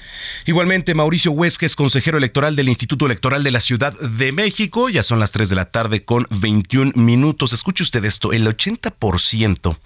Igualmente, 0.47 0.95
Mauricio 0.95 1.33
Huesques, 1.33 1.77
consejero 1.77 2.17
electoral 2.17 2.57
del 2.57 2.69
Instituto 2.69 3.05
Electoral 3.07 3.45
de 3.45 3.51
la 3.51 3.61
Ciudad 3.61 3.93
de 3.93 4.33
México. 4.33 4.89
Ya 4.89 5.03
son 5.03 5.21
las 5.21 5.33
3 5.33 5.51
de 5.51 5.57
la 5.57 5.67
tarde 5.67 6.05
con 6.05 6.27
21 6.31 6.93
minutos. 6.95 7.53
Escuche 7.53 7.83
usted 7.83 8.05
esto, 8.05 8.33
el 8.33 8.47
80% 8.47 9.77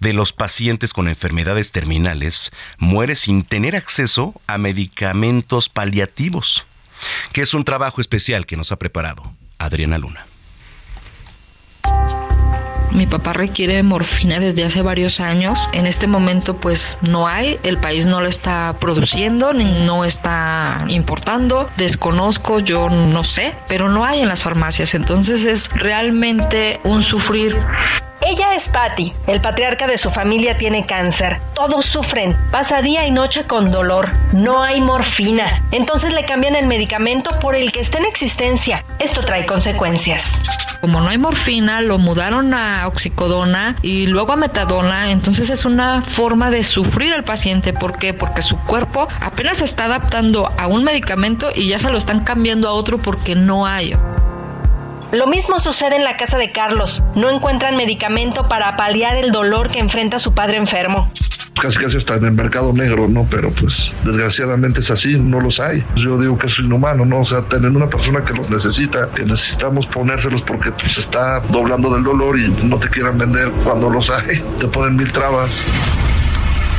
de 0.00 0.12
los 0.12 0.32
pacientes 0.32 0.92
con 0.92 1.08
enfermedades 1.08 1.72
terminales 1.72 2.52
muere 2.78 3.14
sin 3.14 3.42
tener 3.44 3.74
acceso 3.74 4.34
a 4.46 4.58
medicamentos 4.58 5.70
paliativos, 5.70 6.66
que 7.32 7.42
es 7.42 7.54
un 7.54 7.64
trabajo 7.64 8.00
especial 8.00 8.44
que 8.44 8.56
nos 8.56 8.70
ha 8.70 8.78
preparado 8.78 9.32
Adriana 9.58 9.96
Luna. 9.96 10.26
Mi 12.94 13.06
papá 13.06 13.32
requiere 13.32 13.82
morfina 13.82 14.38
desde 14.38 14.64
hace 14.64 14.82
varios 14.82 15.20
años. 15.20 15.68
En 15.72 15.86
este 15.86 16.06
momento 16.06 16.56
pues 16.56 16.98
no 17.00 17.26
hay, 17.26 17.58
el 17.62 17.78
país 17.78 18.06
no 18.06 18.20
lo 18.20 18.28
está 18.28 18.76
produciendo, 18.78 19.52
no 19.52 20.04
está 20.04 20.78
importando. 20.88 21.68
Desconozco, 21.76 22.60
yo 22.60 22.90
no 22.90 23.24
sé, 23.24 23.54
pero 23.66 23.88
no 23.88 24.04
hay 24.04 24.20
en 24.20 24.28
las 24.28 24.42
farmacias. 24.42 24.94
Entonces 24.94 25.46
es 25.46 25.70
realmente 25.74 26.80
un 26.84 27.02
sufrir. 27.02 27.56
Ella 28.24 28.54
es 28.54 28.68
Patty. 28.68 29.12
El 29.26 29.40
patriarca 29.40 29.88
de 29.88 29.98
su 29.98 30.08
familia 30.08 30.56
tiene 30.56 30.86
cáncer. 30.86 31.40
Todos 31.54 31.86
sufren. 31.86 32.36
Pasa 32.52 32.80
día 32.80 33.04
y 33.06 33.10
noche 33.10 33.44
con 33.44 33.72
dolor. 33.72 34.12
No 34.32 34.62
hay 34.62 34.80
morfina. 34.80 35.64
Entonces 35.72 36.12
le 36.12 36.24
cambian 36.24 36.54
el 36.54 36.66
medicamento 36.66 37.30
por 37.40 37.56
el 37.56 37.72
que 37.72 37.80
está 37.80 37.98
en 37.98 38.04
existencia. 38.04 38.84
Esto 39.00 39.22
trae 39.22 39.44
consecuencias. 39.44 40.38
Como 40.82 41.00
no 41.00 41.10
hay 41.10 41.16
morfina, 41.16 41.80
lo 41.80 41.96
mudaron 41.96 42.52
a 42.54 42.88
oxicodona 42.88 43.76
y 43.82 44.06
luego 44.08 44.32
a 44.32 44.36
metadona. 44.36 45.12
Entonces 45.12 45.48
es 45.48 45.64
una 45.64 46.02
forma 46.02 46.50
de 46.50 46.64
sufrir 46.64 47.12
al 47.12 47.22
paciente. 47.22 47.72
¿Por 47.72 47.98
qué? 47.98 48.12
Porque 48.12 48.42
su 48.42 48.58
cuerpo 48.58 49.06
apenas 49.20 49.58
se 49.58 49.64
está 49.64 49.84
adaptando 49.84 50.50
a 50.58 50.66
un 50.66 50.82
medicamento 50.82 51.50
y 51.54 51.68
ya 51.68 51.78
se 51.78 51.88
lo 51.88 51.96
están 51.96 52.24
cambiando 52.24 52.68
a 52.68 52.72
otro 52.72 52.98
porque 52.98 53.36
no 53.36 53.64
hay. 53.64 53.94
Lo 55.12 55.28
mismo 55.28 55.60
sucede 55.60 55.94
en 55.94 56.02
la 56.02 56.16
casa 56.16 56.36
de 56.36 56.50
Carlos. 56.50 57.04
No 57.14 57.30
encuentran 57.30 57.76
medicamento 57.76 58.48
para 58.48 58.76
paliar 58.76 59.16
el 59.16 59.30
dolor 59.30 59.70
que 59.70 59.78
enfrenta 59.78 60.18
su 60.18 60.34
padre 60.34 60.56
enfermo 60.56 61.12
casi 61.60 61.78
casi 61.78 61.96
está 61.96 62.16
en 62.16 62.24
el 62.24 62.32
mercado 62.32 62.72
negro, 62.72 63.08
¿no? 63.08 63.26
Pero 63.30 63.50
pues 63.50 63.94
desgraciadamente 64.04 64.80
es 64.80 64.90
así, 64.90 65.18
no 65.18 65.40
los 65.40 65.60
hay. 65.60 65.84
Yo 65.96 66.18
digo 66.18 66.38
que 66.38 66.46
es 66.46 66.58
inhumano, 66.58 67.04
¿no? 67.04 67.20
O 67.20 67.24
sea, 67.24 67.42
tener 67.42 67.70
una 67.70 67.88
persona 67.88 68.24
que 68.24 68.34
los 68.34 68.50
necesita, 68.50 69.08
que 69.14 69.24
necesitamos 69.24 69.86
ponérselos 69.86 70.42
porque 70.42 70.70
pues 70.72 70.98
está 70.98 71.40
doblando 71.50 71.92
del 71.92 72.04
dolor 72.04 72.38
y 72.38 72.48
no 72.64 72.78
te 72.78 72.88
quieran 72.88 73.18
vender 73.18 73.50
cuando 73.64 73.90
los 73.90 74.10
hay, 74.10 74.42
te 74.58 74.66
ponen 74.68 74.96
mil 74.96 75.12
trabas. 75.12 75.64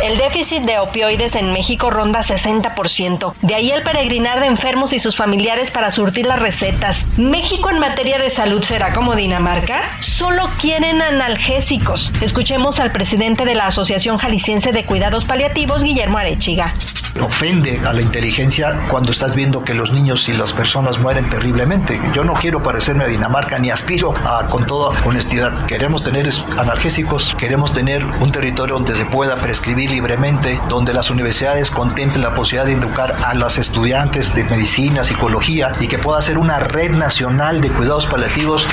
El 0.02 0.18
déficit 0.18 0.64
de 0.64 0.80
opioides 0.80 1.36
en 1.36 1.54
México 1.54 1.90
ronda 1.90 2.22
60%. 2.22 3.34
De 3.42 3.56
ahí 3.56 3.72
el 3.72 3.84
peregrinar 3.84 4.40
de 4.40 4.48
enfermos 4.48 4.92
y 4.94 5.00
sus 5.00 5.16
familiares 5.16 5.72
para 5.72 5.92
surtir 5.92 6.26
las 6.26 6.40
recetas. 6.40 7.06
¿México 7.18 7.70
en 7.70 7.80
materia 7.80 8.18
de 8.18 8.30
salud 8.30 8.62
será 8.64 8.94
como 8.94 9.16
Dinamarca? 9.16 9.82
Solo 10.02 10.50
quieren 10.60 11.02
analgésicos. 11.02 12.12
Escuchemos 12.22 12.80
al 12.80 12.92
presidente 12.92 13.46
de 13.46 13.56
la 13.56 13.68
Asociación 13.68 14.18
Jalisciense 14.18 14.72
de 14.72 14.86
Cuidados 14.86 15.26
Paliativos, 15.26 15.84
Guillermo 15.84 16.18
Arechiga. 16.18 16.74
Ofende 17.22 17.82
a 17.86 17.94
la 17.94 18.02
inteligencia 18.02 18.88
cuando 18.90 19.12
estás 19.12 19.36
viendo 19.36 19.64
que 19.64 19.74
los 19.74 19.92
niños 19.92 20.28
y 20.30 20.34
las 20.34 20.54
personas 20.54 21.00
mueren 21.00 21.30
terriblemente. 21.30 22.00
Yo 22.14 22.24
no 22.24 22.34
quiero 22.34 22.64
parecerme 22.64 23.04
a 23.04 23.08
Dinamarca 23.08 23.60
ni 23.60 23.70
aspiro 23.70 24.14
a, 24.26 24.46
con 24.48 24.66
toda 24.66 24.98
honestidad, 25.06 25.66
queremos 25.66 26.02
tener 26.04 26.30
analgésicos, 26.58 27.36
queremos 27.38 27.74
tener 27.74 28.06
un 28.22 28.32
territorio 28.32 28.76
donde 28.76 28.96
se 28.96 29.06
pueda 29.06 29.36
prescribir 29.38 29.92
libremente, 29.92 30.60
donde 30.70 30.94
las 30.94 31.10
universidades 31.10 31.70
contemplen 31.70 32.24
la 32.24 32.34
posibilidad 32.34 32.66
de 32.66 32.74
educar 32.74 33.16
a 33.24 33.34
las 33.34 33.58
estudiantes 33.58 34.34
de 34.36 34.44
medicina, 34.44 35.04
psicología 35.04 35.74
y 35.80 35.88
que 35.88 35.98
pueda 35.98 36.22
ser 36.22 36.38
una 36.38 36.60
red 36.60 36.92
nacional 36.92 37.62
de 37.62 37.70
cuidados 37.70 38.08
paliativos 38.08 38.68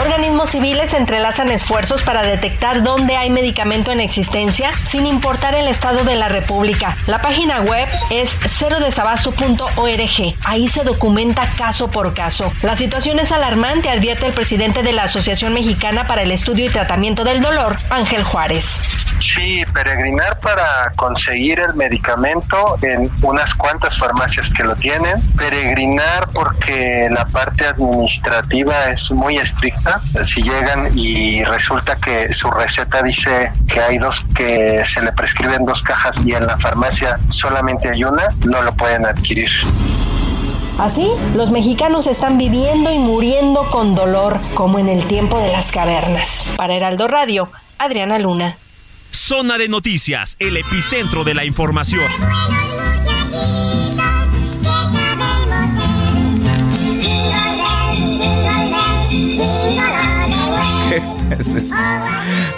Organismos 0.00 0.50
civiles 0.50 0.94
entrelazan 0.94 1.50
esfuerzos 1.50 2.02
para 2.02 2.22
detectar 2.22 2.82
dónde 2.82 3.16
hay 3.16 3.28
medicamento 3.28 3.92
en 3.92 4.00
existencia 4.00 4.70
sin 4.82 5.04
importar 5.04 5.54
el 5.54 5.68
estado 5.68 6.04
de 6.04 6.16
la 6.16 6.28
República. 6.28 6.96
La 7.06 7.20
página 7.20 7.60
web 7.60 7.86
es 8.08 8.30
cerodesabasto.org. 8.46 10.34
Ahí 10.44 10.68
se 10.68 10.84
documenta 10.84 11.52
caso 11.58 11.90
por 11.90 12.14
caso. 12.14 12.50
La 12.62 12.76
situación 12.76 13.18
es 13.18 13.30
alarmante, 13.30 13.90
advierte 13.90 14.26
el 14.26 14.32
presidente 14.32 14.82
de 14.82 14.92
la 14.92 15.02
Asociación 15.02 15.52
Mexicana 15.52 16.06
para 16.06 16.22
el 16.22 16.32
Estudio 16.32 16.64
y 16.64 16.70
Tratamiento 16.70 17.22
del 17.22 17.42
Dolor, 17.42 17.78
Ángel 17.90 18.24
Juárez. 18.24 18.80
Sí, 19.20 19.64
peregrinar 19.72 20.40
para 20.40 20.92
conseguir 20.96 21.60
el 21.60 21.74
medicamento 21.74 22.78
en 22.82 23.10
unas 23.22 23.54
cuantas 23.54 23.98
farmacias 23.98 24.50
que 24.50 24.64
lo 24.64 24.74
tienen. 24.76 25.20
Peregrinar 25.36 26.28
porque 26.32 27.08
la 27.10 27.26
parte 27.26 27.66
administrativa 27.66 28.90
es 28.90 29.10
muy 29.10 29.36
estricta. 29.36 30.00
Si 30.22 30.42
llegan 30.42 30.96
y 30.96 31.44
resulta 31.44 31.96
que 31.96 32.32
su 32.32 32.50
receta 32.50 33.02
dice 33.02 33.52
que 33.68 33.80
hay 33.80 33.98
dos 33.98 34.24
que 34.34 34.82
se 34.86 35.02
le 35.02 35.12
prescriben 35.12 35.64
dos 35.66 35.82
cajas 35.82 36.20
y 36.24 36.32
en 36.32 36.46
la 36.46 36.58
farmacia 36.58 37.18
solamente 37.28 37.90
hay 37.90 38.04
una, 38.04 38.28
no 38.46 38.62
lo 38.62 38.72
pueden 38.72 39.04
adquirir. 39.06 39.50
Así, 40.78 41.10
los 41.34 41.50
mexicanos 41.50 42.06
están 42.06 42.38
viviendo 42.38 42.90
y 42.90 42.98
muriendo 42.98 43.64
con 43.70 43.94
dolor, 43.94 44.40
como 44.54 44.78
en 44.78 44.88
el 44.88 45.04
tiempo 45.04 45.38
de 45.38 45.52
las 45.52 45.72
cavernas. 45.72 46.46
Para 46.56 46.74
Heraldo 46.74 47.06
Radio, 47.06 47.50
Adriana 47.78 48.18
Luna. 48.18 48.56
Zona 49.12 49.58
de 49.58 49.68
noticias, 49.68 50.36
el 50.38 50.56
epicentro 50.56 51.24
de 51.24 51.34
la 51.34 51.44
información. 51.44 52.10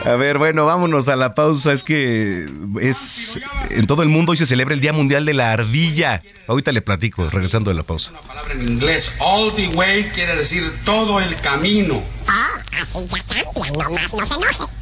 A 0.04 0.16
ver, 0.16 0.38
bueno, 0.38 0.66
vámonos 0.66 1.08
a 1.08 1.16
la 1.16 1.34
pausa. 1.34 1.72
Es 1.72 1.84
que 1.84 2.48
es 2.80 3.40
en 3.70 3.86
todo 3.86 4.02
el 4.02 4.08
mundo 4.08 4.32
hoy 4.32 4.38
se 4.38 4.46
celebra 4.46 4.74
el 4.74 4.80
Día 4.80 4.92
Mundial 4.92 5.24
de 5.24 5.34
la 5.34 5.52
Ardilla. 5.52 6.22
Ahorita 6.48 6.72
le 6.72 6.82
platico, 6.82 7.28
regresando 7.30 7.70
de 7.70 7.76
la 7.76 7.82
pausa. 7.82 8.10
Una 8.10 8.20
palabra 8.22 8.54
en 8.54 8.62
inglés, 8.62 9.14
all 9.20 9.54
the 9.54 9.68
way 9.68 10.04
quiere 10.14 10.36
decir 10.36 10.72
todo 10.84 11.20
el 11.20 11.34
camino. 11.36 12.02
Oh, 12.28 12.80
así 12.80 13.08
ya 13.08 13.44
cambia, 13.44 13.72
no 13.72 13.90
más 13.90 14.12
no 14.12 14.26
se 14.26 14.34
enoje. 14.34 14.81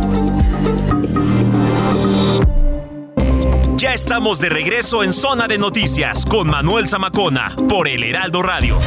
Ya 3.81 3.95
estamos 3.95 4.37
de 4.37 4.49
regreso 4.49 5.01
en 5.01 5.11
Zona 5.11 5.47
de 5.47 5.57
Noticias 5.57 6.23
con 6.27 6.47
Manuel 6.47 6.87
Zamacona 6.87 7.55
por 7.67 7.87
el 7.87 8.03
Heraldo 8.03 8.43
Radio. 8.43 8.79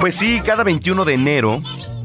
Pues 0.00 0.14
sí, 0.14 0.40
cada 0.42 0.64
21 0.64 1.04
de 1.04 1.12
enero 1.12 1.60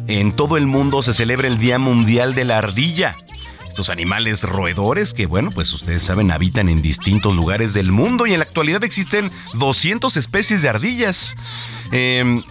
en 0.08 0.32
todo 0.32 0.58
el 0.58 0.68
mundo 0.68 1.04
se 1.04 1.14
celebra 1.14 1.48
el 1.48 1.58
Día 1.58 1.80
Mundial 1.80 2.36
de 2.36 2.46
la 2.46 2.58
Ardilla. 2.58 3.16
Estos 3.68 3.90
animales 3.90 4.44
roedores 4.44 5.14
que, 5.14 5.26
bueno, 5.26 5.50
pues 5.52 5.74
ustedes 5.74 6.04
saben, 6.04 6.32
habitan 6.32 6.70
en 6.70 6.82
distintos 6.82 7.34
lugares 7.36 7.74
del 7.74 7.92
mundo 7.92 8.28
y 8.28 8.34
en 8.34 8.40
la 8.40 8.46
actualidad 8.46 8.84
existen 8.84 9.32
200 9.56 10.16
especies 10.16 10.62
de 10.62 10.70
ardillas. 10.70 11.36
Em, 11.92 12.44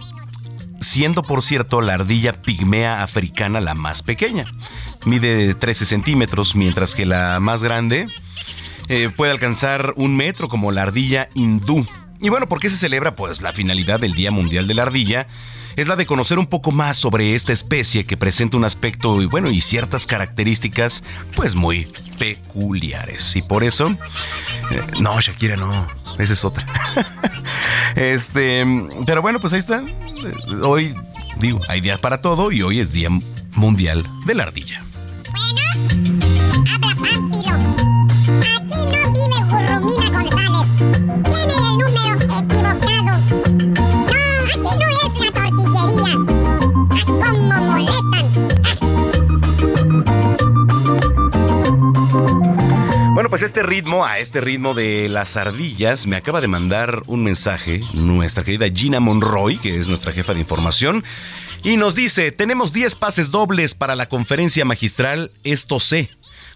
siendo, 0.80 1.22
por 1.22 1.42
cierto, 1.42 1.80
la 1.80 1.94
ardilla 1.94 2.42
pigmea 2.42 3.02
africana 3.04 3.60
la 3.60 3.74
más 3.74 4.02
pequeña. 4.02 4.46
Mide 5.04 5.54
13 5.54 5.84
centímetros, 5.84 6.56
mientras 6.56 6.94
que 6.94 7.06
la 7.06 7.38
más 7.38 7.62
grande 7.62 8.06
eh, 8.88 9.10
puede 9.14 9.30
alcanzar 9.30 9.92
un 9.96 10.16
metro 10.16 10.48
como 10.48 10.72
la 10.72 10.82
ardilla 10.82 11.28
hindú. 11.34 11.86
Y 12.20 12.30
bueno, 12.30 12.48
¿por 12.48 12.60
qué 12.60 12.68
se 12.68 12.76
celebra? 12.76 13.14
Pues 13.14 13.42
la 13.42 13.52
finalidad 13.52 14.00
del 14.00 14.14
Día 14.14 14.30
Mundial 14.30 14.66
de 14.66 14.74
la 14.74 14.82
Ardilla 14.82 15.28
es 15.76 15.86
la 15.86 15.96
de 15.96 16.06
conocer 16.06 16.38
un 16.38 16.46
poco 16.46 16.72
más 16.72 16.96
sobre 16.96 17.34
esta 17.34 17.52
especie 17.52 18.04
que 18.04 18.16
presenta 18.16 18.56
un 18.56 18.64
aspecto 18.64 19.20
y 19.22 19.26
bueno 19.26 19.50
y 19.50 19.60
ciertas 19.60 20.06
características 20.06 21.02
pues 21.34 21.54
muy 21.54 21.88
peculiares. 22.18 23.36
Y 23.36 23.42
por 23.42 23.64
eso, 23.64 23.88
eh, 24.70 24.80
no, 25.00 25.20
Shakira 25.20 25.56
no, 25.56 25.86
esa 26.18 26.32
es 26.32 26.44
otra. 26.44 26.64
este, 27.96 28.64
pero 29.06 29.22
bueno, 29.22 29.38
pues 29.40 29.52
ahí 29.52 29.58
está. 29.58 29.84
Hoy 30.62 30.94
digo, 31.38 31.58
hay 31.68 31.80
días 31.80 31.98
para 31.98 32.20
todo 32.20 32.52
y 32.52 32.62
hoy 32.62 32.80
es 32.80 32.92
Día 32.92 33.08
Mundial 33.54 34.06
de 34.26 34.34
la 34.34 34.44
Ardilla. 34.44 34.84
Pues 53.32 53.40
este 53.40 53.62
ritmo, 53.62 54.04
a 54.04 54.18
este 54.18 54.42
ritmo 54.42 54.74
de 54.74 55.08
las 55.08 55.38
ardillas, 55.38 56.06
me 56.06 56.16
acaba 56.16 56.42
de 56.42 56.48
mandar 56.48 57.00
un 57.06 57.24
mensaje 57.24 57.80
nuestra 57.94 58.44
querida 58.44 58.66
Gina 58.68 59.00
Monroy, 59.00 59.56
que 59.56 59.78
es 59.78 59.88
nuestra 59.88 60.12
jefa 60.12 60.34
de 60.34 60.40
información, 60.40 61.02
y 61.64 61.78
nos 61.78 61.94
dice, 61.94 62.30
tenemos 62.30 62.74
10 62.74 62.94
pases 62.96 63.30
dobles 63.30 63.74
para 63.74 63.96
la 63.96 64.10
conferencia 64.10 64.66
magistral 64.66 65.30
Esto 65.44 65.80
sé, 65.80 66.10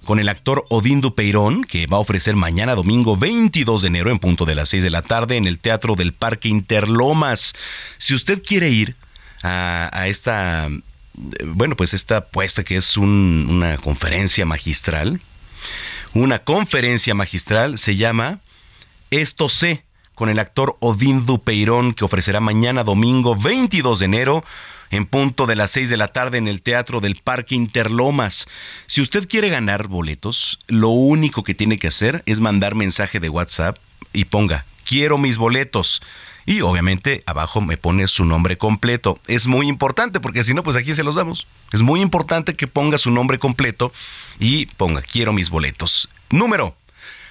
con 0.04 0.20
el 0.20 0.28
actor 0.28 0.66
Odín 0.68 1.00
Dupeirón, 1.00 1.64
que 1.64 1.86
va 1.86 1.96
a 1.96 2.00
ofrecer 2.00 2.36
mañana 2.36 2.74
domingo 2.74 3.16
22 3.16 3.80
de 3.80 3.88
enero 3.88 4.10
en 4.10 4.18
punto 4.18 4.44
de 4.44 4.54
las 4.54 4.68
6 4.68 4.82
de 4.82 4.90
la 4.90 5.00
tarde 5.00 5.38
en 5.38 5.46
el 5.46 5.58
Teatro 5.58 5.94
del 5.94 6.12
Parque 6.12 6.50
Interlomas. 6.50 7.54
Si 7.96 8.12
usted 8.12 8.42
quiere 8.42 8.68
ir 8.68 8.96
a, 9.42 10.04
esta, 10.08 10.68
bueno, 11.42 11.74
pues 11.74 11.94
esta 11.94 12.26
puesta 12.26 12.64
que 12.64 12.76
es 12.76 12.98
una 12.98 13.78
conferencia 13.78 14.44
magistral, 14.44 15.22
una 16.22 16.40
conferencia 16.40 17.14
magistral, 17.14 17.78
se 17.78 17.96
llama 17.96 18.40
Esto 19.10 19.48
sé, 19.48 19.84
con 20.14 20.28
el 20.28 20.38
actor 20.38 20.76
Odín 20.80 21.26
Dupeirón, 21.26 21.92
que 21.92 22.04
ofrecerá 22.04 22.40
mañana 22.40 22.84
domingo 22.84 23.36
22 23.36 23.98
de 23.98 24.04
enero 24.06 24.44
en 24.90 25.04
punto 25.04 25.46
de 25.46 25.56
las 25.56 25.72
6 25.72 25.90
de 25.90 25.96
la 25.96 26.08
tarde 26.08 26.38
en 26.38 26.48
el 26.48 26.62
Teatro 26.62 27.00
del 27.00 27.16
Parque 27.16 27.54
Interlomas. 27.54 28.48
Si 28.86 29.00
usted 29.00 29.28
quiere 29.28 29.50
ganar 29.50 29.88
boletos, 29.88 30.58
lo 30.68 30.88
único 30.88 31.44
que 31.44 31.54
tiene 31.54 31.78
que 31.78 31.88
hacer 31.88 32.22
es 32.26 32.40
mandar 32.40 32.74
mensaje 32.74 33.20
de 33.20 33.28
WhatsApp 33.28 33.76
y 34.12 34.24
ponga, 34.24 34.64
quiero 34.84 35.18
mis 35.18 35.36
boletos. 35.36 36.00
Y 36.46 36.60
obviamente 36.60 37.24
abajo 37.26 37.60
me 37.60 37.76
pone 37.76 38.06
su 38.06 38.24
nombre 38.24 38.56
completo. 38.56 39.18
Es 39.26 39.48
muy 39.48 39.66
importante 39.66 40.20
porque 40.20 40.44
si 40.44 40.54
no, 40.54 40.62
pues 40.62 40.76
aquí 40.76 40.94
se 40.94 41.02
los 41.02 41.16
damos. 41.16 41.46
Es 41.72 41.82
muy 41.82 42.00
importante 42.00 42.54
que 42.54 42.68
ponga 42.68 42.98
su 42.98 43.10
nombre 43.10 43.40
completo 43.40 43.92
y 44.38 44.66
ponga 44.66 45.02
quiero 45.02 45.32
mis 45.32 45.50
boletos. 45.50 46.08
Número 46.30 46.76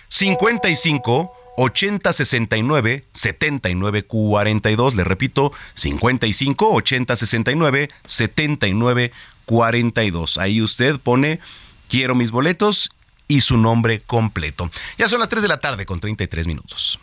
55 0.09 1.31
80 1.57 2.13
69 2.13 3.05
79 3.13 4.03
42. 4.03 4.95
Le 4.95 5.03
repito, 5.05 5.53
55 5.75 6.73
80 6.73 7.15
69 7.15 7.89
79 8.05 9.11
42. 9.45 10.37
Ahí 10.37 10.61
usted 10.61 10.99
pone 10.99 11.39
quiero 11.87 12.15
mis 12.15 12.31
boletos 12.31 12.89
y 13.29 13.41
su 13.41 13.57
nombre 13.57 14.01
completo. 14.01 14.69
Ya 14.97 15.07
son 15.07 15.19
las 15.19 15.29
3 15.29 15.41
de 15.41 15.47
la 15.47 15.59
tarde 15.59 15.85
con 15.85 15.99
33 15.99 16.47
minutos. 16.47 16.99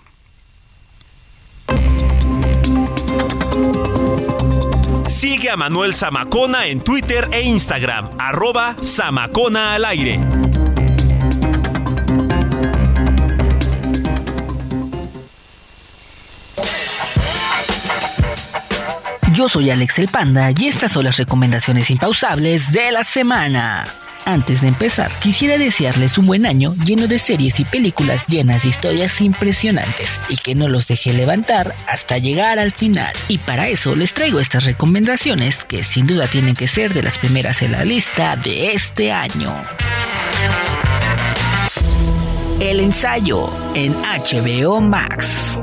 Sigue 5.09 5.51
a 5.51 5.57
Manuel 5.57 5.95
Zamacona 5.95 6.67
en 6.67 6.81
Twitter 6.81 7.29
e 7.33 7.43
Instagram, 7.43 8.11
arroba 8.19 8.77
Zamacona 8.83 9.75
al 9.75 9.85
aire. 9.85 10.21
Yo 19.33 19.49
soy 19.49 19.71
Alex 19.71 19.99
el 19.99 20.09
Panda 20.09 20.51
y 20.57 20.67
estas 20.67 20.93
son 20.93 21.05
las 21.05 21.17
recomendaciones 21.17 21.91
impausables 21.91 22.71
de 22.71 22.93
la 22.93 23.03
semana. 23.03 23.87
Antes 24.25 24.61
de 24.61 24.69
empezar, 24.69 25.11
quisiera 25.21 25.59
desearles 25.59 26.17
un 26.17 26.27
buen 26.27 26.47
año 26.47 26.75
lleno 26.85 27.09
de 27.09 27.19
series 27.19 27.59
y 27.59 27.65
películas 27.65 28.27
llenas 28.29 28.63
de 28.63 28.69
historias 28.69 29.21
impresionantes 29.21 30.21
y 30.29 30.37
que 30.37 30.55
no 30.55 30.69
los 30.69 30.87
deje 30.87 31.13
levantar 31.13 31.75
hasta 31.89 32.19
llegar 32.19 32.59
al 32.59 32.73
final. 32.73 33.13
Y 33.29 33.39
para 33.39 33.69
eso 33.69 33.97
les 33.97 34.15
traigo 34.15 34.39
estas 34.39 34.65
recomendaciones 34.65 35.65
que 35.65 35.83
sin 35.83 36.07
duda 36.07 36.29
tienen 36.29 36.55
que 36.55 36.69
ser 36.69 36.95
de 36.95 37.03
las 37.03 37.19
primeras 37.19 37.63
en 37.63 37.73
la 37.73 37.85
lista 37.85 38.37
de 38.37 38.73
este 38.73 39.11
año. 39.11 39.61
El 42.61 42.79
ensayo 42.79 43.51
en 43.75 43.93
HBO 44.03 44.81
Max. 44.81 45.59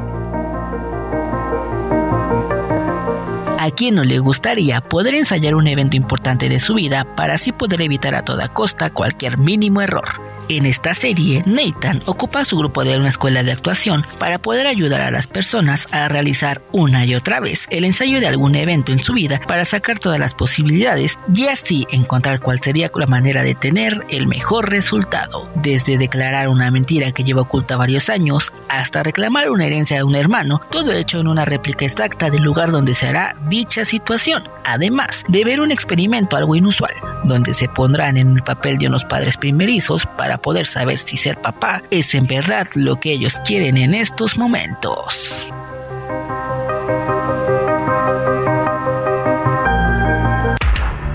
¿A 3.62 3.72
quién 3.72 3.96
no 3.96 4.06
le 4.06 4.20
gustaría 4.20 4.80
poder 4.80 5.16
ensayar 5.16 5.54
un 5.54 5.68
evento 5.68 5.98
importante 5.98 6.48
de 6.48 6.62
su 6.62 6.76
vida 6.76 7.04
para 7.04 7.34
así 7.34 7.52
poder 7.52 7.82
evitar 7.82 8.16
a 8.16 8.24
toda 8.24 8.48
costa 8.48 8.90
cualquier 8.90 9.38
mínimo 9.38 9.82
error? 9.82 10.39
En 10.52 10.66
esta 10.66 10.96
serie, 10.96 11.44
Nathan 11.46 12.02
ocupa 12.08 12.44
su 12.44 12.58
grupo 12.58 12.84
de 12.84 12.98
una 12.98 13.10
escuela 13.10 13.44
de 13.44 13.52
actuación 13.52 14.04
para 14.18 14.40
poder 14.40 14.66
ayudar 14.66 15.02
a 15.02 15.12
las 15.12 15.28
personas 15.28 15.88
a 15.92 16.08
realizar 16.08 16.64
una 16.72 17.06
y 17.06 17.14
otra 17.14 17.40
vez 17.40 17.68
el 17.70 17.86
ensayo 17.86 18.20
de 18.20 18.28
algún 18.28 18.56
evento 18.56 18.92
en 18.92 18.98
su 18.98 19.14
vida 19.14 19.40
para 19.48 19.64
sacar 19.64 20.00
todas 20.00 20.20
las 20.20 20.34
posibilidades 20.34 21.20
y 21.36 21.46
así 21.46 21.86
encontrar 21.92 22.40
cuál 22.40 22.60
sería 22.62 22.90
la 22.96 23.06
manera 23.06 23.44
de 23.44 23.54
tener 23.54 24.04
el 24.10 24.26
mejor 24.26 24.72
resultado. 24.72 25.48
Desde 25.54 26.00
declarar 26.00 26.50
una 26.50 26.72
mentira 26.72 27.12
que 27.12 27.24
lleva 27.24 27.44
oculta 27.44 27.78
varios 27.78 28.10
años 28.10 28.52
hasta 28.70 29.04
reclamar 29.04 29.52
una 29.52 29.68
herencia 29.68 29.98
de 29.98 30.04
un 30.04 30.16
hermano, 30.16 30.62
todo 30.72 30.94
hecho 30.94 31.20
en 31.20 31.28
una 31.28 31.46
réplica 31.46 31.86
exacta 31.86 32.32
del 32.32 32.42
lugar 32.42 32.72
donde 32.72 32.96
se 32.96 33.06
hará 33.06 33.36
dicha 33.50 33.86
situación. 33.86 34.50
Además 34.66 35.24
de 35.28 35.44
ver 35.44 35.62
un 35.62 35.72
experimento 35.72 36.36
algo 36.36 36.56
inusual, 36.56 36.94
donde 37.24 37.54
se 37.54 37.70
pondrán 37.70 38.18
en 38.18 38.36
el 38.36 38.44
papel 38.44 38.80
de 38.80 38.88
unos 38.88 39.06
padres 39.06 39.38
primerizos 39.38 40.08
para 40.08 40.39
poder 40.42 40.66
saber 40.66 40.98
si 40.98 41.18
ser 41.18 41.40
papá 41.40 41.82
es 41.92 42.16
en 42.16 42.26
verdad 42.26 42.68
lo 42.76 43.00
que 43.00 43.14
ellos 43.14 43.40
quieren 43.46 43.78
en 43.78 43.94
estos 43.94 44.38
momentos. 44.38 45.46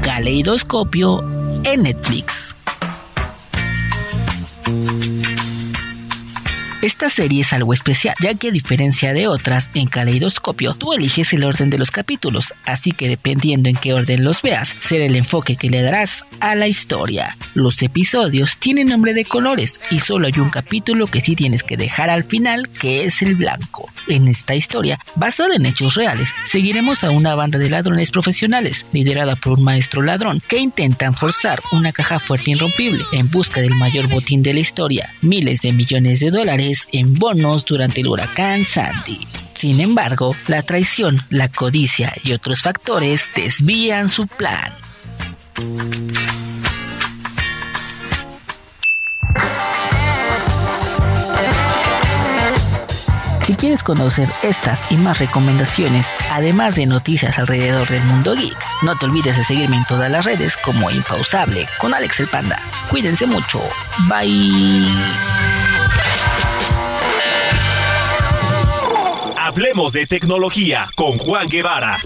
Caleidoscopio 0.03 1.23
en 1.65 1.83
Netflix. 1.83 2.55
Esta 6.85 7.09
serie 7.09 7.41
es 7.41 7.55
algo 7.55 7.73
especial, 7.73 8.15
ya 8.21 8.35
que 8.35 8.49
a 8.49 8.51
diferencia 8.51 9.15
de 9.15 9.27
otras, 9.27 9.71
en 9.73 9.87
Caleidoscopio 9.87 10.75
tú 10.75 10.93
eliges 10.93 11.33
el 11.33 11.45
orden 11.45 11.71
de 11.71 11.79
los 11.79 11.91
capítulos, 11.91 12.53
así 12.67 12.93
que 12.93 13.09
dependiendo 13.09 13.71
en 13.71 13.77
qué 13.77 13.95
orden 13.95 14.23
los 14.23 14.43
veas, 14.43 14.77
será 14.81 15.07
el 15.07 15.17
enfoque 15.17 15.57
que 15.57 15.71
le 15.71 15.81
darás 15.81 16.27
a 16.41 16.55
la 16.55 16.69
historia. 16.69 17.39
Los 17.55 17.83
episodios 17.83 18.59
tienen 18.59 18.89
nombre 18.89 19.15
de 19.15 19.25
colores 19.25 19.81
y 19.91 20.01
solo 20.01 20.27
hay 20.27 20.39
un 20.39 20.51
capítulo 20.51 21.07
que 21.07 21.23
sí 21.23 21.35
tienes 21.35 21.63
que 21.63 21.79
dejar 21.79 22.11
al 22.11 22.23
final, 22.23 22.69
que 22.69 23.07
es 23.07 23.23
el 23.23 23.35
blanco. 23.35 23.91
En 24.07 24.29
esta 24.29 24.55
historia, 24.55 24.99
basada 25.17 25.55
en 25.55 25.65
hechos 25.65 25.95
reales, 25.95 26.29
seguiremos 26.45 27.03
a 27.03 27.11
una 27.13 27.35
banda 27.35 27.59
de 27.59 27.71
ladrones 27.71 28.11
profesionales, 28.11 28.85
liderada 28.93 29.37
por 29.37 29.55
un 29.55 29.65
maestro 29.65 30.03
ladrón, 30.03 30.43
que 30.47 30.59
intentan 30.59 31.15
forzar 31.15 31.63
una 31.73 31.93
caja 31.93 32.19
fuerte 32.19 32.51
irrompible 32.51 33.03
en 33.13 33.31
busca 33.31 33.63
del 33.63 33.75
mayor 33.75 34.07
botín 34.09 34.43
de 34.43 34.53
la 34.53 34.61
historia, 34.61 35.09
miles 35.23 35.63
de 35.63 35.73
millones 35.73 36.21
de 36.21 36.31
dólares 36.31 36.74
en 36.93 37.15
bonos 37.15 37.65
durante 37.65 38.01
el 38.01 38.09
huracán 38.09 38.67
Sandy. 38.67 39.21
Sin 39.55 39.81
embargo, 39.81 40.37
la 40.49 40.63
traición, 40.63 41.21
la 41.31 41.49
codicia 41.49 42.13
y 42.23 42.33
otros 42.33 42.63
factores 42.63 43.31
desvían 43.35 44.09
su 44.09 44.27
plan. 44.27 44.73
Si 53.45 53.55
quieres 53.57 53.83
conocer 53.83 54.31
estas 54.43 54.81
y 54.89 54.97
más 54.97 55.19
recomendaciones, 55.19 56.15
además 56.31 56.77
de 56.77 56.87
noticias 56.87 57.39
alrededor 57.39 57.87
del 57.89 58.03
mundo 58.05 58.35
geek, 58.35 58.57
no 58.81 58.97
te 58.97 59.05
olvides 59.05 59.37
de 59.37 59.45
seguirme 59.45 59.77
en 59.77 59.85
todas 59.85 60.11
las 60.11 60.25
redes 60.25 60.57
como 60.57 60.91
Impausable 60.91 61.69
con 61.79 61.93
Alex 61.93 62.21
el 62.21 62.29
Panda. 62.29 62.59
Cuídense 62.89 63.27
mucho. 63.27 63.61
Bye. 64.09 65.54
Hablemos 69.57 69.93
de 69.93 70.05
tecnología 70.05 70.85
con 70.97 71.13
Juan 71.17 71.47
Guevara. 71.47 72.01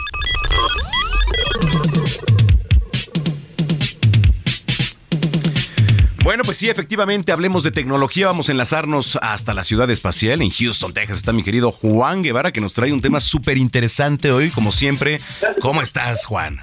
Bueno, 6.23 6.43
pues 6.45 6.59
sí, 6.59 6.69
efectivamente, 6.69 7.33
hablemos 7.33 7.65
de 7.65 7.71
tecnología. 7.71 8.27
Vamos 8.27 8.51
a 8.51 8.53
enlazarnos 8.53 9.17
hasta 9.23 9.55
la 9.55 9.63
ciudad 9.63 9.89
espacial. 9.89 10.43
En 10.43 10.51
Houston, 10.51 10.93
Texas, 10.93 11.17
está 11.17 11.33
mi 11.33 11.43
querido 11.43 11.73
Juan 11.73 12.23
Guevara, 12.23 12.53
que 12.53 12.61
nos 12.61 12.75
trae 12.75 12.93
un 12.93 13.01
tema 13.01 13.19
súper 13.19 13.57
interesante 13.57 14.31
hoy, 14.31 14.51
como 14.51 14.71
siempre. 14.71 15.19
¿Cómo 15.63 15.81
estás, 15.81 16.27
Juan? 16.27 16.61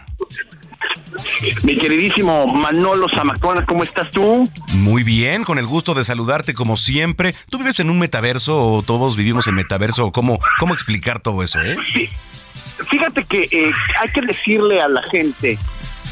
Mi 1.63 1.77
queridísimo 1.77 2.47
Manolo 2.47 3.07
Zamacona, 3.13 3.65
¿cómo 3.65 3.83
estás 3.83 4.09
tú? 4.11 4.49
Muy 4.73 5.03
bien, 5.03 5.43
con 5.43 5.57
el 5.57 5.65
gusto 5.65 5.93
de 5.93 6.03
saludarte 6.03 6.53
como 6.53 6.77
siempre. 6.77 7.33
¿Tú 7.49 7.57
vives 7.57 7.79
en 7.79 7.89
un 7.89 7.99
metaverso 7.99 8.61
o 8.61 8.83
todos 8.83 9.15
vivimos 9.15 9.47
en 9.47 9.55
metaverso? 9.55 10.11
¿Cómo, 10.11 10.39
cómo 10.59 10.73
explicar 10.73 11.19
todo 11.19 11.43
eso, 11.43 11.61
eh? 11.61 11.77
Sí. 11.93 12.09
Fíjate 12.89 13.23
que 13.23 13.47
eh, 13.51 13.71
hay 14.01 14.11
que 14.11 14.21
decirle 14.21 14.81
a 14.81 14.87
la 14.87 15.01
gente 15.03 15.57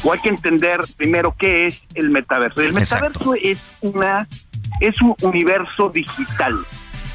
o 0.02 0.12
hay 0.12 0.20
que 0.20 0.30
entender 0.30 0.80
primero 0.96 1.34
qué 1.38 1.66
es 1.66 1.84
el 1.94 2.10
metaverso. 2.10 2.62
El 2.62 2.72
metaverso 2.72 3.34
es 3.34 3.78
una 3.82 4.26
es 4.80 5.00
un 5.00 5.14
universo 5.22 5.88
digital, 5.90 6.54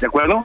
¿de 0.00 0.06
acuerdo? 0.06 0.42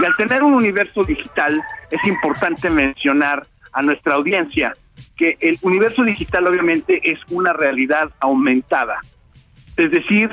Y 0.00 0.04
al 0.04 0.14
tener 0.16 0.42
un 0.42 0.54
universo 0.54 1.04
digital 1.04 1.62
es 1.90 2.04
importante 2.06 2.70
mencionar 2.70 3.46
a 3.72 3.82
nuestra 3.82 4.14
audiencia 4.14 4.74
que 5.16 5.36
el 5.40 5.56
universo 5.62 6.02
digital 6.02 6.46
obviamente 6.46 7.00
es 7.02 7.18
una 7.30 7.52
realidad 7.52 8.10
aumentada. 8.20 8.98
Es 9.76 9.90
decir, 9.90 10.30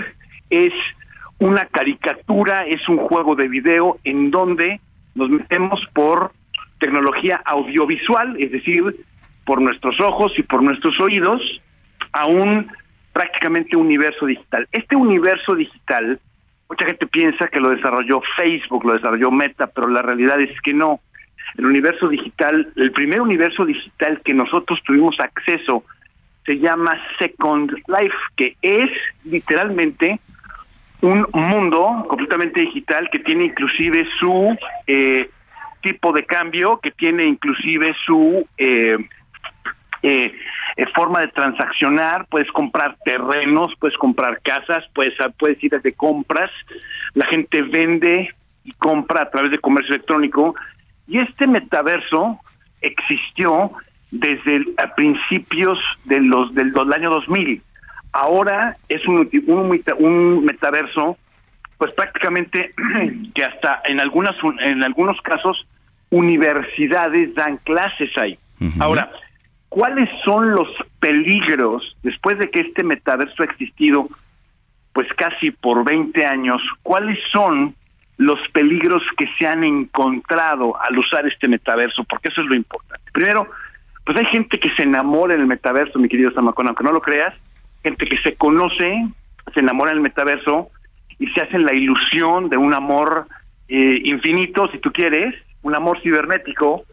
es 0.49 0.73
una 1.39 1.65
caricatura, 1.65 2.65
es 2.65 2.87
un 2.87 2.97
juego 2.97 3.35
de 3.35 3.47
video 3.47 3.97
en 4.03 4.31
donde 4.31 4.79
nos 5.15 5.29
metemos 5.29 5.79
por 5.93 6.31
tecnología 6.79 7.41
audiovisual, 7.45 8.35
es 8.39 8.51
decir, 8.51 8.83
por 9.45 9.61
nuestros 9.61 9.99
ojos 9.99 10.31
y 10.37 10.43
por 10.43 10.63
nuestros 10.63 10.99
oídos, 10.99 11.41
a 12.11 12.25
un 12.25 12.71
prácticamente 13.11 13.77
universo 13.77 14.25
digital. 14.25 14.67
Este 14.71 14.95
universo 14.95 15.55
digital, 15.55 16.19
mucha 16.69 16.85
gente 16.85 17.07
piensa 17.07 17.47
que 17.47 17.59
lo 17.59 17.69
desarrolló 17.69 18.21
Facebook, 18.37 18.85
lo 18.85 18.93
desarrolló 18.93 19.31
Meta, 19.31 19.67
pero 19.67 19.87
la 19.87 20.01
realidad 20.01 20.39
es 20.41 20.59
que 20.61 20.73
no 20.73 20.99
el 21.57 21.65
universo 21.65 22.07
digital, 22.07 22.71
el 22.75 22.91
primer 22.91 23.21
universo 23.21 23.65
digital 23.65 24.21
que 24.23 24.33
nosotros 24.33 24.79
tuvimos 24.85 25.19
acceso 25.19 25.83
se 26.45 26.59
llama 26.59 26.99
Second 27.19 27.71
Life, 27.87 28.15
que 28.35 28.55
es 28.61 28.89
literalmente 29.23 30.19
un 31.01 31.27
mundo 31.33 32.05
completamente 32.07 32.61
digital 32.61 33.09
que 33.11 33.19
tiene 33.19 33.45
inclusive 33.45 34.05
su 34.19 34.57
eh, 34.87 35.29
tipo 35.81 36.13
de 36.13 36.25
cambio, 36.25 36.79
que 36.81 36.91
tiene 36.91 37.25
inclusive 37.25 37.93
su 38.05 38.47
eh, 38.57 38.97
eh, 40.01 40.33
forma 40.95 41.19
de 41.19 41.27
transaccionar, 41.27 42.25
puedes 42.29 42.49
comprar 42.51 42.95
terrenos, 43.03 43.73
puedes 43.79 43.97
comprar 43.97 44.41
casas, 44.41 44.85
puedes, 44.93 45.13
puedes 45.37 45.61
ir 45.63 45.71
de 45.81 45.93
compras, 45.93 46.51
la 47.13 47.25
gente 47.27 47.61
vende 47.61 48.33
y 48.63 48.71
compra 48.73 49.23
a 49.23 49.29
través 49.29 49.51
de 49.51 49.59
comercio 49.59 49.95
electrónico 49.95 50.55
y 51.07 51.19
este 51.19 51.47
metaverso 51.47 52.39
existió 52.81 53.71
desde 54.11 54.65
a 54.77 54.93
principios 54.95 55.79
de 56.05 56.19
los 56.21 56.53
del, 56.53 56.73
año 56.93 57.09
2000. 57.09 57.61
Ahora 58.11 58.77
es 58.89 59.05
un, 59.07 59.27
un, 59.47 60.45
metaverso, 60.45 61.17
pues 61.77 61.91
prácticamente 61.93 62.71
que 63.35 63.43
hasta 63.43 63.81
en 63.85 63.99
algunas 63.99 64.35
en 64.61 64.83
algunos 64.83 65.19
casos 65.21 65.65
universidades 66.09 67.33
dan 67.33 67.57
clases 67.57 68.11
ahí. 68.17 68.37
Ahora, 68.79 69.11
¿cuáles 69.67 70.07
son 70.23 70.51
los 70.51 70.67
peligros 70.99 71.97
después 72.03 72.37
de 72.37 72.49
que 72.49 72.61
este 72.61 72.83
metaverso 72.83 73.43
ha 73.43 73.45
existido 73.45 74.07
pues 74.93 75.07
casi 75.17 75.51
por 75.51 75.83
20 75.83 76.25
años, 76.25 76.61
¿cuáles 76.83 77.17
son 77.31 77.75
los 78.17 78.39
peligros 78.51 79.01
que 79.17 79.27
se 79.37 79.47
han 79.47 79.63
encontrado 79.63 80.79
al 80.79 80.97
usar 80.97 81.27
este 81.27 81.47
metaverso? 81.47 82.03
Porque 82.03 82.29
eso 82.29 82.41
es 82.41 82.47
lo 82.47 82.55
importante. 82.55 83.03
Primero, 83.11 83.47
pues 84.05 84.17
hay 84.17 84.25
gente 84.27 84.59
que 84.59 84.73
se 84.75 84.83
enamora 84.83 85.33
en 85.35 85.41
el 85.41 85.47
metaverso, 85.47 85.99
mi 85.99 86.09
querido 86.09 86.31
Samacón, 86.31 86.67
aunque 86.67 86.83
no 86.83 86.91
lo 86.91 87.01
creas, 87.01 87.33
gente 87.83 88.05
que 88.05 88.17
se 88.17 88.35
conoce, 88.35 89.07
se 89.53 89.59
enamora 89.59 89.91
en 89.91 89.97
el 89.97 90.03
metaverso 90.03 90.69
y 91.19 91.27
se 91.27 91.41
hacen 91.41 91.65
la 91.65 91.73
ilusión 91.73 92.49
de 92.49 92.57
un 92.57 92.73
amor 92.73 93.27
eh, 93.67 94.01
infinito, 94.03 94.69
si 94.71 94.79
tú 94.79 94.91
quieres, 94.91 95.35
un 95.61 95.75
amor 95.75 96.01
cibernético, 96.01 96.83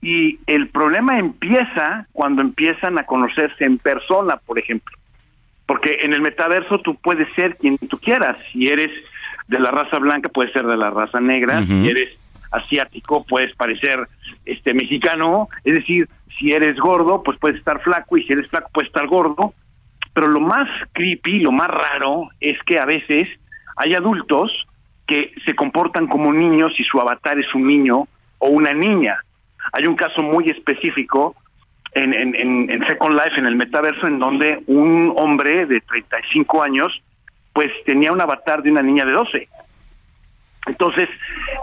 y 0.00 0.40
el 0.46 0.68
problema 0.68 1.18
empieza 1.18 2.06
cuando 2.12 2.42
empiezan 2.42 2.98
a 2.98 3.06
conocerse 3.06 3.64
en 3.64 3.78
persona, 3.78 4.36
por 4.36 4.58
ejemplo. 4.58 4.96
Porque 5.66 5.98
en 6.02 6.12
el 6.12 6.20
metaverso 6.20 6.80
tú 6.80 6.96
puedes 6.96 7.32
ser 7.34 7.56
quien 7.56 7.78
tú 7.78 7.98
quieras. 7.98 8.36
Si 8.52 8.66
eres 8.66 8.90
de 9.48 9.58
la 9.58 9.70
raza 9.70 9.98
blanca, 9.98 10.28
puedes 10.28 10.52
ser 10.52 10.66
de 10.66 10.76
la 10.76 10.90
raza 10.90 11.20
negra. 11.20 11.64
Si 11.64 11.88
eres 11.88 12.18
asiático, 12.50 13.24
puedes 13.24 13.54
parecer 13.56 14.08
este 14.44 14.74
mexicano. 14.74 15.48
Es 15.64 15.74
decir, 15.74 16.08
si 16.38 16.52
eres 16.52 16.76
gordo, 16.78 17.22
pues 17.22 17.38
puedes 17.38 17.58
estar 17.58 17.80
flaco. 17.82 18.16
Y 18.16 18.24
si 18.24 18.32
eres 18.32 18.48
flaco, 18.48 18.70
puedes 18.72 18.88
estar 18.88 19.06
gordo. 19.06 19.54
Pero 20.14 20.28
lo 20.28 20.40
más 20.40 20.68
creepy, 20.92 21.40
lo 21.40 21.52
más 21.52 21.68
raro, 21.68 22.28
es 22.40 22.58
que 22.64 22.78
a 22.78 22.84
veces 22.84 23.30
hay 23.76 23.94
adultos 23.94 24.52
que 25.06 25.32
se 25.44 25.54
comportan 25.54 26.06
como 26.06 26.32
niños 26.32 26.72
y 26.78 26.84
su 26.84 27.00
avatar 27.00 27.38
es 27.38 27.52
un 27.54 27.66
niño 27.66 28.06
o 28.38 28.48
una 28.48 28.72
niña. 28.72 29.18
Hay 29.72 29.86
un 29.86 29.96
caso 29.96 30.22
muy 30.22 30.46
específico 30.48 31.34
en, 31.94 32.14
en, 32.14 32.70
en, 32.70 32.86
Second 32.86 33.14
Life, 33.14 33.38
en 33.38 33.46
el 33.46 33.56
metaverso, 33.56 34.06
en 34.06 34.18
donde 34.18 34.62
un 34.66 35.12
hombre 35.16 35.66
de 35.66 35.80
35 35.80 36.62
años, 36.62 37.02
pues 37.52 37.70
tenía 37.84 38.12
un 38.12 38.20
avatar 38.20 38.62
de 38.62 38.70
una 38.70 38.82
niña 38.82 39.04
de 39.04 39.12
12. 39.12 39.48
Entonces, 40.66 41.08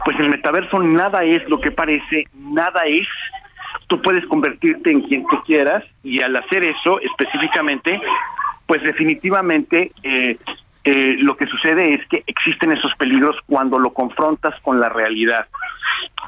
pues 0.04 0.20
el 0.20 0.30
metaverso 0.30 0.80
nada 0.80 1.24
es 1.24 1.48
lo 1.50 1.60
que 1.60 1.72
parece, 1.72 2.26
nada 2.34 2.82
es. 2.86 3.08
Tú 3.88 4.02
puedes 4.02 4.26
convertirte 4.28 4.92
en 4.92 5.02
quien 5.02 5.26
tú 5.28 5.42
quieras 5.46 5.84
y 6.04 6.22
al 6.22 6.36
hacer 6.36 6.66
eso 6.66 7.00
específicamente, 7.00 8.00
pues 8.68 8.84
definitivamente 8.84 9.92
eh, 10.04 10.38
eh, 10.84 11.16
lo 11.20 11.36
que 11.36 11.48
sucede 11.48 11.96
es 11.96 12.08
que 12.08 12.24
existen 12.28 12.72
esos 12.72 12.94
peligros 12.96 13.36
cuando 13.48 13.80
lo 13.80 13.92
confrontas 13.92 14.60
con 14.60 14.80
la 14.80 14.90
realidad. 14.90 15.48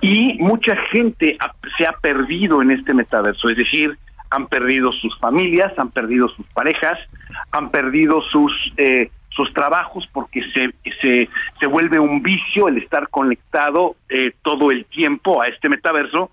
Y 0.01 0.37
mucha 0.39 0.75
gente 0.91 1.37
se 1.77 1.85
ha 1.85 1.91
perdido 1.93 2.61
en 2.61 2.71
este 2.71 2.93
metaverso, 2.93 3.49
es 3.49 3.57
decir, 3.57 3.97
han 4.31 4.47
perdido 4.47 4.91
sus 4.93 5.17
familias, 5.19 5.73
han 5.77 5.91
perdido 5.91 6.29
sus 6.29 6.45
parejas, 6.47 6.97
han 7.51 7.69
perdido 7.69 8.21
sus 8.31 8.51
eh, 8.77 9.11
sus 9.31 9.51
trabajos 9.53 10.07
porque 10.13 10.41
se, 10.53 10.73
se, 11.01 11.29
se 11.59 11.67
vuelve 11.67 11.99
un 11.99 12.21
vicio 12.21 12.67
el 12.67 12.77
estar 12.77 13.07
conectado 13.09 13.95
eh, 14.09 14.33
todo 14.43 14.71
el 14.71 14.85
tiempo 14.85 15.41
a 15.41 15.47
este 15.47 15.69
metaverso. 15.69 16.31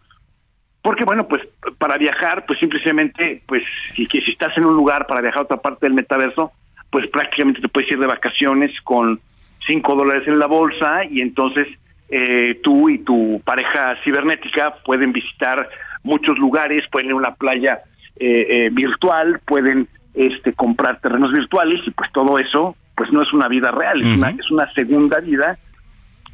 Porque 0.82 1.04
bueno 1.04 1.26
pues 1.26 1.42
para 1.78 1.96
viajar 1.98 2.44
pues 2.46 2.58
simplemente 2.58 3.42
pues 3.46 3.62
si, 3.94 4.06
si 4.06 4.30
estás 4.30 4.56
en 4.56 4.64
un 4.64 4.74
lugar 4.74 5.06
para 5.06 5.20
viajar 5.20 5.40
a 5.40 5.44
otra 5.44 5.56
parte 5.58 5.86
del 5.86 5.94
metaverso 5.94 6.52
pues 6.90 7.06
prácticamente 7.08 7.60
te 7.60 7.68
puedes 7.68 7.90
ir 7.90 7.98
de 7.98 8.06
vacaciones 8.06 8.72
con 8.82 9.20
cinco 9.66 9.94
dólares 9.94 10.26
en 10.26 10.38
la 10.38 10.46
bolsa 10.46 11.04
y 11.04 11.20
entonces 11.20 11.68
eh, 12.08 12.58
tú 12.62 12.88
y 12.88 12.98
tu 12.98 13.40
pareja 13.44 13.96
cibernética 14.02 14.76
pueden 14.84 15.12
visitar 15.12 15.68
muchos 16.02 16.38
lugares, 16.38 16.84
pueden 16.90 17.08
ir 17.08 17.12
a 17.12 17.16
una 17.16 17.34
playa 17.34 17.80
eh, 18.18 18.46
eh, 18.48 18.70
virtual, 18.72 19.40
pueden 19.44 19.88
este 20.14 20.52
comprar 20.54 21.00
terrenos 21.00 21.32
virtuales 21.32 21.80
y 21.86 21.90
pues 21.90 22.10
todo 22.12 22.38
eso 22.38 22.76
pues 22.98 23.12
no 23.12 23.22
es 23.22 23.32
una 23.32 23.48
vida 23.48 23.70
real, 23.70 24.00
es, 24.00 24.18
una, 24.18 24.30
es 24.30 24.50
una 24.50 24.72
segunda 24.74 25.20
vida 25.20 25.58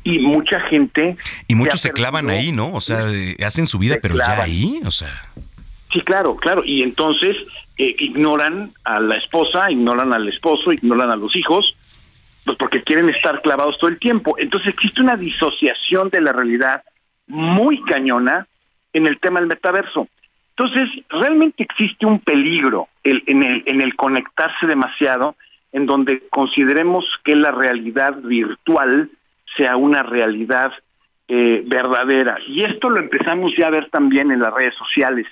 y 0.03 0.19
mucha 0.19 0.59
gente... 0.63 1.17
Y 1.47 1.55
muchos 1.55 1.81
se, 1.81 1.93
clavan 1.93 2.31
ahí, 2.31 2.51
¿no? 2.51 2.73
O 2.73 2.81
sea, 2.81 3.05
hacen 3.45 3.67
su 3.67 3.79
vida, 3.79 3.97
pero 4.03 4.17
ya 4.17 4.43
ahí, 4.43 4.81
o 4.85 4.91
sea... 4.91 5.11
Sí, 5.93 6.01
claro, 6.01 6.35
claro. 6.37 6.63
Y 6.65 6.83
entonces 6.83 7.37
ignoran 7.77 8.73
a 8.83 8.99
la 8.99 9.15
esposa, 9.15 9.71
ignoran 9.71 10.13
al 10.13 10.29
esposo, 10.29 10.73
ignoran 10.73 11.11
a 11.11 11.17
los 11.17 11.37
hijos, 11.37 11.77
pues 12.45 12.57
porque 12.59 12.83
quieren 12.83 13.09
estar 13.11 13.43
clavados 13.43 13.79
todo 13.79 13.91
el 13.91 13.99
tiempo. 13.99 14.37
Entonces 14.39 14.75
existe 14.75 15.03
una 15.03 15.17
disociación 15.17 16.09
de 16.09 16.21
la 16.21 16.33
realidad 16.33 16.83
muy 17.27 17.81
cañona 17.83 18.47
en 18.93 19.07
el 19.07 19.21
tema 19.21 19.41
del 19.41 19.49
metaverso. 19.49 20.09
Entonces, 20.57 20.89
realmente 21.09 21.65
existe 21.65 22.07
un 22.07 22.21
peligro 22.21 22.89
en, 23.03 23.43
el, 23.43 23.63
en 23.67 23.81
el 23.81 23.97
conectarse 23.97 24.67
demasiado, 24.67 25.35
en 25.75 25.87
donde 25.87 26.23
consideremos 26.31 27.05
que 27.25 27.35
la 27.35 27.51
realidad 27.51 28.17
virtual 28.23 29.11
sea 29.57 29.77
una 29.77 30.05
realidad 30.05 30.73
eh, 31.27 31.65
verdadera. 31.67 32.39
Y 32.47 32.63
esto 32.63 32.89
lo 32.89 33.01
empezamos 33.01 33.53
ya 33.59 33.67
a 33.67 33.73
ver 33.73 33.91
también 33.91 34.31
en 34.31 34.39
las 34.41 34.55
redes 34.55 34.75
sociales. 34.77 35.27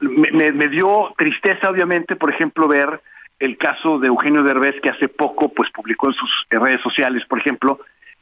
Me, 0.00 0.52
me 0.52 0.68
dio 0.68 1.12
tristeza, 1.18 1.68
obviamente, 1.68 2.14
por 2.14 2.32
ejemplo, 2.32 2.68
ver 2.68 3.00
el 3.40 3.58
caso 3.58 3.98
de 3.98 4.06
Eugenio 4.06 4.44
Derbez 4.44 4.80
que 4.80 4.90
hace 4.90 5.08
poco 5.08 5.48
pues 5.48 5.68
publicó 5.72 6.08
en 6.08 6.14
sus 6.14 6.30
redes 6.48 6.80
sociales, 6.82 7.24
por 7.28 7.40
ejemplo, 7.40 7.80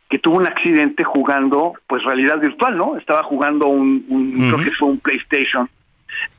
que 0.09 0.19
tuvo 0.19 0.39
un 0.39 0.47
accidente 0.47 1.05
jugando 1.05 1.75
pues 1.87 2.03
realidad 2.05 2.41
virtual, 2.41 2.77
¿no? 2.77 2.97
Estaba 2.97 3.23
jugando 3.23 3.66
un, 3.66 4.49
creo 4.51 4.65
que 4.65 4.71
fue 4.79 4.89
un 4.89 4.99
PlayStation, 4.99 5.69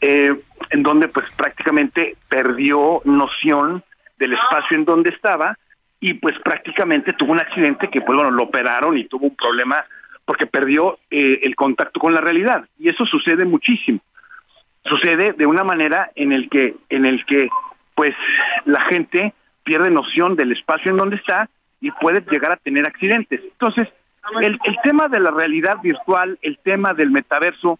eh, 0.01 0.33
en 0.71 0.81
donde 0.81 1.09
pues 1.09 1.29
prácticamente 1.37 2.15
perdió 2.27 3.01
noción 3.05 3.83
del 4.17 4.33
espacio 4.33 4.77
en 4.77 4.85
donde 4.85 5.09
estaba 5.09 5.57
y 5.99 6.15
pues 6.15 6.35
prácticamente 6.43 7.13
tuvo 7.13 7.31
un 7.31 7.39
accidente 7.39 7.89
que 7.89 8.01
pues 8.01 8.15
bueno 8.15 8.31
lo 8.31 8.43
operaron 8.43 8.97
y 8.97 9.05
tuvo 9.05 9.27
un 9.27 9.35
problema 9.35 9.83
porque 10.25 10.47
perdió 10.47 10.99
eh, 11.09 11.39
el 11.43 11.55
contacto 11.55 11.99
con 11.99 12.13
la 12.13 12.21
realidad 12.21 12.65
y 12.79 12.89
eso 12.89 13.05
sucede 13.05 13.45
muchísimo 13.45 13.99
sucede 14.85 15.33
de 15.33 15.45
una 15.45 15.63
manera 15.63 16.11
en 16.15 16.31
el 16.31 16.49
que 16.49 16.75
en 16.89 17.05
el 17.05 17.25
que 17.25 17.49
pues 17.95 18.13
la 18.65 18.81
gente 18.89 19.33
pierde 19.63 19.89
noción 19.89 20.35
del 20.35 20.51
espacio 20.51 20.91
en 20.91 20.97
donde 20.97 21.15
está 21.15 21.49
y 21.81 21.91
puede 21.91 22.23
llegar 22.31 22.51
a 22.51 22.57
tener 22.57 22.85
accidentes. 22.87 23.41
Entonces, 23.43 23.87
el, 24.41 24.59
el 24.63 24.77
tema 24.83 25.07
de 25.07 25.19
la 25.19 25.31
realidad 25.31 25.77
virtual, 25.81 26.37
el 26.41 26.57
tema 26.59 26.93
del 26.93 27.11
metaverso, 27.11 27.79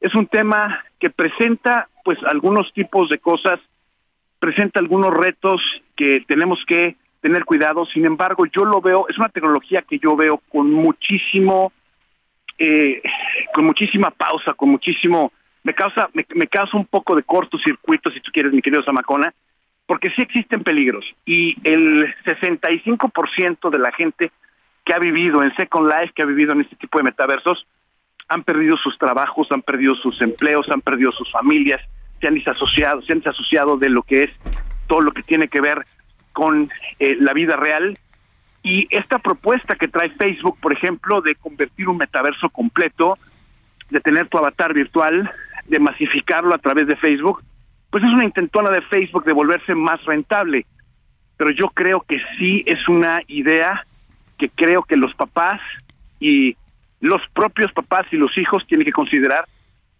es 0.00 0.14
un 0.14 0.26
tema 0.26 0.84
que 1.00 1.10
presenta 1.10 1.88
pues 2.04 2.18
algunos 2.30 2.72
tipos 2.72 3.08
de 3.08 3.18
cosas, 3.18 3.58
presenta 4.44 4.78
algunos 4.78 5.10
retos 5.10 5.62
que 5.96 6.22
tenemos 6.28 6.58
que 6.66 6.96
tener 7.22 7.46
cuidado. 7.46 7.86
Sin 7.86 8.04
embargo, 8.04 8.44
yo 8.44 8.66
lo 8.66 8.82
veo, 8.82 9.06
es 9.08 9.16
una 9.16 9.30
tecnología 9.30 9.82
que 9.88 9.98
yo 9.98 10.14
veo 10.16 10.42
con 10.50 10.70
muchísimo, 10.70 11.72
eh, 12.58 13.00
con 13.54 13.64
muchísima 13.64 14.10
pausa, 14.10 14.52
con 14.52 14.68
muchísimo, 14.68 15.32
me 15.62 15.72
causa, 15.72 16.10
me, 16.12 16.46
causa 16.46 16.76
un 16.76 16.84
poco 16.84 17.16
de 17.16 17.22
cortocircuito, 17.22 18.10
si 18.10 18.20
tú 18.20 18.30
quieres, 18.34 18.52
mi 18.52 18.60
querido 18.60 18.84
Zamacona, 18.84 19.32
porque 19.86 20.10
sí 20.10 20.20
existen 20.20 20.62
peligros 20.62 21.06
y 21.24 21.56
el 21.66 22.14
65% 22.26 23.70
de 23.70 23.78
la 23.78 23.92
gente 23.92 24.30
que 24.84 24.92
ha 24.92 24.98
vivido 24.98 25.42
en 25.42 25.56
Second 25.56 25.88
Life, 25.88 26.12
que 26.14 26.22
ha 26.22 26.26
vivido 26.26 26.52
en 26.52 26.60
este 26.60 26.76
tipo 26.76 26.98
de 26.98 27.04
metaversos, 27.04 27.66
han 28.28 28.42
perdido 28.42 28.76
sus 28.76 28.98
trabajos, 28.98 29.48
han 29.50 29.62
perdido 29.62 29.94
sus 29.94 30.20
empleos, 30.20 30.66
han 30.70 30.82
perdido 30.82 31.12
sus 31.12 31.32
familias, 31.32 31.80
se 32.24 32.28
han 32.28 32.34
desasociado, 32.36 33.02
se 33.02 33.12
han 33.12 33.18
desasociado 33.18 33.76
de 33.76 33.90
lo 33.90 34.02
que 34.02 34.22
es 34.22 34.30
todo 34.86 35.02
lo 35.02 35.12
que 35.12 35.22
tiene 35.22 35.48
que 35.48 35.60
ver 35.60 35.84
con 36.32 36.70
eh, 36.98 37.16
la 37.20 37.34
vida 37.34 37.54
real. 37.54 37.98
Y 38.62 38.88
esta 38.90 39.18
propuesta 39.18 39.76
que 39.76 39.88
trae 39.88 40.08
Facebook, 40.08 40.58
por 40.58 40.72
ejemplo, 40.72 41.20
de 41.20 41.34
convertir 41.34 41.86
un 41.86 41.98
metaverso 41.98 42.48
completo, 42.48 43.18
de 43.90 44.00
tener 44.00 44.26
tu 44.28 44.38
avatar 44.38 44.72
virtual, 44.72 45.30
de 45.66 45.78
masificarlo 45.78 46.54
a 46.54 46.58
través 46.58 46.86
de 46.86 46.96
Facebook, 46.96 47.42
pues 47.90 48.02
es 48.02 48.10
una 48.10 48.24
intentona 48.24 48.70
de 48.70 48.80
Facebook 48.80 49.26
de 49.26 49.32
volverse 49.32 49.74
más 49.74 50.02
rentable. 50.06 50.64
Pero 51.36 51.50
yo 51.50 51.68
creo 51.74 52.06
que 52.08 52.18
sí 52.38 52.62
es 52.64 52.88
una 52.88 53.20
idea 53.26 53.84
que 54.38 54.48
creo 54.48 54.82
que 54.82 54.96
los 54.96 55.14
papás 55.14 55.60
y 56.20 56.56
los 57.02 57.20
propios 57.34 57.70
papás 57.72 58.06
y 58.12 58.16
los 58.16 58.36
hijos 58.38 58.66
tienen 58.66 58.86
que 58.86 58.92
considerar 58.92 59.44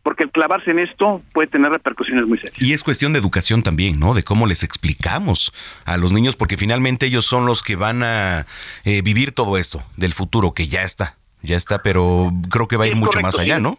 porque 0.05 0.25
el 0.25 0.31
clavarse 0.31 0.71
en 0.71 0.79
esto 0.79 1.23
puede 1.33 1.49
tener 1.49 1.73
repercusiones 1.73 2.27
muy 2.27 2.39
serias. 2.39 2.61
Y 2.61 2.75
es 2.75 2.85
cuestión 2.85 3.15
de 3.15 3.19
educación 3.19 3.63
también, 3.63 3.99
¿no? 3.99 4.13
De 4.13 4.23
cómo 4.23 4.47
les 4.47 4.63
explicamos 4.63 5.53
a 5.87 5.97
los 5.97 6.13
niños, 6.13 6.37
porque 6.37 6.59
finalmente 6.59 7.07
ellos 7.07 7.25
son 7.25 7.47
los 7.47 7.63
que 7.63 7.75
van 7.75 8.05
a 8.05 8.47
eh, 8.85 9.01
vivir 9.03 9.33
todo 9.33 9.57
esto 9.57 9.83
del 9.97 10.13
futuro, 10.13 10.53
que 10.53 10.69
ya 10.69 10.83
está, 10.83 11.17
ya 11.43 11.57
está, 11.57 11.83
pero 11.83 12.31
creo 12.51 12.69
que 12.69 12.77
va 12.77 12.85
a 12.85 12.87
ir 12.87 12.97
mucho 12.97 13.19
más 13.21 13.39
allá, 13.39 13.59
¿no? 13.59 13.79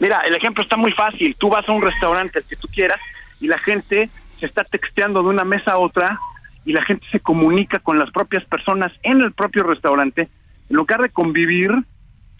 Mira, 0.00 0.22
el 0.26 0.34
ejemplo 0.34 0.64
está 0.64 0.76
muy 0.76 0.90
fácil. 0.90 1.36
Tú 1.38 1.50
vas 1.50 1.66
a 1.68 1.72
un 1.72 1.82
restaurante, 1.82 2.40
que 2.46 2.56
tú 2.56 2.66
quieras, 2.66 2.98
y 3.40 3.46
la 3.46 3.58
gente 3.58 4.10
se 4.40 4.46
está 4.46 4.64
texteando 4.64 5.22
de 5.22 5.28
una 5.28 5.44
mesa 5.44 5.72
a 5.72 5.78
otra 5.78 6.18
y 6.64 6.72
la 6.72 6.84
gente 6.84 7.06
se 7.12 7.20
comunica 7.20 7.78
con 7.78 7.98
las 7.98 8.10
propias 8.10 8.44
personas 8.44 8.92
en 9.04 9.22
el 9.22 9.32
propio 9.32 9.62
restaurante. 9.62 10.28
En 10.68 10.76
lugar 10.76 11.00
de 11.00 11.10
convivir, 11.10 11.70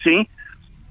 ¿sí? 0.03 0.27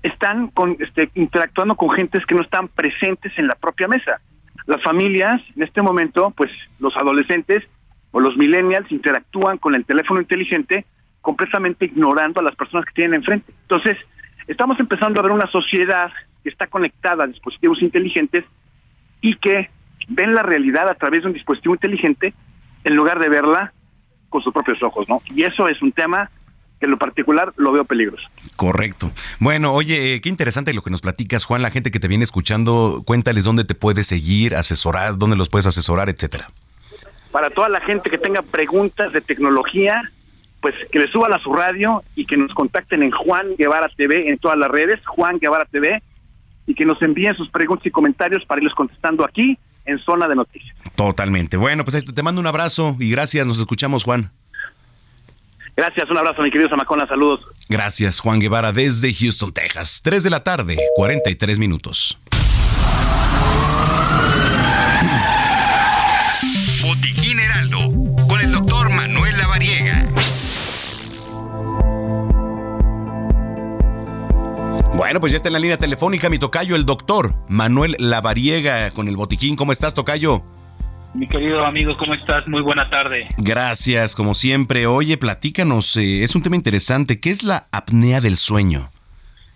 Están 0.02 0.48
con, 0.48 0.77
este, 0.78 1.10
interactuando 1.14 1.74
con 1.74 1.90
gentes 1.90 2.24
que 2.27 2.35
no 2.35 2.43
están 2.43 2.68
presentes 2.68 3.32
en 3.39 3.48
la 3.48 3.55
propia 3.55 3.89
mesa. 3.89 4.20
Las 4.66 4.82
familias, 4.82 5.40
en 5.56 5.62
este 5.62 5.82
momento, 5.82 6.32
pues 6.36 6.51
los 6.78 6.97
adolescentes, 6.97 7.64
o 8.12 8.20
los 8.20 8.36
millennials 8.36 8.90
interactúan 8.90 9.59
con 9.59 9.74
el 9.74 9.85
teléfono 9.85 10.20
inteligente 10.20 10.86
completamente 11.20 11.86
ignorando 11.86 12.40
a 12.40 12.44
las 12.44 12.55
personas 12.55 12.86
que 12.86 12.94
tienen 12.94 13.14
enfrente. 13.14 13.52
Entonces, 13.62 13.98
estamos 14.47 14.78
empezando 14.81 15.20
a 15.20 15.23
ver 15.23 15.32
una 15.32 15.51
sociedad 15.51 16.10
que 16.43 16.51
está 16.51 16.66
conectada 16.68 17.24
a 17.24 17.27
dispositivos 17.27 17.82
inteligentes 17.82 18.44
y 19.20 19.36
que 19.36 19.68
ven 20.09 20.35
la 20.35 20.43
realidad 20.43 20.89
a 20.89 20.94
través 20.94 21.23
de 21.23 21.27
un 21.27 21.35
dispositivo 21.35 21.74
inteligente 21.74 22.32
en 22.85 22.94
lugar 22.94 23.18
de 23.18 23.28
verla 23.28 23.73
con 24.28 24.40
sus 24.43 24.52
propios 24.52 24.82
ojos, 24.82 25.09
¿no? 25.09 25.20
Y 25.35 25.43
eso 25.43 25.68
es 25.68 25.82
un 25.82 25.93
tema 25.93 26.31
que 26.78 26.86
en 26.86 26.90
lo 26.90 26.98
particular 26.98 27.52
lo 27.56 27.72
veo 27.72 27.84
peligroso. 27.84 28.26
Correcto. 28.56 29.10
Bueno, 29.38 29.72
oye, 29.72 30.20
qué 30.20 30.28
interesante 30.28 30.74
lo 30.74 30.82
que 30.82 30.90
nos 30.90 31.00
platicas, 31.00 31.44
Juan. 31.44 31.62
La 31.62 31.70
gente 31.70 31.90
que 31.90 32.00
te 32.00 32.08
viene 32.08 32.24
escuchando, 32.24 33.02
cuéntales 33.04 33.44
dónde 33.44 33.64
te 33.64 33.74
puedes 33.74 34.06
seguir, 34.06 34.54
asesorar, 34.54 35.16
dónde 35.18 35.36
los 35.36 35.48
puedes 35.48 35.66
asesorar, 35.66 36.08
etcétera. 36.08 36.50
Para 37.32 37.50
toda 37.50 37.68
la 37.68 37.80
gente 37.80 38.10
que 38.10 38.18
tenga 38.18 38.42
preguntas 38.42 39.12
de 39.12 39.20
tecnología, 39.20 40.10
pues 40.60 40.74
que 40.90 40.98
le 40.98 41.10
suban 41.10 41.34
a 41.34 41.38
su 41.38 41.52
radio 41.52 42.02
y 42.14 42.26
que 42.26 42.36
nos 42.36 42.52
contacten 42.54 43.02
en 43.02 43.10
Juan 43.10 43.56
Guevara 43.56 43.88
TV 43.96 44.28
en 44.28 44.38
todas 44.38 44.58
las 44.58 44.70
redes, 44.70 45.00
Juan 45.06 45.38
Guevara 45.38 45.66
TV, 45.66 46.02
y 46.66 46.74
que 46.74 46.84
nos 46.84 47.00
envíen 47.02 47.36
sus 47.36 47.50
preguntas 47.50 47.86
y 47.86 47.90
comentarios 47.90 48.44
para 48.46 48.60
irles 48.60 48.74
contestando 48.74 49.24
aquí 49.24 49.58
en 49.84 49.98
Zona 50.00 50.26
de 50.28 50.34
Noticias. 50.34 50.76
Totalmente. 50.96 51.56
Bueno, 51.56 51.84
pues 51.84 52.04
te 52.04 52.22
mando 52.22 52.40
un 52.40 52.46
abrazo 52.46 52.96
y 52.98 53.10
gracias. 53.10 53.46
Nos 53.46 53.58
escuchamos, 53.58 54.04
Juan. 54.04 54.32
Gracias, 55.76 56.10
un 56.10 56.16
abrazo, 56.16 56.42
mi 56.42 56.50
querido 56.50 56.70
Samacona, 56.70 57.06
saludos. 57.06 57.40
Gracias, 57.68 58.20
Juan 58.20 58.40
Guevara, 58.40 58.72
desde 58.72 59.12
Houston, 59.12 59.52
Texas. 59.52 60.00
3 60.02 60.24
de 60.24 60.30
la 60.30 60.42
tarde, 60.42 60.78
43 60.96 61.58
minutos. 61.58 62.18
Botiquín 66.82 67.38
Heraldo, 67.40 67.78
con 68.26 68.40
el 68.40 68.52
doctor 68.52 68.88
Manuel 68.88 69.36
Lavariega. 69.36 70.06
Bueno, 74.94 75.20
pues 75.20 75.32
ya 75.32 75.36
está 75.36 75.50
en 75.50 75.52
la 75.52 75.58
línea 75.58 75.76
telefónica 75.76 76.30
mi 76.30 76.38
tocayo, 76.38 76.74
el 76.74 76.86
doctor 76.86 77.34
Manuel 77.48 77.96
Lavariega, 77.98 78.90
con 78.92 79.08
el 79.08 79.16
botiquín. 79.16 79.56
¿Cómo 79.56 79.72
estás, 79.72 79.92
tocayo? 79.92 80.42
Mi 81.16 81.26
querido 81.26 81.64
amigo, 81.64 81.97
¿cómo 81.97 82.12
estás? 82.12 82.47
Muy 82.47 82.60
buena 82.60 82.90
tarde. 82.90 83.26
Gracias, 83.38 84.14
como 84.14 84.34
siempre. 84.34 84.86
Oye, 84.86 85.16
platícanos, 85.16 85.97
eh, 85.97 86.22
es 86.22 86.36
un 86.36 86.43
tema 86.43 86.56
interesante. 86.56 87.20
¿Qué 87.20 87.30
es 87.30 87.43
la 87.43 87.68
apnea 87.72 88.20
del 88.20 88.36
sueño? 88.36 88.90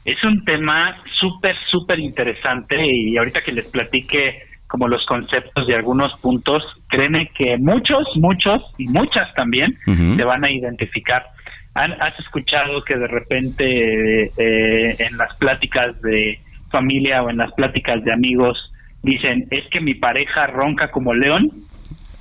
Es 0.06 0.24
un 0.24 0.42
tema 0.46 0.96
súper, 1.20 1.54
súper 1.70 1.98
interesante 1.98 2.76
y 2.82 3.14
ahorita 3.18 3.42
que 3.42 3.52
les 3.52 3.66
platique 3.66 4.42
como 4.68 4.88
los 4.88 5.04
conceptos 5.04 5.66
de 5.66 5.74
algunos 5.74 6.18
puntos, 6.20 6.62
créeme 6.88 7.28
que 7.36 7.58
muchos, 7.58 8.08
muchos 8.14 8.62
y 8.78 8.86
muchas 8.86 9.34
también 9.34 9.76
se 9.84 10.24
van 10.24 10.44
a 10.44 10.50
identificar. 10.50 11.26
¿Has 11.74 12.18
escuchado 12.20 12.82
que 12.84 12.96
de 12.96 13.06
repente 13.06 14.32
eh, 14.38 14.96
en 14.98 15.18
las 15.18 15.36
pláticas 15.36 16.00
de 16.00 16.40
familia 16.70 17.22
o 17.22 17.28
en 17.28 17.36
las 17.36 17.52
pláticas 17.52 18.02
de 18.04 18.12
amigos 18.12 18.56
dicen, 19.02 19.46
es 19.50 19.64
que 19.70 19.80
mi 19.80 19.94
pareja 19.94 20.46
ronca 20.46 20.90
como 20.90 21.14
león. 21.14 21.50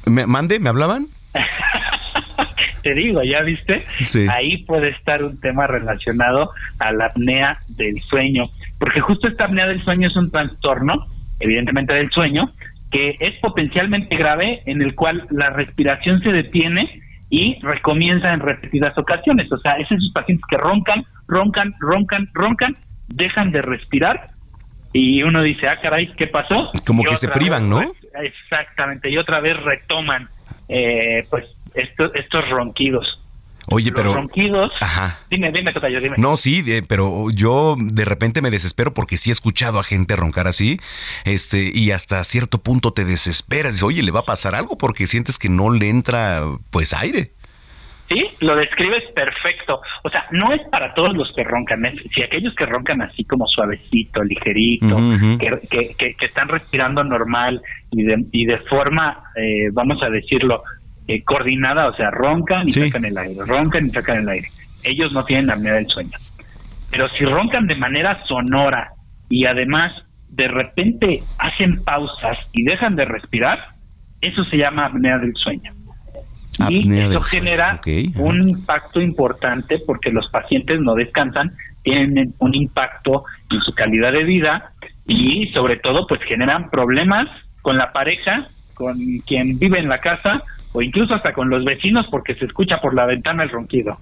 ¿Me, 0.06 0.26
¿Mande? 0.26 0.60
¿Me 0.60 0.70
hablaban? 0.70 1.08
Te 2.84 2.94
digo, 2.94 3.22
¿ya 3.24 3.42
viste? 3.42 3.86
Ahí 4.30 4.64
puede 4.64 4.90
estar 4.90 5.24
un 5.24 5.40
tema 5.40 5.68
relacionado 5.68 6.52
a 6.80 6.92
la 6.92 7.08
apnea 7.08 7.60
del 7.68 8.00
sueño, 8.00 8.50
porque 8.80 9.02
justo 9.02 9.28
esta 9.28 9.46
apnea 9.46 9.68
del 9.68 9.84
sueño 9.84 10.08
es 10.08 10.16
un 10.16 10.32
trastorno, 10.32 11.06
evidentemente 11.40 11.94
del 11.94 12.10
sueño, 12.12 12.54
que 12.92 13.18
es 13.20 13.36
potencialmente 13.42 14.16
grave 14.16 14.62
en 14.66 14.82
el 14.82 14.96
cual 14.96 15.28
la 15.30 15.50
respiración 15.50 16.22
se 16.22 16.32
detiene 16.32 17.02
y 17.30 17.60
recomienza 17.62 18.34
en 18.34 18.40
repetidas 18.40 18.98
ocasiones. 18.98 19.52
O 19.52 19.58
sea, 19.60 19.74
es 19.74 19.92
esos 19.92 20.12
pacientes 20.14 20.46
que 20.50 20.58
roncan, 20.58 21.06
roncan, 21.28 21.74
roncan, 21.80 22.30
roncan, 22.34 22.76
dejan 23.08 23.52
de 23.52 23.62
respirar 23.62 24.30
y 24.94 25.22
uno 25.24 25.44
dice, 25.44 25.68
ah, 25.68 25.80
caray, 25.82 26.14
¿qué 26.18 26.28
pasó? 26.28 26.72
Como 26.86 27.04
que 27.04 27.16
se 27.16 27.28
privan, 27.28 27.70
¿no? 27.70 27.82
Exactamente, 28.22 29.10
y 29.10 29.18
otra 29.18 29.40
vez 29.40 29.56
retoman 29.62 30.28
eh, 30.68 31.26
pues 31.30 31.46
estos, 31.74 32.12
estos 32.16 32.50
ronquidos. 32.50 33.20
Oye, 33.72 33.92
pero. 33.92 34.14
ronquidos. 34.14 34.72
Ajá. 34.82 35.20
Dime, 35.30 35.52
dime, 35.52 35.72
yo, 35.74 36.02
dime. 36.02 36.16
No, 36.18 36.38
sí, 36.38 36.64
pero 36.88 37.30
yo 37.30 37.76
de 37.78 38.04
repente 38.04 38.42
me 38.42 38.50
desespero 38.50 38.94
porque 38.94 39.18
sí 39.18 39.30
he 39.30 39.34
escuchado 39.34 39.80
a 39.80 39.84
gente 39.84 40.16
roncar 40.16 40.48
así. 40.48 40.80
Este, 41.24 41.70
y 41.74 41.92
hasta 41.92 42.24
cierto 42.24 42.58
punto 42.60 42.94
te 42.94 43.06
desesperas. 43.06 43.74
Dices, 43.74 43.84
oye, 43.84 44.02
le 44.02 44.12
va 44.12 44.22
a 44.22 44.26
pasar 44.26 44.56
algo 44.56 44.78
porque 44.78 45.06
sientes 45.06 45.38
que 45.38 45.50
no 45.50 45.70
le 45.70 45.90
entra, 45.90 46.44
pues, 46.72 46.94
aire. 46.94 47.32
Sí, 48.10 48.26
lo 48.42 48.56
describes 48.56 49.04
perfecto. 49.14 49.82
O 50.04 50.10
sea, 50.10 50.26
no 50.32 50.52
es 50.52 50.62
para 50.72 50.96
todos 50.96 51.16
los 51.16 51.32
que 51.36 51.44
roncan. 51.44 51.84
si 52.14 52.24
aquellos 52.24 52.56
que 52.56 52.66
roncan 52.66 53.04
así 53.04 53.24
como 53.24 53.46
suavecito, 53.46 54.24
ligerito, 54.24 54.98
que, 55.40 55.94
que, 55.96 56.26
están 56.26 56.48
respirando 56.48 57.04
normal 57.04 57.62
y 57.92 58.04
de, 58.04 58.26
y 58.32 58.46
de 58.46 58.58
forma, 58.62 59.24
eh, 59.36 59.70
vamos 59.72 60.02
a 60.02 60.10
decirlo, 60.10 60.64
eh, 61.08 61.24
coordinada, 61.24 61.88
o 61.88 61.96
sea, 61.96 62.10
roncan 62.10 62.68
y 62.68 62.74
sacan 62.74 63.06
el 63.06 63.16
aire, 63.16 63.42
roncan 63.46 63.86
y 63.86 63.90
sacan 63.90 64.18
el 64.18 64.30
aire. 64.30 64.48
Ellos 64.84 65.12
no 65.12 65.24
tienen 65.24 65.52
apnea 65.52 65.74
del 65.74 65.88
sueño. 65.88 66.18
Pero 66.90 67.08
si 67.10 67.26
roncan 67.26 67.68
de 67.68 67.76
manera 67.76 68.24
sonora 68.26 68.90
y 69.30 69.46
además 69.46 69.92
de 70.30 70.48
repente 70.48 71.20
hacen 71.38 71.84
pausas 71.84 72.40
y 72.54 72.64
dejan 72.64 72.96
de 72.96 73.06
respirar, 73.06 73.60
eso 74.22 74.44
se 74.46 74.58
llama 74.58 74.88
apnea 74.88 75.20
del 75.20 75.36
sueño 75.36 75.79
y 76.68 77.00
eso 77.00 77.22
genera 77.22 77.80
un 78.16 78.50
impacto 78.50 79.00
importante 79.00 79.80
porque 79.86 80.12
los 80.12 80.30
pacientes 80.30 80.80
no 80.82 80.96
descansan, 80.96 81.54
tienen 81.84 82.34
un 82.40 82.56
impacto 82.56 83.24
en 83.50 83.62
su 83.62 83.74
calidad 83.74 84.12
de 84.12 84.24
vida 84.24 84.74
y 85.08 85.48
sobre 85.54 85.78
todo 85.78 86.06
pues 86.08 86.22
generan 86.24 86.70
problemas 86.70 87.28
con 87.62 87.78
la 87.78 87.92
pareja, 87.92 88.48
con 88.74 88.98
quien 89.26 89.58
vive 89.58 89.80
en 89.80 89.90
la 89.90 90.00
casa 90.00 90.44
o 90.74 90.82
incluso 90.82 91.14
hasta 91.14 91.34
con 91.34 91.50
los 91.50 91.64
vecinos 91.64 92.06
porque 92.12 92.36
se 92.36 92.46
escucha 92.46 92.80
por 92.82 92.94
la 92.94 93.06
ventana 93.06 93.44
el 93.44 93.50
ronquido. 93.50 93.98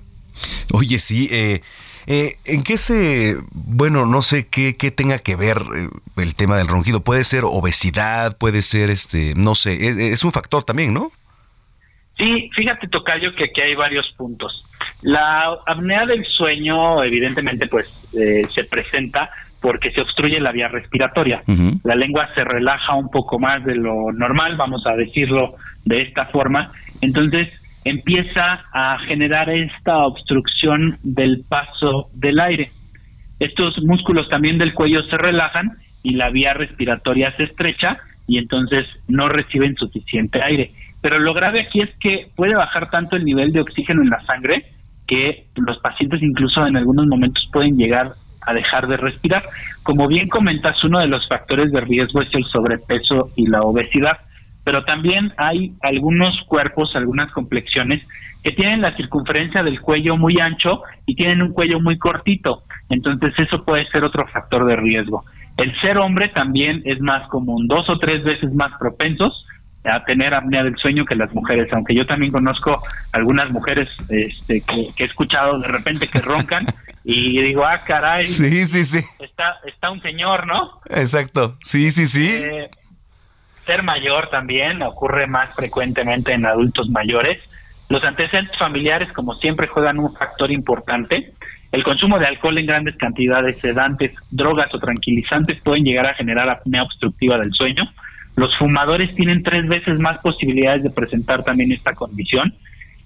Oye, 0.74 0.98
sí, 1.00 1.30
eh, 1.32 1.62
eh, 2.08 2.36
¿en 2.46 2.64
qué 2.64 2.78
se, 2.78 3.38
bueno, 3.52 4.06
no 4.06 4.22
sé 4.22 4.48
qué, 4.48 4.76
qué 4.78 4.92
tenga 4.92 5.20
que 5.20 5.36
ver 5.36 5.58
eh, 5.76 5.90
el 6.18 6.36
tema 6.36 6.58
del 6.58 6.68
ronquido? 6.68 7.02
Puede 7.02 7.24
ser 7.24 7.44
obesidad, 7.46 8.38
puede 8.38 8.62
ser, 8.62 8.90
este, 8.90 9.34
no 9.36 9.56
sé, 9.56 10.12
es 10.14 10.24
un 10.24 10.32
factor 10.32 10.64
también, 10.64 10.94
¿no? 10.94 11.12
Sí, 12.18 12.50
fíjate, 12.56 12.88
Tocayo, 12.88 13.34
que 13.36 13.46
aquí 13.46 13.62
hay 13.62 13.76
varios 13.76 14.12
puntos. 14.18 14.64
La 15.04 15.56
apnea 15.68 16.06
del 16.06 16.26
sueño, 16.26 17.04
evidentemente, 17.04 17.68
pues 17.68 17.88
eh, 18.18 18.42
se 18.50 18.64
presenta 18.64 19.30
porque 19.62 19.92
se 19.92 20.02
obstruye 20.02 20.40
la 20.40 20.52
vía 20.52 20.68
respiratoria. 20.68 21.42
La 21.84 21.96
lengua 21.96 22.30
se 22.36 22.44
relaja 22.44 22.94
un 22.96 23.10
poco 23.10 23.40
más 23.40 23.64
de 23.66 23.76
lo 23.76 24.12
normal, 24.14 24.56
vamos 24.56 24.86
a 24.86 24.96
decirlo 24.96 25.56
de 25.86 26.02
esta 26.04 26.26
forma. 26.28 26.72
Entonces 27.02 27.50
empieza 27.84 28.66
a 28.74 29.00
generar 29.08 29.50
esta 29.50 30.06
obstrucción 30.06 31.00
del 31.04 31.44
paso 31.48 32.10
del 32.14 32.40
aire. 32.40 32.72
Estos 33.40 33.76
músculos 33.84 34.28
también 34.30 34.58
del 34.58 34.74
cuello 34.74 35.04
se 35.04 35.18
relajan 35.18 35.78
y 36.04 36.16
la 36.16 36.30
vía 36.30 36.54
respiratoria 36.54 37.36
se 37.38 37.44
estrecha 37.44 37.98
y 38.28 38.38
entonces 38.38 38.86
no 39.08 39.30
reciben 39.30 39.76
suficiente 39.76 40.42
aire. 40.42 40.72
Pero 41.02 41.20
lo 41.20 41.34
grave 41.34 41.62
aquí 41.62 41.82
es 41.82 41.90
que 42.00 42.28
puede 42.36 42.56
bajar 42.56 42.90
tanto 42.90 43.16
el 43.16 43.26
nivel 43.26 43.52
de 43.52 43.62
oxígeno 43.62 44.02
en 44.02 44.10
la 44.10 44.24
sangre 44.26 44.66
que 45.08 45.46
los 45.56 45.80
pacientes 45.80 46.22
incluso 46.22 46.66
en 46.68 46.76
algunos 46.76 47.08
momentos 47.08 47.48
pueden 47.52 47.78
llegar 47.78 48.12
a 48.42 48.54
dejar 48.54 48.88
de 48.88 48.98
respirar. 48.98 49.44
Como 49.84 50.08
bien 50.08 50.28
comentas, 50.28 50.84
uno 50.84 51.00
de 51.00 51.08
los 51.08 51.28
factores 51.28 51.72
de 51.72 51.82
riesgo 51.82 52.22
es 52.22 52.34
el 52.34 52.44
sobrepeso 52.46 53.30
y 53.36 53.48
la 53.48 53.62
obesidad, 53.62 54.18
pero 54.64 54.84
también 54.84 55.32
hay 55.38 55.74
algunos 55.82 56.36
cuerpos, 56.48 56.96
algunas 56.96 57.32
complexiones 57.32 58.06
que 58.44 58.52
tienen 58.52 58.82
la 58.82 58.96
circunferencia 58.96 59.64
del 59.64 59.82
cuello 59.82 60.18
muy 60.18 60.40
ancho 60.40 60.82
y 61.06 61.16
tienen 61.16 61.42
un 61.42 61.54
cuello 61.54 61.80
muy 61.80 61.98
cortito. 61.98 62.64
Entonces 62.90 63.34
eso 63.38 63.64
puede 63.66 63.88
ser 63.88 64.04
otro 64.04 64.26
factor 64.28 64.66
de 64.66 64.76
riesgo. 64.76 65.24
El 65.58 65.74
ser 65.82 65.98
hombre 65.98 66.30
también 66.30 66.82
es 66.86 67.02
más 67.02 67.28
común, 67.30 67.68
dos 67.68 67.90
o 67.90 67.98
tres 67.98 68.24
veces 68.24 68.54
más 68.54 68.72
propensos 68.80 69.46
a 69.88 70.04
tener 70.04 70.34
apnea 70.34 70.64
del 70.64 70.78
sueño 70.78 71.06
que 71.06 71.16
las 71.16 71.34
mujeres, 71.34 71.72
aunque 71.72 71.96
yo 71.96 72.06
también 72.06 72.32
conozco 72.32 72.82
algunas 73.14 73.50
mujeres 73.52 73.90
este, 74.10 74.62
que, 74.62 75.04
he 75.04 75.06
escuchado 75.06 75.60
de 75.60 75.68
repente 75.68 76.08
que 76.08 76.20
roncan 76.20 76.66
y 77.04 77.42
digo, 77.42 77.66
ah, 77.66 77.82
caray, 77.86 78.26
sí, 78.26 78.66
sí, 78.66 78.84
sí. 78.84 79.00
Está, 79.20 79.58
está 79.66 79.90
un 79.90 80.02
señor, 80.02 80.46
¿no? 80.46 80.82
Exacto, 80.90 81.58
sí, 81.64 81.92
sí, 81.92 82.08
sí. 82.08 82.30
Eh, 82.30 82.70
ser 83.66 83.84
mayor 83.84 84.30
también 84.30 84.82
ocurre 84.82 85.28
más 85.28 85.54
frecuentemente 85.56 86.34
en 86.34 86.46
adultos 86.46 86.90
mayores. 86.90 87.40
Los 87.90 88.04
antecedentes 88.04 88.58
familiares, 88.58 89.12
como 89.14 89.36
siempre, 89.36 89.68
juegan 89.68 90.00
un 90.00 90.14
factor 90.14 90.52
importante. 90.52 91.34
El 91.72 91.84
consumo 91.84 92.20
de 92.20 92.28
alcohol 92.28 92.58
en 92.58 92.66
grandes 92.66 92.96
cantidades, 92.98 93.60
sedantes, 93.60 94.12
drogas 94.32 94.74
o 94.74 94.80
tranquilizantes 94.80 95.62
pueden 95.62 95.84
llegar 95.84 96.08
a 96.08 96.16
generar 96.16 96.50
apnea 96.50 96.84
obstructiva 96.84 97.38
del 97.38 97.54
sueño 97.54 97.84
Los 98.38 98.56
fumadores 98.58 99.14
tienen 99.16 99.42
tres 99.42 99.68
veces 99.68 100.00
más 100.00 100.20
posibilidades 100.22 100.84
de 100.84 100.92
presentar 100.92 101.44
también 101.44 101.72
esta 101.72 101.94
condición 101.94 102.54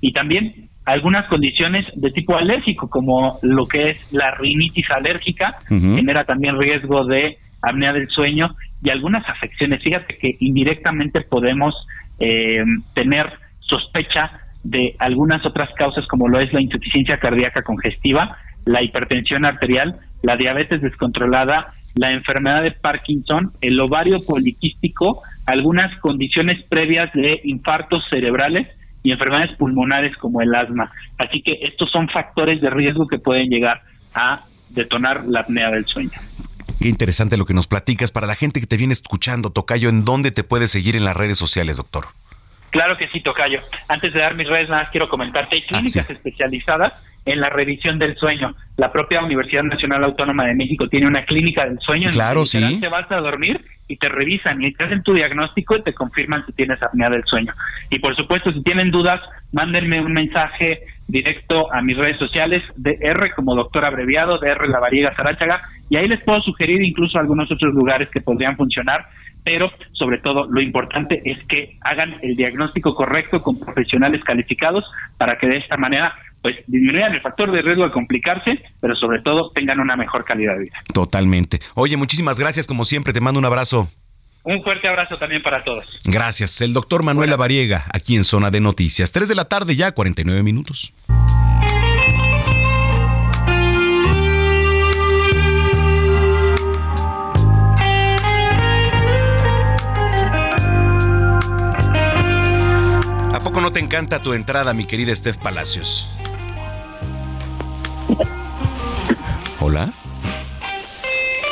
y 0.01 0.11
también 0.11 0.67
algunas 0.85 1.25
condiciones 1.29 1.85
de 1.95 2.11
tipo 2.11 2.35
alérgico, 2.35 2.89
como 2.89 3.39
lo 3.41 3.65
que 3.65 3.91
es 3.91 4.11
la 4.11 4.35
rinitis 4.35 4.91
alérgica, 4.91 5.55
genera 5.69 6.25
también 6.25 6.59
riesgo 6.59 7.05
de 7.05 7.37
apnea 7.61 7.93
del 7.93 8.09
sueño 8.09 8.55
y 8.83 8.89
algunas 8.89 9.27
afecciones. 9.29 9.81
Fíjate 9.81 10.17
que 10.17 10.35
indirectamente 10.41 11.21
podemos 11.21 11.75
eh, 12.19 12.63
tener 12.93 13.31
sospecha 13.61 14.31
de 14.63 14.95
algunas 14.99 15.45
otras 15.45 15.69
causas 15.77 16.05
como 16.07 16.27
lo 16.27 16.41
es 16.41 16.51
la 16.51 16.61
insuficiencia 16.61 17.19
cardíaca 17.19 17.63
congestiva, 17.63 18.37
la 18.65 18.83
hipertensión 18.83 19.45
arterial, 19.45 19.97
la 20.23 20.35
diabetes 20.35 20.81
descontrolada, 20.81 21.73
la 21.95 22.11
enfermedad 22.11 22.63
de 22.63 22.71
Parkinson, 22.71 23.51
el 23.61 23.79
ovario 23.79 24.19
poliquístico, 24.25 25.21
algunas 25.45 25.97
condiciones 25.99 26.63
previas 26.69 27.11
de 27.13 27.41
infartos 27.43 28.03
cerebrales 28.09 28.67
y 29.03 29.11
enfermedades 29.11 29.55
pulmonares 29.57 30.15
como 30.17 30.41
el 30.41 30.53
asma. 30.53 30.91
Así 31.17 31.41
que 31.41 31.59
estos 31.61 31.91
son 31.91 32.07
factores 32.09 32.61
de 32.61 32.69
riesgo 32.69 33.07
que 33.07 33.17
pueden 33.17 33.49
llegar 33.49 33.81
a 34.13 34.43
detonar 34.69 35.25
la 35.25 35.41
apnea 35.41 35.71
del 35.71 35.85
sueño. 35.85 36.19
Qué 36.79 36.87
interesante 36.87 37.37
lo 37.37 37.45
que 37.45 37.53
nos 37.53 37.67
platicas. 37.67 38.11
Para 38.11 38.27
la 38.27 38.35
gente 38.35 38.59
que 38.59 38.67
te 38.67 38.77
viene 38.77 38.93
escuchando, 38.93 39.51
Tocayo, 39.51 39.89
¿en 39.89 40.05
dónde 40.05 40.31
te 40.31 40.43
puedes 40.43 40.71
seguir 40.71 40.95
en 40.95 41.05
las 41.05 41.15
redes 41.15 41.37
sociales, 41.37 41.77
doctor? 41.77 42.07
Claro 42.71 42.97
que 42.97 43.07
sí, 43.09 43.21
Tocayo. 43.21 43.59
Antes 43.87 44.13
de 44.13 44.19
dar 44.19 44.35
mis 44.35 44.47
redes, 44.47 44.69
nada 44.69 44.83
más 44.83 44.91
quiero 44.91 45.09
comentarte, 45.09 45.57
hay 45.57 45.61
ah, 45.61 45.67
clínicas 45.67 46.09
especializadas 46.09 46.93
en 47.25 47.39
la 47.39 47.49
revisión 47.49 47.99
del 47.99 48.15
sueño. 48.15 48.55
La 48.77 48.91
propia 48.91 49.23
Universidad 49.23 49.63
Nacional 49.63 50.03
Autónoma 50.03 50.45
de 50.45 50.55
México 50.55 50.87
tiene 50.87 51.07
una 51.07 51.23
clínica 51.25 51.65
del 51.65 51.79
sueño. 51.79 52.09
Claro, 52.11 52.45
sí. 52.45 52.79
Te 52.79 52.87
vas 52.87 53.11
a 53.11 53.17
dormir 53.17 53.61
y 53.87 53.97
te 53.97 54.09
revisan 54.09 54.61
y 54.61 54.73
te 54.73 54.85
hacen 54.85 55.03
tu 55.03 55.13
diagnóstico 55.13 55.75
y 55.75 55.83
te 55.83 55.93
confirman 55.93 56.45
si 56.45 56.53
tienes 56.53 56.81
apnea 56.81 57.09
del 57.09 57.23
sueño. 57.25 57.53
Y 57.89 57.99
por 57.99 58.15
supuesto, 58.15 58.51
si 58.51 58.63
tienen 58.63 58.89
dudas, 58.89 59.21
mándenme 59.51 60.01
un 60.01 60.13
mensaje 60.13 60.79
directo 61.07 61.71
a 61.73 61.81
mis 61.81 61.97
redes 61.97 62.17
sociales 62.17 62.63
de 62.75 62.97
R 63.01 63.31
como 63.35 63.55
doctor 63.55 63.83
abreviado, 63.83 64.39
de 64.39 64.49
R 64.49 64.67
La 64.69 64.79
Variega 64.79 65.13
Sarachaga, 65.15 65.61
y 65.89 65.97
ahí 65.97 66.07
les 66.07 66.23
puedo 66.23 66.41
sugerir 66.41 66.81
incluso 66.81 67.19
algunos 67.19 67.51
otros 67.51 67.73
lugares 67.73 68.09
que 68.09 68.21
podrían 68.21 68.55
funcionar 68.55 69.05
pero 69.43 69.71
sobre 69.93 70.19
todo 70.19 70.45
lo 70.45 70.61
importante 70.61 71.21
es 71.25 71.37
que 71.47 71.77
hagan 71.81 72.15
el 72.21 72.35
diagnóstico 72.35 72.93
correcto 72.93 73.41
con 73.41 73.59
profesionales 73.59 74.23
calificados 74.23 74.85
para 75.17 75.37
que 75.37 75.47
de 75.47 75.57
esta 75.57 75.77
manera 75.77 76.15
pues 76.41 76.55
disminuyan 76.67 77.13
el 77.13 77.21
factor 77.21 77.51
de 77.51 77.61
riesgo 77.61 77.83
de 77.83 77.91
complicarse, 77.91 78.63
pero 78.79 78.95
sobre 78.95 79.21
todo 79.21 79.51
tengan 79.51 79.79
una 79.79 79.95
mejor 79.95 80.25
calidad 80.25 80.55
de 80.55 80.63
vida. 80.63 80.77
Totalmente. 80.93 81.59
Oye, 81.75 81.97
muchísimas 81.97 82.39
gracias 82.39 82.67
como 82.67 82.85
siempre, 82.85 83.13
te 83.13 83.21
mando 83.21 83.39
un 83.39 83.45
abrazo. 83.45 83.89
Un 84.43 84.63
fuerte 84.63 84.87
abrazo 84.87 85.17
también 85.17 85.43
para 85.43 85.63
todos. 85.63 85.85
Gracias. 86.03 86.61
El 86.61 86.73
doctor 86.73 87.03
Manuel 87.03 87.35
Variega, 87.37 87.85
aquí 87.93 88.15
en 88.15 88.23
Zona 88.23 88.49
de 88.49 88.59
Noticias. 88.59 89.11
3 89.11 89.29
de 89.29 89.35
la 89.35 89.45
tarde 89.45 89.75
ya, 89.75 89.91
49 89.91 90.41
minutos. 90.41 90.93
¿A 103.31 103.39
poco 103.43 103.61
no 103.61 103.71
te 103.71 103.79
encanta 103.79 104.19
tu 104.19 104.33
entrada, 104.33 104.73
mi 104.73 104.85
querida 104.85 105.15
Steph 105.15 105.37
Palacios? 105.37 106.09
Hola. 109.59 109.93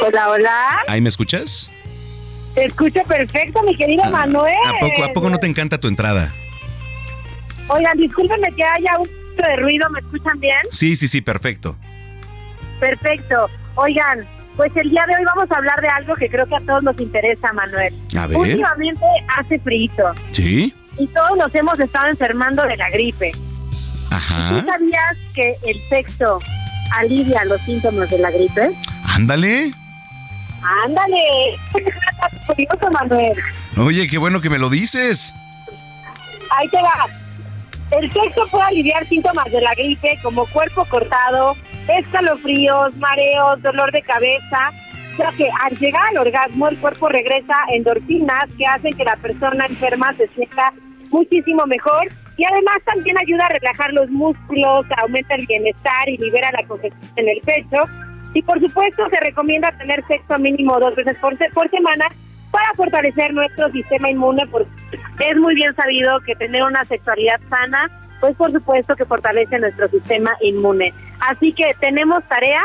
Hola, 0.05 0.29
hola. 0.29 0.79
¿Ahí 0.87 1.01
me 1.01 1.09
escuchas? 1.09 1.71
Te 2.55 2.65
escucho 2.65 3.01
perfecto, 3.07 3.61
mi 3.63 3.75
querido 3.75 4.03
ah, 4.05 4.09
Manuel. 4.09 4.55
¿a 4.65 4.79
poco, 4.79 5.03
¿A 5.03 5.13
poco 5.13 5.29
no 5.29 5.37
te 5.37 5.47
encanta 5.47 5.77
tu 5.77 5.87
entrada? 5.87 6.33
Oigan, 7.67 7.97
discúlpenme 7.97 8.51
que 8.55 8.63
haya 8.63 8.97
un 8.97 9.05
poquito 9.05 9.43
de 9.47 9.55
ruido, 9.57 9.89
¿me 9.91 9.99
escuchan 9.99 10.39
bien? 10.39 10.59
Sí, 10.71 10.95
sí, 10.95 11.07
sí, 11.07 11.21
perfecto. 11.21 11.75
Perfecto. 12.79 13.49
Oigan, 13.75 14.27
pues 14.55 14.75
el 14.75 14.89
día 14.89 15.05
de 15.07 15.15
hoy 15.15 15.25
vamos 15.25 15.51
a 15.51 15.57
hablar 15.57 15.79
de 15.81 15.87
algo 15.89 16.15
que 16.15 16.29
creo 16.29 16.45
que 16.47 16.55
a 16.55 16.59
todos 16.59 16.83
nos 16.83 16.99
interesa, 16.99 17.53
Manuel. 17.53 17.93
A 18.17 18.27
ver. 18.27 18.37
Últimamente 18.37 19.05
hace 19.37 19.59
frío. 19.59 19.91
¿Sí? 20.31 20.73
Y 20.97 21.07
todos 21.07 21.37
nos 21.37 21.53
hemos 21.53 21.79
estado 21.79 22.07
enfermando 22.07 22.63
de 22.63 22.75
la 22.75 22.89
gripe. 22.89 23.31
Ajá. 24.11 24.49
¿Tú 24.49 24.65
sabías 24.65 25.17
que 25.33 25.55
el 25.65 25.79
sexo 25.89 26.39
alivia 26.97 27.43
los 27.45 27.61
síntomas 27.61 28.09
de 28.09 28.19
la 28.19 28.31
gripe? 28.31 28.71
Ándale. 29.03 29.71
Ándale. 30.83 31.57
curioso, 32.47 32.91
Manuel. 32.91 33.37
Oye, 33.77 34.07
qué 34.07 34.17
bueno 34.17 34.41
que 34.41 34.49
me 34.49 34.57
lo 34.57 34.69
dices. 34.69 35.33
Ahí 36.57 36.67
te 36.69 36.81
va. 36.81 37.07
El 37.91 38.11
sexo 38.11 38.47
puede 38.51 38.65
aliviar 38.65 39.07
síntomas 39.07 39.45
de 39.51 39.61
la 39.61 39.73
gripe 39.73 40.19
como 40.21 40.45
cuerpo 40.47 40.85
cortado, 40.85 41.55
escalofríos, 41.87 42.95
mareos, 42.97 43.61
dolor 43.63 43.91
de 43.91 44.01
cabeza, 44.03 44.71
ya 45.17 45.31
que 45.31 45.49
al 45.63 45.75
llegar 45.77 46.03
al 46.09 46.19
orgasmo 46.19 46.67
el 46.67 46.77
cuerpo 46.79 47.09
regresa 47.09 47.55
endorfinas 47.73 48.45
que 48.57 48.65
hacen 48.65 48.95
que 48.95 49.03
la 49.03 49.15
persona 49.15 49.65
enferma 49.67 50.13
se 50.17 50.27
sienta 50.29 50.71
muchísimo 51.09 51.65
mejor 51.65 52.09
y 52.39 52.45
además 52.45 52.77
también 52.85 53.17
ayuda 53.17 53.47
a 53.47 53.49
relajar 53.49 53.91
los 53.91 54.09
músculos, 54.09 54.85
aumenta 55.01 55.35
el 55.35 55.45
bienestar 55.45 56.07
y 56.07 56.15
libera 56.15 56.49
la 56.53 56.65
congestión 56.65 57.11
en 57.17 57.27
el 57.27 57.41
pecho. 57.41 57.83
Y 58.33 58.41
por 58.43 58.61
supuesto 58.61 59.03
se 59.09 59.19
recomienda 59.19 59.77
tener 59.77 60.01
sexo 60.07 60.39
mínimo 60.39 60.79
dos 60.79 60.95
veces 60.95 61.17
por, 61.19 61.37
por 61.51 61.69
semana 61.69 62.05
para 62.49 62.73
fortalecer 62.75 63.33
nuestro 63.33 63.69
sistema 63.73 64.09
inmune, 64.09 64.47
porque 64.47 64.69
es 65.19 65.35
muy 65.35 65.53
bien 65.53 65.75
sabido 65.75 66.17
que 66.21 66.33
tener 66.35 66.63
una 66.63 66.85
sexualidad 66.85 67.41
sana, 67.49 67.91
pues 68.21 68.37
por 68.37 68.53
supuesto 68.53 68.95
que 68.95 69.03
fortalece 69.03 69.59
nuestro 69.59 69.89
sistema 69.89 70.31
inmune. 70.39 70.93
Así 71.19 71.51
que 71.51 71.75
tenemos 71.81 72.23
tarea 72.29 72.63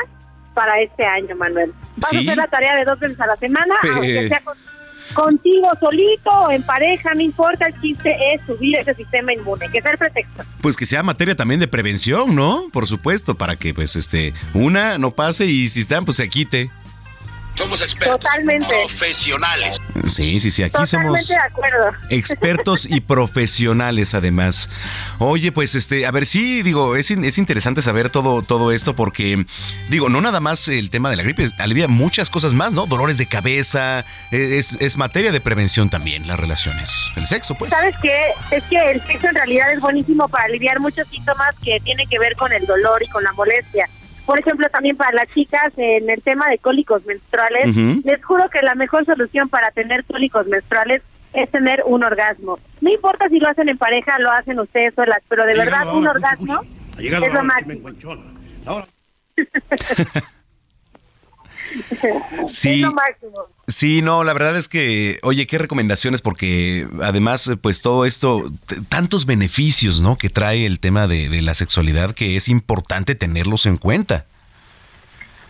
para 0.55 0.79
este 0.79 1.05
año, 1.05 1.35
Manuel. 1.35 1.73
Vamos 1.97 2.15
a 2.15 2.21
hacer 2.21 2.37
la 2.37 2.47
tarea 2.47 2.77
de 2.77 2.85
dos 2.85 3.01
veces 3.01 3.21
a 3.21 3.27
la 3.27 3.37
semana, 3.37 3.75
aunque 3.93 4.29
sea 4.29 4.41
con 4.45 4.57
contigo 5.15 5.69
solito 5.81 6.31
o 6.31 6.51
en 6.51 6.63
pareja, 6.63 7.15
no 7.15 7.21
importa, 7.23 7.67
el 7.67 7.81
chiste 7.81 8.15
es 8.35 8.43
subir 8.47 8.77
ese 8.77 8.95
sistema 8.95 9.33
inmune, 9.33 9.71
que 9.71 9.81
sea 9.81 9.93
el 9.93 9.99
pretexto. 9.99 10.43
Pues 10.61 10.77
que 10.77 10.87
sea 10.87 11.03
materia 11.03 11.35
también 11.35 11.61
de 11.61 11.69
prevención, 11.69 12.35
¿no? 12.35 12.65
Por 12.73 12.87
supuesto, 12.87 13.35
para 13.37 13.57
que 13.57 13.73
pues 13.73 13.97
este 13.97 14.35
una 14.53 14.99
no 14.99 15.13
pase 15.13 15.47
y 15.47 15.69
si 15.69 15.81
están 15.81 16.05
pues 16.05 16.19
se 16.19 16.29
quite. 16.29 16.71
Somos 17.55 17.81
expertos. 17.81 18.21
Totalmente. 18.21 18.67
Profesionales. 18.67 19.81
Sí, 20.07 20.41
sí, 20.41 20.51
sí, 20.51 20.63
aquí 20.63 20.73
Totalmente 20.73 21.23
somos 21.25 21.29
de 21.29 21.37
acuerdo. 21.37 21.93
expertos 22.11 22.87
y 22.91 23.01
profesionales 23.15 24.15
además. 24.15 24.69
Oye, 25.19 25.53
pues 25.53 25.75
este, 25.75 26.07
a 26.07 26.11
ver, 26.11 26.27
sí, 26.27 26.63
digo, 26.63 26.97
es, 26.97 27.11
es 27.11 27.39
interesante 27.39 27.81
saber 27.81 28.11
todo, 28.11 28.43
todo 28.43 28.73
esto 28.73 28.95
porque, 28.97 29.47
digo, 29.89 30.09
no 30.09 30.21
nada 30.21 30.41
más 30.41 30.67
el 30.69 30.91
tema 30.91 31.11
de 31.11 31.17
la 31.17 31.23
gripe, 31.23 31.49
alivia 31.59 31.89
muchas 31.89 32.29
cosas 32.29 32.55
más, 32.55 32.73
¿no? 32.73 32.87
Dolores 32.87 33.19
de 33.19 33.27
cabeza, 33.27 34.05
e, 34.31 34.59
es, 34.59 34.77
es 34.81 34.97
materia 34.97 35.31
de 35.33 35.41
prevención 35.41 35.91
también, 35.91 36.27
las 36.27 36.39
relaciones. 36.39 37.11
El 37.17 37.27
sexo, 37.27 37.55
pues. 37.55 37.71
¿Sabes 37.71 37.95
qué? 38.03 38.33
Es 38.51 38.65
que 38.65 38.77
el 38.77 39.07
sexo 39.07 39.29
en 39.29 39.35
realidad 39.37 39.73
es 39.73 39.81
buenísimo 39.81 40.29
para 40.29 40.45
aliviar 40.45 40.81
muchos 40.81 41.07
síntomas 41.09 41.55
que 41.63 41.79
tienen 41.81 42.09
que 42.09 42.19
ver 42.19 42.35
con 42.37 42.53
el 42.53 42.67
dolor 42.67 43.03
y 43.03 43.09
con 43.09 43.23
la 43.23 43.33
molestia 43.33 43.89
por 44.27 44.39
ejemplo, 44.39 44.67
también 44.71 44.97
para 44.97 45.15
las 45.15 45.29
chicas 45.29 45.73
en 45.77 46.09
el 46.09 46.23
tema 46.23 46.47
de 46.49 46.59
cólicos 46.59 47.05
menstruales, 47.05 47.77
les 47.77 48.25
juro 48.25 48.49
que 48.51 48.63
la 48.63 48.75
mejor 48.75 49.05
solución 49.05 49.49
para 49.49 49.71
tener 49.71 50.05
cólicos 50.05 50.47
menstruales 50.47 51.03
es 51.33 51.51
tener 51.51 51.83
un 51.85 52.05
orgasmo. 52.05 52.59
No 52.81 52.91
importa 52.91 53.29
si 53.29 53.39
lo 53.39 53.49
hacen 53.49 53.69
en 53.69 53.77
pareja, 53.77 54.19
lo 54.19 54.31
hacen 54.31 54.59
ustedes 54.61 54.95
solas, 54.95 55.19
pero 55.29 55.45
de 55.45 55.57
verdad 55.57 55.95
un 55.95 56.07
orgasmo 56.07 56.61
es 56.99 57.33
lo 57.33 57.45
máximo. 57.45 57.91
Sí, 62.47 62.85
sí, 63.67 64.03
no, 64.03 64.25
la 64.25 64.33
verdad 64.33 64.57
es 64.57 64.69
que, 64.69 65.19
oye, 65.23 65.47
qué 65.47 65.59
recomendaciones, 65.59 66.21
porque 66.23 66.87
además, 67.03 67.53
pues 67.63 67.83
todo 67.83 68.05
esto, 68.05 68.51
tantos 68.89 69.27
beneficios, 69.27 70.03
¿no? 70.03 70.17
Que 70.17 70.29
trae 70.29 70.67
el 70.67 70.81
tema 70.81 71.07
de, 71.07 71.43
la 71.43 71.55
sexualidad, 71.55 72.15
que 72.15 72.37
es 72.37 72.49
importante 72.49 73.15
tenerlos 73.15 73.67
en 73.67 73.77
cuenta. 73.77 74.27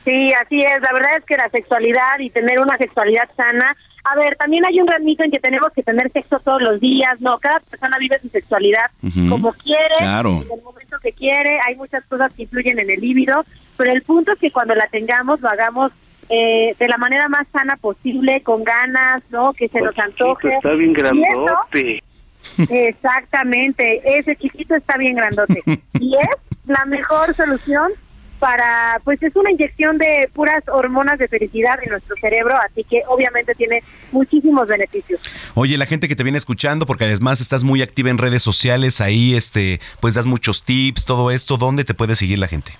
Sí, 0.04 0.32
así 0.34 0.60
es. 0.60 0.80
La 0.82 0.92
verdad 0.92 1.16
es 1.18 1.24
que 1.24 1.36
la 1.36 1.48
sexualidad 1.48 2.18
y 2.18 2.30
tener 2.30 2.60
una 2.60 2.76
sexualidad 2.76 3.28
sana. 3.36 3.74
A 4.04 4.16
ver, 4.16 4.36
también 4.36 4.62
hay 4.66 4.78
un 4.78 4.86
gran 4.86 5.02
mito 5.02 5.24
en 5.24 5.30
que 5.30 5.40
tenemos 5.40 5.68
que 5.74 5.82
tener 5.82 6.12
sexo 6.12 6.38
todos 6.40 6.60
los 6.60 6.78
días. 6.78 7.18
No, 7.20 7.38
cada 7.38 7.60
persona 7.60 7.96
vive 7.98 8.18
su 8.20 8.28
sexualidad 8.28 8.90
como 9.30 9.52
quiere, 9.54 9.96
en 10.00 10.26
el 10.26 10.62
momento 10.62 10.98
que 11.02 11.12
quiere. 11.12 11.58
Hay 11.66 11.76
muchas 11.76 12.04
cosas 12.04 12.30
que 12.34 12.42
influyen 12.42 12.78
en 12.78 12.90
el 12.90 13.00
líbido, 13.00 13.46
pero 13.78 13.92
el 13.92 14.02
punto 14.02 14.32
es 14.32 14.38
que 14.38 14.52
cuando 14.52 14.74
la 14.74 14.86
tengamos 14.88 15.40
lo 15.40 15.48
hagamos 15.48 15.90
eh, 16.28 16.74
de 16.78 16.88
la 16.88 16.98
manera 16.98 17.28
más 17.28 17.46
sana 17.52 17.76
posible, 17.76 18.42
con 18.42 18.64
ganas, 18.64 19.22
¿no? 19.30 19.52
Que 19.52 19.68
se 19.68 19.80
nos 19.80 19.98
antoje. 19.98 20.54
Está 20.56 20.72
bien 20.72 20.92
grandote. 20.92 22.02
exactamente, 22.70 24.02
ese 24.18 24.36
chiquito 24.36 24.74
está 24.74 24.96
bien 24.96 25.16
grandote. 25.16 25.62
y 26.00 26.16
es 26.16 26.66
la 26.66 26.84
mejor 26.86 27.34
solución 27.34 27.92
para, 28.38 29.00
pues 29.04 29.22
es 29.22 29.34
una 29.36 29.50
inyección 29.50 29.96
de 29.96 30.28
puras 30.34 30.62
hormonas 30.68 31.18
de 31.18 31.28
felicidad 31.28 31.78
en 31.82 31.90
nuestro 31.90 32.14
cerebro, 32.16 32.54
así 32.58 32.84
que 32.84 33.00
obviamente 33.08 33.54
tiene 33.54 33.82
muchísimos 34.12 34.66
beneficios. 34.66 35.18
Oye, 35.54 35.78
la 35.78 35.86
gente 35.86 36.08
que 36.08 36.16
te 36.16 36.24
viene 36.24 36.36
escuchando, 36.36 36.84
porque 36.84 37.04
además 37.04 37.40
estás 37.40 37.64
muy 37.64 37.80
activa 37.80 38.10
en 38.10 38.18
redes 38.18 38.42
sociales, 38.42 39.00
ahí 39.00 39.34
este, 39.34 39.80
pues 40.00 40.14
das 40.14 40.26
muchos 40.26 40.62
tips, 40.62 41.06
todo 41.06 41.30
esto, 41.30 41.56
¿dónde 41.56 41.84
te 41.84 41.94
puede 41.94 42.16
seguir 42.16 42.38
la 42.38 42.48
gente? 42.48 42.72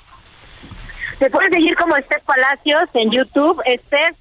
Te 1.19 1.31
puedes 1.31 1.51
seguir 1.51 1.77
como 1.77 1.97
Esther 1.97 2.23
Palacios 2.27 2.82
en 2.95 3.11
YouTube, 3.11 3.61
Esther 3.65 4.15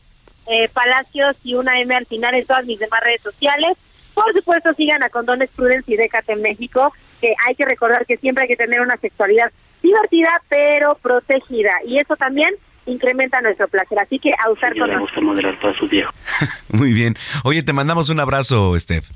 eh, 0.47 0.69
Palacios 0.73 1.35
y 1.43 1.55
una 1.55 1.79
M 1.79 1.95
al 1.95 2.05
final 2.05 2.35
en 2.35 2.45
todas 2.45 2.65
mis 2.65 2.79
demás 2.79 2.99
redes 3.03 3.21
sociales. 3.21 3.77
Por 4.13 4.31
supuesto, 4.33 4.73
sigan 4.73 5.01
a 5.03 5.09
Condones 5.09 5.49
Prudence 5.55 5.91
y 5.91 5.97
Déjate 5.97 6.33
en 6.33 6.41
México, 6.41 6.93
que 7.19 7.33
hay 7.47 7.55
que 7.55 7.65
recordar 7.65 8.05
que 8.05 8.17
siempre 8.17 8.43
hay 8.43 8.47
que 8.47 8.55
tener 8.55 8.81
una 8.81 8.97
sexualidad 8.97 9.51
divertida, 9.81 10.41
pero 10.49 10.95
protegida. 11.01 11.71
Y 11.85 11.97
eso 11.97 12.15
también 12.15 12.53
incrementa 12.85 13.41
nuestro 13.41 13.67
placer. 13.67 13.99
Así 13.99 14.19
que 14.19 14.31
a 14.33 14.49
usar 14.51 14.75
con 14.75 15.25
moderar 15.25 15.59
toda 15.59 15.73
su 15.77 15.87
viejo. 15.87 16.13
Muy 16.69 16.93
bien. 16.93 17.15
Oye, 17.43 17.63
te 17.63 17.73
mandamos 17.73 18.09
un 18.09 18.19
abrazo, 18.19 18.77
Steph. 18.79 19.09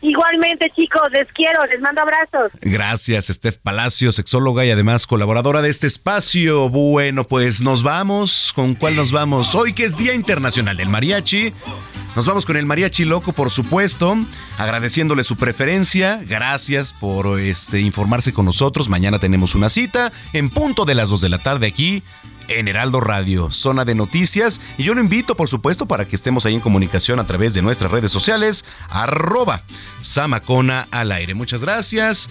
Igualmente, 0.00 0.70
chicos, 0.76 1.02
les 1.12 1.26
quiero, 1.32 1.64
les 1.66 1.80
mando 1.80 2.02
abrazos. 2.02 2.52
Gracias, 2.60 3.26
Steph 3.26 3.56
Palacio, 3.56 4.12
sexóloga 4.12 4.64
y 4.64 4.70
además 4.70 5.06
colaboradora 5.06 5.60
de 5.60 5.70
este 5.70 5.86
espacio. 5.86 6.68
Bueno, 6.68 7.24
pues 7.24 7.60
nos 7.60 7.82
vamos. 7.82 8.52
¿Con 8.54 8.74
cuál 8.74 8.94
nos 8.94 9.10
vamos? 9.10 9.54
Hoy 9.54 9.72
que 9.72 9.84
es 9.84 9.96
Día 9.96 10.14
Internacional 10.14 10.76
del 10.76 10.88
Mariachi. 10.88 11.52
Nos 12.14 12.26
vamos 12.26 12.46
con 12.46 12.56
el 12.56 12.66
Mariachi 12.66 13.04
Loco, 13.04 13.32
por 13.32 13.50
supuesto, 13.50 14.16
agradeciéndole 14.58 15.24
su 15.24 15.36
preferencia. 15.36 16.20
Gracias 16.26 16.92
por 16.92 17.38
este, 17.38 17.80
informarse 17.80 18.32
con 18.32 18.44
nosotros. 18.44 18.88
Mañana 18.88 19.18
tenemos 19.18 19.54
una 19.54 19.68
cita 19.68 20.12
en 20.32 20.50
punto 20.50 20.84
de 20.84 20.94
las 20.94 21.10
2 21.10 21.20
de 21.20 21.28
la 21.28 21.38
tarde 21.38 21.66
aquí 21.66 22.02
en 22.48 22.68
Heraldo 22.68 23.00
Radio, 23.00 23.50
zona 23.50 23.84
de 23.84 23.94
noticias. 23.94 24.60
Y 24.76 24.84
yo 24.84 24.94
lo 24.94 25.00
invito, 25.00 25.34
por 25.34 25.48
supuesto, 25.48 25.86
para 25.86 26.06
que 26.06 26.16
estemos 26.16 26.46
ahí 26.46 26.54
en 26.54 26.60
comunicación 26.60 27.20
a 27.20 27.26
través 27.26 27.54
de 27.54 27.62
nuestras 27.62 27.90
redes 27.90 28.10
sociales, 28.10 28.64
arroba 28.88 29.62
Samacona 30.00 30.88
al 30.90 31.12
aire. 31.12 31.34
Muchas 31.34 31.62
gracias. 31.62 32.28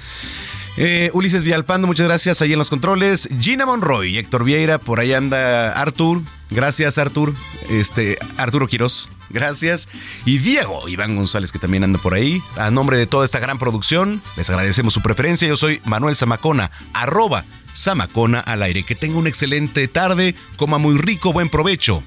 Eh, 0.77 1.09
Ulises 1.13 1.43
Villalpando, 1.43 1.87
muchas 1.87 2.07
gracias 2.07 2.41
ahí 2.41 2.53
en 2.53 2.59
los 2.59 2.69
controles. 2.69 3.27
Gina 3.39 3.65
Monroy, 3.65 4.17
Héctor 4.17 4.43
Vieira, 4.43 4.77
por 4.77 4.99
ahí 4.99 5.13
anda 5.13 5.71
Artur. 5.71 6.21
Gracias, 6.51 6.99
Artur. 6.99 7.33
Este, 7.69 8.17
Arturo 8.37 8.67
Quiroz, 8.67 9.09
gracias. 9.29 9.89
Y 10.23 10.37
Diego 10.37 10.87
Iván 10.87 11.15
González, 11.15 11.51
que 11.51 11.59
también 11.59 11.83
anda 11.83 11.99
por 11.99 12.13
ahí. 12.13 12.41
A 12.57 12.69
nombre 12.69 12.97
de 12.97 13.07
toda 13.07 13.25
esta 13.25 13.39
gran 13.39 13.57
producción, 13.57 14.21
les 14.37 14.49
agradecemos 14.49 14.93
su 14.93 15.01
preferencia. 15.01 15.47
Yo 15.47 15.57
soy 15.57 15.81
Manuel 15.83 16.15
Zamacona, 16.15 16.69
arroba 16.93 17.43
Zamacona 17.77 18.39
al 18.39 18.63
aire. 18.63 18.83
Que 18.83 18.95
tenga 18.95 19.17
una 19.17 19.29
excelente 19.29 19.87
tarde, 19.87 20.35
coma 20.55 20.77
muy 20.77 20.97
rico, 20.97 21.31
buen 21.31 21.49
provecho. 21.49 22.03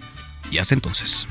Y 0.50 0.58
hasta 0.58 0.74
entonces. 0.74 1.26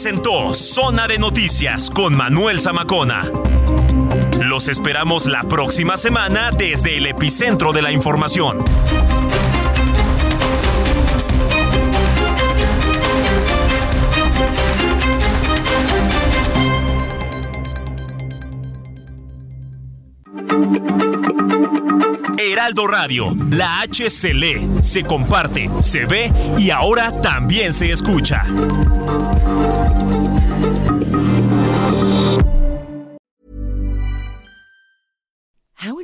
Presentó 0.00 0.54
Zona 0.54 1.08
de 1.08 1.18
Noticias 1.18 1.90
con 1.90 2.16
Manuel 2.16 2.60
Zamacona. 2.60 3.22
Los 4.40 4.68
esperamos 4.68 5.26
la 5.26 5.42
próxima 5.42 5.96
semana 5.96 6.52
desde 6.56 6.98
el 6.98 7.06
epicentro 7.06 7.72
de 7.72 7.82
la 7.82 7.90
información. 7.90 8.58
Heraldo 22.38 22.86
Radio, 22.86 23.34
la 23.50 23.80
H 23.80 24.10
se 24.10 24.32
lee, 24.32 24.68
se 24.80 25.02
comparte, 25.02 25.68
se 25.80 26.06
ve 26.06 26.32
y 26.56 26.70
ahora 26.70 27.10
también 27.10 27.72
se 27.72 27.90
escucha. 27.90 28.44